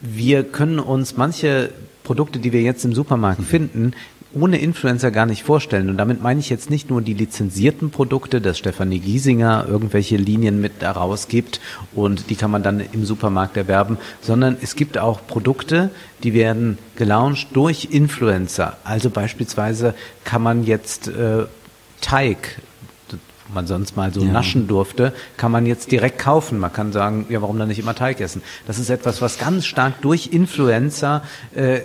Wir 0.00 0.44
können 0.44 0.78
uns 0.78 1.16
manche 1.16 1.72
Produkte, 2.04 2.38
die 2.38 2.52
wir 2.52 2.62
jetzt 2.62 2.84
im 2.84 2.94
Supermarkt 2.94 3.42
finden, 3.44 3.92
ohne 4.34 4.58
Influencer 4.58 5.10
gar 5.10 5.26
nicht 5.26 5.42
vorstellen. 5.42 5.88
Und 5.88 5.96
damit 5.96 6.22
meine 6.22 6.40
ich 6.40 6.50
jetzt 6.50 6.70
nicht 6.70 6.90
nur 6.90 7.00
die 7.00 7.14
lizenzierten 7.14 7.90
Produkte, 7.90 8.40
dass 8.40 8.58
Stefanie 8.58 8.98
Giesinger 8.98 9.66
irgendwelche 9.68 10.16
Linien 10.16 10.60
mit 10.60 10.82
daraus 10.82 11.28
gibt 11.28 11.60
und 11.94 12.30
die 12.30 12.36
kann 12.36 12.50
man 12.50 12.62
dann 12.62 12.80
im 12.80 13.04
Supermarkt 13.04 13.56
erwerben, 13.56 13.96
sondern 14.20 14.56
es 14.60 14.76
gibt 14.76 14.98
auch 14.98 15.26
Produkte, 15.26 15.90
die 16.22 16.34
werden 16.34 16.78
gelauncht 16.96 17.48
durch 17.54 17.88
Influencer. 17.90 18.76
Also 18.84 19.10
beispielsweise 19.10 19.94
kann 20.24 20.42
man 20.42 20.64
jetzt 20.64 21.08
äh, 21.08 21.44
Teig 22.00 22.60
man 23.52 23.66
sonst 23.66 23.96
mal 23.96 24.12
so 24.12 24.20
ja. 24.20 24.30
naschen 24.30 24.68
durfte, 24.68 25.14
kann 25.38 25.50
man 25.50 25.64
jetzt 25.64 25.90
direkt 25.90 26.18
kaufen. 26.18 26.58
Man 26.58 26.72
kann 26.72 26.92
sagen, 26.92 27.24
ja, 27.30 27.40
warum 27.40 27.58
dann 27.58 27.68
nicht 27.68 27.78
immer 27.78 27.94
Teig 27.94 28.20
essen? 28.20 28.42
Das 28.66 28.78
ist 28.78 28.90
etwas, 28.90 29.22
was 29.22 29.38
ganz 29.38 29.64
stark 29.64 30.02
durch 30.02 30.28
Influencer 30.32 31.22
äh, 31.54 31.80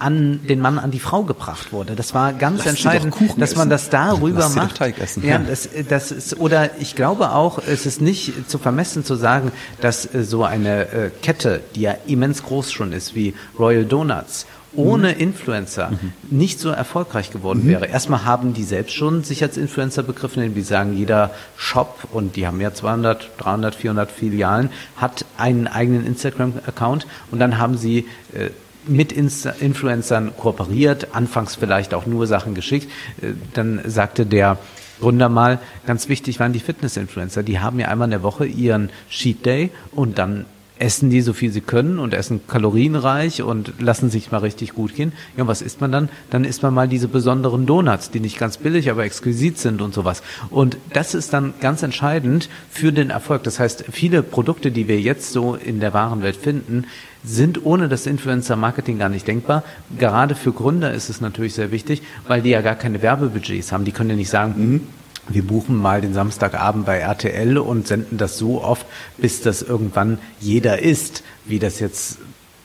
an 0.00 0.40
den 0.48 0.60
Mann 0.60 0.78
an 0.78 0.90
die 0.90 0.98
Frau 0.98 1.22
gebracht 1.22 1.72
wurde. 1.72 1.94
Das 1.94 2.14
war 2.14 2.32
ganz 2.32 2.58
Lass 2.58 2.68
entscheidend, 2.68 3.14
dass 3.36 3.54
man 3.54 3.68
das 3.68 3.90
darüber 3.90 4.40
Lass 4.40 4.54
macht. 4.54 4.80
Ja, 5.22 5.38
das, 5.38 5.68
das 5.88 6.10
ist 6.10 6.40
oder 6.40 6.80
ich 6.80 6.96
glaube 6.96 7.32
auch, 7.32 7.58
es 7.58 7.86
ist 7.86 8.00
nicht 8.00 8.50
zu 8.50 8.58
vermessen 8.58 9.04
zu 9.04 9.14
sagen, 9.14 9.52
dass 9.80 10.12
äh, 10.12 10.24
so 10.24 10.44
eine 10.44 10.88
äh, 10.92 11.10
Kette, 11.22 11.60
die 11.74 11.82
ja 11.82 11.94
immens 12.06 12.42
groß 12.42 12.72
schon 12.72 12.92
ist, 12.92 13.14
wie 13.14 13.34
Royal 13.58 13.84
Donuts 13.84 14.46
ohne 14.74 15.14
mhm. 15.14 15.20
Influencer 15.20 15.90
mhm. 15.90 16.12
nicht 16.30 16.60
so 16.60 16.70
erfolgreich 16.70 17.30
geworden 17.30 17.64
mhm. 17.64 17.68
wäre. 17.68 17.86
Erstmal 17.86 18.24
haben 18.24 18.54
die 18.54 18.62
selbst 18.62 18.94
schon 18.94 19.24
sich 19.24 19.42
als 19.42 19.56
Influencer 19.56 20.02
begriffen, 20.02 20.42
indem 20.42 20.54
die 20.54 20.62
sagen, 20.62 20.96
jeder 20.96 21.30
Shop, 21.56 22.08
und 22.12 22.36
die 22.36 22.46
haben 22.46 22.60
ja 22.60 22.72
200, 22.72 23.30
300, 23.38 23.74
400 23.74 24.10
Filialen, 24.10 24.70
hat 24.96 25.24
einen 25.36 25.66
eigenen 25.66 26.06
Instagram-Account 26.06 27.06
und 27.30 27.40
dann 27.40 27.58
haben 27.58 27.76
sie 27.76 28.06
äh, 28.32 28.50
mit 28.90 29.12
Influencern 29.12 30.32
kooperiert, 30.36 31.14
anfangs 31.14 31.54
vielleicht 31.54 31.94
auch 31.94 32.06
nur 32.06 32.26
Sachen 32.26 32.54
geschickt. 32.54 32.90
Äh, 33.22 33.32
dann 33.54 33.80
sagte 33.86 34.26
der 34.26 34.58
Gründer 35.00 35.30
mal, 35.30 35.58
ganz 35.86 36.08
wichtig 36.08 36.40
waren 36.40 36.52
die 36.52 36.60
Fitness-Influencer. 36.60 37.42
Die 37.42 37.58
haben 37.58 37.78
ja 37.78 37.88
einmal 37.88 38.06
in 38.06 38.10
der 38.10 38.22
Woche 38.22 38.44
ihren 38.44 38.90
Cheat 39.08 39.46
Day 39.46 39.70
und 39.92 40.18
dann 40.18 40.44
essen 40.80 41.10
die 41.10 41.20
so 41.20 41.32
viel 41.32 41.52
sie 41.52 41.60
können 41.60 41.98
und 41.98 42.14
essen 42.14 42.40
kalorienreich 42.48 43.42
und 43.42 43.74
lassen 43.80 44.10
sich 44.10 44.32
mal 44.32 44.38
richtig 44.38 44.72
gut 44.72 44.94
gehen. 44.94 45.12
Ja, 45.36 45.42
und 45.42 45.48
was 45.48 45.62
isst 45.62 45.80
man 45.80 45.92
dann? 45.92 46.08
Dann 46.30 46.44
isst 46.44 46.62
man 46.62 46.74
mal 46.74 46.88
diese 46.88 47.06
besonderen 47.06 47.66
Donuts, 47.66 48.10
die 48.10 48.20
nicht 48.20 48.38
ganz 48.38 48.56
billig, 48.56 48.90
aber 48.90 49.04
exquisit 49.04 49.58
sind 49.58 49.82
und 49.82 49.92
sowas. 49.92 50.22
Und 50.48 50.78
das 50.92 51.14
ist 51.14 51.32
dann 51.32 51.54
ganz 51.60 51.82
entscheidend 51.82 52.48
für 52.70 52.92
den 52.92 53.10
Erfolg. 53.10 53.42
Das 53.42 53.60
heißt, 53.60 53.84
viele 53.90 54.22
Produkte, 54.22 54.70
die 54.70 54.88
wir 54.88 55.00
jetzt 55.00 55.32
so 55.32 55.54
in 55.54 55.80
der 55.80 55.92
Warenwelt 55.92 56.36
finden, 56.36 56.86
sind 57.22 57.66
ohne 57.66 57.88
das 57.88 58.06
Influencer-Marketing 58.06 58.98
gar 58.98 59.10
nicht 59.10 59.28
denkbar. 59.28 59.62
Gerade 59.98 60.34
für 60.34 60.52
Gründer 60.52 60.94
ist 60.94 61.10
es 61.10 61.20
natürlich 61.20 61.52
sehr 61.54 61.70
wichtig, 61.70 62.00
weil 62.26 62.40
die 62.40 62.50
ja 62.50 62.62
gar 62.62 62.76
keine 62.76 63.02
Werbebudgets 63.02 63.72
haben. 63.72 63.84
Die 63.84 63.92
können 63.92 64.10
ja 64.10 64.16
nicht 64.16 64.30
sagen, 64.30 64.54
mhm 64.56 64.99
wir 65.30 65.42
buchen 65.42 65.76
mal 65.76 66.00
den 66.00 66.14
Samstagabend 66.14 66.86
bei 66.86 66.98
RTL 66.98 67.58
und 67.58 67.86
senden 67.86 68.18
das 68.18 68.36
so 68.38 68.62
oft, 68.62 68.86
bis 69.16 69.42
das 69.42 69.62
irgendwann 69.62 70.18
jeder 70.40 70.80
ist, 70.80 71.22
wie 71.46 71.58
das 71.58 71.80
jetzt 71.80 72.18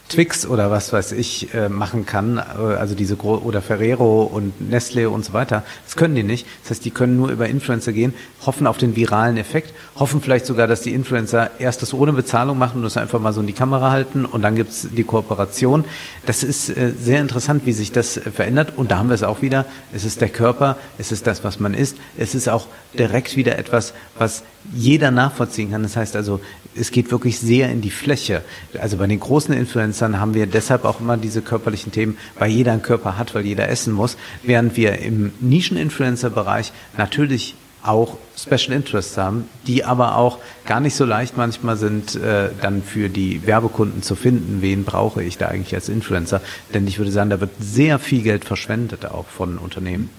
Twix 0.10 0.46
oder 0.46 0.70
was 0.70 0.94
weiß 0.94 1.14
ich 1.14 1.54
äh, 1.56 1.68
machen 1.68 2.06
kann, 2.06 2.38
äh, 2.38 2.42
also 2.76 2.94
diese 2.94 3.16
Gro 3.16 3.38
oder 3.38 3.62
Ferrero 3.62 4.24
und 4.24 4.70
Nestle 4.70 5.10
und 5.10 5.26
so 5.26 5.34
weiter. 5.34 5.64
Das 5.86 5.96
können 5.96 6.14
die 6.14 6.24
nicht. 6.24 6.46
Das 6.62 6.72
heißt, 6.72 6.86
die 6.86 6.92
können 6.92 7.18
nur 7.18 7.30
über 7.30 7.48
Influencer 7.50 7.92
gehen, 7.92 8.14
hoffen 8.46 8.68
auf 8.68 8.78
den 8.78 8.96
viralen 8.96 9.38
Effekt, 9.38 9.74
hoffen 9.96 10.22
vielleicht 10.22 10.46
sogar, 10.46 10.68
dass 10.68 10.82
die 10.82 10.94
Influencer 10.94 11.52
erst 11.60 11.82
das 11.82 11.94
ohne 11.94 12.14
Bezahlung 12.14 12.60
machen 12.60 12.78
und 12.78 12.84
das 12.84 12.98
einfach 12.98 13.20
mal 13.20 13.34
so 13.34 13.42
in 13.42 13.48
die 13.48 13.54
Kamera 13.54 13.90
halten 13.90 14.26
und 14.26 14.44
dann 14.44 14.56
gibt's 14.56 14.88
die 14.92 15.04
Kooperation. 15.04 15.86
Das 16.28 16.44
ist 16.44 16.70
äh, 16.70 16.92
sehr 17.00 17.20
interessant, 17.20 17.66
wie 17.66 17.74
sich 17.74 17.92
das 17.92 18.18
äh, 18.18 18.30
verändert 18.30 18.74
und 18.76 18.92
da 18.92 19.00
haben 19.00 19.10
wir 19.10 19.16
es 19.16 19.24
auch 19.24 19.42
wieder. 19.42 19.66
Es 19.92 20.06
ist 20.06 20.22
der 20.22 20.30
Körper, 20.30 20.78
es 21.00 21.12
ist 21.12 21.26
das, 21.26 21.44
was 21.44 21.60
man 21.60 21.74
isst. 21.74 21.98
Es 22.16 22.36
ist 22.36 22.48
auch 22.48 22.68
direkt 22.94 23.36
wieder 23.36 23.58
etwas, 23.58 23.94
was 24.20 24.44
jeder 24.74 25.12
nachvollziehen 25.12 25.72
kann. 25.72 25.84
Das 25.84 25.96
heißt 25.96 26.16
also, 26.16 26.40
es 26.76 26.92
geht 26.92 27.12
wirklich 27.12 27.40
sehr 27.40 27.72
in 27.72 27.82
die 27.82 27.92
Fläche. 27.92 28.42
Also 28.80 28.98
bei 28.98 29.08
den 29.08 29.20
großen 29.20 29.54
Influencern 29.54 30.20
haben 30.20 30.34
wir 30.34 30.48
deshalb 30.48 30.86
auch 30.86 31.00
immer 31.00 31.18
diese 31.18 31.42
körperlichen 31.42 31.92
Themen, 31.92 32.18
weil 32.38 32.52
jeder 32.52 32.74
einen 32.74 32.82
Körper 32.82 33.18
hat, 33.18 33.34
weil 33.36 33.46
jeder 33.46 33.70
essen 33.70 33.94
muss, 33.94 34.18
während 34.44 34.76
wir 34.76 35.00
im 35.00 35.32
Nischen-Influencer-Bereich 35.40 36.74
natürlich 36.98 37.56
auch 37.86 38.18
Special 38.36 38.76
Interests 38.76 39.18
haben, 39.18 39.48
die 39.68 39.86
aber 39.86 40.18
auch 40.18 40.40
gar 40.66 40.80
nicht 40.80 40.96
so 40.96 41.06
leicht 41.06 41.38
manchmal 41.38 41.78
sind, 41.78 42.16
äh, 42.16 42.50
dann 42.62 42.82
für 42.82 43.10
die 43.10 43.46
Werbekunden 43.46 44.02
zu 44.02 44.16
finden, 44.16 44.62
wen 44.62 44.84
brauche 44.84 45.24
ich 45.24 45.38
da 45.38 45.48
eigentlich 45.48 45.76
als 45.76 45.88
Influencer. 45.88 46.42
Denn 46.74 46.88
ich 46.88 46.98
würde 46.98 47.12
sagen, 47.12 47.30
da 47.30 47.40
wird 47.40 47.52
sehr 47.60 48.00
viel 48.00 48.24
Geld 48.24 48.44
verschwendet 48.44 49.06
auch 49.06 49.28
von 49.28 49.58
Unternehmen. 49.58 50.10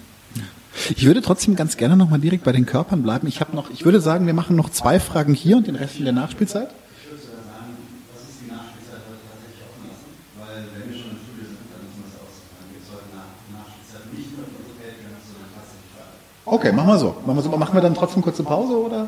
Ich 0.89 1.05
würde 1.05 1.21
trotzdem 1.21 1.55
ganz 1.55 1.75
gerne 1.77 1.97
nochmal 1.97 2.19
direkt 2.19 2.43
bei 2.43 2.51
den 2.51 2.65
Körpern 2.65 3.01
bleiben. 3.03 3.27
Ich 3.27 3.41
habe 3.41 3.55
noch, 3.55 3.69
ich 3.71 3.83
würde 3.83 3.99
sagen, 3.99 4.27
wir 4.27 4.33
machen 4.33 4.55
noch 4.55 4.69
zwei 4.69 4.99
Fragen 4.99 5.33
hier 5.33 5.57
und 5.57 5.67
den 5.67 5.75
Rest 5.75 5.97
in 5.97 6.03
der 6.05 6.13
Nachspielzeit. 6.13 6.69
Ich 6.69 7.09
würde 7.09 7.21
sogar 7.23 7.43
sagen, 7.43 7.73
was 8.13 8.29
ist 8.29 8.39
die 8.45 8.51
Nachspielzeit 8.51 9.01
heute 9.09 9.25
tatsächlich 9.25 9.65
offen 9.65 9.83
lassen? 9.89 10.09
Weil 10.37 10.63
wenn 10.77 10.85
wir 10.87 10.97
schon 11.01 11.11
im 11.11 11.19
Studio 11.19 11.45
sind, 11.49 11.65
dann 11.73 11.81
müssen 11.81 12.01
wir 12.05 12.13
es 12.13 12.17
aus. 12.21 12.33
Dann 12.55 12.67
gibt 12.69 12.83
es 12.85 12.89
heute 12.93 13.09
nach 13.17 13.33
Nachspielzeit 13.57 14.05
nicht 14.13 14.29
nur 14.37 14.45
unsere 14.47 14.73
Geld, 14.77 14.97
sondern 15.01 15.49
tatsächlich 15.57 15.89
für 15.91 16.01
alle. 16.05 16.15
Okay, 16.45 16.71
machen 16.71 16.89
wir 16.93 16.99
so. 17.01 17.09
Machen 17.25 17.37
wir 17.37 17.43
so. 17.43 17.49
Machen 17.57 17.73
wir 17.73 17.81
dann 17.81 17.95
trotzdem 17.97 18.21
kurze 18.21 18.43
Pause 18.45 18.75
oder? 18.77 19.01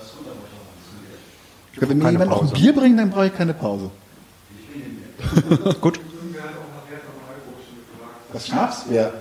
Das 0.00 0.16
kommt 0.16 0.32
aber 0.32 0.42
auch 0.48 1.88
Wenn 1.92 1.98
mir 2.00 2.10
jemand 2.10 2.30
noch 2.32 2.42
ein 2.42 2.50
Bier 2.56 2.72
bringt, 2.72 2.98
dann 2.98 3.12
brauche 3.12 3.28
ich 3.28 3.36
keine 3.36 3.52
Pause. 3.52 3.92
Ich 4.56 4.64
bringe 4.72 5.60
Bier. 5.60 5.76
Gut. 5.76 6.00
Was 8.32 8.46
Schnaps? 8.48 8.88
Ja. 8.90 9.12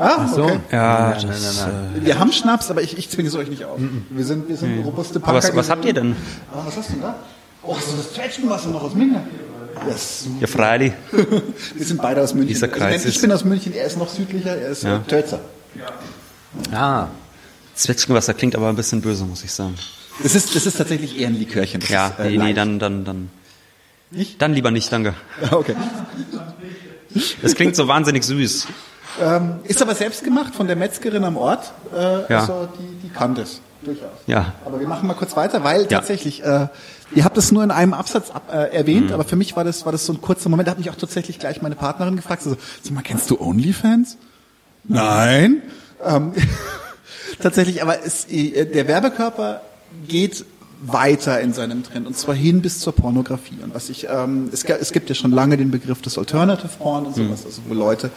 Ah, 0.00 0.26
so. 0.26 0.44
okay. 0.44 0.58
Ja, 0.72 1.12
das, 1.12 1.26
das, 1.26 1.66
äh, 1.66 2.04
wir 2.06 2.18
haben 2.18 2.32
Schnaps, 2.32 2.70
aber 2.70 2.80
ich, 2.80 2.96
ich 2.96 3.10
zwinge 3.10 3.28
es 3.28 3.34
euch 3.34 3.48
nicht 3.48 3.66
auf. 3.66 3.78
Wir 4.08 4.24
sind, 4.24 4.48
wir 4.48 4.56
sind 4.56 4.82
robuste 4.82 5.20
Packer. 5.20 5.36
Was, 5.36 5.54
was 5.54 5.68
habt 5.68 5.84
ihr 5.84 5.92
denn? 5.92 6.16
Ah, 6.50 6.62
was 6.64 6.78
hast 6.78 6.90
du 6.90 7.00
da? 7.00 7.16
Oh, 7.62 7.74
du 7.74 7.96
das 7.96 8.14
Zwetschgenwasser 8.14 8.70
noch 8.70 8.82
aus 8.82 8.94
München? 8.94 9.20
Yes. 9.86 10.26
Ja, 10.40 10.46
freilich. 10.46 10.94
wir 11.12 11.86
sind 11.86 12.00
beide 12.00 12.22
aus 12.22 12.32
München. 12.32 12.48
Dieser 12.48 12.68
Kreis 12.68 12.94
also, 12.94 13.08
ich 13.08 13.20
bin 13.20 13.30
aus 13.30 13.44
München, 13.44 13.74
er 13.74 13.84
ist 13.84 13.98
noch 13.98 14.08
südlicher, 14.08 14.56
er 14.56 14.70
ist 14.70 14.84
ja. 14.84 15.00
Tölzer. 15.00 15.40
Ah. 16.72 17.08
Zwetschgenwasser 17.74 18.32
klingt 18.32 18.56
aber 18.56 18.70
ein 18.70 18.76
bisschen 18.76 19.02
böse, 19.02 19.24
muss 19.24 19.44
ich 19.44 19.52
sagen. 19.52 19.74
Das 20.22 20.34
ist, 20.34 20.56
das 20.56 20.64
ist 20.64 20.78
tatsächlich 20.78 21.18
eher 21.18 21.28
ein 21.28 21.38
Likörchen. 21.38 21.80
Das 21.80 21.90
ja, 21.90 22.08
ist, 22.08 22.20
äh, 22.20 22.30
nee, 22.30 22.38
nee, 22.38 22.54
dann, 22.54 22.78
dann, 22.78 23.04
dann. 23.04 23.30
Nicht? 24.10 24.40
Dann 24.40 24.54
lieber 24.54 24.70
nicht, 24.70 24.90
danke. 24.90 25.14
Okay. 25.50 25.76
Das 27.42 27.54
klingt 27.54 27.76
so 27.76 27.86
wahnsinnig 27.86 28.24
süß. 28.24 28.66
Ähm, 29.20 29.60
ist 29.64 29.82
aber 29.82 29.94
selbst 29.94 30.24
gemacht 30.24 30.54
von 30.54 30.66
der 30.66 30.76
Metzgerin 30.76 31.24
am 31.24 31.36
Ort. 31.36 31.72
Äh, 31.94 32.32
ja. 32.32 32.40
Also 32.40 32.68
die, 32.78 33.06
die 33.06 33.12
kann 33.12 33.34
das 33.34 33.60
durchaus. 33.82 34.10
Ja. 34.26 34.54
Aber 34.64 34.80
wir 34.80 34.88
machen 34.88 35.06
mal 35.06 35.14
kurz 35.14 35.36
weiter, 35.36 35.64
weil 35.64 35.82
ja. 35.82 35.88
tatsächlich, 35.88 36.42
äh, 36.44 36.68
ihr 37.14 37.24
habt 37.24 37.36
es 37.36 37.52
nur 37.52 37.62
in 37.62 37.70
einem 37.70 37.94
Absatz 37.94 38.30
ab, 38.30 38.50
äh, 38.52 38.74
erwähnt, 38.74 39.08
mhm. 39.08 39.14
aber 39.14 39.24
für 39.24 39.36
mich 39.36 39.56
war 39.56 39.64
das, 39.64 39.84
war 39.84 39.92
das 39.92 40.06
so 40.06 40.12
ein 40.12 40.20
kurzer 40.20 40.48
Moment, 40.48 40.68
da 40.68 40.72
hat 40.72 40.78
mich 40.78 40.90
auch 40.90 40.96
tatsächlich 40.96 41.38
gleich 41.38 41.62
meine 41.62 41.76
Partnerin 41.76 42.16
gefragt, 42.16 42.42
so, 42.42 42.56
sag 42.82 42.92
mal, 42.92 43.02
kennst 43.02 43.30
du 43.30 43.40
OnlyFans? 43.40 44.16
Nein. 44.84 45.62
Ähm, 46.04 46.32
tatsächlich, 47.42 47.82
aber 47.82 48.04
es, 48.04 48.26
äh, 48.30 48.66
der 48.66 48.88
Werbekörper 48.88 49.60
geht 50.08 50.44
weiter 50.82 51.40
in 51.40 51.52
seinem 51.52 51.82
Trend 51.82 52.06
und 52.06 52.16
zwar 52.16 52.34
hin 52.34 52.62
bis 52.62 52.80
zur 52.80 52.94
Pornografie. 52.94 53.58
Und 53.62 53.74
was 53.74 53.90
ich, 53.90 54.06
ähm, 54.08 54.48
es, 54.52 54.64
es 54.64 54.92
gibt 54.92 55.08
ja 55.08 55.14
schon 55.14 55.30
lange 55.30 55.56
den 55.56 55.70
Begriff 55.70 56.00
des 56.00 56.16
Alternative 56.16 56.68
Porn 56.78 57.06
und 57.06 57.14
sowas, 57.14 57.40
mhm. 57.40 57.46
also 57.46 57.62
wo 57.68 57.74
Leute, 57.74 58.10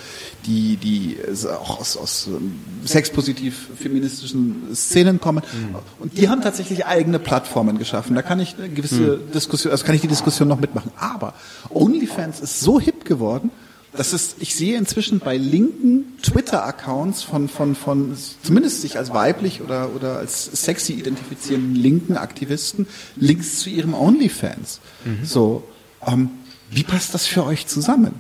die, 0.46 0.78
die 0.78 1.18
auch 1.48 1.80
aus, 1.80 1.98
aus 1.98 2.28
ähm, 2.28 2.60
sexpositiv 2.86 3.70
feministischen 3.76 4.74
Szenen 4.74 5.20
kommen 5.20 5.44
mhm. 5.54 5.76
und 6.00 6.18
die 6.18 6.30
haben 6.30 6.42
tatsächlich 6.42 6.86
eigene 6.86 7.20
Plattformen 7.20 7.78
geschaffen. 7.78 8.16
Da 8.16 8.22
kann 8.22 8.40
ich 8.40 8.56
eine 8.58 8.70
gewisse 8.70 9.18
mhm. 9.18 9.32
Diskussion, 9.34 9.72
also 9.72 9.86
kann 9.86 9.96
ich 9.96 10.02
die 10.02 10.08
Diskussion 10.08 10.48
noch 10.48 10.60
mitmachen. 10.60 10.92
Aber 10.98 11.34
OnlyFans 11.70 12.40
ist 12.40 12.62
so 12.62 12.80
hip 12.80 13.04
geworden, 13.04 13.52
das 13.96 14.14
ist, 14.14 14.38
ich 14.40 14.56
sehe 14.56 14.78
inzwischen 14.78 15.20
bei 15.20 15.38
linken 15.38 16.18
Twitter-Accounts 16.22 17.24
von, 17.24 17.48
von, 17.48 17.76
von, 17.76 18.18
zumindest 18.42 18.82
sich 18.82 18.98
als 18.98 19.14
weiblich 19.14 19.62
oder, 19.62 19.96
oder 19.96 20.18
als 20.18 20.46
sexy 20.46 20.94
identifizierenden 20.94 21.76
linken 21.76 22.18
Aktivisten, 22.18 22.88
Links 23.16 23.60
zu 23.60 23.70
ihrem 23.70 23.94
OnlyFans. 23.94 24.80
Mhm. 25.06 25.26
So, 25.26 25.64
ähm, 26.06 26.32
wie 26.72 26.84
passt 26.84 27.14
das 27.14 27.28
für 27.28 27.46
euch 27.46 27.68
zusammen? 27.68 28.20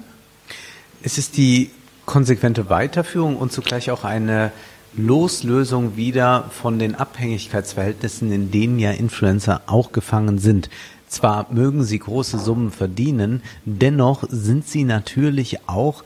Es 1.02 1.18
ist 1.18 1.38
die 1.38 1.72
konsequente 2.06 2.70
Weiterführung 2.70 3.38
und 3.38 3.52
zugleich 3.52 3.90
auch 3.90 4.04
eine 4.04 4.52
Loslösung 4.96 5.98
wieder 5.98 6.52
von 6.52 6.78
den 6.78 6.96
Abhängigkeitsverhältnissen, 6.96 8.32
in 8.32 8.52
denen 8.52 8.78
ja 8.78 8.92
Influencer 8.92 9.62
auch 9.66 9.92
gefangen 9.92 10.38
sind. 10.38 10.70
Zwar 11.14 11.45
mögen 11.51 11.84
sie 11.84 11.99
große 11.99 12.39
Summen 12.39 12.72
verdienen, 12.72 13.43
dennoch 13.66 14.24
sind 14.30 14.68
sie 14.68 14.84
natürlich 14.84 15.70
auch 15.70 16.03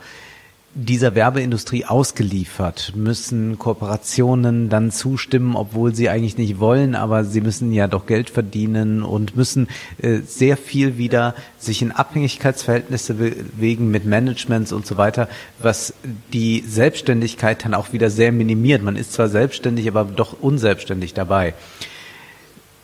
dieser 0.76 1.16
Werbeindustrie 1.16 1.86
ausgeliefert, 1.86 2.92
müssen 2.94 3.58
Kooperationen 3.58 4.68
dann 4.68 4.92
zustimmen, 4.92 5.56
obwohl 5.56 5.96
sie 5.96 6.10
eigentlich 6.10 6.38
nicht 6.38 6.60
wollen, 6.60 6.94
aber 6.94 7.24
sie 7.24 7.40
müssen 7.40 7.72
ja 7.72 7.88
doch 7.88 8.06
Geld 8.06 8.30
verdienen 8.30 9.02
und 9.02 9.38
müssen 9.38 9.70
äh, 10.02 10.20
sehr 10.28 10.58
viel 10.58 10.98
wieder 10.98 11.36
sich 11.58 11.82
in 11.82 11.94
Abhängigkeitsverhältnisse 11.94 13.14
bewegen 13.14 13.90
mit 13.90 14.06
Managements 14.06 14.74
und 14.74 14.86
so 14.86 14.98
weiter, 14.98 15.30
was 15.60 15.94
die 16.34 16.66
Selbstständigkeit 16.68 17.64
dann 17.64 17.74
auch 17.74 17.94
wieder 17.94 18.10
sehr 18.10 18.34
minimiert. 18.34 18.84
Man 18.84 18.98
ist 18.98 19.14
zwar 19.14 19.30
selbstständig, 19.30 19.88
aber 19.88 20.04
doch 20.04 20.36
unselbstständig 20.42 21.14
dabei. 21.14 21.54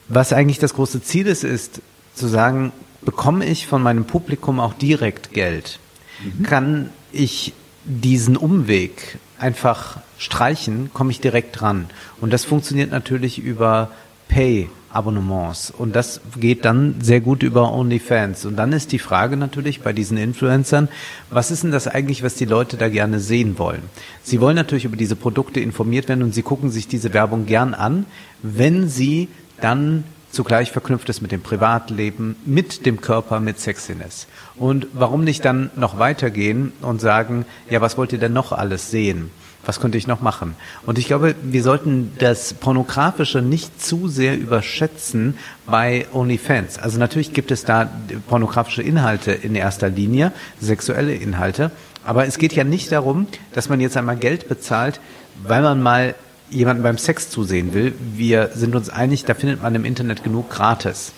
Was 0.07 0.31
eigentlich 0.31 0.59
das 0.59 0.73
große 0.73 1.03
Ziel 1.03 1.27
ist, 1.27 1.43
ist, 1.43 1.81
zu 2.13 2.27
sagen, 2.27 2.71
bekomme 3.01 3.45
ich 3.45 3.67
von 3.67 3.81
meinem 3.81 4.05
Publikum 4.05 4.59
auch 4.59 4.73
direkt 4.73 5.33
Geld? 5.33 5.79
Mhm. 6.23 6.43
Kann 6.43 6.89
ich 7.11 7.53
diesen 7.85 8.37
Umweg 8.37 9.17
einfach 9.37 9.97
streichen, 10.17 10.91
komme 10.93 11.11
ich 11.11 11.19
direkt 11.19 11.59
dran. 11.59 11.87
Und 12.21 12.31
das 12.31 12.45
funktioniert 12.45 12.91
natürlich 12.91 13.39
über 13.39 13.91
Pay. 14.29 14.69
Abonnements. 14.93 15.71
Und 15.71 15.95
das 15.95 16.21
geht 16.39 16.65
dann 16.65 16.95
sehr 17.01 17.19
gut 17.19 17.41
über 17.41 17.73
OnlyFans. 17.73 18.45
Und 18.45 18.55
dann 18.55 18.71
ist 18.71 18.91
die 18.91 18.99
Frage 18.99 19.37
natürlich 19.37 19.81
bei 19.81 19.91
diesen 19.91 20.17
Influencern, 20.17 20.87
was 21.31 21.49
ist 21.49 21.63
denn 21.63 21.71
das 21.71 21.87
eigentlich, 21.87 22.21
was 22.23 22.35
die 22.35 22.45
Leute 22.45 22.77
da 22.77 22.89
gerne 22.89 23.19
sehen 23.19 23.57
wollen? 23.57 23.81
Sie 24.21 24.39
wollen 24.39 24.55
natürlich 24.55 24.85
über 24.85 24.95
diese 24.95 25.15
Produkte 25.15 25.59
informiert 25.59 26.09
werden 26.09 26.23
und 26.23 26.33
sie 26.33 26.43
gucken 26.43 26.69
sich 26.69 26.87
diese 26.87 27.13
Werbung 27.13 27.47
gern 27.47 27.73
an, 27.73 28.05
wenn 28.43 28.87
sie 28.87 29.29
dann 29.59 30.03
zugleich 30.33 30.71
verknüpft 30.71 31.07
ist 31.09 31.21
mit 31.21 31.31
dem 31.31 31.41
Privatleben, 31.41 32.35
mit 32.45 32.85
dem 32.85 32.99
Körper, 32.99 33.39
mit 33.39 33.59
Sexiness. 33.59 34.27
Und 34.55 34.87
warum 34.93 35.23
nicht 35.23 35.45
dann 35.45 35.69
noch 35.75 35.99
weitergehen 35.99 36.73
und 36.81 36.99
sagen, 36.99 37.45
ja, 37.69 37.81
was 37.81 37.97
wollt 37.97 38.11
ihr 38.11 38.19
denn 38.19 38.33
noch 38.33 38.51
alles 38.51 38.91
sehen? 38.91 39.31
Was 39.65 39.79
könnte 39.79 39.97
ich 39.97 40.07
noch 40.07 40.19
machen? 40.19 40.55
Und 40.85 40.97
ich 40.97 41.05
glaube, 41.05 41.35
wir 41.41 41.63
sollten 41.63 42.11
das 42.19 42.53
Pornografische 42.53 43.41
nicht 43.41 43.81
zu 43.81 44.09
sehr 44.09 44.37
überschätzen 44.37 45.37
bei 45.65 46.05
OnlyFans. 46.11 46.79
Also 46.79 46.99
natürlich 46.99 47.31
gibt 47.31 47.49
es 47.51 47.63
da 47.63 47.89
pornografische 48.27 48.81
Inhalte 48.81 49.31
in 49.31 49.55
erster 49.55 49.87
Linie, 49.87 50.33
sexuelle 50.59 51.15
Inhalte. 51.15 51.71
Aber 52.03 52.27
es 52.27 52.37
geht 52.37 52.53
ja 52.53 52.65
nicht 52.65 52.91
darum, 52.91 53.27
dass 53.53 53.69
man 53.69 53.79
jetzt 53.79 53.95
einmal 53.95 54.17
Geld 54.17 54.49
bezahlt, 54.49 54.99
weil 55.41 55.61
man 55.61 55.81
mal 55.81 56.15
jemanden 56.53 56.83
beim 56.83 56.97
Sex 56.97 57.29
zusehen 57.29 57.73
will, 57.73 57.93
wir 58.15 58.51
sind 58.53 58.75
uns 58.75 58.89
einig, 58.89 59.25
da 59.25 59.33
findet 59.33 59.61
man 59.61 59.75
im 59.75 59.85
Internet 59.85 60.23
genug 60.23 60.49
gratis. 60.49 61.13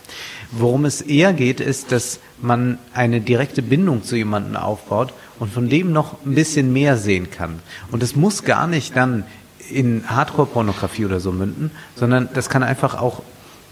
Worum 0.52 0.86
es 0.86 1.02
eher 1.02 1.34
geht, 1.34 1.60
ist, 1.60 1.92
dass 1.92 2.20
man 2.42 2.78
eine 2.94 3.22
direkte 3.22 3.62
Bindung 3.62 4.04
zu 4.04 4.16
jemandem 4.16 4.56
aufbaut 4.56 5.14
und 5.40 5.52
von 5.52 5.70
dem 5.70 5.92
noch 5.92 6.26
ein 6.26 6.36
bisschen 6.36 6.72
mehr 6.72 6.98
sehen 6.98 7.30
kann. 7.30 7.60
Und 7.92 8.04
es 8.04 8.16
muss 8.16 8.44
gar 8.44 8.68
nicht 8.68 8.96
dann 8.96 9.26
in 9.70 10.04
Hardcore-Pornografie 10.08 11.06
oder 11.06 11.20
so 11.20 11.32
münden, 11.32 11.72
sondern 11.96 12.30
das 12.34 12.50
kann 12.50 12.64
einfach 12.64 13.02
auch 13.02 13.22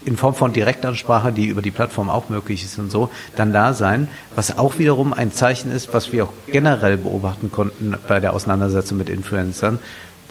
in 0.04 0.16
Form 0.16 0.34
von 0.34 0.52
Direktansprache, 0.52 1.32
die 1.32 1.46
über 1.46 1.62
die 1.62 1.70
Plattform 1.70 2.10
auch 2.10 2.28
möglich 2.28 2.62
ist 2.62 2.78
und 2.78 2.90
so, 2.90 3.10
dann 3.36 3.52
da 3.52 3.72
sein, 3.72 4.08
was 4.34 4.58
auch 4.58 4.78
wiederum 4.78 5.14
ein 5.14 5.32
Zeichen 5.32 5.70
ist, 5.70 5.94
was 5.94 6.12
wir 6.12 6.24
auch 6.24 6.32
generell 6.46 6.98
beobachten 6.98 7.50
konnten 7.50 7.94
bei 8.06 8.20
der 8.20 8.34
Auseinandersetzung 8.34 8.98
mit 8.98 9.08
Influencern, 9.08 9.78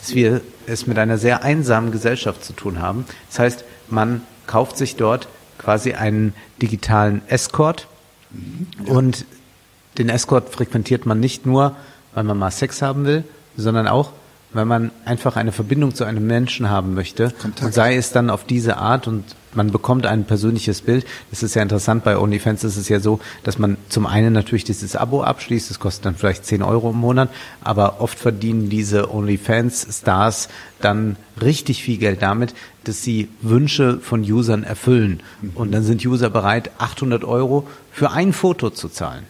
dass 0.04 0.16
wir 0.16 0.42
es 0.68 0.86
mit 0.86 1.00
einer 1.00 1.18
sehr 1.18 1.44
einsamen 1.44 1.94
Gesellschaft 1.94 2.44
zu 2.44 2.52
tun 2.52 2.82
haben. 2.82 3.06
Das 3.30 3.40
heißt, 3.40 3.64
man 3.88 4.22
kauft 4.48 4.76
sich 4.76 4.98
dort 4.98 5.30
quasi 5.58 5.94
einen 5.94 6.34
digitalen 6.62 7.22
Escort 7.30 7.88
ja. 8.86 8.94
und 8.94 9.26
den 9.98 10.10
Escort 10.10 10.50
frequentiert 10.50 11.06
man 11.06 11.22
nicht 11.22 11.46
nur, 11.46 11.78
weil 12.14 12.26
man 12.26 12.38
mal 12.38 12.52
Sex 12.52 12.82
haben 12.82 13.06
will, 13.06 13.24
sondern 13.56 13.88
auch, 13.88 14.12
weil 14.54 14.66
man 14.66 14.92
einfach 15.06 15.36
eine 15.36 15.52
Verbindung 15.52 15.94
zu 15.96 16.04
einem 16.04 16.26
Menschen 16.26 16.70
haben 16.70 16.94
möchte. 16.94 17.32
Kontakt. 17.42 17.64
Und 17.64 17.74
sei 17.74 17.96
es 17.96 18.12
dann 18.12 18.30
auf 18.30 18.46
diese 18.46 18.78
Art 18.78 19.08
und 19.08 19.24
man 19.56 19.72
bekommt 19.72 20.06
ein 20.06 20.26
persönliches 20.26 20.82
Bild. 20.82 21.06
Das 21.30 21.44
ist 21.44 21.54
ja 21.56 21.62
interessant. 21.62 22.04
Bei 22.04 22.18
OnlyFans 22.18 22.64
ist 22.64 22.78
es 22.78 22.90
ja 22.90 23.00
so, 23.00 23.20
dass 23.44 23.60
man 23.60 23.78
zum 23.90 24.08
einen 24.08 24.34
natürlich 24.34 24.64
dieses 24.64 24.96
Abo 24.96 25.24
abschließt. 25.24 25.70
Das 25.70 25.80
kostet 25.80 26.06
dann 26.06 26.16
vielleicht 26.16 26.46
10 26.46 26.64
Euro 26.64 26.90
im 26.90 26.98
Monat. 26.98 27.30
Aber 27.64 28.02
oft 28.02 28.18
verdienen 28.18 28.70
diese 28.70 29.14
OnlyFans-Stars 29.14 30.50
dann 30.82 31.18
richtig 31.42 31.84
viel 31.84 31.98
Geld 31.98 32.22
damit, 32.22 32.56
dass 32.84 33.04
sie 33.04 33.30
Wünsche 33.42 34.00
von 34.00 34.22
Usern 34.22 34.64
erfüllen. 34.64 35.22
Und 35.56 35.72
dann 35.72 35.84
sind 35.84 36.04
User 36.06 36.30
bereit, 36.30 36.72
800 36.80 37.24
Euro 37.24 37.68
für 37.92 38.12
ein 38.12 38.34
Foto 38.34 38.70
zu 38.72 38.90
zahlen. 38.90 39.24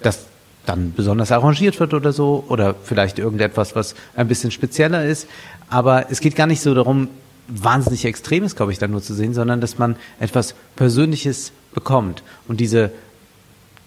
Das 0.00 0.26
dann 0.66 0.92
besonders 0.94 1.32
arrangiert 1.32 1.80
wird 1.80 1.94
oder 1.94 2.12
so 2.12 2.44
oder 2.48 2.74
vielleicht 2.74 3.18
irgendetwas, 3.18 3.74
was 3.74 3.94
ein 4.14 4.28
bisschen 4.28 4.50
spezieller 4.50 5.04
ist. 5.04 5.28
Aber 5.70 6.10
es 6.10 6.20
geht 6.20 6.36
gar 6.36 6.46
nicht 6.46 6.60
so 6.60 6.74
darum, 6.74 7.08
wahnsinnig 7.48 8.04
Extremes, 8.04 8.56
glaube 8.56 8.72
ich, 8.72 8.78
dann 8.78 8.90
nur 8.90 9.02
zu 9.02 9.14
sehen, 9.14 9.32
sondern 9.32 9.60
dass 9.60 9.78
man 9.78 9.96
etwas 10.20 10.54
Persönliches 10.74 11.52
bekommt. 11.72 12.22
Und 12.48 12.60
diese 12.60 12.90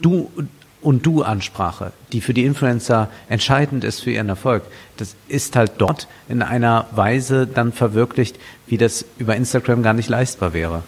Du 0.01 0.31
und 0.81 1.05
Du-Ansprache, 1.05 1.91
die 2.13 2.21
für 2.21 2.33
die 2.33 2.45
Influencer 2.45 3.09
entscheidend 3.27 3.83
ist 3.83 3.99
für 4.01 4.11
ihren 4.11 4.29
Erfolg, 4.29 4.63
das 4.95 5.15
ist 5.27 5.57
halt 5.57 5.73
dort 5.77 6.07
in 6.29 6.41
einer 6.41 6.87
Weise 6.91 7.47
dann 7.47 7.73
verwirklicht, 7.73 8.37
wie 8.67 8.77
das 8.77 9.03
über 9.17 9.35
Instagram 9.35 9.83
gar 9.83 9.93
nicht 9.93 10.07
leistbar 10.07 10.53
wäre. 10.53 10.83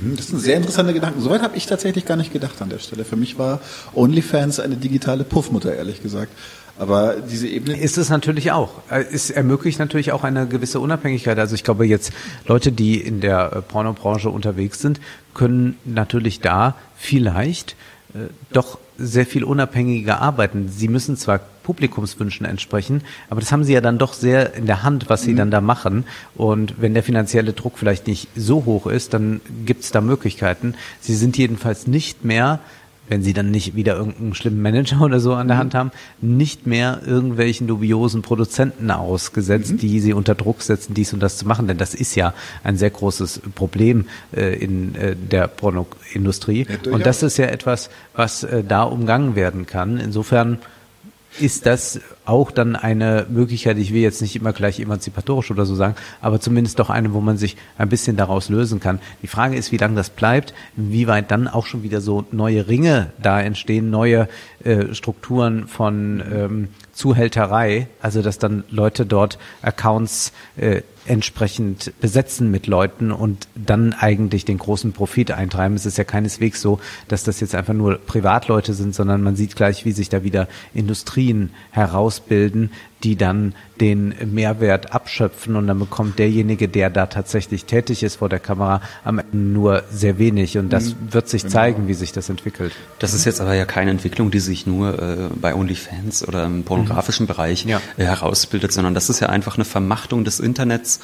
Mhm, 0.00 0.16
das 0.16 0.26
ist 0.26 0.32
ein 0.32 0.38
sehr 0.40 0.56
interessanter 0.56 0.92
Gedanke. 0.92 1.20
Soweit 1.20 1.42
habe 1.42 1.56
ich 1.56 1.66
tatsächlich 1.66 2.04
gar 2.04 2.16
nicht 2.16 2.32
gedacht 2.32 2.60
an 2.60 2.68
der 2.68 2.78
Stelle. 2.78 3.04
Für 3.04 3.16
mich 3.16 3.38
war 3.38 3.60
OnlyFans 3.94 4.60
eine 4.60 4.76
digitale 4.76 5.24
Puffmutter, 5.24 5.74
ehrlich 5.74 6.02
gesagt. 6.02 6.32
Aber 6.78 7.16
diese 7.16 7.46
Ebene. 7.46 7.78
Ist 7.78 7.98
es 7.98 8.08
natürlich 8.08 8.52
auch. 8.52 8.80
Es 8.88 9.28
ermöglicht 9.28 9.78
natürlich 9.78 10.12
auch 10.12 10.24
eine 10.24 10.46
gewisse 10.46 10.80
Unabhängigkeit. 10.80 11.38
Also 11.38 11.54
ich 11.54 11.62
glaube 11.62 11.86
jetzt 11.86 12.10
Leute, 12.46 12.72
die 12.72 12.98
in 12.98 13.20
der 13.20 13.52
äh, 13.52 13.60
Pornobranche 13.60 14.30
unterwegs 14.30 14.80
sind, 14.80 14.98
können 15.34 15.76
natürlich 15.84 16.40
da 16.40 16.74
vielleicht 16.96 17.76
äh, 18.14 18.28
doch 18.52 18.78
sehr 19.00 19.26
viel 19.26 19.44
unabhängiger 19.44 20.20
arbeiten. 20.20 20.68
Sie 20.68 20.88
müssen 20.88 21.16
zwar 21.16 21.40
Publikumswünschen 21.62 22.46
entsprechen, 22.46 23.02
aber 23.28 23.40
das 23.40 23.52
haben 23.52 23.64
sie 23.64 23.72
ja 23.72 23.80
dann 23.80 23.98
doch 23.98 24.12
sehr 24.12 24.54
in 24.54 24.66
der 24.66 24.82
Hand, 24.82 25.08
was 25.08 25.22
sie 25.22 25.32
mhm. 25.32 25.36
dann 25.36 25.50
da 25.50 25.60
machen. 25.60 26.04
Und 26.34 26.80
wenn 26.80 26.94
der 26.94 27.02
finanzielle 27.02 27.52
Druck 27.52 27.78
vielleicht 27.78 28.06
nicht 28.06 28.28
so 28.36 28.64
hoch 28.64 28.86
ist, 28.86 29.14
dann 29.14 29.40
gibt 29.64 29.84
es 29.84 29.90
da 29.90 30.00
Möglichkeiten. 30.00 30.74
Sie 31.00 31.14
sind 31.14 31.38
jedenfalls 31.38 31.86
nicht 31.86 32.24
mehr 32.24 32.60
wenn 33.10 33.22
sie 33.22 33.32
dann 33.34 33.50
nicht 33.50 33.74
wieder 33.74 33.96
irgendeinen 33.96 34.34
schlimmen 34.34 34.62
Manager 34.62 35.00
oder 35.02 35.20
so 35.20 35.34
an 35.34 35.48
der 35.48 35.56
mhm. 35.56 35.60
Hand 35.60 35.74
haben, 35.74 35.90
nicht 36.22 36.66
mehr 36.66 37.02
irgendwelchen 37.04 37.66
dubiosen 37.66 38.22
Produzenten 38.22 38.90
ausgesetzt, 38.90 39.72
mhm. 39.72 39.78
die 39.78 40.00
sie 40.00 40.14
unter 40.14 40.34
Druck 40.34 40.62
setzen, 40.62 40.94
dies 40.94 41.12
und 41.12 41.20
das 41.20 41.36
zu 41.36 41.46
machen. 41.46 41.66
Denn 41.66 41.76
das 41.76 41.94
ist 41.94 42.14
ja 42.14 42.32
ein 42.64 42.78
sehr 42.78 42.90
großes 42.90 43.42
Problem 43.54 44.06
äh, 44.34 44.54
in 44.54 44.94
äh, 44.94 45.16
der 45.16 45.48
Pornoindustrie. 45.48 46.66
Ja, 46.68 46.92
und 46.92 47.04
das 47.04 47.22
ist 47.22 47.36
ja 47.36 47.46
etwas, 47.46 47.90
was 48.14 48.44
äh, 48.44 48.62
da 48.64 48.84
umgangen 48.84 49.34
werden 49.34 49.66
kann. 49.66 49.98
Insofern 49.98 50.58
ist 51.38 51.66
das 51.66 52.00
auch 52.24 52.50
dann 52.50 52.76
eine 52.76 53.26
Möglichkeit, 53.28 53.78
ich 53.78 53.92
will 53.92 54.02
jetzt 54.02 54.20
nicht 54.20 54.36
immer 54.36 54.52
gleich 54.52 54.80
emanzipatorisch 54.80 55.50
oder 55.50 55.64
so 55.64 55.74
sagen, 55.74 55.94
aber 56.20 56.40
zumindest 56.40 56.78
doch 56.78 56.90
eine, 56.90 57.12
wo 57.12 57.20
man 57.20 57.36
sich 57.36 57.56
ein 57.78 57.88
bisschen 57.88 58.16
daraus 58.16 58.48
lösen 58.48 58.80
kann. 58.80 59.00
Die 59.22 59.26
Frage 59.26 59.56
ist, 59.56 59.72
wie 59.72 59.76
lange 59.76 59.94
das 59.94 60.10
bleibt, 60.10 60.54
wie 60.76 61.06
weit 61.06 61.30
dann 61.30 61.48
auch 61.48 61.66
schon 61.66 61.82
wieder 61.82 62.00
so 62.00 62.24
neue 62.32 62.68
Ringe 62.68 63.12
da 63.22 63.40
entstehen, 63.40 63.90
neue 63.90 64.28
äh, 64.64 64.92
Strukturen 64.94 65.68
von 65.68 66.22
ähm, 66.32 66.68
Zuhälterei, 66.92 67.88
also 68.02 68.22
dass 68.22 68.38
dann 68.38 68.64
Leute 68.70 69.06
dort 69.06 69.38
Accounts 69.62 70.32
äh, 70.56 70.82
entsprechend 71.10 71.92
besetzen 72.00 72.52
mit 72.52 72.68
Leuten 72.68 73.10
und 73.10 73.48
dann 73.56 73.92
eigentlich 73.92 74.44
den 74.44 74.58
großen 74.58 74.92
Profit 74.92 75.32
eintreiben. 75.32 75.74
Es 75.74 75.84
ist 75.84 75.98
ja 75.98 76.04
keineswegs 76.04 76.60
so, 76.60 76.78
dass 77.08 77.24
das 77.24 77.40
jetzt 77.40 77.56
einfach 77.56 77.74
nur 77.74 77.98
Privatleute 77.98 78.74
sind, 78.74 78.94
sondern 78.94 79.20
man 79.20 79.34
sieht 79.34 79.56
gleich, 79.56 79.84
wie 79.84 79.90
sich 79.90 80.08
da 80.08 80.22
wieder 80.22 80.46
Industrien 80.72 81.50
herausbilden, 81.72 82.70
die 83.02 83.16
dann 83.16 83.54
den 83.80 84.14
Mehrwert 84.32 84.92
abschöpfen 84.92 85.56
und 85.56 85.66
dann 85.66 85.78
bekommt 85.78 86.18
derjenige, 86.18 86.68
der 86.68 86.90
da 86.90 87.06
tatsächlich 87.06 87.64
tätig 87.64 88.02
ist 88.02 88.16
vor 88.16 88.28
der 88.28 88.40
Kamera, 88.40 88.82
am 89.04 89.18
Ende 89.18 89.36
nur 89.36 89.84
sehr 89.90 90.18
wenig 90.18 90.58
und 90.58 90.70
das 90.70 90.90
mhm. 90.90 91.12
wird 91.12 91.28
sich 91.28 91.42
genau. 91.42 91.52
zeigen, 91.52 91.88
wie 91.88 91.94
sich 91.94 92.12
das 92.12 92.28
entwickelt. 92.28 92.72
Das 92.98 93.14
ist 93.14 93.24
jetzt 93.24 93.40
aber 93.40 93.54
ja 93.54 93.64
keine 93.64 93.90
Entwicklung, 93.90 94.30
die 94.30 94.40
sich 94.40 94.66
nur 94.66 94.98
äh, 95.00 95.16
bei 95.34 95.54
OnlyFans 95.54 96.26
oder 96.26 96.44
im 96.44 96.64
pornografischen 96.64 97.24
mhm. 97.24 97.28
Bereich 97.28 97.64
ja. 97.64 97.80
äh, 97.96 98.04
herausbildet, 98.04 98.72
sondern 98.72 98.94
das 98.94 99.08
ist 99.08 99.20
ja 99.20 99.28
einfach 99.28 99.56
eine 99.56 99.64
Vermachtung 99.64 100.24
des 100.24 100.40
Internets 100.40 101.00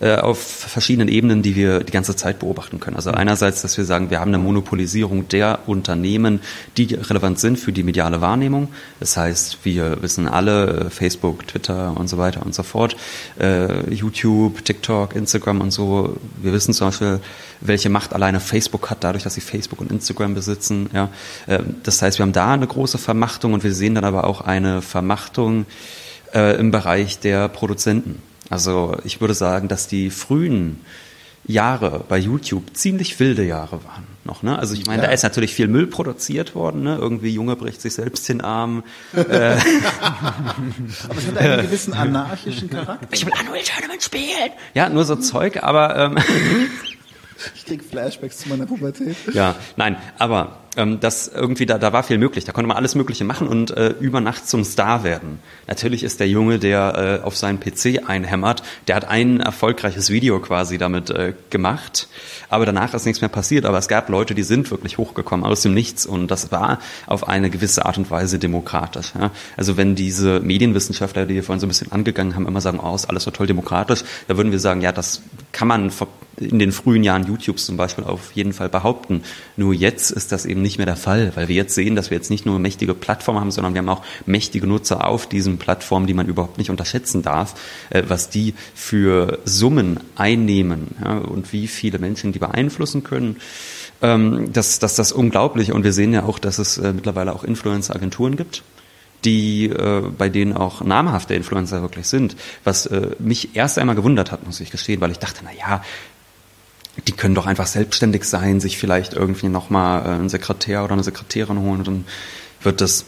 äh, 0.00 0.16
auf 0.16 0.38
verschiedenen 0.40 1.08
Ebenen, 1.08 1.42
die 1.42 1.54
wir 1.56 1.80
die 1.80 1.92
ganze 1.92 2.16
Zeit 2.16 2.38
beobachten 2.38 2.80
können. 2.80 2.96
Also 2.96 3.10
einerseits, 3.10 3.60
dass 3.60 3.76
wir 3.76 3.84
sagen, 3.84 4.08
wir 4.08 4.18
haben 4.18 4.30
eine 4.30 4.38
Monopolisierung 4.38 5.28
der 5.28 5.58
Unternehmen, 5.66 6.40
die 6.78 6.94
relevant 6.94 7.38
sind 7.38 7.58
für 7.58 7.70
die 7.70 7.82
mediale 7.82 8.22
Wahrnehmung. 8.22 8.68
Das 8.98 9.18
heißt, 9.18 9.58
wir 9.62 10.00
wissen 10.00 10.26
alle, 10.26 10.86
äh, 10.86 10.90
Facebook, 10.90 11.46
Twitter 11.46 11.94
und 11.98 12.08
so 12.08 12.16
weiter 12.16 12.46
und 12.46 12.54
so 12.54 12.62
fort, 12.62 12.96
äh, 13.38 13.92
YouTube, 13.92 14.64
TikTok, 14.64 15.14
Instagram 15.14 15.60
und 15.60 15.70
so. 15.70 16.16
Wir 16.40 16.54
wissen 16.54 16.72
zum 16.72 16.88
Beispiel, 16.88 17.20
welche 17.60 17.90
Macht 17.90 18.14
alleine 18.14 18.40
Facebook 18.40 18.88
hat, 18.88 19.04
dadurch, 19.04 19.24
dass 19.24 19.34
sie 19.34 19.42
Facebook 19.42 19.82
und 19.82 19.92
Instagram 19.92 20.32
besitzen. 20.32 20.88
Ja. 20.94 21.10
Das 21.82 22.00
heißt, 22.00 22.18
wir 22.18 22.22
haben 22.22 22.32
da 22.32 22.54
eine 22.54 22.66
große 22.66 22.96
Vermachtung 22.96 23.52
und 23.52 23.64
wir 23.64 23.74
sehen 23.74 23.94
dann 23.94 24.04
aber 24.04 24.24
auch 24.24 24.40
eine 24.40 24.80
Vermachtung 24.80 25.66
im 26.32 26.70
Bereich 26.70 27.18
der 27.18 27.48
Produzenten. 27.48 28.22
Also 28.50 28.96
ich 29.04 29.20
würde 29.20 29.34
sagen, 29.34 29.68
dass 29.68 29.86
die 29.86 30.10
frühen 30.10 30.80
Jahre 31.46 32.04
bei 32.08 32.18
YouTube 32.18 32.76
ziemlich 32.76 33.18
wilde 33.18 33.44
Jahre 33.44 33.82
waren 33.84 34.06
noch. 34.24 34.42
Ne? 34.42 34.58
Also 34.58 34.74
ich 34.74 34.86
meine, 34.86 35.02
ja. 35.02 35.08
da 35.08 35.14
ist 35.14 35.22
natürlich 35.22 35.54
viel 35.54 35.68
Müll 35.68 35.86
produziert 35.86 36.54
worden. 36.54 36.82
Ne? 36.82 36.96
Irgendwie 36.96 37.30
Junge 37.30 37.56
bricht 37.56 37.80
sich 37.80 37.94
selbst 37.94 38.28
den 38.28 38.40
Arm. 38.40 38.84
äh. 39.14 39.20
aber 39.22 39.58
es 41.16 41.26
hat 41.26 41.38
einen 41.38 41.62
gewissen 41.66 41.94
anarchischen 41.94 42.68
Charakter. 42.68 43.08
Ich 43.10 43.24
will 43.24 43.32
Unreal 43.32 43.64
Tournament 43.64 44.02
spielen. 44.02 44.50
Ja, 44.74 44.88
nur 44.88 45.04
so 45.04 45.16
Zeug, 45.16 45.62
aber 45.62 45.96
ähm, 45.96 46.18
ich 47.54 47.64
krieg 47.64 47.84
Flashbacks 47.84 48.38
zu 48.38 48.48
meiner 48.48 48.66
Pubertät. 48.66 49.16
Ja, 49.32 49.56
nein, 49.76 49.96
aber 50.18 50.60
ähm, 50.76 51.00
das 51.00 51.28
irgendwie 51.28 51.66
da, 51.66 51.78
da 51.78 51.92
war 51.92 52.02
viel 52.02 52.18
möglich. 52.18 52.44
Da 52.44 52.52
konnte 52.52 52.68
man 52.68 52.76
alles 52.76 52.94
Mögliche 52.94 53.24
machen 53.24 53.48
und 53.48 53.70
äh, 53.72 53.94
über 54.00 54.20
Nacht 54.20 54.48
zum 54.48 54.64
Star 54.64 55.04
werden. 55.04 55.40
Natürlich 55.66 56.04
ist 56.04 56.20
der 56.20 56.28
Junge, 56.28 56.58
der 56.58 57.20
äh, 57.22 57.26
auf 57.26 57.36
seinen 57.36 57.58
PC 57.58 58.08
einhämmert, 58.08 58.62
der 58.86 58.96
hat 58.96 59.08
ein 59.08 59.40
erfolgreiches 59.40 60.10
Video 60.10 60.38
quasi 60.40 60.78
damit 60.78 61.10
äh, 61.10 61.34
gemacht, 61.50 62.08
aber 62.48 62.66
danach 62.66 62.94
ist 62.94 63.04
nichts 63.04 63.20
mehr 63.20 63.28
passiert. 63.28 63.64
Aber 63.64 63.78
es 63.78 63.88
gab 63.88 64.08
Leute, 64.08 64.34
die 64.34 64.42
sind 64.42 64.70
wirklich 64.70 64.98
hochgekommen 64.98 65.44
aus 65.44 65.62
dem 65.62 65.74
Nichts 65.74 66.06
und 66.06 66.30
das 66.30 66.52
war 66.52 66.78
auf 67.06 67.28
eine 67.28 67.50
gewisse 67.50 67.84
Art 67.86 67.98
und 67.98 68.10
Weise 68.10 68.38
demokratisch. 68.38 69.12
Ja? 69.18 69.30
Also 69.56 69.76
wenn 69.76 69.94
diese 69.94 70.40
Medienwissenschaftler, 70.40 71.26
die 71.26 71.34
wir 71.34 71.44
vorhin 71.44 71.60
so 71.60 71.66
ein 71.66 71.68
bisschen 71.68 71.92
angegangen 71.92 72.34
haben, 72.34 72.46
immer 72.46 72.60
sagen, 72.60 72.80
oh, 72.80 72.94
ist 72.94 73.06
alles 73.06 73.24
so 73.24 73.30
toll 73.30 73.46
demokratisch, 73.46 74.04
da 74.28 74.36
würden 74.36 74.52
wir 74.52 74.60
sagen, 74.60 74.80
ja, 74.80 74.92
das 74.92 75.22
kann 75.52 75.68
man 75.68 75.90
in 76.40 76.58
den 76.58 76.72
frühen 76.72 77.04
Jahren 77.04 77.26
YouTubes 77.26 77.66
zum 77.66 77.76
Beispiel 77.76 78.04
auf 78.04 78.32
jeden 78.32 78.52
Fall 78.52 78.68
behaupten. 78.68 79.22
Nur 79.56 79.74
jetzt 79.74 80.10
ist 80.10 80.32
das 80.32 80.46
eben 80.46 80.62
nicht 80.62 80.78
mehr 80.78 80.86
der 80.86 80.96
Fall, 80.96 81.32
weil 81.34 81.48
wir 81.48 81.56
jetzt 81.56 81.74
sehen, 81.74 81.96
dass 81.96 82.10
wir 82.10 82.16
jetzt 82.16 82.30
nicht 82.30 82.46
nur 82.46 82.58
mächtige 82.58 82.94
Plattformen 82.94 83.40
haben, 83.40 83.50
sondern 83.50 83.74
wir 83.74 83.80
haben 83.80 83.88
auch 83.88 84.02
mächtige 84.26 84.66
Nutzer 84.66 85.06
auf 85.06 85.28
diesen 85.28 85.58
Plattformen, 85.58 86.06
die 86.06 86.14
man 86.14 86.26
überhaupt 86.26 86.58
nicht 86.58 86.70
unterschätzen 86.70 87.22
darf, 87.22 87.54
äh, 87.90 88.02
was 88.08 88.30
die 88.30 88.54
für 88.74 89.38
Summen 89.44 90.00
einnehmen 90.16 90.96
ja, 91.04 91.18
und 91.18 91.52
wie 91.52 91.66
viele 91.66 91.98
Menschen 91.98 92.32
die 92.32 92.38
beeinflussen 92.38 93.04
können. 93.04 93.36
Ähm, 94.02 94.52
das, 94.52 94.78
das, 94.78 94.94
das 94.94 95.08
ist 95.08 95.12
unglaublich 95.12 95.72
und 95.72 95.84
wir 95.84 95.92
sehen 95.92 96.12
ja 96.12 96.24
auch, 96.24 96.38
dass 96.38 96.58
es 96.58 96.78
äh, 96.78 96.92
mittlerweile 96.92 97.34
auch 97.34 97.44
Influencer-Agenturen 97.44 98.36
gibt 98.36 98.62
die 99.24 99.66
äh, 99.66 100.02
bei 100.16 100.28
denen 100.28 100.54
auch 100.54 100.82
namhafte 100.82 101.34
Influencer 101.34 101.82
wirklich 101.82 102.06
sind, 102.06 102.36
was 102.64 102.86
äh, 102.86 103.10
mich 103.18 103.54
erst 103.56 103.78
einmal 103.78 103.96
gewundert 103.96 104.32
hat, 104.32 104.46
muss 104.46 104.60
ich 104.60 104.70
gestehen, 104.70 105.00
weil 105.00 105.10
ich 105.10 105.18
dachte, 105.18 105.42
na 105.44 105.50
ja, 105.52 105.82
die 107.06 107.12
können 107.12 107.34
doch 107.34 107.46
einfach 107.46 107.66
selbstständig 107.66 108.24
sein, 108.24 108.60
sich 108.60 108.78
vielleicht 108.78 109.14
irgendwie 109.14 109.48
nochmal 109.48 110.02
äh, 110.02 110.08
einen 110.10 110.28
Sekretär 110.28 110.84
oder 110.84 110.92
eine 110.92 111.04
Sekretärin 111.04 111.58
holen 111.58 111.78
und 111.78 111.86
dann 111.86 112.04
wird 112.62 112.80
das 112.80 113.06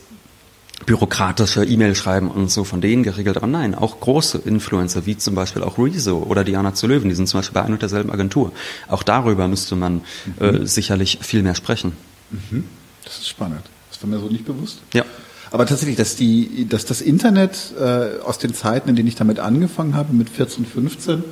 bürokratische 0.86 1.64
E-Mail 1.64 1.94
schreiben 1.94 2.30
und 2.30 2.50
so 2.50 2.64
von 2.64 2.80
denen 2.80 3.02
geregelt. 3.02 3.36
Aber 3.36 3.46
nein, 3.46 3.74
auch 3.74 4.00
große 4.00 4.38
Influencer, 4.38 5.06
wie 5.06 5.16
zum 5.16 5.34
Beispiel 5.34 5.62
auch 5.62 5.78
Rezo 5.78 6.18
oder 6.18 6.44
Diana 6.44 6.74
zu 6.74 6.86
Löwen, 6.86 7.08
die 7.08 7.14
sind 7.14 7.28
zum 7.28 7.38
Beispiel 7.38 7.54
bei 7.54 7.62
einer 7.62 7.74
und 7.74 7.82
derselben 7.82 8.10
Agentur. 8.10 8.52
Auch 8.88 9.02
darüber 9.02 9.48
müsste 9.48 9.76
man 9.76 10.02
mhm. 10.40 10.44
äh, 10.44 10.66
sicherlich 10.66 11.18
viel 11.22 11.42
mehr 11.42 11.54
sprechen. 11.54 11.92
Mhm. 12.30 12.64
Das 13.04 13.18
ist 13.18 13.28
spannend. 13.28 13.62
Das 13.90 14.02
war 14.02 14.10
mir 14.10 14.18
so 14.18 14.26
nicht 14.26 14.44
bewusst. 14.44 14.80
Ja. 14.92 15.04
Aber 15.50 15.66
tatsächlich, 15.66 15.96
dass 15.96 16.16
die, 16.16 16.66
dass 16.66 16.86
das 16.86 17.02
Internet 17.02 17.74
äh, 17.78 18.20
aus 18.24 18.38
den 18.38 18.54
Zeiten, 18.54 18.88
in 18.88 18.96
denen 18.96 19.08
ich 19.08 19.16
damit 19.16 19.38
angefangen 19.38 19.94
habe, 19.94 20.14
mit 20.14 20.30
14, 20.30 20.64
15, 20.64 21.22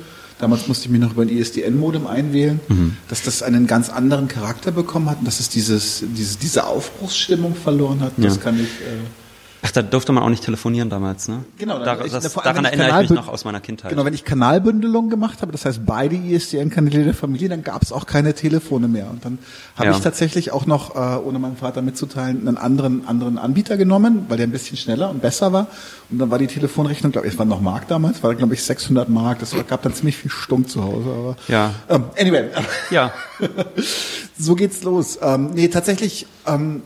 damals 0.41 0.67
musste 0.67 0.85
ich 0.85 0.91
mich 0.91 1.01
noch 1.01 1.11
über 1.11 1.21
ein 1.21 1.29
ISDN-Modem 1.29 2.07
einwählen, 2.07 2.59
mhm. 2.67 2.97
dass 3.07 3.21
das 3.21 3.43
einen 3.43 3.67
ganz 3.67 3.89
anderen 3.89 4.27
Charakter 4.27 4.71
bekommen 4.71 5.09
hat 5.09 5.19
und 5.19 5.25
dass 5.25 5.39
es 5.39 5.49
dieses, 5.49 6.03
diese, 6.15 6.37
diese 6.37 6.65
Aufbruchsstimmung 6.65 7.55
verloren 7.55 8.01
hat. 8.01 8.13
Das 8.17 8.39
kann 8.39 8.55
ich. 8.55 8.65
Äh, 8.65 9.20
Ach, 9.63 9.69
da 9.71 9.83
durfte 9.83 10.11
man 10.11 10.23
auch 10.23 10.29
nicht 10.29 10.43
telefonieren 10.43 10.89
damals, 10.89 11.27
ne? 11.27 11.43
Genau. 11.59 11.77
Da, 11.83 12.03
ich, 12.03 12.11
das, 12.11 12.33
vor 12.33 12.43
allem, 12.45 12.55
daran 12.55 12.65
erinnere 12.65 13.03
ich 13.03 13.09
mich 13.11 13.19
noch 13.19 13.27
aus 13.27 13.45
meiner 13.45 13.59
Kindheit. 13.59 13.91
Genau, 13.91 14.05
wenn 14.05 14.13
ich 14.15 14.23
Kanalbündelung 14.25 15.09
gemacht 15.09 15.41
habe, 15.43 15.51
das 15.51 15.65
heißt 15.65 15.81
beide 15.85 16.15
ISDN-Kanäle 16.15 17.03
der 17.03 17.13
Familie, 17.13 17.47
dann 17.49 17.63
gab 17.63 17.83
es 17.83 17.91
auch 17.91 18.07
keine 18.07 18.33
Telefone 18.33 18.87
mehr. 18.87 19.07
Und 19.11 19.23
dann 19.23 19.37
habe 19.75 19.89
Ja. 19.89 19.95
ich 19.95 20.01
tatsächlich 20.01 20.51
auch 20.51 20.65
noch, 20.65 20.95
äh, 20.95 21.17
ohne 21.19 21.37
meinem 21.37 21.57
Vater 21.57 21.81
mitzuteilen, 21.83 22.47
einen 22.47 22.57
anderen, 22.57 23.07
anderen 23.07 23.37
Anbieter 23.37 23.77
genommen, 23.77 24.25
weil 24.29 24.37
der 24.37 24.47
ein 24.47 24.51
bisschen 24.51 24.77
schneller 24.77 25.09
und 25.11 25.21
besser 25.21 25.53
war. 25.53 25.67
Und 26.09 26.17
dann 26.17 26.31
war 26.31 26.39
die 26.39 26.47
Telefonrechnung, 26.47 27.11
glaube 27.11 27.27
ich, 27.27 27.33
es 27.33 27.39
war 27.39 27.45
noch 27.45 27.61
Mark 27.61 27.87
damals, 27.87 28.23
war 28.23 28.33
glaube 28.33 28.55
ich 28.55 28.63
600 28.63 29.09
Mark. 29.09 29.39
Das 29.39 29.55
war, 29.55 29.63
gab 29.63 29.83
dann 29.83 29.93
ziemlich 29.93 30.17
viel 30.17 30.31
Stumm 30.31 30.67
zu 30.67 30.83
Hause. 30.83 31.09
Aber, 31.09 31.35
Ja. 31.47 31.73
Ähm, 31.87 32.05
anyway, 32.19 32.45
Ja. 32.89 33.13
so 34.37 34.55
geht's 34.55 34.83
los. 34.83 35.19
Ähm, 35.21 35.51
nee, 35.53 35.67
tatsächlich 35.67 36.25
ähm, 36.47 36.81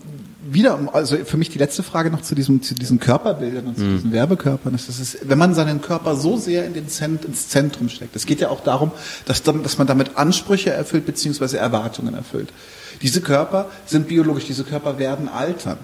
wieder, 0.48 0.80
also 0.94 1.18
für 1.18 1.38
mich 1.38 1.50
die 1.50 1.58
letzte 1.58 1.84
Frage 1.84 2.12
noch 2.12 2.22
zu 2.22 2.36
diesem, 2.36 2.62
zu 2.62 2.76
diesen 2.76 3.00
Körperbildern 3.00 3.66
und 3.66 3.78
zu 3.78 3.84
diesen 3.84 4.12
Werbekörpern 4.12 4.76
ist, 4.76 4.88
das 4.88 5.00
ist, 5.00 5.28
wenn 5.28 5.38
man 5.38 5.56
seinen 5.56 5.82
Körper 5.82 6.16
so 6.16 6.38
sehr 6.38 6.66
in 6.66 6.74
den 6.74 6.88
Zent, 6.88 7.26
ins 7.26 7.50
Zentrum 7.50 7.90
steckt. 7.90 8.16
Es 8.16 8.26
geht 8.26 8.40
ja 8.42 8.50
auch 8.50 8.62
darum, 8.62 8.92
dass, 9.26 9.44
dass 9.44 9.78
man 9.78 9.88
damit 9.88 10.18
Ansprüche 10.18 10.72
erfüllt 10.72 11.06
beziehungsweise 11.06 11.58
Erwartungen 11.58 12.14
erfüllt. 12.14 12.50
Diese 13.02 13.22
Körper 13.22 13.70
sind 13.86 14.08
biologisch, 14.08 14.46
diese 14.46 14.64
Körper 14.64 15.00
werden 15.00 15.28
altern. 15.28 15.78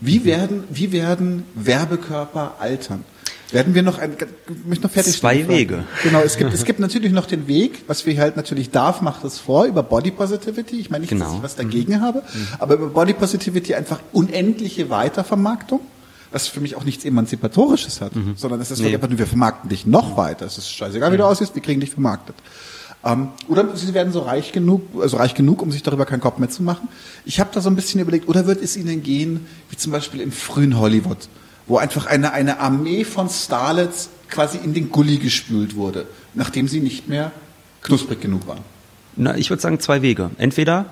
Wie 0.00 0.24
werden, 0.24 0.64
wie 0.70 0.92
werden 0.92 1.44
Werbekörper 1.54 2.56
altern? 2.60 3.04
Werden 3.50 3.74
wir 3.74 3.82
noch 3.82 3.98
ein, 3.98 4.12
ich 4.12 4.66
möchte 4.66 4.84
noch 4.84 4.92
fertig 4.92 5.14
Zwei. 5.18 5.48
Wege. 5.48 5.84
Genau, 6.02 6.20
es 6.20 6.36
gibt, 6.36 6.52
es 6.52 6.64
gibt 6.64 6.80
natürlich 6.80 7.12
noch 7.12 7.24
den 7.24 7.48
Weg, 7.48 7.82
was 7.86 8.04
wir 8.04 8.18
halt 8.20 8.36
natürlich 8.36 8.70
darf, 8.70 9.00
macht 9.00 9.24
es 9.24 9.38
vor, 9.38 9.64
über 9.64 9.82
Body 9.82 10.10
Positivity. 10.10 10.78
Ich 10.78 10.90
meine 10.90 11.00
nicht, 11.02 11.12
dass 11.12 11.18
Genau. 11.20 11.36
ich 11.38 11.42
was 11.42 11.56
dagegen 11.56 12.00
habe, 12.02 12.22
aber 12.58 12.74
über 12.74 12.88
Body 12.88 13.14
Positivity 13.14 13.74
einfach 13.74 14.00
unendliche 14.12 14.90
Weitervermarktung, 14.90 15.80
was 16.30 16.46
für 16.46 16.60
mich 16.60 16.76
auch 16.76 16.84
nichts 16.84 17.06
Emanzipatorisches 17.06 18.02
hat, 18.02 18.12
sondern 18.36 18.60
es 18.60 18.70
ist 18.70 18.80
Nee. 18.80 18.94
einfach 18.94 19.08
nur, 19.08 19.18
wir 19.18 19.26
vermarkten 19.26 19.70
dich 19.70 19.86
noch 19.86 20.18
weiter. 20.18 20.44
Es 20.44 20.58
ist 20.58 20.70
scheißegal, 20.70 21.10
wie 21.12 21.16
du 21.16 21.24
aussiehst, 21.24 21.54
wir 21.54 21.62
kriegen 21.62 21.80
dich 21.80 21.90
vermarktet. 21.90 22.36
Ähm, 23.04 23.28
oder 23.48 23.76
sie 23.76 23.94
werden 23.94 24.12
so 24.12 24.20
reich 24.20 24.52
genug, 24.52 24.82
also 25.00 25.16
reich 25.16 25.34
genug, 25.34 25.62
um 25.62 25.70
sich 25.70 25.82
darüber 25.82 26.04
keinen 26.04 26.20
Kopf 26.20 26.38
mehr 26.38 26.50
zu 26.50 26.62
machen. 26.62 26.88
Ich 27.24 27.40
habe 27.40 27.50
da 27.52 27.60
so 27.60 27.70
ein 27.70 27.76
bisschen 27.76 28.00
überlegt, 28.00 28.28
oder 28.28 28.46
wird 28.46 28.62
es 28.62 28.76
ihnen 28.76 29.02
gehen, 29.02 29.46
wie 29.70 29.76
zum 29.76 29.92
Beispiel 29.92 30.20
im 30.20 30.32
frühen 30.32 30.78
Hollywood, 30.78 31.28
wo 31.66 31.78
einfach 31.78 32.06
eine, 32.06 32.32
eine 32.32 32.60
Armee 32.60 33.04
von 33.04 33.28
Starlets 33.28 34.10
quasi 34.28 34.58
in 34.58 34.74
den 34.74 34.90
Gully 34.90 35.18
gespült 35.18 35.76
wurde, 35.76 36.06
nachdem 36.34 36.68
sie 36.68 36.80
nicht 36.80 37.08
mehr 37.08 37.32
knusprig 37.82 38.20
genug 38.20 38.46
waren. 38.46 38.60
Na, 39.16 39.36
ich 39.36 39.50
würde 39.50 39.62
sagen 39.62 39.80
zwei 39.80 40.02
Wege. 40.02 40.30
Entweder 40.38 40.86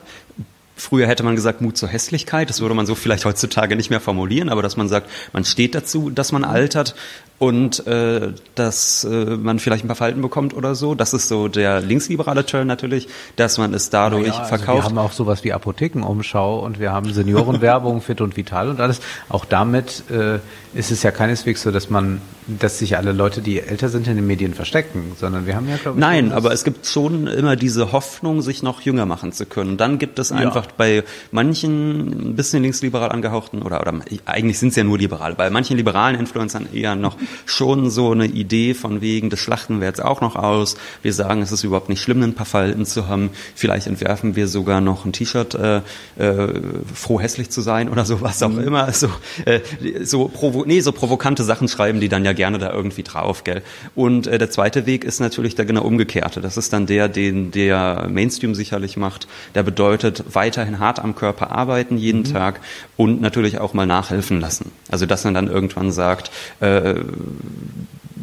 Früher 0.79 1.07
hätte 1.07 1.23
man 1.23 1.35
gesagt 1.35 1.63
Mut 1.63 1.79
zur 1.79 1.89
Hässlichkeit, 1.89 2.51
das 2.51 2.61
würde 2.61 2.75
man 2.75 2.85
so 2.85 2.95
vielleicht 2.95 3.25
heutzutage 3.25 3.77
nicht 3.77 3.89
mehr 3.89 4.01
formulieren, 4.01 4.51
aber 4.51 4.61
dass 4.61 4.77
man 4.77 4.91
sagt, 4.91 5.11
man 5.33 5.43
steht 5.43 5.75
dazu, 5.75 6.11
dass 6.11 6.33
man 6.33 6.45
altert 6.45 6.95
und 7.39 7.87
äh, 7.87 8.33
dass 8.55 9.05
äh, 9.05 9.09
man 9.37 9.59
vielleicht 9.59 9.85
ein 9.85 9.89
paar 9.89 9.97
Falten 9.97 10.23
bekommt 10.23 10.55
oder 10.55 10.75
so. 10.75 10.95
Das 10.95 11.13
ist 11.13 11.29
so 11.29 11.49
der 11.49 11.81
linksliberale 11.81 12.47
Turn 12.47 12.67
natürlich, 12.67 13.09
dass 13.37 13.59
man 13.59 13.75
es 13.75 13.91
dadurch 13.91 14.29
Ja, 14.29 14.39
also 14.39 14.49
verkauft. 14.49 14.79
wir 14.79 14.85
haben 14.85 14.99
auch 14.99 15.13
sowas 15.13 15.45
wie 15.45 15.53
Apothekenumschau 15.53 16.61
und 16.61 16.81
wir 16.81 16.93
haben 16.93 17.13
Seniorenwerbung, 17.13 18.01
fit 18.03 18.21
und 18.21 18.37
vital 18.37 18.71
und 18.71 18.81
alles. 18.81 19.01
Auch 19.29 19.45
damit 19.45 20.05
äh, 20.11 20.39
ist 20.75 20.91
es 20.91 21.03
ja 21.03 21.11
keineswegs 21.11 21.63
so, 21.63 21.71
dass 21.71 21.91
man, 21.91 22.23
dass 22.47 22.79
sich 22.79 22.97
alle 22.97 23.13
Leute, 23.13 23.43
die 23.43 23.61
älter 23.61 23.89
sind, 23.91 24.07
in 24.09 24.17
den 24.17 24.27
Medien 24.27 24.55
verstecken, 24.55 25.13
sondern 25.19 25.47
wir 25.47 25.57
haben 25.57 25.69
ja, 25.69 25.77
glaube 25.77 25.99
ich, 25.99 26.01
Nein, 26.01 26.33
aber 26.33 26.53
es 26.53 26.65
gibt 26.65 26.87
schon 26.87 27.27
immer 27.27 27.57
diese 27.57 27.93
Hoffnung, 27.93 28.41
sich 28.41 28.63
noch 28.63 28.81
jünger 28.81 29.05
machen 29.05 29.33
zu 29.33 29.45
können. 29.47 29.77
Dann 29.77 29.99
gibt 29.99 30.19
es 30.19 30.33
einfach 30.33 30.67
bei 30.69 31.05
manchen 31.33 32.31
ein 32.31 32.37
bisschen 32.37 32.63
linksliberal 32.63 33.11
angehauchten 33.11 33.63
oder 33.63 33.81
oder 33.81 33.93
eigentlich 34.25 34.59
sind 34.59 34.71
es 34.71 34.77
ja 34.77 34.85
nur 34.85 34.97
liberale, 34.99 35.35
bei 35.35 35.51
manchen 35.51 35.77
liberalen 35.77 36.19
Influencern 36.19 36.69
eher 36.73 36.95
noch 36.95 37.17
schon 37.45 37.91
so 37.91 38.13
eine 38.13 38.27
Idee 38.27 38.75
von 38.75 39.01
wegen, 39.01 39.31
das 39.31 39.41
schlachten 39.41 39.81
wir 39.81 39.87
jetzt 39.87 40.03
auch 40.03 40.21
noch 40.21 40.37
aus. 40.37 40.77
Wir 41.03 41.13
sagen, 41.13 41.43
es 41.43 41.53
ist 41.53 41.65
überhaupt 41.65 41.89
nicht 41.89 42.03
schlimm, 42.03 42.23
ein 42.23 42.35
paar 42.35 42.47
Falten 42.47 42.87
zu 42.87 43.09
haben. 43.09 43.31
Vielleicht 43.55 43.87
entwerfen 43.87 44.37
wir 44.37 44.49
sogar 44.49 44.81
noch 44.81 45.05
ein 45.05 45.13
T-Shirt, 45.13 45.55
äh, 45.55 45.77
äh, 46.17 46.61
froh 46.95 47.21
hässlich 47.21 47.51
zu 47.51 47.61
sein 47.61 47.89
oder 47.89 48.05
so, 48.05 48.21
was 48.21 48.43
auch 48.43 48.57
immer. 48.57 48.93
So, 48.93 49.09
äh, 49.45 49.61
so, 50.03 50.29
provo 50.29 50.65
nee, 50.67 50.81
so 50.81 50.93
provokante 50.93 51.45
Sachen 51.45 51.69
schreiben 51.69 52.01
die 52.01 52.09
dann 52.09 52.25
ja 52.25 52.33
gerne 52.33 52.59
da 52.59 52.73
irgendwie 52.73 53.03
drauf, 53.03 53.45
gell? 53.45 53.63
Und 53.95 54.27
äh, 54.27 54.39
der 54.39 54.51
zweite 54.51 54.87
Weg 54.87 55.05
ist 55.05 55.21
natürlich 55.21 55.55
der 55.55 55.65
genau 55.65 55.83
umgekehrte. 55.83 56.41
Das 56.41 56.57
ist 56.57 56.73
dann 56.73 56.87
der, 56.87 57.09
den 57.09 57.51
der 57.51 58.09
Mainstream 58.09 58.55
sicherlich 58.55 58.97
macht. 58.97 59.29
Der 59.55 59.63
bedeutet 59.63 60.25
weiterhin 60.33 60.79
hart 60.79 60.99
am 60.99 61.15
Körper 61.15 61.51
arbeiten 61.51 61.99
jeden 61.99 62.25
Tag 62.25 62.61
und 62.97 63.21
natürlich 63.21 63.59
auch 63.59 63.75
mal 63.75 63.87
nachhelfen 63.87 64.41
lassen. 64.41 64.73
Also 64.91 65.07
dass 65.07 65.25
man 65.25 65.35
dann 65.35 65.49
irgendwann 65.49 65.93
sagt, 65.93 66.31
äh, 66.61 66.95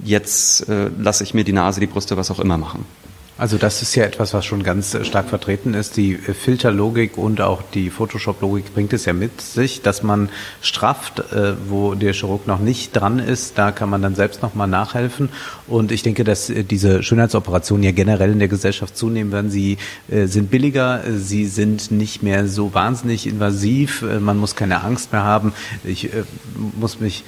jetzt 0.04 0.68
äh, 0.70 0.90
lasse 0.98 1.24
ich 1.24 1.34
mir 1.34 1.44
die 1.44 1.54
Nase, 1.54 1.80
die 1.80 1.88
Brüste, 1.88 2.18
was 2.18 2.32
auch 2.32 2.40
immer 2.40 2.58
machen. 2.58 2.86
Also 3.36 3.58
das 3.58 3.82
ist 3.82 3.96
ja 3.96 4.04
etwas, 4.04 4.36
was 4.36 4.46
schon 4.46 4.62
ganz 4.62 4.94
äh, 4.94 5.04
stark 5.04 5.28
vertreten 5.28 5.74
ist. 5.74 5.98
Die 5.98 6.14
äh, 6.14 6.34
Filterlogik 6.34 7.18
und 7.18 7.42
auch 7.42 7.64
die 7.74 7.90
Photoshop-Logik 7.90 8.74
bringt 8.76 8.94
es 8.94 9.06
ja 9.06 9.14
mit 9.14 9.42
sich, 9.42 9.82
dass 9.82 10.04
man 10.04 10.30
strafft, 10.62 11.20
äh, 11.34 11.56
wo 11.68 11.96
der 11.96 12.14
Chirurg 12.14 12.46
noch 12.46 12.60
nicht 12.60 12.92
dran 12.92 13.18
ist. 13.18 13.58
Da 13.58 13.72
kann 13.72 13.90
man 13.90 14.04
dann 14.04 14.14
selbst 14.14 14.44
nochmal 14.44 14.68
nachhelfen. 14.68 15.30
Und 15.68 15.92
ich 15.92 16.04
denke, 16.04 16.24
dass 16.24 16.52
diese 16.70 17.02
Schönheitsoperationen 17.02 17.84
ja 17.84 17.92
generell 17.92 18.32
in 18.32 18.40
der 18.40 18.48
Gesellschaft 18.48 18.96
zunehmen 18.96 19.32
werden. 19.32 19.50
Sie 19.50 19.78
sind 20.10 20.52
billiger, 20.52 21.02
sie 21.18 21.46
sind 21.48 21.90
nicht 21.92 22.22
mehr 22.22 22.48
so 22.48 22.74
wahnsinnig 22.74 23.26
invasiv, 23.26 24.04
man 24.20 24.38
muss 24.38 24.56
keine 24.56 24.84
Angst 24.84 25.12
mehr 25.14 25.24
haben. 25.24 25.54
Ich 25.84 26.10
muss 26.78 27.00
mich 27.00 27.24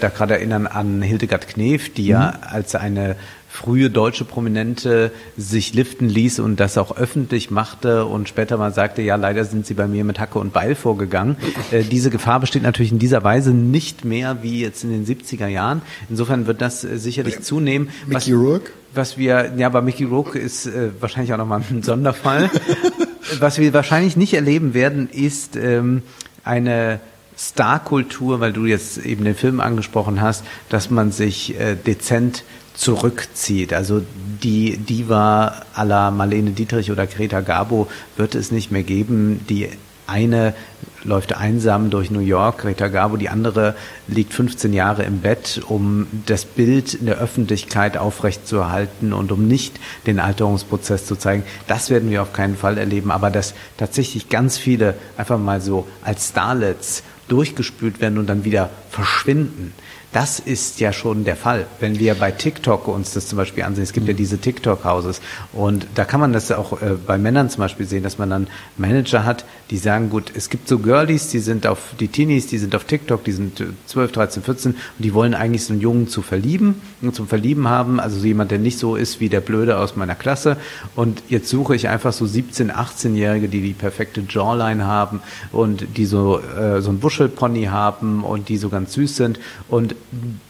da 0.00 0.08
gerade 0.08 0.34
erinnern 0.34 0.66
an 0.66 1.02
Hildegard 1.02 1.48
Knef, 1.48 1.92
die 1.92 2.06
ja 2.06 2.38
als 2.50 2.74
eine 2.74 3.16
frühe 3.56 3.88
deutsche 3.88 4.24
Prominente 4.24 5.10
sich 5.36 5.72
liften 5.72 6.08
ließ 6.08 6.40
und 6.40 6.60
das 6.60 6.76
auch 6.76 6.96
öffentlich 6.96 7.50
machte 7.50 8.04
und 8.04 8.28
später 8.28 8.58
mal 8.58 8.72
sagte, 8.72 9.00
ja, 9.00 9.16
leider 9.16 9.44
sind 9.46 9.66
sie 9.66 9.74
bei 9.74 9.86
mir 9.86 10.04
mit 10.04 10.20
Hacke 10.20 10.38
und 10.38 10.52
Beil 10.52 10.74
vorgegangen. 10.74 11.36
Äh, 11.70 11.82
diese 11.82 12.10
Gefahr 12.10 12.38
besteht 12.38 12.62
natürlich 12.62 12.92
in 12.92 12.98
dieser 12.98 13.24
Weise 13.24 13.52
nicht 13.52 14.04
mehr 14.04 14.42
wie 14.42 14.60
jetzt 14.60 14.84
in 14.84 14.90
den 14.90 15.06
70er 15.06 15.46
Jahren. 15.46 15.80
Insofern 16.10 16.46
wird 16.46 16.60
das 16.60 16.84
äh, 16.84 16.98
sicherlich 16.98 17.40
zunehmen. 17.40 17.88
Mickey 18.06 18.32
Rourke? 18.32 18.70
Was 18.94 19.16
wir, 19.16 19.52
ja, 19.56 19.68
bei 19.70 19.80
Mickey 19.80 20.04
Rourke 20.04 20.38
ist 20.38 20.66
äh, 20.66 20.90
wahrscheinlich 21.00 21.32
auch 21.32 21.38
nochmal 21.38 21.62
ein 21.70 21.82
Sonderfall. 21.82 22.50
was 23.38 23.58
wir 23.58 23.72
wahrscheinlich 23.72 24.16
nicht 24.16 24.34
erleben 24.34 24.74
werden, 24.74 25.08
ist 25.10 25.56
ähm, 25.56 26.02
eine 26.44 27.00
Starkultur, 27.36 28.40
weil 28.40 28.52
du 28.52 28.64
jetzt 28.64 28.98
eben 28.98 29.24
den 29.24 29.34
Film 29.34 29.60
angesprochen 29.60 30.20
hast, 30.20 30.44
dass 30.68 30.90
man 30.90 31.12
sich 31.12 31.58
äh, 31.58 31.76
dezent 31.76 32.44
zurückzieht. 32.74 33.72
Also 33.72 34.02
die 34.42 34.76
Diva 34.76 35.62
à 35.74 35.84
la 35.84 36.10
Marlene 36.10 36.50
Dietrich 36.50 36.90
oder 36.90 37.06
Greta 37.06 37.40
Garbo 37.40 37.88
wird 38.16 38.34
es 38.34 38.50
nicht 38.50 38.70
mehr 38.70 38.82
geben. 38.82 39.44
Die 39.48 39.68
eine 40.06 40.54
läuft 41.02 41.36
einsam 41.36 41.90
durch 41.90 42.10
New 42.10 42.20
York, 42.20 42.58
Greta 42.58 42.88
Garbo, 42.88 43.16
die 43.16 43.28
andere 43.28 43.74
liegt 44.08 44.34
15 44.34 44.72
Jahre 44.72 45.04
im 45.04 45.20
Bett, 45.20 45.62
um 45.68 46.06
das 46.26 46.44
Bild 46.44 46.94
in 46.94 47.06
der 47.06 47.18
Öffentlichkeit 47.18 47.96
aufrechtzuerhalten 47.96 49.12
und 49.12 49.32
um 49.32 49.46
nicht 49.46 49.78
den 50.06 50.20
Alterungsprozess 50.20 51.06
zu 51.06 51.16
zeigen. 51.16 51.44
Das 51.66 51.90
werden 51.90 52.10
wir 52.10 52.22
auf 52.22 52.32
keinen 52.32 52.56
Fall 52.56 52.78
erleben, 52.78 53.10
aber 53.10 53.30
dass 53.30 53.54
tatsächlich 53.76 54.28
ganz 54.28 54.58
viele 54.58 54.94
einfach 55.16 55.38
mal 55.38 55.60
so 55.60 55.86
als 56.02 56.28
Starlets 56.28 57.02
durchgespült 57.28 58.00
werden 58.00 58.18
und 58.18 58.26
dann 58.26 58.44
wieder 58.44 58.70
verschwinden. 58.90 59.72
Das 60.12 60.40
ist 60.40 60.80
ja 60.80 60.92
schon 60.92 61.24
der 61.24 61.36
Fall. 61.36 61.66
Wenn 61.78 61.98
wir 61.98 62.14
bei 62.14 62.30
TikTok 62.30 62.88
uns 62.88 63.12
das 63.12 63.28
zum 63.28 63.36
Beispiel 63.36 63.64
ansehen, 63.64 63.82
es 63.82 63.92
gibt 63.92 64.08
ja 64.08 64.14
diese 64.14 64.38
TikTok-Houses. 64.38 65.20
Und 65.52 65.86
da 65.94 66.04
kann 66.04 66.20
man 66.20 66.32
das 66.32 66.50
auch 66.52 66.80
äh, 66.80 66.94
bei 67.06 67.18
Männern 67.18 67.50
zum 67.50 67.60
Beispiel 67.60 67.86
sehen, 67.86 68.02
dass 68.02 68.16
man 68.16 68.30
dann 68.30 68.46
Manager 68.78 69.24
hat, 69.24 69.44
die 69.70 69.76
sagen, 69.76 70.08
gut, 70.08 70.32
es 70.34 70.48
gibt 70.48 70.68
so 70.68 70.78
Girlies, 70.78 71.28
die 71.28 71.40
sind 71.40 71.66
auf, 71.66 71.94
die 72.00 72.08
Teenies, 72.08 72.46
die 72.46 72.58
sind 72.58 72.74
auf 72.74 72.84
TikTok, 72.84 73.24
die 73.24 73.32
sind 73.32 73.60
äh, 73.60 73.66
12, 73.86 74.12
13, 74.12 74.42
14 74.42 74.72
und 74.72 74.80
die 74.98 75.12
wollen 75.12 75.34
eigentlich 75.34 75.64
so 75.64 75.72
einen 75.72 75.82
Jungen 75.82 76.08
zu 76.08 76.22
verlieben, 76.22 76.80
zum 77.12 77.28
Verlieben 77.28 77.68
haben, 77.68 78.00
also 78.00 78.18
so 78.18 78.26
jemand, 78.26 78.50
der 78.50 78.58
nicht 78.58 78.78
so 78.78 78.96
ist 78.96 79.20
wie 79.20 79.28
der 79.28 79.40
Blöde 79.40 79.76
aus 79.76 79.96
meiner 79.96 80.14
Klasse. 80.14 80.56
Und 80.94 81.22
jetzt 81.28 81.48
suche 81.48 81.74
ich 81.74 81.88
einfach 81.88 82.12
so 82.12 82.24
17, 82.24 82.72
18-Jährige, 82.72 83.48
die 83.48 83.60
die 83.60 83.74
perfekte 83.74 84.22
Jawline 84.26 84.86
haben 84.86 85.20
und 85.52 85.86
die 85.96 86.06
so, 86.06 86.40
äh, 86.40 86.80
so 86.80 86.90
ein 86.90 87.02
Wuschelpony 87.02 87.64
haben 87.64 88.24
und 88.24 88.48
die 88.48 88.56
so 88.56 88.68
ganz 88.68 88.94
süß 88.94 89.16
sind. 89.16 89.40
Und 89.68 89.94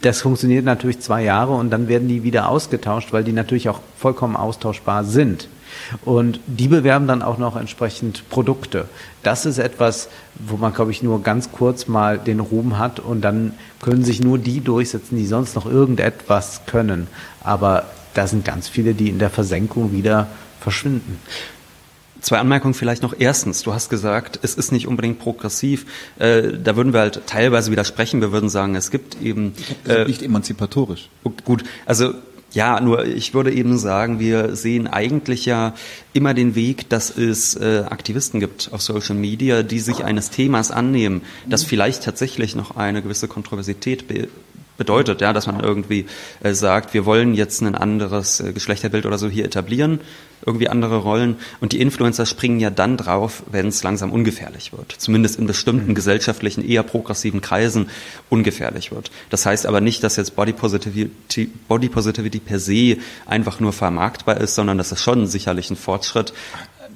das 0.01 0.21
funktioniert 0.21 0.65
natürlich 0.65 0.99
zwei 0.99 1.23
Jahre 1.23 1.53
und 1.53 1.69
dann 1.69 1.87
werden 1.87 2.07
die 2.07 2.23
wieder 2.23 2.49
ausgetauscht, 2.49 3.11
weil 3.11 3.23
die 3.23 3.33
natürlich 3.33 3.69
auch 3.69 3.79
vollkommen 3.97 4.35
austauschbar 4.35 5.03
sind. 5.03 5.47
Und 6.05 6.39
die 6.47 6.67
bewerben 6.67 7.07
dann 7.07 7.21
auch 7.21 7.37
noch 7.37 7.55
entsprechend 7.55 8.29
Produkte. 8.29 8.85
Das 9.23 9.45
ist 9.45 9.57
etwas, 9.57 10.09
wo 10.35 10.57
man, 10.57 10.73
glaube 10.73 10.91
ich, 10.91 11.03
nur 11.03 11.21
ganz 11.23 11.51
kurz 11.51 11.87
mal 11.87 12.17
den 12.17 12.39
Ruhm 12.39 12.77
hat 12.77 12.99
und 12.99 13.21
dann 13.21 13.53
können 13.81 14.03
sich 14.03 14.21
nur 14.21 14.37
die 14.37 14.61
durchsetzen, 14.61 15.17
die 15.17 15.25
sonst 15.25 15.55
noch 15.55 15.65
irgendetwas 15.65 16.61
können. 16.65 17.07
Aber 17.43 17.85
da 18.13 18.27
sind 18.27 18.45
ganz 18.45 18.67
viele, 18.67 18.93
die 18.93 19.09
in 19.09 19.19
der 19.19 19.29
Versenkung 19.29 19.91
wieder 19.91 20.27
verschwinden. 20.59 21.19
Zwei 22.27 22.39
Anmerkungen 22.39 22.73
vielleicht 22.73 23.03
noch. 23.03 23.13
Erstens, 23.17 23.63
du 23.63 23.73
hast 23.73 23.87
gesagt, 23.87 24.37
es 24.41 24.55
ist 24.55 24.73
nicht 24.73 24.85
unbedingt 24.85 25.17
progressiv. 25.17 25.85
Äh, 26.19 26.57
da 26.61 26.75
würden 26.75 26.91
wir 26.91 26.99
halt 26.99 27.21
teilweise 27.25 27.71
widersprechen. 27.71 28.19
Wir 28.19 28.33
würden 28.33 28.49
sagen, 28.49 28.75
es 28.75 28.91
gibt 28.91 29.21
eben. 29.21 29.53
Äh, 29.87 30.03
nicht 30.03 30.21
emanzipatorisch. 30.21 31.07
Gut, 31.45 31.63
also 31.85 32.13
ja, 32.51 32.81
nur 32.81 33.05
ich 33.05 33.33
würde 33.33 33.53
eben 33.53 33.77
sagen, 33.77 34.19
wir 34.19 34.57
sehen 34.57 34.87
eigentlich 34.87 35.45
ja 35.45 35.73
immer 36.11 36.33
den 36.33 36.53
Weg, 36.53 36.89
dass 36.89 37.17
es 37.17 37.55
äh, 37.55 37.85
Aktivisten 37.89 38.41
gibt 38.41 38.71
auf 38.73 38.81
Social 38.81 39.15
Media, 39.15 39.63
die 39.63 39.79
sich 39.79 40.03
eines 40.03 40.29
Themas 40.29 40.69
annehmen, 40.69 41.21
das 41.45 41.63
vielleicht 41.63 42.03
tatsächlich 42.03 42.57
noch 42.57 42.75
eine 42.75 43.01
gewisse 43.01 43.29
Kontroversität 43.29 44.09
be 44.09 44.27
bedeutet, 44.77 45.21
ja, 45.21 45.33
dass 45.33 45.47
man 45.47 45.59
irgendwie 45.59 46.05
äh, 46.41 46.53
sagt, 46.53 46.93
wir 46.93 47.05
wollen 47.05 47.33
jetzt 47.33 47.61
ein 47.61 47.75
anderes 47.75 48.39
äh, 48.39 48.53
Geschlechterbild 48.53 49.05
oder 49.05 49.17
so 49.17 49.27
hier 49.27 49.45
etablieren, 49.45 49.99
irgendwie 50.45 50.69
andere 50.69 50.97
Rollen. 50.97 51.37
Und 51.59 51.73
die 51.73 51.81
Influencer 51.81 52.25
springen 52.25 52.59
ja 52.59 52.69
dann 52.69 52.95
drauf, 52.95 53.43
wenn 53.51 53.67
es 53.67 53.83
langsam 53.83 54.11
ungefährlich 54.11 54.71
wird. 54.71 54.93
Zumindest 54.97 55.39
in 55.39 55.47
bestimmten 55.47 55.89
mhm. 55.89 55.95
gesellschaftlichen, 55.95 56.67
eher 56.67 56.83
progressiven 56.83 57.41
Kreisen 57.41 57.89
ungefährlich 58.29 58.91
wird. 58.91 59.11
Das 59.29 59.45
heißt 59.45 59.65
aber 59.65 59.81
nicht, 59.81 60.03
dass 60.03 60.15
jetzt 60.15 60.35
Body 60.35 60.53
Positivity, 60.53 61.51
Body 61.67 61.89
Positivity 61.89 62.39
per 62.39 62.59
se 62.59 62.97
einfach 63.25 63.59
nur 63.59 63.73
vermarktbar 63.73 64.39
ist, 64.39 64.55
sondern 64.55 64.77
das 64.77 64.91
ist 64.91 65.01
schon 65.01 65.27
sicherlich 65.27 65.71
ein 65.71 65.75
Fortschritt, 65.75 66.33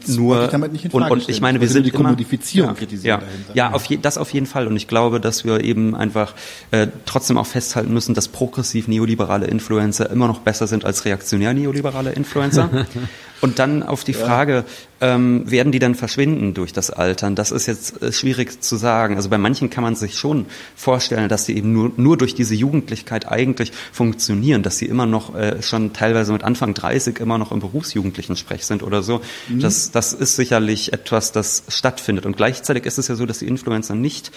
nur 0.08 0.52
ich 0.74 0.94
und, 0.94 1.04
und 1.04 1.30
ich 1.30 1.42
meine, 1.42 1.62
wir 1.62 1.68
sind 1.68 1.86
die 1.86 1.92
Kommodifizierung 1.92 2.76
ja, 2.76 2.88
ja, 3.02 3.18
dahinter. 3.18 3.56
ja, 3.56 3.72
auf 3.72 3.86
je, 3.86 3.98
das 4.02 4.18
auf 4.18 4.34
jeden 4.34 4.46
Fall. 4.46 4.68
Und 4.68 4.76
ich 4.76 4.88
glaube, 4.88 5.20
dass 5.20 5.46
wir 5.46 5.64
eben 5.64 5.96
einfach 5.96 6.34
äh, 6.72 6.88
trotzdem 7.06 7.38
auch 7.38 7.46
festhalten 7.46 7.94
müssen, 7.94 8.14
dass 8.14 8.28
progressiv 8.28 8.88
neoliberale 8.88 9.48
Influencer 9.48 10.10
immer 10.10 10.28
noch 10.28 10.40
besser 10.40 10.68
sind 10.68 10.86
als 10.86 11.06
reaktionär 11.06 11.54
neoliberale 11.54 12.12
Influencer. 12.12 12.70
Und 13.42 13.58
dann 13.58 13.82
auf 13.82 14.04
die 14.04 14.14
Frage, 14.14 14.66
ähm, 15.02 15.50
werden 15.50 15.72
die 15.72 15.80
dann 15.80 15.96
verschwinden 15.96 16.54
durch 16.54 16.72
das 16.72 16.92
Altern? 16.92 17.36
Das 17.36 17.52
ist 17.52 17.66
jetzt 17.66 18.02
äh, 18.02 18.12
schwierig 18.12 18.64
zu 18.64 18.76
sagen. 18.76 19.16
Also 19.16 19.30
bei 19.30 19.38
manchen 19.38 19.70
kann 19.70 19.84
man 19.84 19.96
sich 19.96 20.16
schon 20.16 20.46
vorstellen, 20.76 21.28
dass 21.28 21.46
sie 21.46 21.58
eben 21.58 21.74
nur, 21.74 21.92
nur 21.98 22.18
durch 22.18 22.36
diese 22.36 22.56
Jugendlichkeit 22.56 23.28
eigentlich 23.28 23.72
funktionieren, 23.92 24.64
dass 24.64 24.78
sie 24.78 24.86
immer 24.86 25.06
noch 25.06 25.36
äh, 25.36 25.62
schon 25.62 25.94
teilweise 25.94 26.32
mit 26.32 26.44
Anfang 26.44 26.74
30 26.74 27.20
immer 27.20 27.38
noch 27.38 27.52
im 27.52 27.60
berufsjugendlichen 27.60 28.36
Sprech 28.36 28.66
sind 28.66 28.84
oder 28.84 29.02
so. 29.04 29.22
Mhm. 29.50 29.60
Das, 29.60 29.92
das 29.92 30.14
ist 30.14 30.36
sicherlich 30.36 30.94
etwas, 30.94 31.32
das 31.32 31.64
stattfindet. 31.68 32.26
Und 32.26 32.38
gleichzeitig 32.38 32.86
ist 32.86 32.98
es 32.98 33.08
ja 33.08 33.16
so, 33.16 33.26
dass 33.26 33.40
die 33.40 33.48
Influencer 33.48 33.96
nicht 33.96 34.32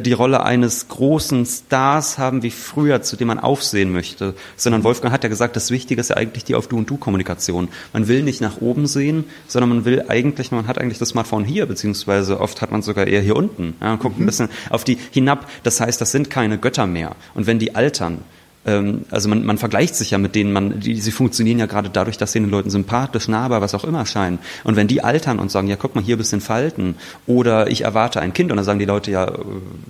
die 0.00 0.12
Rolle 0.12 0.42
eines 0.42 0.88
großen 0.88 1.44
Stars 1.44 2.18
haben 2.18 2.42
wie 2.42 2.50
früher, 2.50 3.02
zu 3.02 3.16
dem 3.16 3.28
man 3.28 3.38
aufsehen 3.38 3.92
möchte, 3.92 4.34
sondern 4.56 4.84
Wolfgang 4.84 5.12
hat 5.12 5.22
ja 5.22 5.28
gesagt, 5.28 5.56
das 5.56 5.70
Wichtige 5.70 6.00
ist 6.00 6.10
ja 6.10 6.16
eigentlich 6.16 6.44
die 6.44 6.54
auf 6.54 6.68
Du 6.68 6.78
und 6.78 6.88
Du 6.88 6.96
Kommunikation. 6.96 7.68
Man 7.92 8.08
will 8.08 8.22
nicht 8.22 8.40
nach 8.40 8.60
oben 8.60 8.86
sehen, 8.86 9.24
sondern 9.46 9.68
man 9.68 9.84
will 9.84 10.04
eigentlich, 10.08 10.50
man 10.50 10.66
hat 10.66 10.78
eigentlich 10.78 10.98
das 10.98 11.10
Smartphone 11.10 11.44
hier, 11.44 11.66
beziehungsweise 11.66 12.40
oft 12.40 12.62
hat 12.62 12.72
man 12.72 12.82
sogar 12.82 13.06
eher 13.06 13.20
hier 13.20 13.36
unten. 13.36 13.74
Ja, 13.80 13.96
guckt 13.96 14.16
mhm. 14.16 14.24
ein 14.24 14.26
bisschen 14.26 14.48
auf 14.70 14.84
die 14.84 14.98
hinab. 15.10 15.48
Das 15.62 15.80
heißt, 15.80 16.00
das 16.00 16.12
sind 16.12 16.30
keine 16.30 16.58
Götter 16.58 16.86
mehr. 16.86 17.14
Und 17.34 17.46
wenn 17.46 17.58
die 17.58 17.74
altern, 17.74 18.22
ähm, 18.64 19.04
also 19.10 19.28
man, 19.28 19.44
man 19.44 19.58
vergleicht 19.58 19.94
sich 19.94 20.10
ja 20.10 20.18
mit 20.18 20.34
denen, 20.34 20.52
man, 20.52 20.80
die, 20.80 21.00
sie 21.00 21.10
funktionieren 21.10 21.58
ja 21.58 21.66
gerade 21.66 21.90
dadurch, 21.90 22.16
dass 22.16 22.32
sie 22.32 22.40
den 22.40 22.50
Leuten 22.50 22.70
sympathisch, 22.70 23.28
nahbar, 23.28 23.60
was 23.60 23.74
auch 23.74 23.84
immer 23.84 24.06
scheinen. 24.06 24.38
Und 24.64 24.76
wenn 24.76 24.86
die 24.86 25.02
altern 25.02 25.38
und 25.38 25.50
sagen, 25.50 25.68
ja, 25.68 25.76
guck 25.76 25.94
mal, 25.94 26.04
hier 26.04 26.16
ein 26.16 26.18
bisschen 26.18 26.40
Falten 26.40 26.96
oder 27.26 27.70
ich 27.70 27.82
erwarte 27.82 28.20
ein 28.20 28.32
Kind 28.32 28.50
und 28.50 28.56
dann 28.56 28.64
sagen 28.64 28.78
die 28.78 28.84
Leute, 28.84 29.10
ja, 29.10 29.32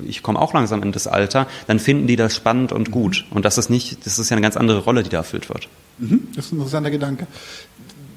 ich 0.06 0.22
komme 0.22 0.40
auch 0.40 0.54
langsam 0.54 0.82
in 0.82 0.92
das 0.92 1.06
Alter, 1.06 1.46
dann 1.66 1.78
finden 1.78 2.06
die 2.06 2.16
das 2.16 2.34
spannend 2.34 2.72
und 2.72 2.90
gut. 2.90 3.24
Und 3.30 3.44
das 3.44 3.58
ist 3.58 3.68
nicht, 3.70 4.06
das 4.06 4.18
ist 4.18 4.30
ja 4.30 4.36
eine 4.36 4.42
ganz 4.42 4.56
andere 4.56 4.78
Rolle, 4.78 5.02
die 5.02 5.10
da 5.10 5.18
erfüllt 5.18 5.48
wird. 5.48 5.68
Mhm, 5.98 6.28
das 6.34 6.46
ist 6.46 6.52
ein 6.52 6.56
interessanter 6.56 6.90
Gedanke 6.90 7.26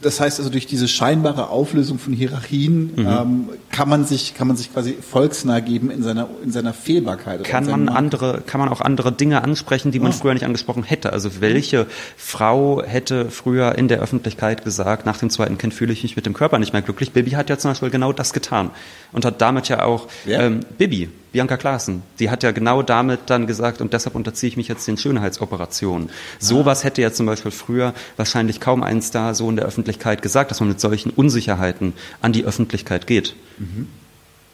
das 0.01 0.19
heißt 0.19 0.39
also 0.39 0.49
durch 0.49 0.67
diese 0.67 0.87
scheinbare 0.87 1.49
Auflösung 1.49 1.99
von 1.99 2.13
Hierarchien 2.13 2.91
mhm. 2.95 3.07
ähm, 3.07 3.49
kann 3.71 3.89
man 3.89 4.05
sich 4.05 4.33
kann 4.33 4.47
man 4.47 4.57
sich 4.57 4.71
quasi 4.71 4.93
volksnah 4.99 5.59
geben 5.59 5.91
in 5.91 6.03
seiner 6.03 6.29
in 6.43 6.51
seiner 6.51 6.73
Fehlbarkeit. 6.73 7.43
Kann 7.43 7.65
man 7.65 7.89
andere 7.89 8.41
kann 8.45 8.59
man 8.59 8.69
auch 8.69 8.81
andere 8.81 9.11
Dinge 9.11 9.43
ansprechen, 9.43 9.91
die 9.91 9.99
man 9.99 10.11
oh. 10.11 10.15
früher 10.15 10.33
nicht 10.33 10.45
angesprochen 10.45 10.83
hätte. 10.83 11.13
Also 11.13 11.41
welche 11.41 11.87
Frau 12.17 12.83
hätte 12.83 13.29
früher 13.29 13.77
in 13.77 13.87
der 13.87 13.99
Öffentlichkeit 13.99 14.63
gesagt, 14.63 15.05
nach 15.05 15.17
dem 15.17 15.29
zweiten 15.29 15.57
Kind 15.57 15.73
fühle 15.73 15.93
ich 15.93 16.03
mich 16.03 16.15
mit 16.15 16.25
dem 16.25 16.33
Körper 16.33 16.59
nicht 16.59 16.73
mehr 16.73 16.81
glücklich. 16.81 17.11
Bibi 17.11 17.31
hat 17.31 17.49
ja 17.49 17.57
zum 17.57 17.71
Beispiel 17.71 17.89
genau 17.89 18.13
das 18.13 18.33
getan 18.33 18.71
und 19.11 19.25
hat 19.25 19.41
damit 19.41 19.69
ja 19.69 19.83
auch 19.83 20.07
ja. 20.25 20.41
ähm, 20.41 20.61
Bibi 20.77 21.09
Bianca 21.35 21.57
Klaassen, 21.57 22.01
die 22.17 22.29
hat 22.29 22.43
ja 22.43 22.51
genau 22.51 22.81
damit 22.81 23.19
dann 23.25 23.45
gesagt, 23.45 23.81
und 23.81 23.91
deshalb 23.91 24.15
unterziehe 24.15 24.47
ich 24.47 24.55
mich 24.55 24.69
jetzt 24.69 24.87
den 24.87 24.95
Schönheitsoperationen. 24.95 26.09
Sowas 26.39 26.85
hätte 26.85 27.01
ja 27.01 27.11
zum 27.11 27.25
Beispiel 27.25 27.51
früher 27.51 27.93
wahrscheinlich 28.15 28.61
kaum 28.61 28.83
ein 28.83 29.01
Star 29.01 29.35
so 29.35 29.49
in 29.49 29.57
der 29.57 29.65
Öffentlichkeit 29.65 30.21
gesagt, 30.21 30.49
dass 30.49 30.61
man 30.61 30.69
mit 30.69 30.79
solchen 30.79 31.09
Unsicherheiten 31.09 31.91
an 32.21 32.31
die 32.31 32.45
Öffentlichkeit 32.45 33.05
geht. 33.05 33.35
Mhm. 33.57 33.89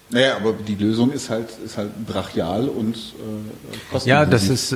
Naja, 0.10 0.38
aber 0.38 0.54
die 0.54 0.74
Lösung 0.74 1.12
ist 1.12 1.30
halt, 1.30 1.50
ist 1.64 1.78
halt 1.78 1.92
brachial 2.08 2.68
und 2.68 2.96
äh, 2.96 3.98
Ja, 4.10 4.26
das 4.26 4.50
ist 4.50 4.76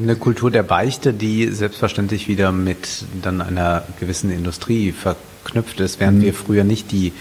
eine 0.00 0.14
Kultur 0.14 0.52
der 0.52 0.62
Beichte, 0.62 1.12
die 1.12 1.48
selbstverständlich 1.48 2.28
wieder 2.28 2.52
mit 2.52 3.04
dann 3.22 3.40
einer 3.40 3.82
gewissen 3.98 4.30
Industrie 4.30 4.92
verknüpft 4.92 5.80
ist, 5.80 5.98
während 5.98 6.18
mhm. 6.18 6.22
wir 6.22 6.34
früher 6.34 6.62
nicht 6.62 6.92
die 6.92 7.12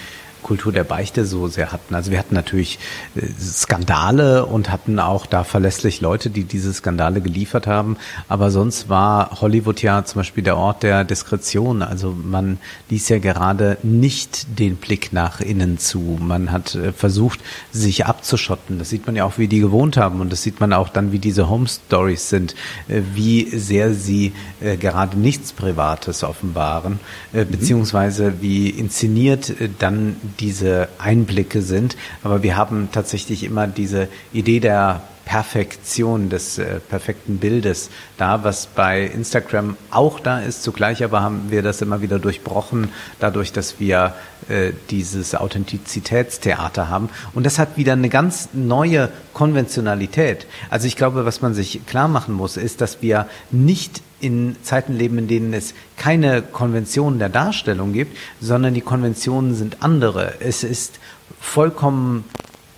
Kultur 0.48 0.72
der 0.72 0.86
Beichte 0.86 1.26
so 1.26 1.50
sehr 1.50 1.74
hatten. 1.74 1.94
Also 1.94 2.10
wir 2.10 2.18
hatten 2.18 2.34
natürlich 2.34 2.80
äh, 3.16 3.22
Skandale 3.40 4.46
und 4.46 4.72
hatten 4.72 4.98
auch 5.00 5.26
da 5.26 5.44
verlässlich 5.44 6.00
Leute, 6.00 6.30
die 6.30 6.46
diese 6.46 6.74
Skandale 6.74 7.20
geliefert 7.20 7.68
haben. 7.68 7.98
Aber 8.30 8.50
sonst 8.50 8.88
war 8.88 9.42
Hollywood 9.42 9.82
ja 9.82 10.06
zum 10.06 10.20
Beispiel 10.20 10.44
der 10.44 10.56
Ort 10.56 10.84
der 10.84 11.04
Diskretion. 11.04 11.82
Also 11.82 12.16
man 12.18 12.60
ließ 12.90 13.10
ja 13.10 13.20
gerade 13.20 13.78
nicht 13.84 14.58
den 14.58 14.78
Blick 14.78 15.12
nach 15.12 15.42
innen 15.42 15.78
zu. 15.78 16.18
Man 16.20 16.52
hat 16.52 16.76
äh, 16.76 16.94
versucht, 16.94 17.42
sich 17.74 18.06
abzuschotten. 18.06 18.80
Das 18.80 18.90
sieht 18.90 19.06
man 19.06 19.18
ja 19.18 19.26
auch, 19.26 19.38
wie 19.38 19.50
die 19.50 19.60
gewohnt 19.60 19.98
haben. 19.98 20.22
Und 20.22 20.32
das 20.32 20.44
sieht 20.44 20.62
man 20.62 20.72
auch 20.72 20.88
dann, 20.88 21.12
wie 21.12 21.20
diese 21.20 21.50
Home 21.50 21.68
Stories 21.68 22.30
sind, 22.30 22.56
äh, 22.88 23.02
wie 23.14 23.50
sehr 23.58 23.94
sie 23.94 24.32
gerade 24.60 25.20
nichts 25.20 25.54
Privates 25.54 26.24
offenbaren, 26.24 27.00
beziehungsweise 27.32 28.42
wie 28.42 28.70
inszeniert 28.70 29.54
dann 29.80 30.16
diese 30.40 30.90
Einblicke 30.98 31.62
sind. 31.62 31.98
Aber 32.24 32.44
wir 32.44 32.58
haben 32.58 32.90
tatsächlich 32.92 33.44
immer 33.44 33.68
diese 33.68 34.08
Idee 34.34 34.60
der 34.60 35.02
Perfektion 35.28 36.30
des 36.30 36.58
äh, 36.58 36.80
perfekten 36.80 37.38
Bildes 37.38 37.90
da, 38.16 38.46
was 38.46 38.66
bei 38.66 39.04
Instagram 39.04 39.76
auch 39.92 40.22
da 40.22 40.40
ist. 40.40 40.64
Zugleich 40.64 41.04
aber 41.04 41.22
haben 41.22 41.52
wir 41.52 41.62
das 41.62 41.82
immer 41.82 42.02
wieder 42.02 42.18
durchbrochen, 42.18 42.92
dadurch, 43.20 43.52
dass 43.52 43.78
wir 43.78 44.16
äh, 44.48 44.72
dieses 44.90 45.36
Authentizitätstheater 45.36 46.88
haben. 46.88 47.10
Und 47.34 47.46
das 47.46 47.60
hat 47.60 47.76
wieder 47.76 47.92
eine 47.92 48.08
ganz 48.08 48.50
neue 48.54 49.10
Konventionalität. 49.34 50.48
Also 50.70 50.88
ich 50.88 50.96
glaube, 50.96 51.26
was 51.26 51.42
man 51.42 51.54
sich 51.54 51.86
klar 51.86 52.08
machen 52.08 52.34
muss, 52.34 52.56
ist, 52.56 52.80
dass 52.80 53.02
wir 53.02 53.28
nicht 53.52 54.02
in 54.22 54.56
Zeiten 54.64 54.94
leben, 54.94 55.18
in 55.18 55.28
denen 55.28 55.54
es 55.54 55.74
keine 55.98 56.42
Konventionen 56.42 57.20
der 57.20 57.28
Darstellung 57.28 57.92
gibt, 57.92 58.18
sondern 58.40 58.74
die 58.74 58.82
Konventionen 58.82 59.56
sind 59.56 59.84
andere. 59.84 60.36
Es 60.40 60.64
ist 60.64 61.00
vollkommen 61.42 62.24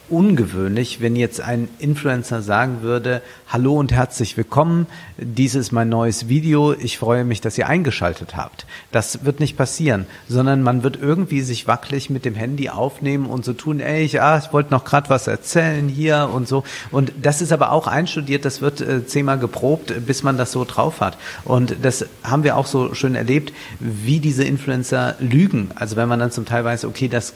ungewöhnlich, 0.09 1.01
wenn 1.01 1.15
jetzt 1.15 1.41
ein 1.41 1.69
Influencer 1.79 2.41
sagen 2.41 2.81
würde, 2.81 3.21
hallo 3.47 3.75
und 3.75 3.91
herzlich 3.91 4.37
willkommen, 4.37 4.87
dies 5.17 5.55
ist 5.55 5.71
mein 5.71 5.89
neues 5.89 6.27
Video, 6.27 6.73
ich 6.73 6.97
freue 6.97 7.23
mich, 7.23 7.41
dass 7.41 7.57
ihr 7.57 7.67
eingeschaltet 7.67 8.35
habt. 8.35 8.65
Das 8.91 9.25
wird 9.25 9.39
nicht 9.39 9.57
passieren, 9.57 10.07
sondern 10.27 10.63
man 10.63 10.83
wird 10.83 10.99
irgendwie 11.01 11.41
sich 11.41 11.67
wackelig 11.67 12.09
mit 12.09 12.25
dem 12.25 12.35
Handy 12.35 12.69
aufnehmen 12.69 13.25
und 13.25 13.45
so 13.45 13.53
tun, 13.53 13.79
ey, 13.79 14.03
ich, 14.03 14.21
ah, 14.21 14.37
ich 14.37 14.51
wollte 14.51 14.71
noch 14.71 14.83
gerade 14.83 15.09
was 15.09 15.27
erzählen 15.27 15.87
hier 15.87 16.29
und 16.33 16.47
so. 16.47 16.63
Und 16.91 17.11
das 17.21 17.41
ist 17.41 17.51
aber 17.51 17.71
auch 17.71 17.87
einstudiert, 17.87 18.45
das 18.45 18.61
wird 18.61 18.81
äh, 18.81 19.05
zehnmal 19.05 19.39
geprobt, 19.39 19.93
bis 20.05 20.23
man 20.23 20.37
das 20.37 20.51
so 20.51 20.65
drauf 20.65 21.01
hat. 21.01 21.17
Und 21.45 21.75
das 21.81 22.05
haben 22.23 22.43
wir 22.43 22.57
auch 22.57 22.65
so 22.65 22.93
schön 22.93 23.15
erlebt, 23.15 23.53
wie 23.79 24.19
diese 24.19 24.43
Influencer 24.43 25.15
lügen. 25.19 25.69
Also 25.75 25.95
wenn 25.95 26.09
man 26.09 26.19
dann 26.19 26.31
zum 26.31 26.45
Teil 26.45 26.63
weiß, 26.63 26.85
okay, 26.85 27.07
das 27.07 27.33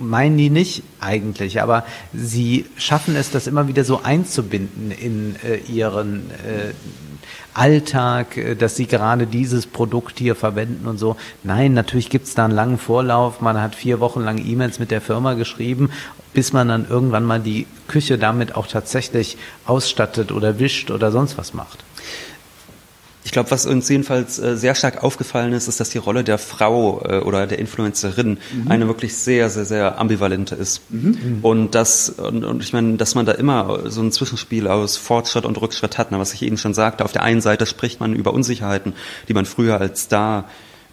meinen 0.00 0.36
die 0.36 0.50
nicht 0.50 0.82
eigentlich, 1.00 1.62
aber 1.62 1.84
sie 2.12 2.66
schaffen 2.76 3.16
es, 3.16 3.30
das 3.30 3.46
immer 3.46 3.68
wieder 3.68 3.84
so 3.84 4.02
einzubinden 4.02 4.90
in 4.90 5.36
äh, 5.44 5.56
ihren 5.56 6.30
äh, 6.30 6.72
Alltag, 7.54 8.36
äh, 8.36 8.54
dass 8.54 8.76
sie 8.76 8.86
gerade 8.86 9.26
dieses 9.26 9.66
Produkt 9.66 10.18
hier 10.18 10.34
verwenden 10.34 10.86
und 10.86 10.98
so. 10.98 11.16
Nein, 11.42 11.74
natürlich 11.74 12.10
gibt's 12.10 12.34
da 12.34 12.44
einen 12.44 12.54
langen 12.54 12.78
Vorlauf. 12.78 13.40
Man 13.40 13.60
hat 13.60 13.74
vier 13.74 14.00
Wochen 14.00 14.20
lang 14.20 14.38
E-Mails 14.38 14.78
mit 14.78 14.90
der 14.90 15.00
Firma 15.00 15.34
geschrieben, 15.34 15.90
bis 16.32 16.52
man 16.52 16.68
dann 16.68 16.88
irgendwann 16.88 17.24
mal 17.24 17.40
die 17.40 17.66
Küche 17.88 18.18
damit 18.18 18.54
auch 18.54 18.66
tatsächlich 18.66 19.36
ausstattet 19.66 20.32
oder 20.32 20.58
wischt 20.58 20.90
oder 20.90 21.10
sonst 21.10 21.38
was 21.38 21.54
macht. 21.54 21.84
Ich 23.30 23.32
glaube, 23.32 23.52
was 23.52 23.64
uns 23.64 23.88
jedenfalls 23.88 24.40
äh, 24.40 24.56
sehr 24.56 24.74
stark 24.74 25.04
aufgefallen 25.04 25.52
ist, 25.52 25.68
ist, 25.68 25.78
dass 25.78 25.90
die 25.90 25.98
Rolle 25.98 26.24
der 26.24 26.36
Frau 26.36 27.00
äh, 27.04 27.20
oder 27.20 27.46
der 27.46 27.60
Influencerin 27.60 28.38
mhm. 28.52 28.68
eine 28.68 28.88
wirklich 28.88 29.14
sehr, 29.14 29.48
sehr, 29.50 29.64
sehr 29.64 30.00
ambivalente 30.00 30.56
ist. 30.56 30.82
Mhm. 30.90 31.38
Und 31.40 31.76
das, 31.76 32.08
und, 32.10 32.42
und, 32.42 32.60
ich 32.60 32.72
meine, 32.72 32.96
dass 32.96 33.14
man 33.14 33.26
da 33.26 33.32
immer 33.34 33.88
so 33.88 34.02
ein 34.02 34.10
Zwischenspiel 34.10 34.66
aus 34.66 34.96
Fortschritt 34.96 35.44
und 35.44 35.60
Rückschritt 35.60 35.96
hat, 35.96 36.10
ne, 36.10 36.18
was 36.18 36.34
ich 36.34 36.42
eben 36.42 36.58
schon 36.58 36.74
sagte. 36.74 37.04
Auf 37.04 37.12
der 37.12 37.22
einen 37.22 37.40
Seite 37.40 37.66
spricht 37.66 38.00
man 38.00 38.16
über 38.16 38.34
Unsicherheiten, 38.34 38.94
die 39.28 39.34
man 39.34 39.46
früher 39.46 39.80
als 39.80 40.02
Star 40.02 40.46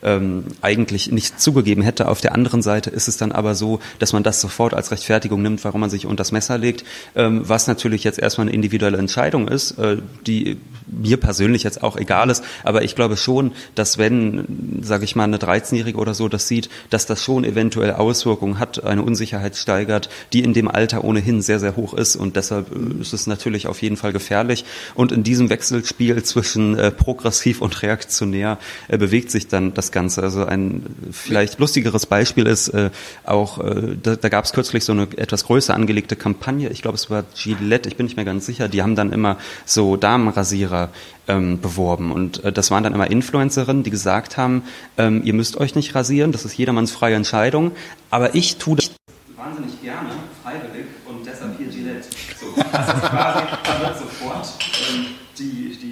ähm, 0.07 0.45
eigentlich 0.61 1.11
nicht 1.11 1.39
zugegeben 1.39 1.81
hätte. 1.81 2.07
Auf 2.07 2.21
der 2.21 2.33
anderen 2.33 2.61
Seite 2.61 2.89
ist 2.89 3.07
es 3.07 3.17
dann 3.17 3.33
aber 3.33 3.55
so, 3.55 3.79
dass 3.99 4.13
man 4.13 4.23
das 4.23 4.39
sofort 4.39 4.73
als 4.73 4.91
Rechtfertigung 4.91 5.41
nimmt, 5.41 5.63
warum 5.65 5.81
man 5.81 5.89
sich 5.89 6.05
unter 6.05 6.21
das 6.21 6.31
Messer 6.31 6.57
legt, 6.57 6.85
ähm, 7.15 7.41
was 7.43 7.67
natürlich 7.67 8.03
jetzt 8.03 8.19
erstmal 8.19 8.47
eine 8.47 8.55
individuelle 8.55 8.97
Entscheidung 8.97 9.47
ist, 9.47 9.71
äh, 9.77 9.97
die 10.25 10.57
mir 10.87 11.17
persönlich 11.17 11.63
jetzt 11.63 11.83
auch 11.83 11.97
egal 11.97 12.29
ist. 12.29 12.43
Aber 12.63 12.83
ich 12.83 12.95
glaube 12.95 13.17
schon, 13.17 13.51
dass 13.75 13.97
wenn, 13.97 14.79
sage 14.81 15.03
ich 15.03 15.15
mal, 15.15 15.25
eine 15.25 15.37
13-Jährige 15.37 15.97
oder 15.97 16.13
so 16.13 16.29
das 16.29 16.47
sieht, 16.47 16.69
dass 16.89 17.05
das 17.05 17.21
schon 17.21 17.43
eventuell 17.43 17.91
Auswirkungen 17.91 18.59
hat, 18.59 18.83
eine 18.83 19.03
Unsicherheit 19.03 19.57
steigert, 19.57 20.09
die 20.31 20.43
in 20.43 20.53
dem 20.53 20.69
Alter 20.69 21.03
ohnehin 21.03 21.41
sehr, 21.41 21.59
sehr 21.59 21.75
hoch 21.75 21.93
ist. 21.93 22.15
Und 22.15 22.37
deshalb 22.37 22.71
äh, 22.73 23.01
ist 23.01 23.13
es 23.13 23.27
natürlich 23.27 23.67
auf 23.67 23.81
jeden 23.81 23.97
Fall 23.97 24.13
gefährlich. 24.13 24.63
Und 24.95 25.11
in 25.11 25.23
diesem 25.23 25.49
Wechselspiel 25.49 26.23
zwischen 26.23 26.77
äh, 26.77 26.91
progressiv 26.91 27.61
und 27.61 27.81
reaktionär 27.81 28.57
äh, 28.87 28.97
bewegt 28.97 29.31
sich 29.31 29.47
dann 29.47 29.73
das 29.73 29.91
Ganze. 29.91 29.96
Also 29.97 30.45
ein 30.45 30.83
vielleicht 31.11 31.59
lustigeres 31.59 32.05
Beispiel 32.05 32.45
ist 32.47 32.69
äh, 32.69 32.89
auch, 33.25 33.59
äh, 33.59 33.97
da, 34.01 34.15
da 34.15 34.29
gab 34.29 34.45
es 34.45 34.53
kürzlich 34.53 34.85
so 34.85 34.93
eine 34.93 35.03
etwas 35.17 35.45
größer 35.45 35.73
angelegte 35.73 36.15
Kampagne. 36.15 36.69
Ich 36.69 36.81
glaube, 36.81 36.95
es 36.95 37.09
war 37.09 37.23
Gillette, 37.35 37.89
ich 37.89 37.97
bin 37.97 38.05
nicht 38.05 38.15
mehr 38.15 38.25
ganz 38.25 38.45
sicher. 38.45 38.67
Die 38.67 38.81
haben 38.81 38.95
dann 38.95 39.11
immer 39.11 39.37
so 39.65 39.97
Damenrasierer 39.97 40.89
ähm, 41.27 41.59
beworben. 41.59 42.11
Und 42.11 42.43
äh, 42.43 42.51
das 42.51 42.71
waren 42.71 42.83
dann 42.83 42.93
immer 42.93 43.09
Influencerinnen, 43.09 43.83
die 43.83 43.89
gesagt 43.89 44.37
haben, 44.37 44.63
ähm, 44.97 45.21
ihr 45.23 45.33
müsst 45.33 45.57
euch 45.57 45.75
nicht 45.75 45.95
rasieren, 45.95 46.31
das 46.31 46.45
ist 46.45 46.57
jedermanns 46.57 46.91
freie 46.91 47.15
Entscheidung, 47.15 47.71
aber 48.09 48.35
ich 48.35 48.57
tue 48.57 48.77
das 48.77 48.91
wahnsinnig 49.35 49.81
gerne, 49.81 50.09
freiwillig 50.43 50.87
und 51.05 51.25
deshalb 51.25 51.57
hier 51.57 51.67
Gillette. 51.67 52.07
So, 52.39 52.47
also 52.71 52.91
quasi, 52.93 53.43
da 53.63 53.81
wird 53.81 53.97
sofort 53.97 54.53
ähm, 54.93 55.05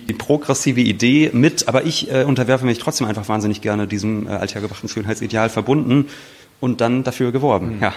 die, 0.08 0.14
progressive 0.14 0.82
Idee 0.82 1.32
mit, 1.34 1.68
aber 1.68 1.86
ich 1.86 2.12
äh, 2.12 2.24
unterwerfe 2.24 2.66
mich 2.66 2.80
trotzdem 2.80 3.08
einfach 3.08 3.28
wahnsinnig 3.28 3.62
gerne 3.62 3.88
diesem 3.88 4.28
äh, 4.28 4.32
althergebrachten 4.32 4.90
Schönheitsideal 4.90 5.50
verbunden 5.50 6.08
und 6.60 6.82
dann 6.82 7.04
dafür 7.04 7.32
geworben. 7.32 7.76
Mhm. 7.76 7.82
Ja. 7.82 7.94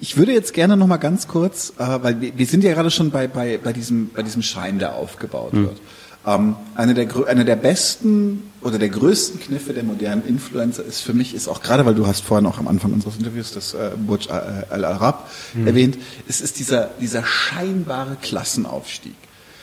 Ich 0.00 0.16
würde 0.16 0.32
jetzt 0.32 0.54
gerne 0.54 0.76
noch 0.76 0.86
mal 0.86 0.98
ganz 0.98 1.26
kurz, 1.26 1.72
äh, 1.78 1.98
weil 2.02 2.20
wir, 2.20 2.38
wir 2.38 2.46
sind 2.46 2.62
ja 2.62 2.72
gerade 2.72 2.90
schon 2.90 3.10
bei, 3.10 3.26
bei, 3.26 3.58
bei, 3.58 3.72
diesem, 3.72 4.10
bei 4.10 4.22
diesem 4.22 4.42
Schein, 4.42 4.78
der 4.78 4.94
aufgebaut 4.94 5.52
mhm. 5.52 5.64
wird. 5.64 5.80
Ähm, 6.26 6.56
eine, 6.74 6.94
der, 6.94 7.08
eine 7.26 7.44
der 7.44 7.56
besten 7.56 8.50
oder 8.60 8.78
der 8.78 8.88
größten 8.88 9.40
Kniffe 9.40 9.72
der 9.72 9.84
modernen 9.84 10.24
Influencer 10.26 10.84
ist 10.84 11.00
für 11.00 11.14
mich, 11.14 11.34
ist 11.34 11.48
auch 11.48 11.62
gerade, 11.62 11.86
weil 11.86 11.94
du 11.94 12.06
hast 12.06 12.24
vorhin 12.24 12.46
auch 12.46 12.58
am 12.58 12.68
Anfang 12.68 12.92
unseres 12.92 13.16
Interviews 13.16 13.52
das 13.52 13.74
äh, 13.74 13.92
Burj 13.96 14.28
Al-Arab 14.28 15.28
mhm. 15.54 15.66
erwähnt, 15.66 15.98
es 16.28 16.40
ist 16.40 16.58
dieser, 16.58 16.90
dieser 17.00 17.24
scheinbare 17.24 18.16
Klassenaufstieg. 18.20 19.14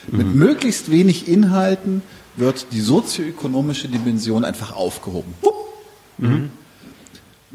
Mhm. 0.07 0.17
Mit 0.17 0.35
möglichst 0.35 0.91
wenig 0.91 1.27
Inhalten 1.27 2.01
wird 2.35 2.67
die 2.71 2.81
sozioökonomische 2.81 3.87
Dimension 3.87 4.43
einfach 4.43 4.75
aufgehoben. 4.75 5.33
Mhm. 6.17 6.49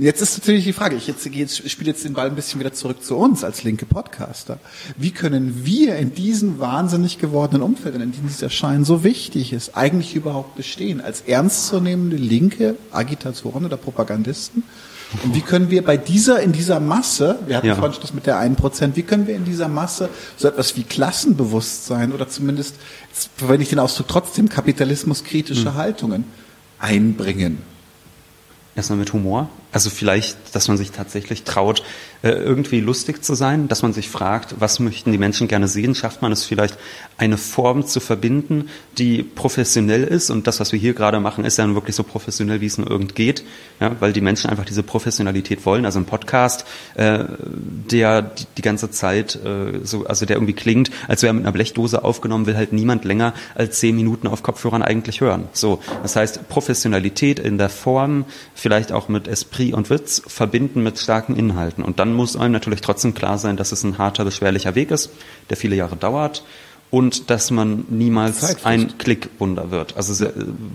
Jetzt 0.00 0.22
ist 0.22 0.38
natürlich 0.38 0.64
die 0.64 0.72
Frage, 0.72 0.96
ich 0.96 1.06
jetzt, 1.06 1.26
jetzt 1.26 1.70
spiele 1.70 1.90
jetzt 1.90 2.06
den 2.06 2.14
Ball 2.14 2.28
ein 2.28 2.34
bisschen 2.34 2.58
wieder 2.58 2.72
zurück 2.72 3.04
zu 3.04 3.16
uns 3.16 3.44
als 3.44 3.64
linke 3.64 3.84
Podcaster. 3.84 4.58
Wie 4.96 5.10
können 5.10 5.66
wir 5.66 5.96
in 5.96 6.14
diesem 6.14 6.58
wahnsinnig 6.58 7.18
gewordenen 7.18 7.62
Umfeld, 7.62 7.96
in 7.96 8.00
dem 8.00 8.26
dieser 8.26 8.48
Schein 8.48 8.86
so 8.86 9.04
wichtig 9.04 9.52
ist, 9.52 9.76
eigentlich 9.76 10.14
überhaupt 10.14 10.56
bestehen 10.56 11.02
als 11.02 11.20
ernstzunehmende 11.20 12.16
linke 12.16 12.76
Agitatoren 12.92 13.66
oder 13.66 13.76
Propagandisten? 13.76 14.62
Und 15.24 15.34
wie 15.34 15.40
können 15.40 15.70
wir 15.70 15.84
bei 15.84 15.96
dieser, 15.96 16.40
in 16.40 16.52
dieser 16.52 16.78
Masse, 16.78 17.38
wir 17.46 17.56
hatten 17.56 17.66
ja. 17.66 17.74
vorhin 17.74 17.98
das 18.00 18.14
mit 18.14 18.26
der 18.26 18.38
einen 18.38 18.54
Prozent, 18.54 18.96
wie 18.96 19.02
können 19.02 19.26
wir 19.26 19.34
in 19.34 19.44
dieser 19.44 19.68
Masse 19.68 20.08
so 20.36 20.46
etwas 20.46 20.76
wie 20.76 20.84
Klassenbewusstsein 20.84 22.12
oder 22.12 22.28
zumindest, 22.28 22.76
verwende 23.36 23.64
ich 23.64 23.70
den 23.70 23.80
Ausdruck 23.80 24.06
trotzdem, 24.08 24.48
kapitalismuskritische 24.48 25.70
hm. 25.70 25.74
Haltungen 25.74 26.24
einbringen? 26.78 27.58
Erstmal 28.76 28.98
mit 28.98 29.12
Humor. 29.12 29.48
Also 29.72 29.88
vielleicht, 29.88 30.36
dass 30.54 30.66
man 30.66 30.76
sich 30.76 30.90
tatsächlich 30.90 31.44
traut, 31.44 31.82
äh, 32.22 32.30
irgendwie 32.30 32.80
lustig 32.80 33.24
zu 33.24 33.34
sein, 33.34 33.68
dass 33.68 33.82
man 33.82 33.92
sich 33.92 34.08
fragt, 34.08 34.56
was 34.58 34.80
möchten 34.80 35.12
die 35.12 35.18
Menschen 35.18 35.46
gerne 35.46 35.68
sehen? 35.68 35.94
Schafft 35.94 36.22
man 36.22 36.32
es 36.32 36.44
vielleicht, 36.44 36.76
eine 37.16 37.36
Form 37.36 37.86
zu 37.86 38.00
verbinden, 38.00 38.68
die 38.98 39.22
professionell 39.22 40.02
ist? 40.02 40.30
Und 40.30 40.46
das, 40.46 40.58
was 40.58 40.72
wir 40.72 40.78
hier 40.78 40.92
gerade 40.92 41.20
machen, 41.20 41.44
ist 41.44 41.58
dann 41.58 41.74
wirklich 41.74 41.94
so 41.94 42.02
professionell, 42.02 42.60
wie 42.60 42.66
es 42.66 42.78
nur 42.78 42.90
irgend 42.90 43.14
geht, 43.14 43.44
ja, 43.78 43.94
weil 44.00 44.12
die 44.12 44.20
Menschen 44.20 44.50
einfach 44.50 44.64
diese 44.64 44.82
Professionalität 44.82 45.64
wollen. 45.64 45.84
Also 45.84 46.00
ein 46.00 46.04
Podcast, 46.04 46.64
äh, 46.94 47.24
der 47.90 48.22
die, 48.58 48.62
ganze 48.62 48.90
Zeit 48.90 49.36
äh, 49.36 49.80
so, 49.84 50.04
also 50.06 50.26
der 50.26 50.36
irgendwie 50.36 50.52
klingt, 50.52 50.90
als 51.06 51.22
wäre 51.22 51.32
mit 51.32 51.44
einer 51.44 51.52
Blechdose 51.52 52.04
aufgenommen, 52.04 52.46
will 52.46 52.56
halt 52.56 52.72
niemand 52.72 53.04
länger 53.04 53.34
als 53.54 53.78
zehn 53.78 53.94
Minuten 53.94 54.26
auf 54.26 54.42
Kopfhörern 54.42 54.82
eigentlich 54.82 55.20
hören. 55.20 55.48
So, 55.52 55.80
das 56.02 56.16
heißt 56.16 56.48
Professionalität 56.48 57.38
in 57.38 57.56
der 57.56 57.68
Form, 57.68 58.24
vielleicht 58.54 58.90
auch 58.90 59.08
mit 59.08 59.28
Esprit 59.28 59.59
Esprit 59.60 59.74
und 59.74 59.90
Witz 59.90 60.22
verbinden 60.26 60.82
mit 60.82 60.98
starken 60.98 61.36
Inhalten. 61.36 61.84
Und 61.84 61.98
dann 61.98 62.14
muss 62.14 62.36
einem 62.36 62.52
natürlich 62.52 62.80
trotzdem 62.80 63.14
klar 63.14 63.38
sein, 63.38 63.56
dass 63.56 63.72
es 63.72 63.84
ein 63.84 63.98
harter, 63.98 64.24
beschwerlicher 64.24 64.74
Weg 64.74 64.90
ist, 64.90 65.10
der 65.50 65.56
viele 65.56 65.76
Jahre 65.76 65.96
dauert 65.96 66.42
und 66.90 67.30
dass 67.30 67.52
man 67.52 67.84
niemals 67.88 68.64
ein 68.64 68.98
Klickwunder 68.98 69.70
wird. 69.70 69.96
Also 69.96 70.26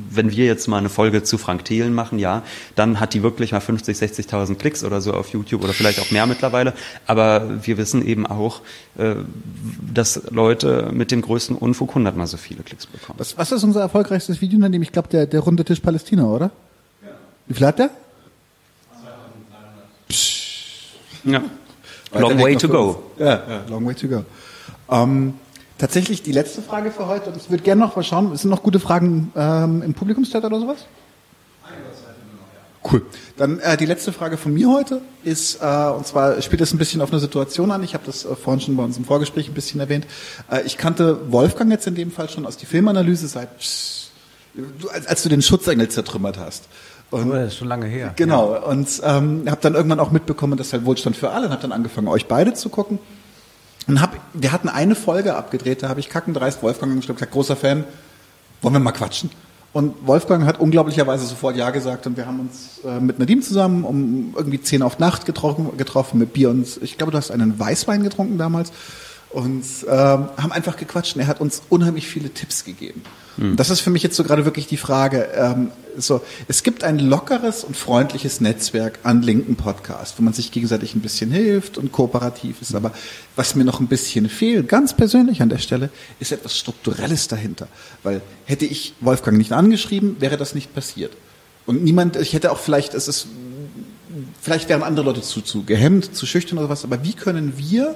wenn 0.10 0.32
wir 0.32 0.46
jetzt 0.46 0.68
mal 0.68 0.78
eine 0.78 0.88
Folge 0.88 1.24
zu 1.24 1.38
Frank 1.38 1.66
Thelen 1.66 1.94
machen, 1.94 2.20
ja, 2.20 2.44
dann 2.76 3.02
hat 3.02 3.14
die 3.14 3.22
wirklich 3.22 3.52
mal 3.52 3.60
50, 3.60 3.98
60.000 3.98 4.56
Klicks 4.56 4.86
oder 4.86 5.02
so 5.02 5.14
auf 5.14 5.30
YouTube 5.30 5.64
oder 5.64 5.74
vielleicht 5.74 6.00
auch 6.00 6.12
mehr 6.12 6.26
mittlerweile. 6.26 6.74
Aber 7.06 7.66
wir 7.66 7.78
wissen 7.78 8.06
eben 8.06 8.26
auch, 8.26 8.62
äh, 8.98 9.16
dass 9.94 10.22
Leute 10.30 10.90
mit 10.94 11.12
dem 11.12 11.22
größten 11.22 11.58
Unfug 11.58 11.96
hundertmal 11.96 12.28
so 12.28 12.38
viele 12.38 12.64
Klicks 12.64 12.86
bekommen. 12.86 13.20
Was, 13.20 13.38
was 13.38 13.52
ist 13.52 13.66
unser 13.66 13.82
erfolgreichstes 13.82 14.40
Video, 14.40 14.58
ich 14.66 14.92
glaube, 14.94 15.10
der, 15.10 15.26
der 15.26 15.42
runde 15.42 15.66
Tisch 15.66 15.82
Palästina, 15.82 16.24
oder? 16.24 16.52
Ja. 17.04 17.10
Wie 17.48 17.56
viel 17.56 17.68
hat 17.68 17.80
der? 17.80 17.90
Ja. 21.26 21.44
Long 22.14 22.40
way 22.40 22.56
to 22.56 22.68
go. 22.68 23.04
Ja, 23.18 23.26
ja, 23.26 23.64
long 23.70 23.86
way 23.86 23.96
to 23.96 24.08
go. 24.08 24.24
Ähm, 24.90 25.34
tatsächlich 25.78 26.24
die 26.24 26.32
letzte 26.32 26.62
Frage 26.62 26.92
für 26.92 27.08
heute. 27.08 27.32
Und 27.32 27.38
ich 27.38 27.50
würde 27.50 27.64
gerne 27.64 27.82
noch 27.82 27.96
mal 27.96 28.04
schauen, 28.04 28.36
sind 28.38 28.50
noch 28.50 28.64
gute 28.64 28.80
Fragen 28.80 29.32
ähm, 29.36 29.82
im 29.82 29.94
Publikumschat 29.94 30.44
oder 30.46 30.60
sowas? 30.60 30.86
Cool. 32.92 33.04
Dann 33.36 33.60
äh, 33.60 33.78
die 33.78 33.88
letzte 33.88 34.14
Frage 34.14 34.38
von 34.38 34.54
mir 34.54 34.70
heute 34.70 35.02
ist, 35.24 35.60
äh, 35.60 35.66
und 35.66 36.06
zwar 36.06 36.40
spielt 36.44 36.62
es 36.62 36.72
ein 36.72 36.78
bisschen 36.78 37.02
auf 37.02 37.12
eine 37.12 37.20
Situation 37.20 37.72
an. 37.72 37.84
Ich 37.84 37.96
habe 37.96 38.06
das 38.06 38.26
äh, 38.26 38.36
vorhin 38.36 38.62
schon 38.62 38.78
bei 38.78 38.84
uns 38.84 38.96
im 38.98 39.06
Vorgespräch 39.06 39.48
ein 39.48 39.56
bisschen 39.56 39.80
erwähnt. 39.80 40.06
Äh, 40.52 40.62
ich 40.66 40.78
kannte 40.78 41.32
Wolfgang 41.32 41.72
jetzt 41.72 41.88
in 41.88 41.96
dem 41.96 42.12
Fall 42.12 42.30
schon 42.30 42.46
aus 42.46 42.58
die 42.58 42.68
Filmanalyse 42.68 43.28
seit, 43.28 43.58
pss, 43.58 44.12
du, 44.54 44.88
als, 44.90 45.08
als 45.08 45.24
du 45.24 45.30
den 45.30 45.42
Schutzengel 45.42 45.90
zertrümmert 45.90 46.38
hast. 46.38 46.66
Und, 47.24 47.30
das 47.30 47.54
ist 47.54 47.58
schon 47.58 47.68
lange 47.68 47.86
her. 47.86 48.14
Genau. 48.16 48.54
Ja. 48.54 48.60
Und 48.62 49.02
ähm, 49.04 49.44
habe 49.48 49.62
dann 49.62 49.76
irgendwann 49.76 50.00
auch 50.00 50.12
mitbekommen, 50.12 50.58
dass 50.58 50.74
halt 50.74 50.86
Wohlstand 50.86 51.16
für 51.16 51.32
alle. 51.32 51.46
Und 51.46 51.52
habe 51.52 51.62
dann 51.62 51.72
angefangen, 51.72 52.08
euch 52.08 52.28
beide 52.28 52.54
zu 52.54 52.70
gucken. 52.70 53.00
Und 53.88 54.02
hab, 54.02 54.16
wir 54.34 54.52
hatten 54.52 54.68
eine 54.68 54.96
Folge 54.96 55.36
abgedreht, 55.36 55.84
da 55.84 55.90
habe 55.90 56.00
ich 56.00 56.10
kackendreist 56.10 56.64
Wolfgang 56.64 56.92
angeschrieben, 56.92 57.18
gesagt, 57.18 57.32
großer 57.32 57.56
Fan, 57.56 57.84
wollen 58.62 58.74
wir 58.74 58.80
mal 58.80 58.92
quatschen? 58.92 59.30
Und 59.74 60.08
Wolfgang 60.08 60.46
hat 60.46 60.60
unglaublicherweise 60.60 61.26
sofort 61.26 61.56
Ja 61.58 61.70
gesagt 61.70 62.08
und 62.08 62.18
wir 62.18 62.26
haben 62.26 62.40
uns 62.40 62.80
äh, 62.86 63.00
mit 63.00 63.20
Nadim 63.20 63.42
zusammen 63.42 63.84
um 63.84 64.34
irgendwie 64.36 64.62
zehn 64.62 64.82
auf 64.82 65.00
Nacht 65.00 65.26
getroffen, 65.26 65.78
getroffen 65.78 66.18
mit 66.18 66.34
Bier 66.34 66.50
und 66.50 66.80
ich 66.82 66.98
glaube, 66.98 67.12
du 67.12 67.18
hast 67.18 67.30
einen 67.30 67.60
Weißwein 67.60 68.02
getrunken 68.02 68.38
damals 68.38 68.72
und 69.32 69.66
ähm, 69.88 70.30
haben 70.38 70.52
einfach 70.52 70.78
gequatscht 70.78 71.16
und 71.16 71.22
er 71.22 71.28
hat 71.28 71.42
uns 71.42 71.62
unheimlich 71.70 72.08
viele 72.08 72.30
Tipps 72.30 72.64
gegeben. 72.64 73.04
Hm. 73.38 73.56
Das 73.56 73.70
ist 73.70 73.82
für 73.82 73.90
mich 73.90 74.04
jetzt 74.04 74.16
so 74.16 74.24
gerade 74.24 74.46
wirklich 74.46 74.68
die 74.68 74.78
Frage. 74.78 75.30
Ähm, 75.36 75.72
so, 75.98 76.22
es 76.48 76.64
gibt 76.64 76.84
ein 76.84 77.00
lockeres 77.00 77.64
und 77.64 77.76
freundliches 77.76 78.42
Netzwerk 78.42 79.00
an 79.04 79.22
linken 79.22 79.56
Podcasts, 79.56 80.18
wo 80.18 80.24
man 80.24 80.34
sich 80.34 80.52
gegenseitig 80.52 80.96
ein 80.96 81.02
bisschen 81.02 81.32
hilft 81.32 81.78
und 81.78 81.92
kooperativ 81.92 82.62
ist. 82.62 82.76
Aber 82.76 82.92
was 83.36 83.56
mir 83.56 83.64
noch 83.64 83.80
ein 83.80 83.88
bisschen 83.88 84.30
fehlt, 84.30 84.68
ganz 84.68 84.96
persönlich 84.96 85.42
an 85.42 85.50
der 85.50 85.58
Stelle, 85.58 85.90
ist 86.20 86.32
etwas 86.32 86.58
Strukturelles 86.58 87.28
dahinter. 87.28 87.68
Weil 88.04 88.22
hätte 88.46 88.66
ich 88.66 88.94
Wolfgang 89.00 89.38
nicht 89.38 89.52
angeschrieben, 89.52 90.18
wäre 90.20 90.38
das 90.38 90.56
nicht 90.56 90.74
passiert. 90.74 91.14
Und 91.66 91.84
niemand, 91.84 92.16
ich 92.18 92.34
hätte 92.34 92.52
auch 92.52 92.60
vielleicht, 92.60 92.94
es 92.94 93.08
ist, 93.08 93.28
vielleicht 94.42 94.70
wären 94.70 94.84
andere 94.84 95.06
Leute 95.06 95.22
zu, 95.22 95.42
zu 95.42 95.64
gehemmt, 95.64 96.16
zu 96.16 96.26
schüchtern 96.26 96.58
oder 96.58 96.70
was, 96.70 96.84
aber 96.84 97.04
wie 97.04 97.14
können 97.14 97.54
wir 97.58 97.96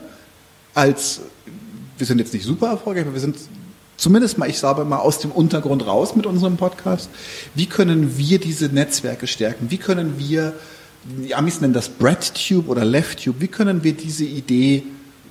als, 0.74 1.22
wir 1.98 2.08
sind 2.08 2.20
jetzt 2.20 2.34
nicht 2.34 2.46
super 2.46 2.70
erfolgreich, 2.70 3.04
aber 3.04 3.14
wir 3.14 3.22
sind 3.22 3.38
zumindest 4.00 4.38
mal, 4.38 4.50
ich 4.50 4.58
sage 4.58 4.84
mal, 4.86 4.98
aus 4.98 5.20
dem 5.20 5.32
Untergrund 5.32 5.86
raus 5.86 6.16
mit 6.16 6.26
unserem 6.26 6.58
Podcast. 6.58 7.10
Wie 7.54 7.66
können 7.66 8.18
wir 8.18 8.40
diese 8.40 8.68
Netzwerke 8.68 9.28
stärken? 9.28 9.70
Wie 9.70 9.78
können 9.78 10.16
wir, 10.18 10.54
die 11.04 11.36
Amis 11.36 11.62
nennen 11.62 11.74
das 11.74 11.90
BreadTube 11.90 12.70
oder 12.70 12.86
LeftTube, 12.86 13.42
wie 13.42 13.48
können 13.48 13.84
wir 13.84 13.94
diese 13.94 14.26
Idee 14.26 14.84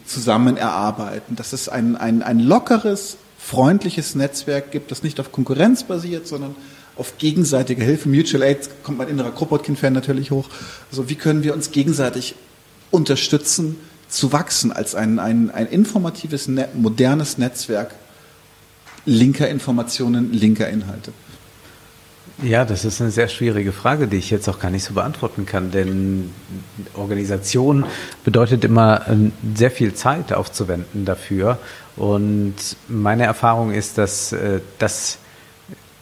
zusammen 0.07 0.57
erarbeiten? 0.57 1.35
Dass 1.35 1.53
es 1.53 1.69
ein, 1.69 1.97
ein, 1.97 2.23
ein 2.23 2.40
lockeres, 2.40 3.16
freundliches 3.39 4.15
Netzwerk 4.15 4.70
gibt, 4.70 4.90
das 4.90 5.03
nicht 5.03 5.19
auf 5.19 5.32
Konkurrenz 5.32 5.85
basiert, 5.85 6.28
sondern 6.28 6.55
auf 6.97 7.16
gegenseitige 7.16 7.82
Hilfe. 7.82 8.09
Mutual 8.09 8.43
Aid 8.43 8.69
kommt 8.82 8.99
mein 8.99 9.09
innerer 9.09 9.31
Kropotkin-Fan 9.31 9.93
natürlich 9.93 10.31
hoch. 10.31 10.49
Also 10.90 11.09
wie 11.09 11.15
können 11.15 11.43
wir 11.43 11.55
uns 11.55 11.70
gegenseitig 11.70 12.35
unterstützen, 12.90 13.77
zu 14.09 14.32
wachsen 14.32 14.73
als 14.73 14.95
ein, 14.95 15.19
ein, 15.19 15.51
ein 15.51 15.66
informatives, 15.66 16.49
modernes 16.74 17.39
Netzwerk 17.39 17.95
linker 19.09 19.49
Informationen, 19.49 20.33
linker 20.33 20.69
Inhalte? 20.69 21.13
Ja, 22.43 22.65
das 22.65 22.85
ist 22.85 23.01
eine 23.01 23.11
sehr 23.11 23.27
schwierige 23.27 23.73
Frage, 23.73 24.07
die 24.07 24.17
ich 24.17 24.31
jetzt 24.31 24.49
auch 24.49 24.61
gar 24.61 24.71
nicht 24.71 24.85
so 24.85 24.95
beantworten 24.95 25.45
kann, 25.45 25.73
denn 25.73 26.31
Organisation 26.95 27.85
bedeutet 28.25 28.65
immer 28.65 29.09
ähm, 29.09 29.33
sehr 29.57 29.73
viel 29.73 29.95
Zeit 29.95 30.33
aufzuwenden 30.33 31.05
dafür. 31.05 31.59
Und 31.97 32.55
meine 32.87 33.25
Erfahrung 33.25 33.73
ist, 33.73 33.99
dass 33.99 34.33
äh, 34.33 34.61
das 34.79 35.19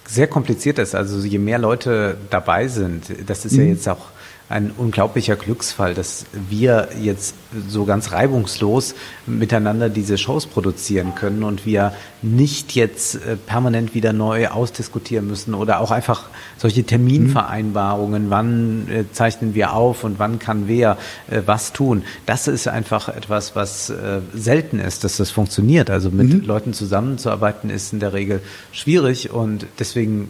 sehr 0.07 0.27
kompliziert 0.27 0.79
ist. 0.79 0.95
Also 0.95 1.27
je 1.27 1.39
mehr 1.39 1.59
Leute 1.59 2.19
dabei 2.29 2.69
sind, 2.69 3.07
das 3.27 3.47
ist 3.47 3.53
mhm. 3.53 3.61
ja 3.61 3.65
jetzt 3.69 3.89
auch 3.89 4.11
ein 4.49 4.71
unglaublicher 4.71 5.35
Glücksfall, 5.35 5.95
dass 5.95 6.27
wir 6.49 6.89
jetzt 7.01 7.35
so 7.69 7.85
ganz 7.85 8.13
reibungslos 8.13 8.95
miteinander 9.27 9.89
diese 9.89 10.19
Shows 10.19 10.47
produzieren 10.47 11.17
können 11.17 11.43
und 11.43 11.67
wir 11.67 11.93
nicht 12.23 12.77
jetzt 12.77 13.17
äh, 13.17 13.37
permanent 13.37 13.95
wieder 13.95 14.13
neu 14.13 14.49
ausdiskutieren 14.49 15.27
müssen 15.27 15.55
oder 15.55 15.81
auch 15.81 15.91
einfach 15.91 16.29
solche 16.59 16.85
Terminvereinbarungen, 16.85 18.31
wann 18.31 18.89
äh, 18.89 19.05
zeichnen 19.11 19.55
wir 19.55 19.73
auf 19.73 20.05
und 20.05 20.21
wann 20.21 20.39
kann 20.39 20.69
wer 20.69 20.97
äh, 21.29 21.43
was 21.45 21.73
tun. 21.73 22.05
Das 22.25 22.47
ist 22.47 22.69
einfach 22.69 23.09
etwas, 23.09 23.57
was 23.57 23.93
selten 24.35 24.79
ist, 24.79 25.05
dass 25.05 25.17
das 25.17 25.31
funktioniert. 25.31 25.91
Also 25.91 26.11
mit 26.11 26.29
mhm. 26.29 26.41
Leuten 26.43 26.73
zusammenzuarbeiten 26.73 27.71
ist 27.71 27.93
in 27.93 28.01
der 28.01 28.13
Regel 28.13 28.41
schwierig 28.73 29.31
und 29.31 29.67
deswegen 29.79 30.29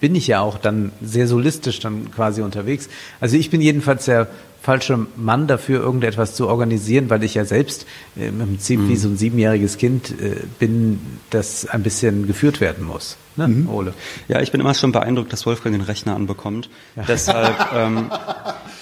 bin 0.00 0.14
ich 0.14 0.26
ja 0.28 0.40
auch 0.40 0.58
dann 0.58 0.92
sehr 1.02 1.26
solistisch 1.26 1.80
dann 1.80 2.10
quasi 2.10 2.42
unterwegs. 2.42 2.88
Also 3.20 3.36
ich 3.36 3.50
bin 3.50 3.60
jedenfalls 3.60 4.04
der 4.04 4.28
falsche 4.60 5.06
Mann 5.16 5.46
dafür, 5.46 5.80
irgendetwas 5.80 6.34
zu 6.34 6.48
organisieren, 6.48 7.10
weil 7.10 7.22
ich 7.24 7.34
ja 7.34 7.44
selbst 7.44 7.86
äh, 8.16 8.28
im 8.28 8.38
Prinzip 8.38 8.80
mhm. 8.80 8.88
wie 8.88 8.96
so 8.96 9.08
ein 9.08 9.16
siebenjähriges 9.16 9.78
Kind 9.78 10.10
äh, 10.20 10.36
bin, 10.58 11.00
das 11.30 11.66
ein 11.66 11.82
bisschen 11.82 12.26
geführt 12.26 12.60
werden 12.60 12.84
muss. 12.84 13.16
Ne, 13.36 13.46
mhm. 13.46 13.70
Ole? 13.70 13.94
Ja, 14.26 14.40
ich 14.40 14.50
bin 14.50 14.60
immer 14.60 14.74
schon 14.74 14.90
beeindruckt, 14.90 15.32
dass 15.32 15.46
Wolfgang 15.46 15.72
den 15.72 15.82
Rechner 15.82 16.16
anbekommt. 16.16 16.68
Ja. 16.96 17.04
Deshalb, 17.06 17.54
ähm, 17.72 18.10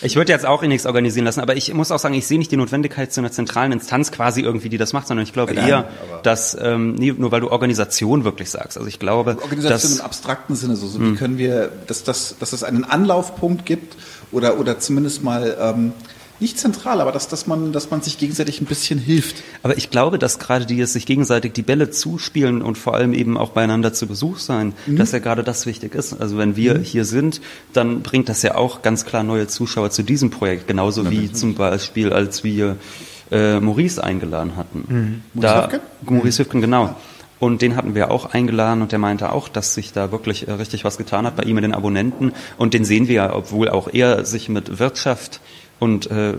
ich 0.00 0.16
würde 0.16 0.32
jetzt 0.32 0.46
auch 0.46 0.62
eh 0.62 0.68
nichts 0.68 0.86
organisieren 0.86 1.26
lassen, 1.26 1.40
aber 1.40 1.56
ich 1.56 1.74
muss 1.74 1.90
auch 1.92 1.98
sagen, 1.98 2.14
ich 2.14 2.26
sehe 2.26 2.38
nicht 2.38 2.50
die 2.50 2.56
Notwendigkeit 2.56 3.12
zu 3.12 3.20
einer 3.20 3.30
zentralen 3.30 3.72
Instanz 3.72 4.10
quasi 4.12 4.40
irgendwie, 4.40 4.70
die 4.70 4.78
das 4.78 4.94
macht, 4.94 5.08
sondern 5.08 5.24
ich 5.24 5.34
glaube 5.34 5.52
Nein, 5.52 5.68
eher, 5.68 5.88
dass 6.22 6.56
ähm, 6.58 6.94
nie, 6.94 7.12
nur 7.12 7.32
weil 7.32 7.42
du 7.42 7.50
Organisation 7.50 8.24
wirklich 8.24 8.48
sagst. 8.48 8.78
Also 8.78 8.88
ich 8.88 8.98
glaube, 8.98 9.36
Organisation 9.42 9.90
dass, 9.90 9.98
im 9.98 10.00
abstrakten 10.00 10.56
Sinne, 10.56 10.76
so, 10.76 10.86
so 10.86 11.00
wie 11.00 11.04
hm. 11.04 11.16
können 11.16 11.36
wir, 11.36 11.70
dass, 11.86 12.02
dass, 12.02 12.36
dass 12.38 12.54
es 12.54 12.64
einen 12.64 12.84
Anlaufpunkt 12.84 13.66
gibt 13.66 13.94
oder 14.32 14.58
oder 14.58 14.78
zumindest 14.78 15.22
mal 15.22 15.56
ähm, 15.60 15.92
nicht 16.40 16.58
zentral, 16.58 17.00
aber 17.00 17.12
dass, 17.12 17.28
dass, 17.28 17.46
man, 17.46 17.72
dass 17.72 17.90
man 17.90 18.02
sich 18.02 18.18
gegenseitig 18.18 18.60
ein 18.60 18.66
bisschen 18.66 18.98
hilft. 18.98 19.42
Aber 19.62 19.76
ich 19.78 19.90
glaube, 19.90 20.18
dass 20.18 20.38
gerade 20.38 20.66
die 20.66 20.84
sich 20.84 21.06
gegenseitig 21.06 21.54
die 21.54 21.62
Bälle 21.62 21.90
zuspielen 21.90 22.60
und 22.62 22.76
vor 22.76 22.94
allem 22.94 23.14
eben 23.14 23.38
auch 23.38 23.50
beieinander 23.50 23.92
zu 23.92 24.06
Besuch 24.06 24.38
sein, 24.38 24.74
mhm. 24.86 24.96
dass 24.96 25.12
ja 25.12 25.18
gerade 25.18 25.42
das 25.42 25.66
wichtig 25.66 25.94
ist. 25.94 26.20
Also 26.20 26.36
wenn 26.36 26.56
wir 26.56 26.74
mhm. 26.74 26.82
hier 26.82 27.04
sind, 27.04 27.40
dann 27.72 28.02
bringt 28.02 28.28
das 28.28 28.42
ja 28.42 28.54
auch 28.54 28.82
ganz 28.82 29.06
klar 29.06 29.22
neue 29.22 29.46
Zuschauer 29.46 29.90
zu 29.90 30.02
diesem 30.02 30.30
Projekt, 30.30 30.68
genauso 30.68 31.04
ja, 31.04 31.10
wie 31.10 31.32
zum 31.32 31.54
Beispiel, 31.54 32.12
als 32.12 32.44
wir 32.44 32.76
äh, 33.30 33.58
Maurice 33.58 34.02
eingeladen 34.02 34.56
hatten. 34.56 35.22
Mhm. 35.34 35.40
Da, 35.40 35.54
Maurice 35.54 35.72
Hüfken? 35.72 36.14
Maurice 36.14 36.38
Hüfken, 36.42 36.60
genau. 36.60 36.96
Und 37.38 37.60
den 37.60 37.76
hatten 37.76 37.94
wir 37.94 38.10
auch 38.10 38.32
eingeladen 38.32 38.82
und 38.82 38.92
der 38.92 38.98
meinte 38.98 39.32
auch, 39.32 39.48
dass 39.48 39.74
sich 39.74 39.92
da 39.92 40.10
wirklich 40.10 40.48
äh, 40.48 40.52
richtig 40.52 40.84
was 40.84 40.96
getan 40.96 41.26
hat 41.26 41.36
bei 41.36 41.42
ihm 41.42 41.56
mit 41.56 41.64
den 41.64 41.74
Abonnenten. 41.74 42.32
Und 42.56 42.72
den 42.72 42.84
sehen 42.84 43.08
wir 43.08 43.14
ja, 43.14 43.34
obwohl 43.34 43.68
auch 43.68 43.88
er 43.92 44.24
sich 44.24 44.48
mit 44.48 44.78
Wirtschaft 44.78 45.40
und 45.78 46.10
äh, 46.10 46.34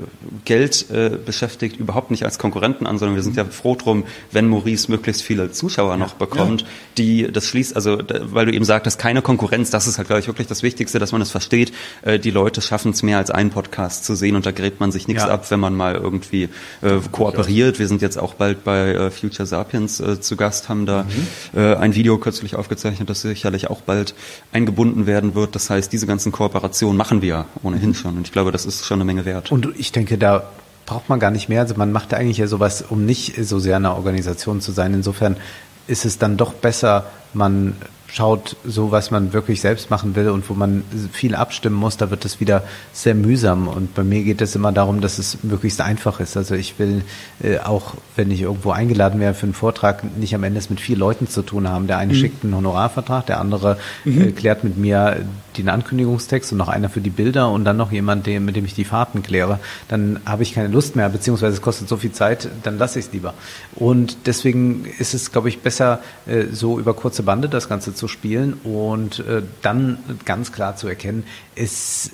Geld 0.46 0.90
äh, 0.90 1.12
beschäftigt 1.24 1.80
überhaupt 1.80 2.10
nicht 2.10 2.26
als 2.26 2.40
Konkurrenten 2.40 2.88
an, 2.88 2.98
sondern 2.98 3.16
wir 3.16 3.24
sind 3.24 3.36
ja 3.36 3.46
froh 3.46 3.76
drum, 3.76 4.04
wenn 4.32 4.48
Maurice 4.48 4.90
möglichst 4.90 5.22
viele 5.22 5.52
Zuschauer 5.52 5.92
ja, 5.92 5.98
noch 5.98 6.16
bekommt, 6.16 6.62
ja. 6.62 6.68
die 6.98 7.32
das 7.32 7.46
schließt, 7.46 7.76
also 7.76 8.00
weil 8.22 8.48
du 8.48 8.54
eben 8.54 8.66
sagtest, 8.66 8.98
keine 8.98 9.22
Konkurrenz, 9.22 9.70
das 9.70 9.86
ist 9.88 10.00
halt, 10.00 10.08
glaube 10.08 10.22
ich, 10.22 10.28
wirklich 10.28 10.48
das 10.48 10.64
Wichtigste, 10.64 10.98
dass 10.98 11.12
man 11.12 11.22
es 11.22 11.30
versteht. 11.30 11.72
Äh, 12.02 12.18
die 12.18 12.32
Leute 12.32 12.62
schaffen 12.62 12.92
es 12.92 13.04
mehr 13.04 13.20
als 13.20 13.30
einen 13.30 13.52
Podcast 13.52 14.06
zu 14.06 14.16
sehen 14.16 14.36
und 14.36 14.46
da 14.48 14.52
gräbt 14.52 14.80
man 14.80 14.92
sich 14.92 15.08
nichts 15.08 15.24
ja. 15.24 15.30
ab, 15.30 15.50
wenn 15.52 15.60
man 15.60 15.76
mal 15.76 15.94
irgendwie 15.94 16.50
äh, 16.82 16.98
kooperiert. 17.12 17.78
Wir 17.78 17.88
sind 17.88 18.02
jetzt 18.02 18.18
auch 18.18 18.34
bald 18.34 18.64
bei 18.64 18.90
äh, 18.90 19.12
Future 19.12 19.46
Sapiens 19.46 20.00
äh, 20.00 20.20
zu 20.20 20.36
Gast, 20.36 20.68
haben 20.68 20.88
da 20.88 21.04
mhm. 21.04 21.60
äh, 21.60 21.76
ein 21.76 21.94
Video 21.94 22.18
kürzlich 22.18 22.56
aufgezeichnet, 22.56 23.08
das 23.08 23.22
sicherlich 23.22 23.70
auch 23.70 23.82
bald 23.82 24.16
eingebunden 24.52 25.06
werden 25.06 25.36
wird. 25.36 25.54
Das 25.54 25.70
heißt, 25.70 25.94
diese 25.94 26.08
ganzen 26.08 26.32
Kooperationen 26.32 26.98
machen 26.98 27.22
wir 27.22 27.46
ohnehin 27.62 27.94
schon 27.94 28.18
und 28.18 28.26
ich 28.26 28.32
glaube, 28.32 28.52
das 28.52 28.66
ist 28.66 28.86
schon 28.86 28.98
eine 28.98 29.06
Menge 29.06 29.27
wert. 29.28 29.52
Und 29.52 29.70
ich 29.78 29.92
denke, 29.92 30.18
da 30.18 30.44
braucht 30.88 31.10
man 31.10 31.20
gar 31.20 31.30
nicht 31.30 31.50
mehr. 31.50 31.62
Also 31.62 31.76
man 31.76 31.92
macht 31.92 32.16
eigentlich 32.16 32.38
ja 32.38 32.48
sowas, 32.48 32.84
um 32.90 33.06
nicht 33.06 33.36
so 33.46 33.60
sehr 33.60 33.76
eine 33.76 33.94
Organisation 33.94 34.62
zu 34.62 34.72
sein. 34.72 34.96
Insofern 34.96 35.38
ist 35.86 36.06
es 36.06 36.18
dann 36.18 36.38
doch 36.38 36.54
besser, 36.54 37.06
man 37.34 37.76
schaut, 38.08 38.56
so 38.64 38.92
was 38.92 39.12
man 39.12 39.34
wirklich 39.34 39.62
selbst 39.62 39.90
machen 39.90 40.16
will 40.16 40.30
und 40.30 40.50
wo 40.50 40.54
man 40.54 40.84
viel 41.12 41.36
abstimmen 41.36 41.76
muss, 41.76 41.98
da 41.98 42.10
wird 42.10 42.24
es 42.26 42.40
wieder 42.40 42.64
sehr 42.94 43.16
mühsam. 43.16 43.68
Und 43.68 43.94
bei 43.94 44.04
mir 44.04 44.24
geht 44.24 44.42
es 44.42 44.56
immer 44.56 44.72
darum, 44.72 45.02
dass 45.02 45.20
es 45.20 45.44
möglichst 45.44 45.82
einfach 45.82 46.20
ist. 46.20 46.38
Also 46.38 46.56
ich 46.56 46.80
will 46.80 47.04
äh, 47.44 47.60
auch, 47.60 47.96
wenn 48.16 48.32
ich 48.32 48.42
irgendwo 48.42 48.72
eingeladen 48.72 49.20
wäre 49.20 49.34
für 49.34 49.46
einen 49.46 49.54
Vortrag, 49.54 50.18
nicht 50.18 50.34
am 50.34 50.44
Ende 50.44 50.60
es 50.60 50.70
mit 50.70 50.80
vier 50.80 50.98
Leuten 50.98 51.28
zu 51.28 51.42
tun 51.42 51.68
haben. 51.68 51.88
Der 51.88 51.98
eine 51.98 52.14
mhm. 52.14 52.18
schickt 52.18 52.44
einen 52.44 52.56
Honorarvertrag, 52.56 53.26
der 53.26 53.40
andere 53.40 53.78
mhm. 54.06 54.30
äh, 54.30 54.32
klärt 54.32 54.64
mit 54.64 54.78
mir 54.78 55.26
den 55.58 55.70
Ankündigungstext 55.70 56.52
und 56.52 56.58
noch 56.58 56.70
einer 56.70 56.90
für 56.90 57.02
die 57.02 57.10
Bilder 57.10 57.50
und 57.52 57.66
dann 57.66 57.78
noch 57.78 57.92
jemand, 57.92 58.26
dem, 58.26 58.46
mit 58.46 58.56
dem 58.56 58.66
ich 58.66 58.74
die 58.74 58.86
Fahrten 58.86 59.24
kläre. 59.24 59.60
Dann 59.88 60.20
habe 60.26 60.44
ich 60.44 60.54
keine 60.54 60.68
Lust 60.68 60.96
mehr, 60.96 61.10
beziehungsweise 61.10 61.56
es 61.56 61.62
kostet 61.62 61.90
so 61.90 61.98
viel 61.98 62.12
Zeit, 62.12 62.50
dann 62.64 62.78
lasse 62.78 63.00
ich 63.00 63.06
es 63.08 63.14
lieber. 63.14 63.34
Und 63.76 64.18
deswegen 64.26 64.86
ist 65.00 65.14
es, 65.14 65.32
glaube 65.32 65.50
ich, 65.50 65.60
besser, 65.60 66.00
äh, 66.26 66.46
so 66.52 66.80
über 66.80 66.94
kurze 66.94 67.24
Bande 67.24 67.50
das 67.50 67.70
Ganze 67.70 67.94
zu 67.94 68.08
spielen 68.08 68.54
und 68.64 69.20
äh, 69.20 69.42
dann 69.62 70.00
ganz 70.26 70.52
klar 70.52 70.76
zu 70.76 70.88
erkennen, 70.88 71.24
es 71.56 72.12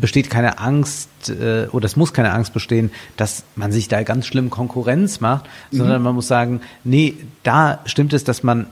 besteht 0.00 0.30
keine 0.30 0.58
Angst 0.58 1.30
äh, 1.30 1.68
oder 1.70 1.86
es 1.86 1.96
muss 1.96 2.12
keine 2.12 2.32
Angst 2.32 2.52
bestehen, 2.52 2.90
dass 3.16 3.44
man 3.56 3.72
sich 3.72 3.88
da 3.88 4.02
ganz 4.02 4.26
schlimm 4.26 4.50
Konkurrenz 4.50 5.20
macht, 5.20 5.46
mhm. 5.70 5.78
sondern 5.78 6.02
man 6.02 6.14
muss 6.14 6.28
sagen, 6.28 6.60
nee, 6.82 7.14
da 7.42 7.80
stimmt 7.86 8.12
es, 8.12 8.24
dass 8.24 8.42
man 8.42 8.66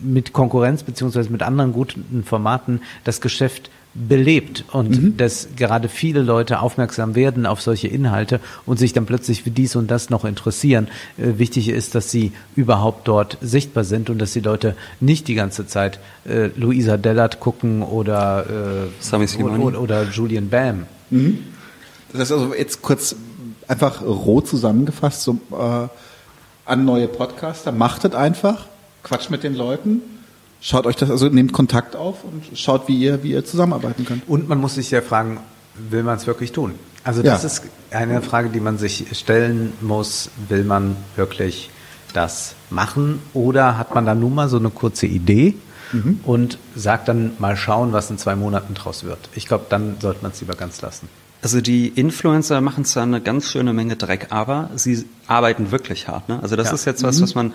mit 0.00 0.32
Konkurrenz 0.32 0.82
beziehungsweise 0.82 1.30
mit 1.30 1.42
anderen 1.42 1.72
guten 1.72 2.24
Formaten 2.24 2.80
das 3.04 3.20
Geschäft 3.20 3.70
belebt 3.92 4.64
und 4.72 4.90
mhm. 4.90 5.16
dass 5.16 5.48
gerade 5.56 5.88
viele 5.88 6.22
Leute 6.22 6.60
aufmerksam 6.60 7.16
werden 7.16 7.44
auf 7.44 7.60
solche 7.60 7.88
Inhalte 7.88 8.38
und 8.64 8.78
sich 8.78 8.92
dann 8.92 9.04
plötzlich 9.04 9.42
für 9.42 9.50
dies 9.50 9.74
und 9.74 9.90
das 9.90 10.10
noch 10.10 10.24
interessieren. 10.24 10.86
Äh, 11.18 11.38
wichtig 11.38 11.68
ist, 11.68 11.96
dass 11.96 12.10
sie 12.10 12.32
überhaupt 12.54 13.08
dort 13.08 13.36
sichtbar 13.40 13.82
sind 13.82 14.08
und 14.08 14.18
dass 14.18 14.32
die 14.32 14.40
Leute 14.40 14.76
nicht 15.00 15.26
die 15.26 15.34
ganze 15.34 15.66
Zeit 15.66 15.98
äh, 16.24 16.50
Luisa 16.54 16.98
Dellert 16.98 17.40
gucken 17.40 17.82
oder, 17.82 18.46
äh, 18.48 19.42
oder, 19.42 19.80
oder, 19.80 20.02
Julian 20.04 20.50
Bam. 20.50 20.86
Mhm. 21.10 21.38
Das 22.12 22.20
heißt 22.20 22.32
also 22.32 22.54
jetzt 22.54 22.82
kurz 22.82 23.16
einfach 23.66 24.02
roh 24.02 24.40
zusammengefasst 24.40 25.22
so, 25.22 25.38
äh, 25.52 25.88
an 26.64 26.84
neue 26.84 27.08
Podcaster, 27.08 27.72
machtet 27.72 28.14
einfach, 28.14 28.66
quatscht 29.02 29.30
mit 29.30 29.42
den 29.42 29.54
Leuten 29.54 30.02
Schaut 30.62 30.86
euch 30.86 30.96
das, 30.96 31.10
also 31.10 31.28
nehmt 31.28 31.52
Kontakt 31.52 31.96
auf 31.96 32.22
und 32.22 32.58
schaut, 32.58 32.86
wie 32.86 32.98
ihr, 32.98 33.22
wie 33.22 33.32
ihr 33.32 33.44
zusammenarbeiten 33.44 34.04
könnt. 34.04 34.28
Und 34.28 34.48
man 34.48 34.58
muss 34.60 34.74
sich 34.74 34.90
ja 34.90 35.00
fragen, 35.00 35.40
will 35.74 36.02
man 36.02 36.18
es 36.18 36.26
wirklich 36.26 36.52
tun? 36.52 36.74
Also 37.02 37.22
das 37.22 37.42
ja. 37.42 37.46
ist 37.46 37.62
eine 37.90 38.20
Frage, 38.20 38.50
die 38.50 38.60
man 38.60 38.76
sich 38.76 39.06
stellen 39.12 39.72
muss, 39.80 40.30
will 40.48 40.64
man 40.64 40.96
wirklich 41.16 41.70
das 42.12 42.54
machen 42.68 43.20
oder 43.32 43.78
hat 43.78 43.94
man 43.94 44.04
da 44.04 44.14
nun 44.14 44.34
mal 44.34 44.50
so 44.50 44.58
eine 44.58 44.68
kurze 44.68 45.06
Idee 45.06 45.54
mhm. 45.92 46.20
und 46.24 46.58
sagt 46.76 47.08
dann 47.08 47.32
mal 47.38 47.56
schauen, 47.56 47.94
was 47.94 48.10
in 48.10 48.18
zwei 48.18 48.36
Monaten 48.36 48.74
draus 48.74 49.04
wird. 49.04 49.30
Ich 49.34 49.46
glaube, 49.46 49.64
dann 49.70 49.96
sollte 50.00 50.20
man 50.22 50.32
es 50.32 50.40
lieber 50.40 50.54
ganz 50.54 50.82
lassen. 50.82 51.08
Also 51.42 51.62
die 51.62 51.88
Influencer 51.88 52.60
machen 52.60 52.84
zwar 52.84 53.04
eine 53.04 53.22
ganz 53.22 53.50
schöne 53.50 53.72
Menge 53.72 53.96
Dreck, 53.96 54.26
aber 54.28 54.68
sie 54.74 55.06
arbeiten 55.30 55.70
wirklich 55.70 56.08
hart. 56.08 56.28
Ne? 56.28 56.40
Also 56.42 56.56
das 56.56 56.68
ja. 56.68 56.74
ist 56.74 56.84
jetzt 56.84 57.02
was, 57.02 57.18
mhm. 57.18 57.22
was 57.22 57.34
man 57.34 57.52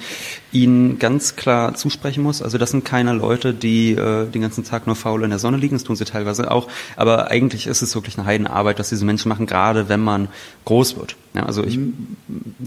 ihnen 0.52 0.98
ganz 0.98 1.36
klar 1.36 1.76
zusprechen 1.76 2.24
muss. 2.24 2.42
Also 2.42 2.58
das 2.58 2.72
sind 2.72 2.86
keine 2.86 3.12
Leute, 3.14 3.54
die 3.54 3.92
äh, 3.92 4.26
den 4.28 4.42
ganzen 4.42 4.64
Tag 4.64 4.88
nur 4.88 4.96
faul 4.96 5.24
in 5.24 5.30
der 5.30 5.40
Sonne 5.40 5.58
liegen. 5.58 5.76
Das 5.76 5.84
tun 5.84 5.96
sie 5.96 6.06
teilweise 6.06 6.52
auch. 6.52 6.68
Aber 6.96 7.30
eigentlich 7.32 7.68
ist 7.68 7.82
es 7.82 7.94
wirklich 7.94 8.18
eine 8.18 8.26
Heidenarbeit, 8.26 8.80
was 8.80 8.90
diese 8.90 9.04
Menschen 9.04 9.28
machen, 9.28 9.46
gerade 9.46 9.90
wenn 9.90 10.00
man 10.00 10.30
groß 10.64 10.96
wird. 10.96 11.18
Ja, 11.34 11.46
also 11.46 11.66
ich, 11.66 11.78
mhm. 11.78 12.18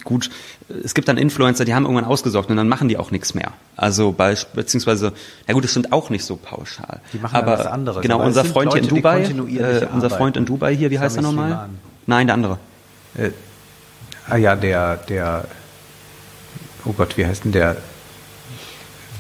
gut, 0.04 0.28
es 0.84 0.92
gibt 0.92 1.08
dann 1.08 1.16
Influencer, 1.16 1.64
die 1.64 1.74
haben 1.74 1.84
irgendwann 1.84 2.04
ausgesorgt 2.04 2.50
und 2.50 2.56
dann 2.56 2.68
machen 2.68 2.88
die 2.88 2.98
auch 2.98 3.10
nichts 3.10 3.32
mehr. 3.32 3.52
Also 3.76 4.12
bei, 4.12 4.36
beziehungsweise, 4.52 5.14
ja 5.46 5.54
gut, 5.54 5.64
das 5.64 5.70
stimmt 5.70 5.90
auch 5.90 6.10
nicht 6.10 6.24
so 6.24 6.36
pauschal. 6.36 7.00
Die 7.14 7.18
machen 7.18 7.34
aber 7.34 7.58
was 7.58 7.66
anderes. 7.66 8.02
Genau, 8.02 8.22
unser 8.22 8.44
Freund 8.44 8.74
Leute, 8.74 8.86
hier 8.86 8.90
in 8.90 8.96
Dubai, 8.96 9.22
äh, 9.22 9.86
unser 9.90 10.10
Freund 10.10 10.36
in 10.36 10.44
Dubai 10.44 10.76
hier, 10.76 10.90
wie 10.90 10.98
heißt 10.98 11.16
er 11.16 11.22
nochmal? 11.22 11.70
Nein, 12.06 12.26
der 12.26 12.34
andere. 12.34 12.58
Äh, 13.16 13.30
ah 14.28 14.36
ja, 14.36 14.56
der, 14.56 14.96
der, 14.96 15.44
oh 16.84 16.92
Gott, 16.92 17.16
wie 17.16 17.26
heißt 17.26 17.44
denn 17.44 17.52
der? 17.52 17.76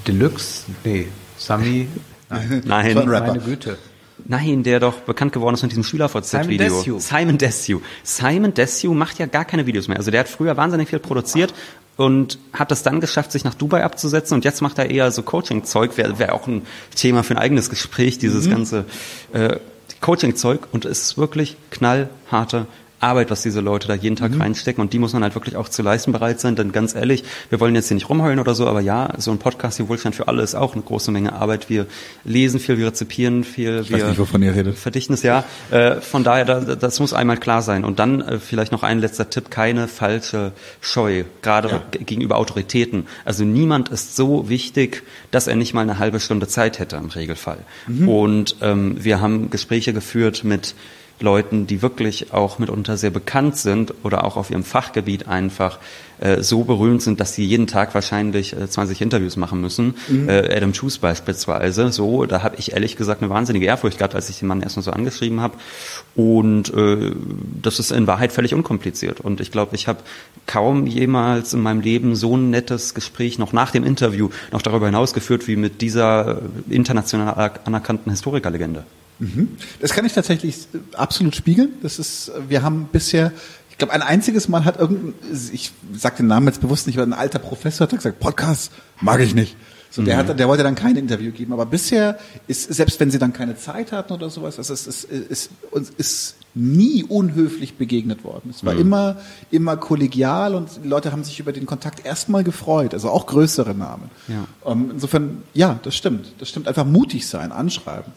Deluxe? 0.06 0.64
Nee, 0.84 1.08
Sami. 1.36 1.88
Nein. 2.30 2.64
Das 2.64 2.94
war 2.94 3.02
ein 3.02 3.08
Rapper. 3.08 3.26
Meine 3.28 3.40
Güte. 3.40 3.78
Nein, 4.24 4.62
der 4.62 4.80
doch 4.80 5.00
bekannt 5.00 5.32
geworden 5.32 5.54
ist 5.54 5.62
mit 5.62 5.70
diesem 5.70 5.84
Simon 5.84 6.08
SchülerVZ-Video. 6.08 6.98
Simon 6.98 7.38
Desue. 7.38 7.80
Simon 8.02 8.52
Desue 8.52 8.94
macht 8.94 9.18
ja 9.18 9.26
gar 9.26 9.44
keine 9.44 9.66
Videos 9.66 9.88
mehr. 9.88 9.96
Also 9.96 10.10
der 10.10 10.20
hat 10.20 10.28
früher 10.28 10.56
wahnsinnig 10.56 10.88
viel 10.88 10.98
produziert 10.98 11.54
und 11.96 12.38
hat 12.52 12.72
es 12.72 12.82
dann 12.82 13.00
geschafft, 13.00 13.32
sich 13.32 13.44
nach 13.44 13.54
Dubai 13.54 13.84
abzusetzen 13.84 14.34
und 14.34 14.44
jetzt 14.44 14.60
macht 14.60 14.78
er 14.78 14.90
eher 14.90 15.10
so 15.12 15.22
Coaching-Zeug. 15.22 15.96
Wäre 15.96 16.18
wär 16.18 16.34
auch 16.34 16.46
ein 16.46 16.62
Thema 16.94 17.22
für 17.22 17.34
ein 17.34 17.38
eigenes 17.38 17.70
Gespräch, 17.70 18.18
dieses 18.18 18.50
ganze 18.50 18.84
äh, 19.32 19.56
Coaching-Zeug 20.00 20.60
und 20.72 20.84
es 20.84 21.02
ist 21.02 21.18
wirklich 21.18 21.56
knallharte 21.70 22.66
Arbeit, 23.00 23.30
was 23.30 23.42
diese 23.42 23.60
Leute 23.60 23.88
da 23.88 23.94
jeden 23.94 24.16
Tag 24.16 24.38
reinstecken 24.38 24.80
und 24.82 24.92
die 24.92 24.98
muss 24.98 25.12
man 25.12 25.22
halt 25.22 25.34
wirklich 25.34 25.56
auch 25.56 25.68
zu 25.68 25.82
leisten 25.82 26.12
bereit 26.12 26.40
sein, 26.40 26.56
denn 26.56 26.72
ganz 26.72 26.94
ehrlich, 26.94 27.24
wir 27.50 27.60
wollen 27.60 27.74
jetzt 27.74 27.88
hier 27.88 27.94
nicht 27.94 28.08
rumheulen 28.08 28.38
oder 28.40 28.54
so, 28.54 28.66
aber 28.66 28.80
ja, 28.80 29.12
so 29.18 29.30
ein 29.30 29.38
Podcast 29.38 29.76
hier 29.76 29.88
Wohlstand 29.88 30.14
für 30.16 30.28
alle 30.28 30.42
ist 30.42 30.54
auch 30.54 30.74
eine 30.74 30.82
große 30.82 31.10
Menge 31.10 31.32
Arbeit. 31.32 31.70
Wir 31.70 31.86
lesen 32.24 32.60
viel, 32.60 32.78
wir 32.78 32.88
rezipieren 32.88 33.44
viel, 33.44 33.80
Ich 33.82 33.92
weiß 33.92 34.00
wir 34.00 34.08
nicht, 34.08 34.18
wovon 34.18 34.42
ihr 34.42 34.54
redet. 34.54 34.76
verdichten 34.76 35.14
es 35.14 35.22
ja. 35.22 35.44
Äh, 35.70 36.00
von 36.00 36.24
daher, 36.24 36.44
da, 36.44 36.60
das 36.74 36.98
muss 37.00 37.12
einmal 37.12 37.36
klar 37.36 37.62
sein. 37.62 37.84
Und 37.84 37.98
dann 37.98 38.20
äh, 38.20 38.38
vielleicht 38.38 38.72
noch 38.72 38.82
ein 38.82 38.98
letzter 38.98 39.30
Tipp, 39.30 39.50
keine 39.50 39.88
falsche 39.88 40.52
Scheu, 40.80 41.24
gerade 41.42 41.82
g- 41.90 42.04
gegenüber 42.04 42.36
Autoritäten. 42.36 43.06
Also 43.24 43.44
niemand 43.44 43.90
ist 43.90 44.16
so 44.16 44.48
wichtig, 44.48 45.02
dass 45.30 45.46
er 45.46 45.56
nicht 45.56 45.74
mal 45.74 45.82
eine 45.82 45.98
halbe 45.98 46.20
Stunde 46.20 46.48
Zeit 46.48 46.78
hätte 46.78 46.96
im 46.96 47.06
Regelfall. 47.06 47.58
Und 48.06 48.56
ähm, 48.60 48.96
wir 49.02 49.20
haben 49.20 49.50
Gespräche 49.50 49.92
geführt 49.92 50.44
mit 50.44 50.74
Leuten, 51.20 51.66
die 51.66 51.82
wirklich 51.82 52.32
auch 52.32 52.58
mitunter 52.58 52.96
sehr 52.96 53.10
bekannt 53.10 53.56
sind 53.56 53.94
oder 54.04 54.24
auch 54.24 54.36
auf 54.36 54.50
ihrem 54.50 54.64
Fachgebiet 54.64 55.26
einfach 55.26 55.78
äh, 56.20 56.42
so 56.42 56.64
berühmt 56.64 57.02
sind, 57.02 57.20
dass 57.20 57.34
sie 57.34 57.44
jeden 57.44 57.66
Tag 57.66 57.94
wahrscheinlich 57.94 58.52
äh, 58.52 58.68
20 58.68 59.00
Interviews 59.00 59.36
machen 59.36 59.60
müssen. 59.60 59.94
Äh, 60.28 60.56
Adam 60.56 60.72
Choose 60.72 60.98
beispielsweise. 61.00 61.92
So, 61.92 62.26
da 62.26 62.42
habe 62.42 62.56
ich 62.58 62.72
ehrlich 62.72 62.96
gesagt 62.96 63.22
eine 63.22 63.30
wahnsinnige 63.30 63.66
Ehrfurcht 63.66 63.98
gehabt, 63.98 64.14
als 64.14 64.28
ich 64.28 64.38
den 64.38 64.48
Mann 64.48 64.62
erstmal 64.62 64.82
so 64.82 64.90
angeschrieben 64.90 65.40
habe. 65.40 65.56
Und 66.14 66.72
äh, 66.74 67.12
das 67.62 67.78
ist 67.78 67.92
in 67.92 68.06
Wahrheit 68.06 68.32
völlig 68.32 68.54
unkompliziert. 68.54 69.20
Und 69.20 69.40
ich 69.40 69.50
glaube, 69.50 69.74
ich 69.74 69.88
habe 69.88 70.00
kaum 70.46 70.86
jemals 70.86 71.52
in 71.52 71.60
meinem 71.60 71.80
Leben 71.80 72.16
so 72.16 72.36
ein 72.36 72.50
nettes 72.50 72.94
Gespräch 72.94 73.38
noch 73.38 73.52
nach 73.52 73.70
dem 73.70 73.84
Interview 73.84 74.30
noch 74.52 74.62
darüber 74.62 74.86
hinaus 74.86 75.14
geführt 75.14 75.46
wie 75.48 75.56
mit 75.56 75.80
dieser 75.82 76.38
äh, 76.38 76.74
international 76.74 77.52
anerkannten 77.64 78.10
Historikerlegende. 78.10 78.84
Das 79.80 79.92
kann 79.92 80.04
ich 80.04 80.12
tatsächlich 80.12 80.56
absolut 80.94 81.34
spiegeln. 81.34 81.70
Das 81.82 81.98
ist, 81.98 82.30
wir 82.48 82.62
haben 82.62 82.88
bisher, 82.92 83.32
ich 83.70 83.78
glaube, 83.78 83.92
ein 83.92 84.02
einziges 84.02 84.48
Mal 84.48 84.64
hat 84.64 84.78
irgendein, 84.78 85.14
ich 85.52 85.72
sag 85.92 86.16
den 86.16 86.26
Namen 86.26 86.46
jetzt 86.46 86.60
bewusst 86.60 86.86
nicht, 86.86 86.98
aber 86.98 87.06
ein 87.06 87.18
alter 87.18 87.38
Professor 87.38 87.86
hat 87.86 87.94
gesagt, 87.94 88.20
Podcast 88.20 88.70
mag 89.00 89.20
ich 89.20 89.34
nicht. 89.34 89.56
So, 89.90 90.02
der, 90.02 90.18
hat, 90.18 90.38
der 90.38 90.48
wollte 90.48 90.62
dann 90.62 90.74
kein 90.74 90.96
Interview 90.96 91.32
geben. 91.32 91.52
Aber 91.52 91.64
bisher 91.64 92.18
ist, 92.46 92.72
selbst 92.72 93.00
wenn 93.00 93.10
sie 93.10 93.18
dann 93.18 93.32
keine 93.32 93.56
Zeit 93.56 93.90
hatten 93.92 94.12
oder 94.12 94.28
sowas, 94.28 94.58
also 94.58 94.74
es 94.74 94.86
ist, 94.86 95.04
ist, 95.04 95.30
ist, 95.30 95.50
uns 95.70 95.90
ist 95.96 96.36
nie 96.54 97.04
unhöflich 97.04 97.74
begegnet 97.74 98.22
worden. 98.24 98.50
Es 98.50 98.64
war 98.64 98.74
immer, 98.74 99.16
immer 99.50 99.76
kollegial 99.76 100.54
und 100.54 100.68
die 100.84 100.88
Leute 100.88 101.12
haben 101.12 101.24
sich 101.24 101.40
über 101.40 101.52
den 101.52 101.66
Kontakt 101.66 102.04
erstmal 102.04 102.44
gefreut. 102.44 102.92
Also 102.92 103.08
auch 103.10 103.26
größere 103.26 103.74
Namen. 103.74 104.10
Ja. 104.28 104.46
Ähm, 104.70 104.90
insofern, 104.92 105.42
ja, 105.54 105.78
das 105.82 105.96
stimmt. 105.96 106.34
Das 106.38 106.48
stimmt. 106.48 106.68
Einfach 106.68 106.84
mutig 106.84 107.26
sein, 107.26 107.52
anschreiben. 107.52 108.12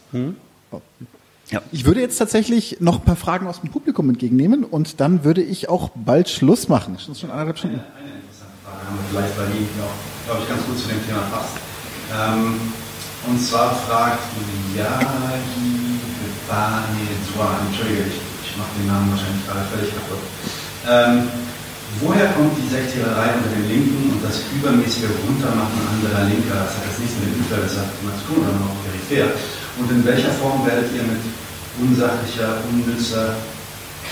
Ja. 1.50 1.60
Ich 1.70 1.84
würde 1.84 2.00
jetzt 2.00 2.16
tatsächlich 2.16 2.78
noch 2.80 3.00
ein 3.00 3.04
paar 3.04 3.16
Fragen 3.16 3.46
aus 3.46 3.60
dem 3.60 3.70
Publikum 3.70 4.08
entgegennehmen 4.08 4.64
und 4.64 5.00
dann 5.00 5.24
würde 5.24 5.42
ich 5.42 5.68
auch 5.68 5.90
bald 5.94 6.30
Schluss 6.30 6.68
machen. 6.68 6.94
Es 6.96 7.04
sind 7.04 7.18
schon 7.18 7.30
anderthalb 7.30 7.58
Stunden. 7.58 7.80
Eine 7.80 8.08
interessante 8.08 8.56
Frage 8.64 8.86
haben 8.86 8.96
wir 8.96 9.04
vielleicht, 9.10 9.38
weil 9.38 9.46
die 9.52 9.68
auch, 9.82 10.24
glaube 10.24 10.40
ich, 10.42 10.48
ganz 10.48 10.64
gut 10.64 10.78
zu 10.78 10.88
dem 10.88 11.04
Thema 11.04 11.20
passt. 11.28 11.60
Ähm, 12.08 12.56
und 13.28 13.38
zwar 13.38 13.74
fragt 13.74 14.20
Yagi 14.74 15.06
Banezua, 16.48 17.64
entschuldige, 17.68 18.04
ich, 18.08 18.18
ich 18.18 18.52
mache 18.56 18.72
den 18.76 18.88
Namen 18.88 19.08
wahrscheinlich 19.12 19.40
gerade 19.46 19.64
völlig 19.72 19.88
kaputt. 19.94 20.20
Ähm, 20.84 21.28
woher 22.00 22.28
kommt 22.34 22.56
die 22.60 22.68
Sektiererei 22.68 23.32
unter 23.38 23.52
den 23.56 23.68
Linken 23.72 24.12
und 24.12 24.20
das 24.24 24.42
übermäßige 24.52 25.08
Runtermachen 25.22 25.80
anderer 25.96 26.28
Linker? 26.28 26.66
Das 26.66 26.76
hat 26.76 26.92
jetzt 26.92 27.00
nichts 27.00 27.16
mit 27.22 27.32
dem 27.32 27.44
gesagt 27.46 27.88
zu 27.88 28.24
tun, 28.28 28.44
sondern 28.44 28.68
auch 28.68 28.80
peripher. 28.84 29.32
Und 29.78 29.90
in 29.90 30.04
welcher 30.04 30.30
Form 30.32 30.66
werdet 30.66 30.92
ihr 30.94 31.02
mit 31.02 31.20
unsachlicher, 31.80 32.58
unnützer 32.70 33.36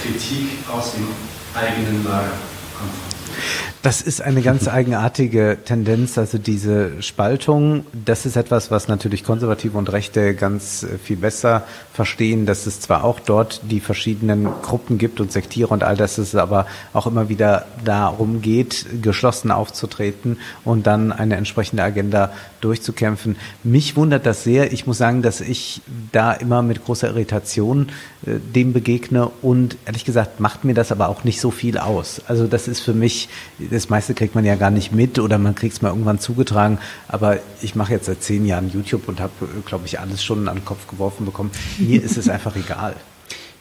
Kritik 0.02 0.50
aus 0.72 0.92
dem 0.92 1.06
eigenen 1.54 2.04
Lager 2.04 2.32
konfrontiert? 2.78 3.69
Das 3.82 4.02
ist 4.02 4.20
eine 4.20 4.42
ganz 4.42 4.68
eigenartige 4.68 5.58
Tendenz, 5.64 6.18
also 6.18 6.36
diese 6.36 7.02
Spaltung. 7.02 7.86
Das 7.92 8.26
ist 8.26 8.36
etwas, 8.36 8.70
was 8.70 8.88
natürlich 8.88 9.24
Konservative 9.24 9.78
und 9.78 9.90
Rechte 9.90 10.34
ganz 10.34 10.82
äh, 10.82 10.98
viel 10.98 11.16
besser 11.16 11.64
verstehen, 11.94 12.44
dass 12.44 12.66
es 12.66 12.80
zwar 12.80 13.04
auch 13.04 13.20
dort 13.20 13.62
die 13.70 13.80
verschiedenen 13.80 14.44
Gruppen 14.62 14.98
gibt 14.98 15.20
und 15.20 15.32
Sektiere 15.32 15.68
und 15.68 15.82
all 15.82 15.96
das, 15.96 16.16
dass 16.16 16.28
es 16.28 16.34
aber 16.34 16.66
auch 16.92 17.06
immer 17.06 17.28
wieder 17.28 17.66
darum 17.84 18.42
geht, 18.42 18.86
geschlossen 19.02 19.50
aufzutreten 19.50 20.38
und 20.64 20.86
dann 20.86 21.12
eine 21.12 21.36
entsprechende 21.36 21.82
Agenda 21.82 22.32
durchzukämpfen. 22.60 23.36
Mich 23.64 23.96
wundert 23.96 24.26
das 24.26 24.44
sehr. 24.44 24.72
Ich 24.72 24.86
muss 24.86 24.98
sagen, 24.98 25.22
dass 25.22 25.40
ich 25.40 25.80
da 26.12 26.32
immer 26.32 26.62
mit 26.62 26.84
großer 26.84 27.08
Irritation 27.08 27.88
äh, 28.26 28.38
dem 28.38 28.72
begegne 28.72 29.30
und 29.40 29.76
ehrlich 29.86 30.04
gesagt 30.04 30.40
macht 30.40 30.64
mir 30.64 30.74
das 30.74 30.92
aber 30.92 31.08
auch 31.08 31.24
nicht 31.24 31.40
so 31.40 31.50
viel 31.50 31.78
aus. 31.78 32.20
Also 32.28 32.46
das 32.46 32.68
ist 32.68 32.80
für 32.80 32.94
mich, 32.94 33.28
das 33.70 33.88
meiste 33.88 34.14
kriegt 34.14 34.34
man 34.34 34.44
ja 34.44 34.56
gar 34.56 34.70
nicht 34.70 34.92
mit 34.92 35.18
oder 35.18 35.38
man 35.38 35.54
kriegt 35.54 35.74
es 35.74 35.82
mal 35.82 35.88
irgendwann 35.90 36.18
zugetragen. 36.18 36.78
Aber 37.08 37.38
ich 37.62 37.74
mache 37.74 37.92
jetzt 37.92 38.06
seit 38.06 38.22
zehn 38.22 38.44
Jahren 38.46 38.70
YouTube 38.70 39.08
und 39.08 39.20
habe, 39.20 39.32
glaube 39.66 39.86
ich, 39.86 40.00
alles 40.00 40.22
schon 40.22 40.48
an 40.48 40.56
den 40.56 40.64
Kopf 40.64 40.86
geworfen 40.88 41.24
bekommen. 41.26 41.50
Mir 41.78 42.02
ist 42.02 42.16
es 42.16 42.28
einfach 42.28 42.56
egal. 42.56 42.94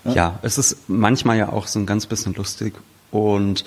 Ja, 0.06 0.40
es 0.44 0.58
ist 0.58 0.78
manchmal 0.88 1.38
ja 1.38 1.50
auch 1.50 1.68
so 1.68 1.78
ein 1.78 1.86
ganz 1.86 2.06
bisschen 2.06 2.34
lustig. 2.34 2.74
Und 3.12 3.66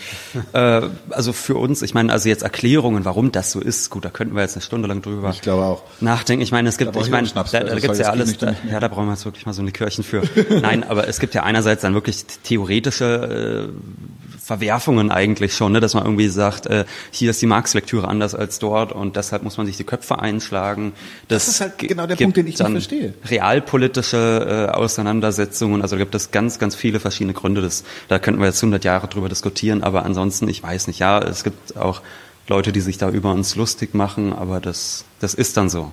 äh, 0.54 0.82
also 1.10 1.32
für 1.34 1.56
uns, 1.56 1.82
ich 1.82 1.92
meine, 1.94 2.10
also 2.10 2.28
jetzt 2.28 2.42
Erklärungen, 2.42 3.04
warum 3.04 3.32
das 3.32 3.52
so 3.52 3.60
ist, 3.60 3.90
gut, 3.90 4.04
da 4.04 4.08
könnten 4.08 4.34
wir 4.34 4.40
jetzt 4.42 4.54
eine 4.54 4.62
Stunde 4.62 4.88
lang 4.88 5.02
drüber 5.02 5.30
Ich 5.30 5.42
glaube 5.42 5.64
auch. 5.64 5.82
nachdenken. 6.00 6.42
Ich 6.42 6.50
meine, 6.50 6.68
es 6.70 6.78
gibt, 6.78 6.96
Da 6.96 7.00
ich 7.00 7.10
meine, 7.10 7.28
da, 7.28 7.42
da 7.42 7.60
gibt's 7.74 7.84
sorry, 7.98 8.00
ja 8.00 8.10
alles, 8.10 8.38
da, 8.38 8.54
ja, 8.70 8.80
da 8.80 8.88
brauchen 8.88 9.06
wir 9.06 9.12
jetzt 9.12 9.24
wirklich 9.26 9.44
mal 9.44 9.52
so 9.52 9.60
eine 9.62 9.72
Kirchen 9.72 10.04
für. 10.04 10.22
Nein, 10.62 10.84
aber 10.84 11.06
es 11.06 11.18
gibt 11.20 11.34
ja 11.34 11.42
einerseits 11.42 11.82
dann 11.82 11.92
wirklich 11.92 12.24
theoretische 12.44 13.68
äh, 13.68 14.21
Verwerfungen 14.42 15.12
eigentlich 15.12 15.54
schon, 15.54 15.72
ne, 15.72 15.80
dass 15.80 15.94
man 15.94 16.04
irgendwie 16.04 16.28
sagt, 16.28 16.66
äh, 16.66 16.84
hier 17.12 17.30
ist 17.30 17.40
die 17.40 17.46
Marx-Lektüre 17.46 18.08
anders 18.08 18.34
als 18.34 18.58
dort 18.58 18.92
und 18.92 19.14
deshalb 19.14 19.44
muss 19.44 19.56
man 19.56 19.66
sich 19.66 19.76
die 19.76 19.84
Köpfe 19.84 20.18
einschlagen. 20.18 20.94
Das 21.28 21.46
ist 21.46 21.60
halt 21.60 21.78
genau 21.78 22.06
der 22.06 22.16
Punkt, 22.16 22.36
den 22.36 22.48
ich 22.48 22.58
nicht 22.58 22.70
verstehe. 22.70 23.14
Realpolitische 23.24 24.68
äh, 24.68 24.72
Auseinandersetzungen, 24.72 25.80
also 25.80 25.94
da 25.94 26.00
gibt 26.00 26.14
es 26.16 26.32
ganz, 26.32 26.58
ganz 26.58 26.74
viele 26.74 26.98
verschiedene 26.98 27.34
Gründe. 27.34 27.62
Das, 27.62 27.84
da 28.08 28.18
könnten 28.18 28.40
wir 28.40 28.46
jetzt 28.46 28.62
100 28.62 28.82
Jahre 28.82 29.06
drüber 29.06 29.28
diskutieren, 29.28 29.84
aber 29.84 30.04
ansonsten, 30.04 30.48
ich 30.48 30.60
weiß 30.60 30.88
nicht, 30.88 30.98
ja, 30.98 31.20
es 31.20 31.44
gibt 31.44 31.76
auch 31.76 32.02
Leute, 32.48 32.72
die 32.72 32.80
sich 32.80 32.98
da 32.98 33.10
über 33.10 33.32
uns 33.32 33.54
lustig 33.54 33.94
machen, 33.94 34.32
aber 34.32 34.60
das, 34.60 35.04
das 35.20 35.34
ist 35.34 35.56
dann 35.56 35.70
so. 35.70 35.92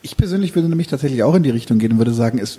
Ich 0.00 0.16
persönlich 0.16 0.54
würde 0.54 0.68
nämlich 0.68 0.86
tatsächlich 0.86 1.22
auch 1.22 1.34
in 1.34 1.42
die 1.42 1.50
Richtung 1.50 1.78
gehen 1.78 1.92
und 1.92 1.98
würde 1.98 2.14
sagen, 2.14 2.38
es, 2.38 2.58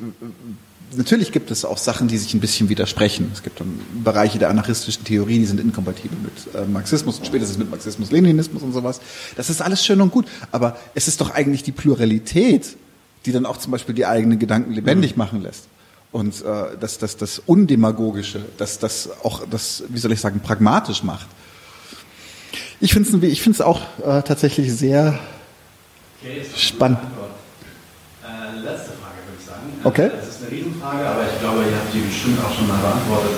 natürlich 0.96 1.32
gibt 1.32 1.52
es 1.52 1.66
auch 1.66 1.78
Sachen, 1.78 2.08
die 2.08 2.18
sich 2.18 2.34
ein 2.34 2.40
bisschen 2.40 2.70
widersprechen. 2.70 3.30
Es 3.34 3.44
gibt 3.44 3.60
dann 3.60 3.80
Bereiche 4.04 4.40
der 4.40 4.50
anarchistischen 4.50 5.04
Theorie, 5.04 5.40
die 5.40 5.46
sind 5.46 5.60
inkompatibel 5.60 6.18
mit 6.18 6.56
äh, 6.56 6.66
Marxismus 6.66 7.20
und 7.20 7.26
spätestens 7.26 7.58
mit 7.58 7.70
Marxismus, 7.70 8.12
Leninismus 8.12 8.64
und 8.64 8.74
sowas. 8.74 9.02
Das 9.36 9.50
ist 9.50 9.62
alles 9.62 9.86
schön 9.86 10.02
und 10.02 10.12
gut, 10.12 10.26
aber 10.52 10.78
es 10.96 11.08
ist 11.08 11.22
doch 11.22 11.32
eigentlich 11.32 11.64
die 11.64 11.72
Pluralität, 11.72 12.78
die 13.26 13.32
dann 13.32 13.46
auch 13.46 13.58
zum 13.58 13.72
Beispiel 13.72 13.96
die 13.96 14.06
eigenen 14.06 14.40
Gedanken 14.40 14.72
lebendig 14.72 15.18
machen 15.18 15.42
lässt. 15.42 15.68
Und 16.12 16.44
äh, 16.44 16.78
das, 16.80 16.98
das, 16.98 17.18
das 17.18 17.40
Undemagogische, 17.46 18.42
das, 18.58 18.80
das 18.80 19.10
auch 19.24 19.46
das, 19.50 19.84
wie 19.90 20.00
soll 20.00 20.12
ich 20.12 20.22
sagen, 20.22 20.40
pragmatisch 20.40 21.04
macht. 21.04 21.28
Ich 22.80 22.94
finde 22.94 23.10
es 23.10 23.24
ich 23.24 23.42
find's 23.42 23.62
auch 23.62 23.82
äh, 24.00 24.22
tatsächlich 24.24 24.74
sehr 24.74 25.20
Okay, 26.22 26.46
Spannend. 26.58 27.00
Äh, 28.22 28.60
letzte 28.60 28.92
Frage, 28.92 29.16
würde 29.26 29.38
ich 29.40 29.46
sagen. 29.46 29.62
Okay. 29.86 30.10
Ist 30.22 30.29
eine 30.50 31.06
aber 31.06 31.24
ich 31.30 31.40
glaube, 31.40 31.62
ihr 31.70 31.78
habt 31.78 31.94
die 31.94 32.02
bestimmt 32.02 32.40
auch 32.42 32.54
schon 32.54 32.68
mal 32.68 32.82
beantwortet. 32.82 33.38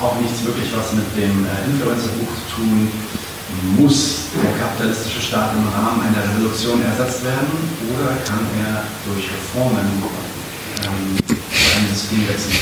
Auch 0.00 0.18
nichts 0.20 0.44
wirklich, 0.44 0.70
was 0.74 0.92
mit 0.94 1.06
dem 1.16 1.46
äh, 1.46 1.66
Influencer-Buch 1.70 2.30
zu 2.30 2.56
tun 2.56 2.90
muss. 3.76 4.30
Der 4.42 4.52
kapitalistische 4.58 5.20
Staat 5.20 5.52
im 5.54 5.68
Rahmen 5.68 6.00
einer 6.02 6.22
Revolution 6.34 6.82
ersetzt 6.82 7.24
werden 7.24 7.52
oder 7.92 8.16
kann 8.24 8.40
er 8.64 8.82
durch 9.06 9.28
Reformen 9.28 9.86
ähm, 10.82 11.18
einen 11.28 11.94
Systemwechsel 11.94 12.52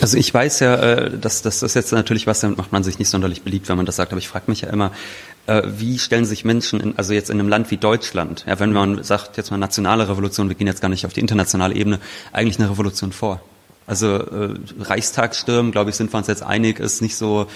Also 0.00 0.16
ich 0.16 0.32
weiß 0.32 0.60
ja, 0.60 0.74
äh, 0.76 1.18
dass 1.18 1.42
das 1.42 1.60
jetzt 1.74 1.92
natürlich 1.92 2.26
was, 2.26 2.40
damit 2.40 2.58
macht 2.58 2.72
man 2.72 2.82
sich 2.82 2.98
nicht 2.98 3.10
sonderlich 3.10 3.42
beliebt, 3.42 3.68
wenn 3.68 3.76
man 3.76 3.86
das 3.86 3.96
sagt, 3.96 4.12
aber 4.12 4.18
ich 4.18 4.28
frage 4.28 4.46
mich 4.48 4.62
ja 4.62 4.70
immer, 4.70 4.92
wie 5.46 5.98
stellen 5.98 6.24
sich 6.24 6.44
Menschen, 6.44 6.80
in, 6.80 6.98
also 6.98 7.12
jetzt 7.12 7.30
in 7.30 7.40
einem 7.40 7.48
Land 7.48 7.70
wie 7.70 7.76
Deutschland, 7.76 8.44
ja, 8.46 8.60
wenn 8.60 8.72
man 8.72 9.02
sagt, 9.02 9.36
jetzt 9.36 9.50
mal 9.50 9.56
nationale 9.56 10.08
Revolution, 10.08 10.48
wir 10.48 10.56
gehen 10.56 10.66
jetzt 10.66 10.80
gar 10.80 10.88
nicht 10.88 11.06
auf 11.06 11.12
die 11.12 11.20
internationale 11.20 11.74
Ebene, 11.74 11.98
eigentlich 12.32 12.58
eine 12.58 12.70
Revolution 12.70 13.12
vor? 13.12 13.40
Also 13.90 14.18
äh, 14.18 14.54
Reichstagstürmen, 14.78 15.72
glaube 15.72 15.90
ich, 15.90 15.96
sind 15.96 16.12
wir 16.12 16.18
uns 16.18 16.28
jetzt 16.28 16.44
einig, 16.44 16.78
ist 16.78 17.02
nicht 17.02 17.16
so 17.16 17.48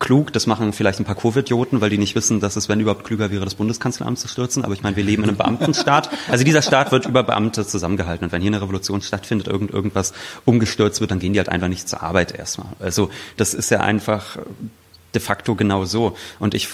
klug. 0.00 0.32
Das 0.32 0.48
machen 0.48 0.72
vielleicht 0.72 0.98
ein 0.98 1.04
paar 1.04 1.14
Covid-Idioten, 1.14 1.80
weil 1.80 1.90
die 1.90 1.98
nicht 1.98 2.16
wissen, 2.16 2.40
dass 2.40 2.56
es, 2.56 2.68
wenn 2.68 2.80
überhaupt 2.80 3.04
klüger 3.04 3.30
wäre, 3.30 3.44
das 3.44 3.54
Bundeskanzleramt 3.54 4.18
zu 4.18 4.26
stürzen. 4.26 4.64
Aber 4.64 4.74
ich 4.74 4.82
meine, 4.82 4.96
wir 4.96 5.04
leben 5.04 5.22
in 5.22 5.28
einem 5.28 5.38
Beamtenstaat. 5.38 6.10
Also 6.28 6.42
dieser 6.42 6.62
Staat 6.62 6.90
wird 6.90 7.06
über 7.06 7.22
Beamte 7.22 7.64
zusammengehalten. 7.64 8.24
Und 8.24 8.32
wenn 8.32 8.42
hier 8.42 8.50
eine 8.50 8.62
Revolution 8.62 9.00
stattfindet, 9.00 9.46
irgend, 9.46 9.70
irgendwas 9.70 10.12
umgestürzt 10.44 11.00
wird, 11.00 11.12
dann 11.12 11.20
gehen 11.20 11.34
die 11.34 11.38
halt 11.38 11.50
einfach 11.50 11.68
nicht 11.68 11.88
zur 11.88 12.02
Arbeit 12.02 12.36
erstmal. 12.36 12.66
Also 12.80 13.10
das 13.36 13.54
ist 13.54 13.70
ja 13.70 13.78
einfach 13.78 14.38
de 15.16 15.20
facto 15.20 15.54
genau 15.54 15.84
so. 15.84 16.16
Und 16.38 16.54
ich 16.54 16.68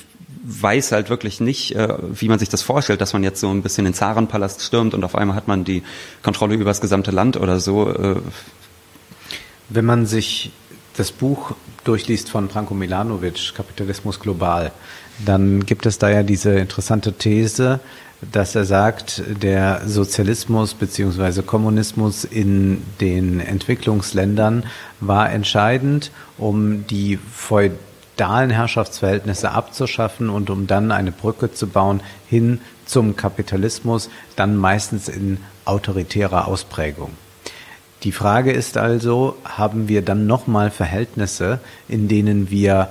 weiß 0.44 0.92
halt 0.92 1.08
wirklich 1.08 1.40
nicht, 1.40 1.74
äh, 1.76 1.88
wie 2.12 2.28
man 2.28 2.38
sich 2.38 2.48
das 2.48 2.62
vorstellt, 2.62 3.00
dass 3.00 3.12
man 3.12 3.22
jetzt 3.22 3.40
so 3.40 3.48
ein 3.48 3.62
bisschen 3.62 3.84
den 3.84 3.94
Zarenpalast 3.94 4.62
stürmt 4.62 4.94
und 4.94 5.04
auf 5.04 5.14
einmal 5.14 5.36
hat 5.36 5.48
man 5.48 5.64
die 5.64 5.82
Kontrolle 6.22 6.54
über 6.54 6.64
das 6.64 6.80
gesamte 6.80 7.10
Land 7.10 7.36
oder 7.36 7.60
so. 7.60 7.88
Äh. 7.90 8.16
Wenn 9.68 9.84
man 9.84 10.06
sich 10.06 10.50
das 10.96 11.12
Buch 11.12 11.52
durchliest 11.84 12.28
von 12.28 12.48
Branko 12.48 12.74
Milanovic, 12.74 13.54
Kapitalismus 13.54 14.20
global, 14.20 14.72
dann 15.24 15.64
gibt 15.64 15.86
es 15.86 15.98
da 15.98 16.10
ja 16.10 16.22
diese 16.22 16.52
interessante 16.54 17.12
These, 17.12 17.80
dass 18.30 18.54
er 18.54 18.64
sagt, 18.64 19.22
der 19.26 19.82
Sozialismus 19.86 20.74
beziehungsweise 20.74 21.42
Kommunismus 21.42 22.24
in 22.24 22.82
den 23.00 23.40
Entwicklungsländern 23.40 24.64
war 25.00 25.30
entscheidend, 25.30 26.12
um 26.38 26.86
die 26.86 27.16
feudalen 27.16 27.91
feudalen 28.16 28.50
Herrschaftsverhältnisse 28.50 29.50
abzuschaffen 29.52 30.28
und 30.28 30.50
um 30.50 30.66
dann 30.66 30.92
eine 30.92 31.12
Brücke 31.12 31.52
zu 31.52 31.66
bauen 31.66 32.00
hin 32.28 32.60
zum 32.84 33.16
Kapitalismus, 33.16 34.10
dann 34.36 34.56
meistens 34.56 35.08
in 35.08 35.38
autoritärer 35.64 36.46
Ausprägung. 36.46 37.10
Die 38.02 38.12
Frage 38.12 38.52
ist 38.52 38.76
also, 38.76 39.36
haben 39.44 39.88
wir 39.88 40.02
dann 40.02 40.26
nochmal 40.26 40.70
Verhältnisse, 40.70 41.60
in 41.88 42.08
denen 42.08 42.50
wir 42.50 42.88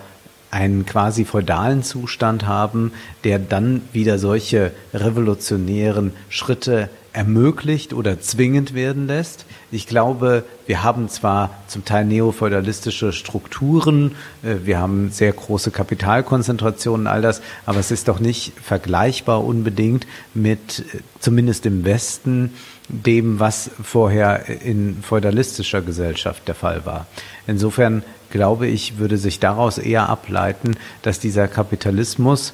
einen 0.49 0.85
quasi 0.85 1.23
feudalen 1.23 1.83
Zustand 1.83 2.47
haben, 2.47 2.91
der 3.23 3.39
dann 3.39 3.83
wieder 3.93 4.17
solche 4.17 4.71
revolutionären 4.93 6.13
Schritte 6.29 6.89
ermöglicht 7.13 7.93
oder 7.93 8.19
zwingend 8.21 8.73
werden 8.73 9.07
lässt. 9.07 9.45
Ich 9.71 9.87
glaube, 9.87 10.45
wir 10.65 10.83
haben 10.83 11.09
zwar 11.09 11.51
zum 11.67 11.83
Teil 11.83 12.05
neofeudalistische 12.05 13.11
Strukturen, 13.11 14.15
äh, 14.43 14.55
wir 14.63 14.79
haben 14.79 15.11
sehr 15.11 15.33
große 15.33 15.71
Kapitalkonzentrationen, 15.71 17.07
all 17.07 17.21
das, 17.21 17.41
aber 17.65 17.79
es 17.79 17.91
ist 17.91 18.07
doch 18.07 18.19
nicht 18.19 18.53
vergleichbar 18.61 19.43
unbedingt 19.43 20.07
mit, 20.33 20.79
äh, 20.79 20.99
zumindest 21.19 21.65
im 21.65 21.83
Westen, 21.83 22.53
dem, 22.87 23.39
was 23.39 23.71
vorher 23.81 24.47
in 24.47 25.01
feudalistischer 25.01 25.81
Gesellschaft 25.81 26.47
der 26.47 26.55
Fall 26.55 26.85
war. 26.85 27.07
Insofern 27.47 28.03
glaube 28.31 28.67
ich, 28.67 28.97
würde 28.97 29.17
sich 29.17 29.39
daraus 29.39 29.77
eher 29.77 30.09
ableiten, 30.09 30.75
dass 31.01 31.19
dieser 31.19 31.47
Kapitalismus 31.47 32.53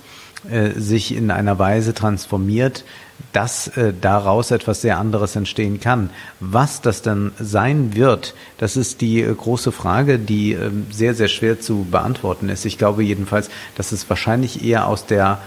äh, 0.50 0.72
sich 0.72 1.16
in 1.16 1.32
einer 1.32 1.58
Weise 1.60 1.94
transformiert, 1.94 2.84
dass 3.34 3.68
äh, 3.70 3.94
daraus 4.00 4.52
etwas 4.52 4.82
sehr 4.82 4.98
anderes 4.98 5.36
entstehen 5.36 5.80
kann. 5.80 6.10
Was 6.40 6.82
das 6.82 7.02
dann 7.02 7.32
sein 7.40 7.96
wird, 7.96 8.36
das 8.58 8.78
ist 8.78 9.02
die 9.02 9.22
äh, 9.22 9.34
große 9.34 9.72
Frage, 9.72 10.20
die 10.20 10.54
äh, 10.54 10.72
sehr, 10.92 11.14
sehr 11.14 11.28
schwer 11.28 11.60
zu 11.60 11.86
beantworten 11.90 12.50
ist. 12.50 12.66
Ich 12.66 12.78
glaube 12.78 13.04
jedenfalls, 13.04 13.50
dass 13.76 13.92
es 13.92 14.10
wahrscheinlich 14.10 14.64
eher 14.64 14.88
aus 14.88 15.06
der 15.06 15.40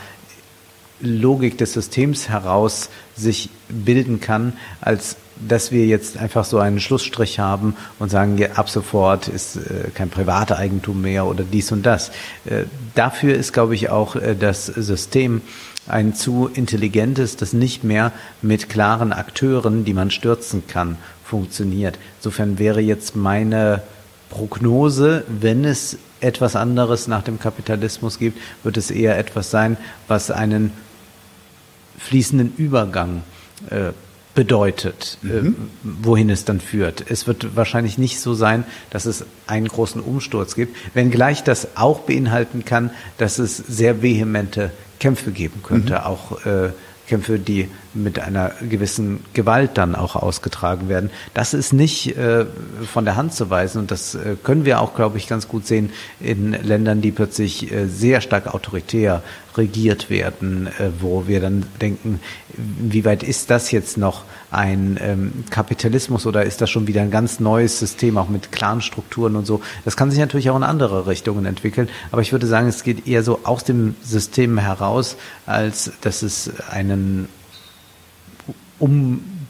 Logik 1.00 1.56
des 1.58 1.72
Systems 1.72 2.28
heraus 2.28 2.90
sich 3.16 3.50
bilden 3.68 4.20
kann, 4.20 4.52
als 4.80 5.16
dass 5.48 5.72
wir 5.72 5.86
jetzt 5.86 6.18
einfach 6.18 6.44
so 6.44 6.58
einen 6.58 6.80
Schlussstrich 6.80 7.38
haben 7.38 7.74
und 7.98 8.10
sagen, 8.10 8.36
ja, 8.36 8.52
ab 8.52 8.68
sofort 8.68 9.28
ist 9.28 9.56
äh, 9.56 9.90
kein 9.94 10.10
privater 10.10 10.58
Eigentum 10.58 11.00
mehr 11.00 11.26
oder 11.26 11.44
dies 11.44 11.72
und 11.72 11.84
das. 11.84 12.10
Äh, 12.44 12.64
dafür 12.94 13.34
ist, 13.34 13.52
glaube 13.52 13.74
ich, 13.74 13.88
auch 13.88 14.16
äh, 14.16 14.36
das 14.36 14.66
System 14.66 15.40
ein 15.90 16.14
zu 16.14 16.48
intelligentes, 16.52 17.36
das 17.36 17.52
nicht 17.52 17.84
mehr 17.84 18.12
mit 18.42 18.68
klaren 18.68 19.12
Akteuren, 19.12 19.84
die 19.84 19.94
man 19.94 20.10
stürzen 20.10 20.66
kann, 20.66 20.96
funktioniert. 21.24 21.98
Insofern 22.18 22.58
wäre 22.58 22.80
jetzt 22.80 23.16
meine 23.16 23.82
Prognose, 24.30 25.24
wenn 25.28 25.64
es 25.64 25.98
etwas 26.20 26.56
anderes 26.56 27.08
nach 27.08 27.22
dem 27.22 27.38
Kapitalismus 27.38 28.18
gibt, 28.18 28.38
wird 28.62 28.76
es 28.76 28.90
eher 28.90 29.18
etwas 29.18 29.50
sein, 29.50 29.76
was 30.08 30.30
einen 30.30 30.72
fließenden 31.98 32.54
Übergang 32.56 33.22
äh, 33.70 33.92
bedeutet, 34.34 35.18
äh, 35.22 35.42
mhm. 35.42 35.70
wohin 35.82 36.30
es 36.30 36.44
dann 36.44 36.60
führt. 36.60 37.04
Es 37.10 37.26
wird 37.26 37.56
wahrscheinlich 37.56 37.98
nicht 37.98 38.20
so 38.20 38.34
sein, 38.34 38.64
dass 38.90 39.06
es 39.06 39.24
einen 39.46 39.68
großen 39.68 40.00
Umsturz 40.00 40.54
gibt, 40.54 40.76
wenngleich 40.94 41.42
das 41.42 41.76
auch 41.76 42.00
beinhalten 42.00 42.64
kann, 42.64 42.90
dass 43.18 43.38
es 43.38 43.56
sehr 43.56 44.02
vehemente 44.02 44.70
Kämpfe 45.00 45.32
geben 45.32 45.62
könnte, 45.62 45.94
mhm. 45.94 46.00
auch 46.00 46.46
äh, 46.46 46.70
Kämpfe, 47.10 47.40
die 47.40 47.68
mit 47.92 48.20
einer 48.20 48.52
gewissen 48.68 49.24
Gewalt 49.34 49.72
dann 49.74 49.96
auch 49.96 50.14
ausgetragen 50.14 50.88
werden. 50.88 51.10
Das 51.34 51.54
ist 51.54 51.72
nicht 51.72 52.16
äh, 52.16 52.46
von 52.86 53.04
der 53.04 53.16
Hand 53.16 53.34
zu 53.34 53.50
weisen 53.50 53.80
und 53.80 53.90
das 53.90 54.14
äh, 54.14 54.36
können 54.40 54.64
wir 54.64 54.80
auch, 54.80 54.94
glaube 54.94 55.18
ich, 55.18 55.26
ganz 55.26 55.48
gut 55.48 55.66
sehen 55.66 55.90
in 56.20 56.52
Ländern, 56.52 57.00
die 57.00 57.10
plötzlich 57.10 57.72
äh, 57.72 57.88
sehr 57.88 58.20
stark 58.20 58.54
autoritär 58.54 59.24
regiert 59.56 60.08
werden, 60.08 60.68
äh, 60.68 60.90
wo 61.00 61.26
wir 61.26 61.40
dann 61.40 61.66
denken, 61.80 62.20
wie 62.56 63.04
weit 63.04 63.24
ist 63.24 63.50
das 63.50 63.72
jetzt 63.72 63.98
noch 63.98 64.22
ein 64.50 64.98
ähm, 65.00 65.44
Kapitalismus 65.50 66.26
oder 66.26 66.44
ist 66.44 66.60
das 66.60 66.70
schon 66.70 66.86
wieder 66.86 67.02
ein 67.02 67.10
ganz 67.10 67.40
neues 67.40 67.78
System, 67.78 68.18
auch 68.18 68.28
mit 68.28 68.52
Clanstrukturen 68.52 69.36
und 69.36 69.46
so. 69.46 69.60
Das 69.84 69.96
kann 69.96 70.10
sich 70.10 70.18
natürlich 70.20 70.50
auch 70.50 70.56
in 70.56 70.62
andere 70.62 71.06
Richtungen 71.06 71.46
entwickeln, 71.46 71.88
aber 72.10 72.22
ich 72.22 72.32
würde 72.32 72.46
sagen, 72.46 72.68
es 72.68 72.82
geht 72.82 73.06
eher 73.06 73.22
so 73.22 73.40
aus 73.44 73.64
dem 73.64 73.94
System 74.02 74.58
heraus, 74.58 75.16
als 75.46 75.92
dass 76.00 76.22
es 76.22 76.50
einen 76.70 77.28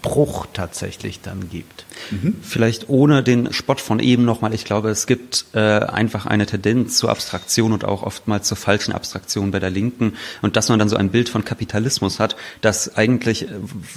Umbruch 0.02 0.46
tatsächlich 0.52 1.20
dann 1.20 1.50
gibt. 1.50 1.84
Mhm. 2.10 2.36
Vielleicht 2.42 2.88
ohne 2.88 3.22
den 3.22 3.52
Spott 3.52 3.80
von 3.80 4.00
eben 4.00 4.24
nochmal. 4.24 4.54
Ich 4.54 4.64
glaube, 4.64 4.88
es 4.90 5.06
gibt 5.06 5.44
äh, 5.52 5.58
einfach 5.58 6.26
eine 6.26 6.46
Tendenz 6.46 6.96
zur 6.96 7.10
Abstraktion 7.10 7.72
und 7.72 7.84
auch 7.84 8.02
oftmals 8.02 8.48
zur 8.48 8.56
falschen 8.56 8.92
Abstraktion 8.92 9.50
bei 9.50 9.58
der 9.58 9.70
Linken 9.70 10.14
und 10.42 10.56
dass 10.56 10.68
man 10.68 10.78
dann 10.78 10.88
so 10.88 10.96
ein 10.96 11.10
Bild 11.10 11.28
von 11.28 11.44
Kapitalismus 11.44 12.18
hat, 12.18 12.36
das 12.60 12.96
eigentlich, 12.96 13.46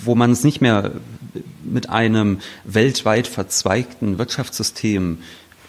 wo 0.04 0.16
man 0.16 0.32
es 0.32 0.44
nicht 0.44 0.62
mehr 0.62 0.92
mit 1.64 1.90
einem 1.90 2.40
weltweit 2.66 3.28
verzweigten 3.28 4.18
Wirtschaftssystem 4.18 5.20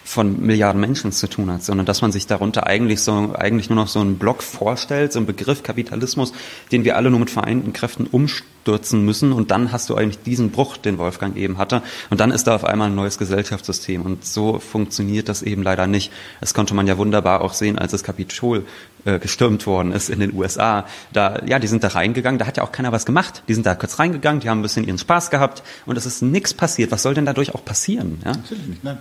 von 0.04 0.44
Milliarden 0.44 0.80
Menschen 0.80 1.12
zu 1.12 1.28
tun 1.28 1.50
hat, 1.50 1.64
sondern 1.64 1.86
dass 1.86 2.02
man 2.02 2.12
sich 2.12 2.26
darunter 2.26 2.66
eigentlich 2.66 3.00
so 3.00 3.34
eigentlich 3.34 3.70
nur 3.70 3.76
noch 3.76 3.88
so 3.88 4.00
einen 4.00 4.18
Block 4.18 4.42
vorstellt, 4.42 5.12
so 5.12 5.18
einen 5.18 5.26
Begriff 5.26 5.62
Kapitalismus, 5.62 6.32
den 6.70 6.84
wir 6.84 6.96
alle 6.96 7.10
nur 7.10 7.20
mit 7.20 7.30
vereinten 7.30 7.72
Kräften 7.72 8.06
umstürzen 8.06 9.02
müssen 9.02 9.32
und 9.32 9.50
dann 9.50 9.72
hast 9.72 9.88
du 9.88 9.94
eigentlich 9.94 10.22
diesen 10.22 10.50
Bruch, 10.50 10.76
den 10.76 10.98
Wolfgang 10.98 11.36
eben 11.36 11.56
hatte 11.56 11.82
und 12.10 12.20
dann 12.20 12.32
ist 12.32 12.46
da 12.46 12.54
auf 12.54 12.64
einmal 12.64 12.90
ein 12.90 12.94
neues 12.94 13.16
Gesellschaftssystem 13.16 14.02
und 14.02 14.26
so 14.26 14.58
funktioniert 14.58 15.30
das 15.30 15.42
eben 15.42 15.62
leider 15.62 15.86
nicht. 15.86 16.12
Das 16.40 16.52
konnte 16.52 16.74
man 16.74 16.86
ja 16.86 16.98
wunderbar 16.98 17.40
auch 17.40 17.54
sehen, 17.54 17.78
als 17.78 17.92
das 17.92 18.04
Kapitol 18.04 18.66
äh, 19.06 19.18
gestürmt 19.18 19.66
worden 19.66 19.92
ist 19.92 20.10
in 20.10 20.20
den 20.20 20.34
USA. 20.34 20.86
Da 21.14 21.40
ja, 21.46 21.58
die 21.58 21.66
sind 21.66 21.82
da 21.82 21.88
reingegangen, 21.88 22.38
da 22.38 22.46
hat 22.46 22.58
ja 22.58 22.62
auch 22.62 22.72
keiner 22.72 22.92
was 22.92 23.06
gemacht. 23.06 23.42
Die 23.48 23.54
sind 23.54 23.64
da 23.64 23.74
kurz 23.74 23.98
reingegangen, 23.98 24.40
die 24.40 24.50
haben 24.50 24.58
ein 24.58 24.62
bisschen 24.62 24.86
ihren 24.86 24.98
Spaß 24.98 25.30
gehabt 25.30 25.62
und 25.86 25.96
es 25.96 26.04
ist 26.04 26.20
nichts 26.20 26.52
passiert. 26.52 26.92
Was 26.92 27.02
soll 27.02 27.14
denn 27.14 27.24
dadurch 27.24 27.54
auch 27.54 27.64
passieren? 27.64 28.20
Ja? 28.22 28.32
Natürlich 28.32 28.66
nicht, 28.66 28.84
nein. 28.84 28.98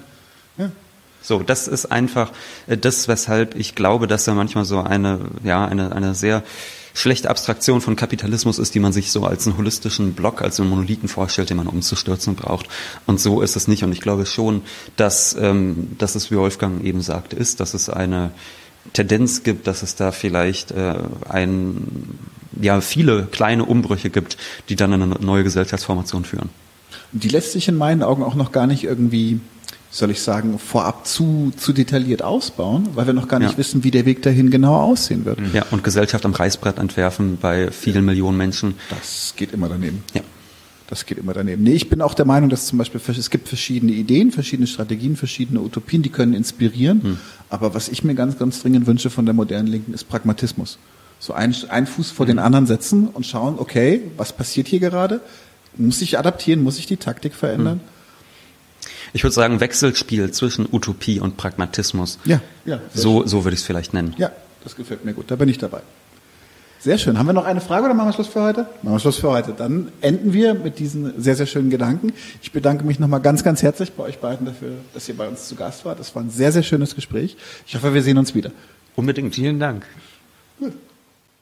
Ja. 0.58 0.72
So, 1.24 1.42
das 1.42 1.68
ist 1.68 1.88
einfach 1.88 2.32
äh, 2.68 2.78
das, 2.78 3.08
weshalb 3.08 3.56
ich 3.56 3.74
glaube, 3.74 4.08
dass 4.08 4.26
da 4.26 4.34
manchmal 4.34 4.66
so 4.66 4.80
eine, 4.80 5.20
ja, 5.44 5.66
eine, 5.66 5.96
eine 5.96 6.14
sehr 6.14 6.44
schlechte 6.94 7.30
Abstraktion 7.30 7.82
von 7.82 7.96
Kapitalismus 7.96 8.60
ist, 8.60 8.76
die 8.76 8.80
man 8.80 8.94
sich 8.94 9.12
so 9.12 9.26
als 9.26 9.48
einen 9.48 9.58
holistischen 9.58 10.14
Block, 10.14 10.42
als 10.42 10.60
einen 10.60 10.70
Monolithen 10.70 11.10
vorstellt, 11.10 11.50
den 11.50 11.58
man 11.58 11.68
umzustürzen 11.68 12.36
braucht. 12.36 12.68
Und 13.08 13.20
so 13.20 13.42
ist 13.42 13.56
es 13.56 13.68
nicht. 13.68 13.84
Und 13.84 13.92
ich 13.94 14.02
glaube 14.02 14.26
schon, 14.26 14.62
dass, 14.96 15.36
ähm, 15.40 15.96
dass 15.98 16.14
es, 16.14 16.30
wie 16.30 16.36
Wolfgang 16.36 16.84
eben 16.84 17.02
sagte, 17.02 17.36
ist, 17.36 17.60
dass 17.60 17.74
es 17.74 17.90
eine 17.90 18.32
Tendenz 18.92 19.44
gibt, 19.44 19.66
dass 19.66 19.82
es 19.82 19.96
da 19.96 20.12
vielleicht 20.12 20.72
äh, 20.72 20.96
ein, 21.30 22.20
ja, 22.62 22.82
viele 22.82 23.28
kleine 23.32 23.66
Umbrüche 23.66 24.10
gibt, 24.10 24.38
die 24.70 24.76
dann 24.76 24.94
eine 24.94 25.08
neue 25.08 25.44
Gesellschaftsformation 25.44 26.26
führen. 26.26 26.50
Die 27.12 27.30
lässt 27.30 27.54
sich 27.54 27.68
in 27.68 27.76
meinen 27.76 28.04
Augen 28.04 28.24
auch 28.24 28.36
noch 28.36 28.52
gar 28.52 28.68
nicht 28.68 28.84
irgendwie 28.84 29.40
soll 29.94 30.10
ich 30.10 30.22
sagen, 30.22 30.58
vorab 30.58 31.06
zu, 31.06 31.54
zu 31.56 31.72
detailliert 31.72 32.24
ausbauen, 32.24 32.90
weil 32.96 33.06
wir 33.06 33.14
noch 33.14 33.28
gar 33.28 33.38
nicht 33.38 33.52
ja. 33.52 33.58
wissen, 33.60 33.84
wie 33.84 33.92
der 33.92 34.08
Weg 34.08 34.24
dahin 34.24 34.50
genau 34.50 34.76
aussehen 34.76 35.24
wird. 35.24 35.38
Ja, 35.54 35.66
und 35.70 35.84
Gesellschaft 35.84 36.26
am 36.26 36.34
Reißbrett 36.34 36.80
entwerfen 36.80 37.38
bei 37.40 37.70
vielen 37.70 37.98
ja. 37.98 38.02
Millionen 38.02 38.36
Menschen. 38.36 38.74
Das 38.90 39.36
geht 39.38 39.54
immer 39.54 39.70
daneben. 39.70 40.04
Ja. 40.16 40.22
Das 40.88 41.06
geht 41.06 41.20
immer 41.20 41.34
daneben. 41.34 41.62
Nee, 41.64 41.74
ich 41.74 41.90
bin 41.90 42.02
auch 42.02 42.16
der 42.16 42.26
Meinung, 42.26 42.50
dass 42.50 42.66
zum 42.66 42.80
Beispiel 42.80 43.00
es 43.08 43.30
gibt 43.30 43.48
verschiedene 43.48 43.92
Ideen, 43.92 44.32
verschiedene 44.32 44.68
Strategien, 44.68 45.16
verschiedene 45.16 45.62
Utopien, 45.62 46.02
die 46.02 46.10
können 46.10 46.34
inspirieren. 46.34 47.04
Hm. 47.04 47.18
Aber 47.50 47.76
was 47.76 47.88
ich 47.88 48.04
mir 48.04 48.16
ganz, 48.16 48.40
ganz 48.40 48.64
dringend 48.64 48.88
wünsche 48.88 49.12
von 49.12 49.26
der 49.26 49.36
modernen 49.36 49.68
Linken 49.68 49.94
ist 49.94 50.06
Pragmatismus. 50.06 50.80
So 51.20 51.34
ein, 51.34 51.56
ein 51.70 51.86
Fuß 51.86 52.10
vor 52.10 52.26
hm. 52.26 52.34
den 52.34 52.40
anderen 52.40 52.66
setzen 52.66 53.08
und 53.08 53.28
schauen, 53.28 53.60
okay, 53.60 54.02
was 54.18 54.34
passiert 54.34 54.68
hier 54.68 54.80
gerade? 54.80 55.22
Muss 55.78 56.02
ich 56.02 56.18
adaptieren? 56.18 56.64
Muss 56.64 56.80
ich 56.80 56.88
die 56.88 56.98
Taktik 56.98 57.36
verändern? 57.36 57.80
Hm. 57.80 57.93
Ich 59.12 59.24
würde 59.24 59.34
sagen, 59.34 59.60
Wechselspiel 59.60 60.32
zwischen 60.32 60.68
Utopie 60.72 61.20
und 61.20 61.38
Pragmatismus. 61.38 62.20
Ja, 62.26 62.42
ja. 62.66 62.80
So, 62.94 63.26
so 63.26 63.44
würde 63.44 63.56
ich 63.56 63.62
es 63.62 63.66
vielleicht 63.66 63.94
nennen. 63.94 64.16
Ja, 64.18 64.32
das 64.64 64.76
gefällt 64.76 65.04
mir 65.04 65.14
gut. 65.14 65.30
Da 65.30 65.36
bin 65.36 65.50
ich 65.50 65.58
dabei. 65.58 65.82
Sehr 66.80 66.98
schön. 66.98 67.18
Haben 67.18 67.28
wir 67.28 67.34
noch 67.34 67.46
eine 67.46 67.62
Frage 67.62 67.86
oder 67.86 67.94
machen 67.94 68.10
wir 68.10 68.14
Schluss 68.14 68.28
für 68.28 68.42
heute? 68.42 68.68
Machen 68.82 68.96
wir 68.96 69.00
Schluss 69.00 69.16
für 69.16 69.30
heute. 69.30 69.54
Dann 69.54 69.90
enden 70.02 70.34
wir 70.34 70.54
mit 70.54 70.80
diesen 70.80 71.22
sehr, 71.22 71.38
sehr 71.38 71.46
schönen 71.46 71.70
Gedanken. 71.70 72.12
Ich 72.42 72.52
bedanke 72.52 72.84
mich 72.84 73.00
nochmal 73.00 73.22
ganz, 73.22 73.42
ganz 73.42 73.64
herzlich 73.64 73.94
bei 73.94 74.04
euch 74.04 74.20
beiden 74.20 74.46
dafür, 74.46 74.74
dass 74.94 75.08
ihr 75.08 75.16
bei 75.16 75.28
uns 75.28 75.48
zu 75.48 75.56
Gast 75.56 75.86
wart. 75.86 76.00
Das 76.00 76.14
war 76.14 76.22
ein 76.22 76.30
sehr, 76.30 76.52
sehr 76.52 76.64
schönes 76.64 76.94
Gespräch. 76.94 77.38
Ich 77.66 77.76
hoffe, 77.76 77.94
wir 77.94 78.04
sehen 78.04 78.18
uns 78.18 78.36
wieder. 78.36 78.52
Unbedingt. 78.98 79.34
Vielen 79.34 79.62
Dank. 79.62 79.86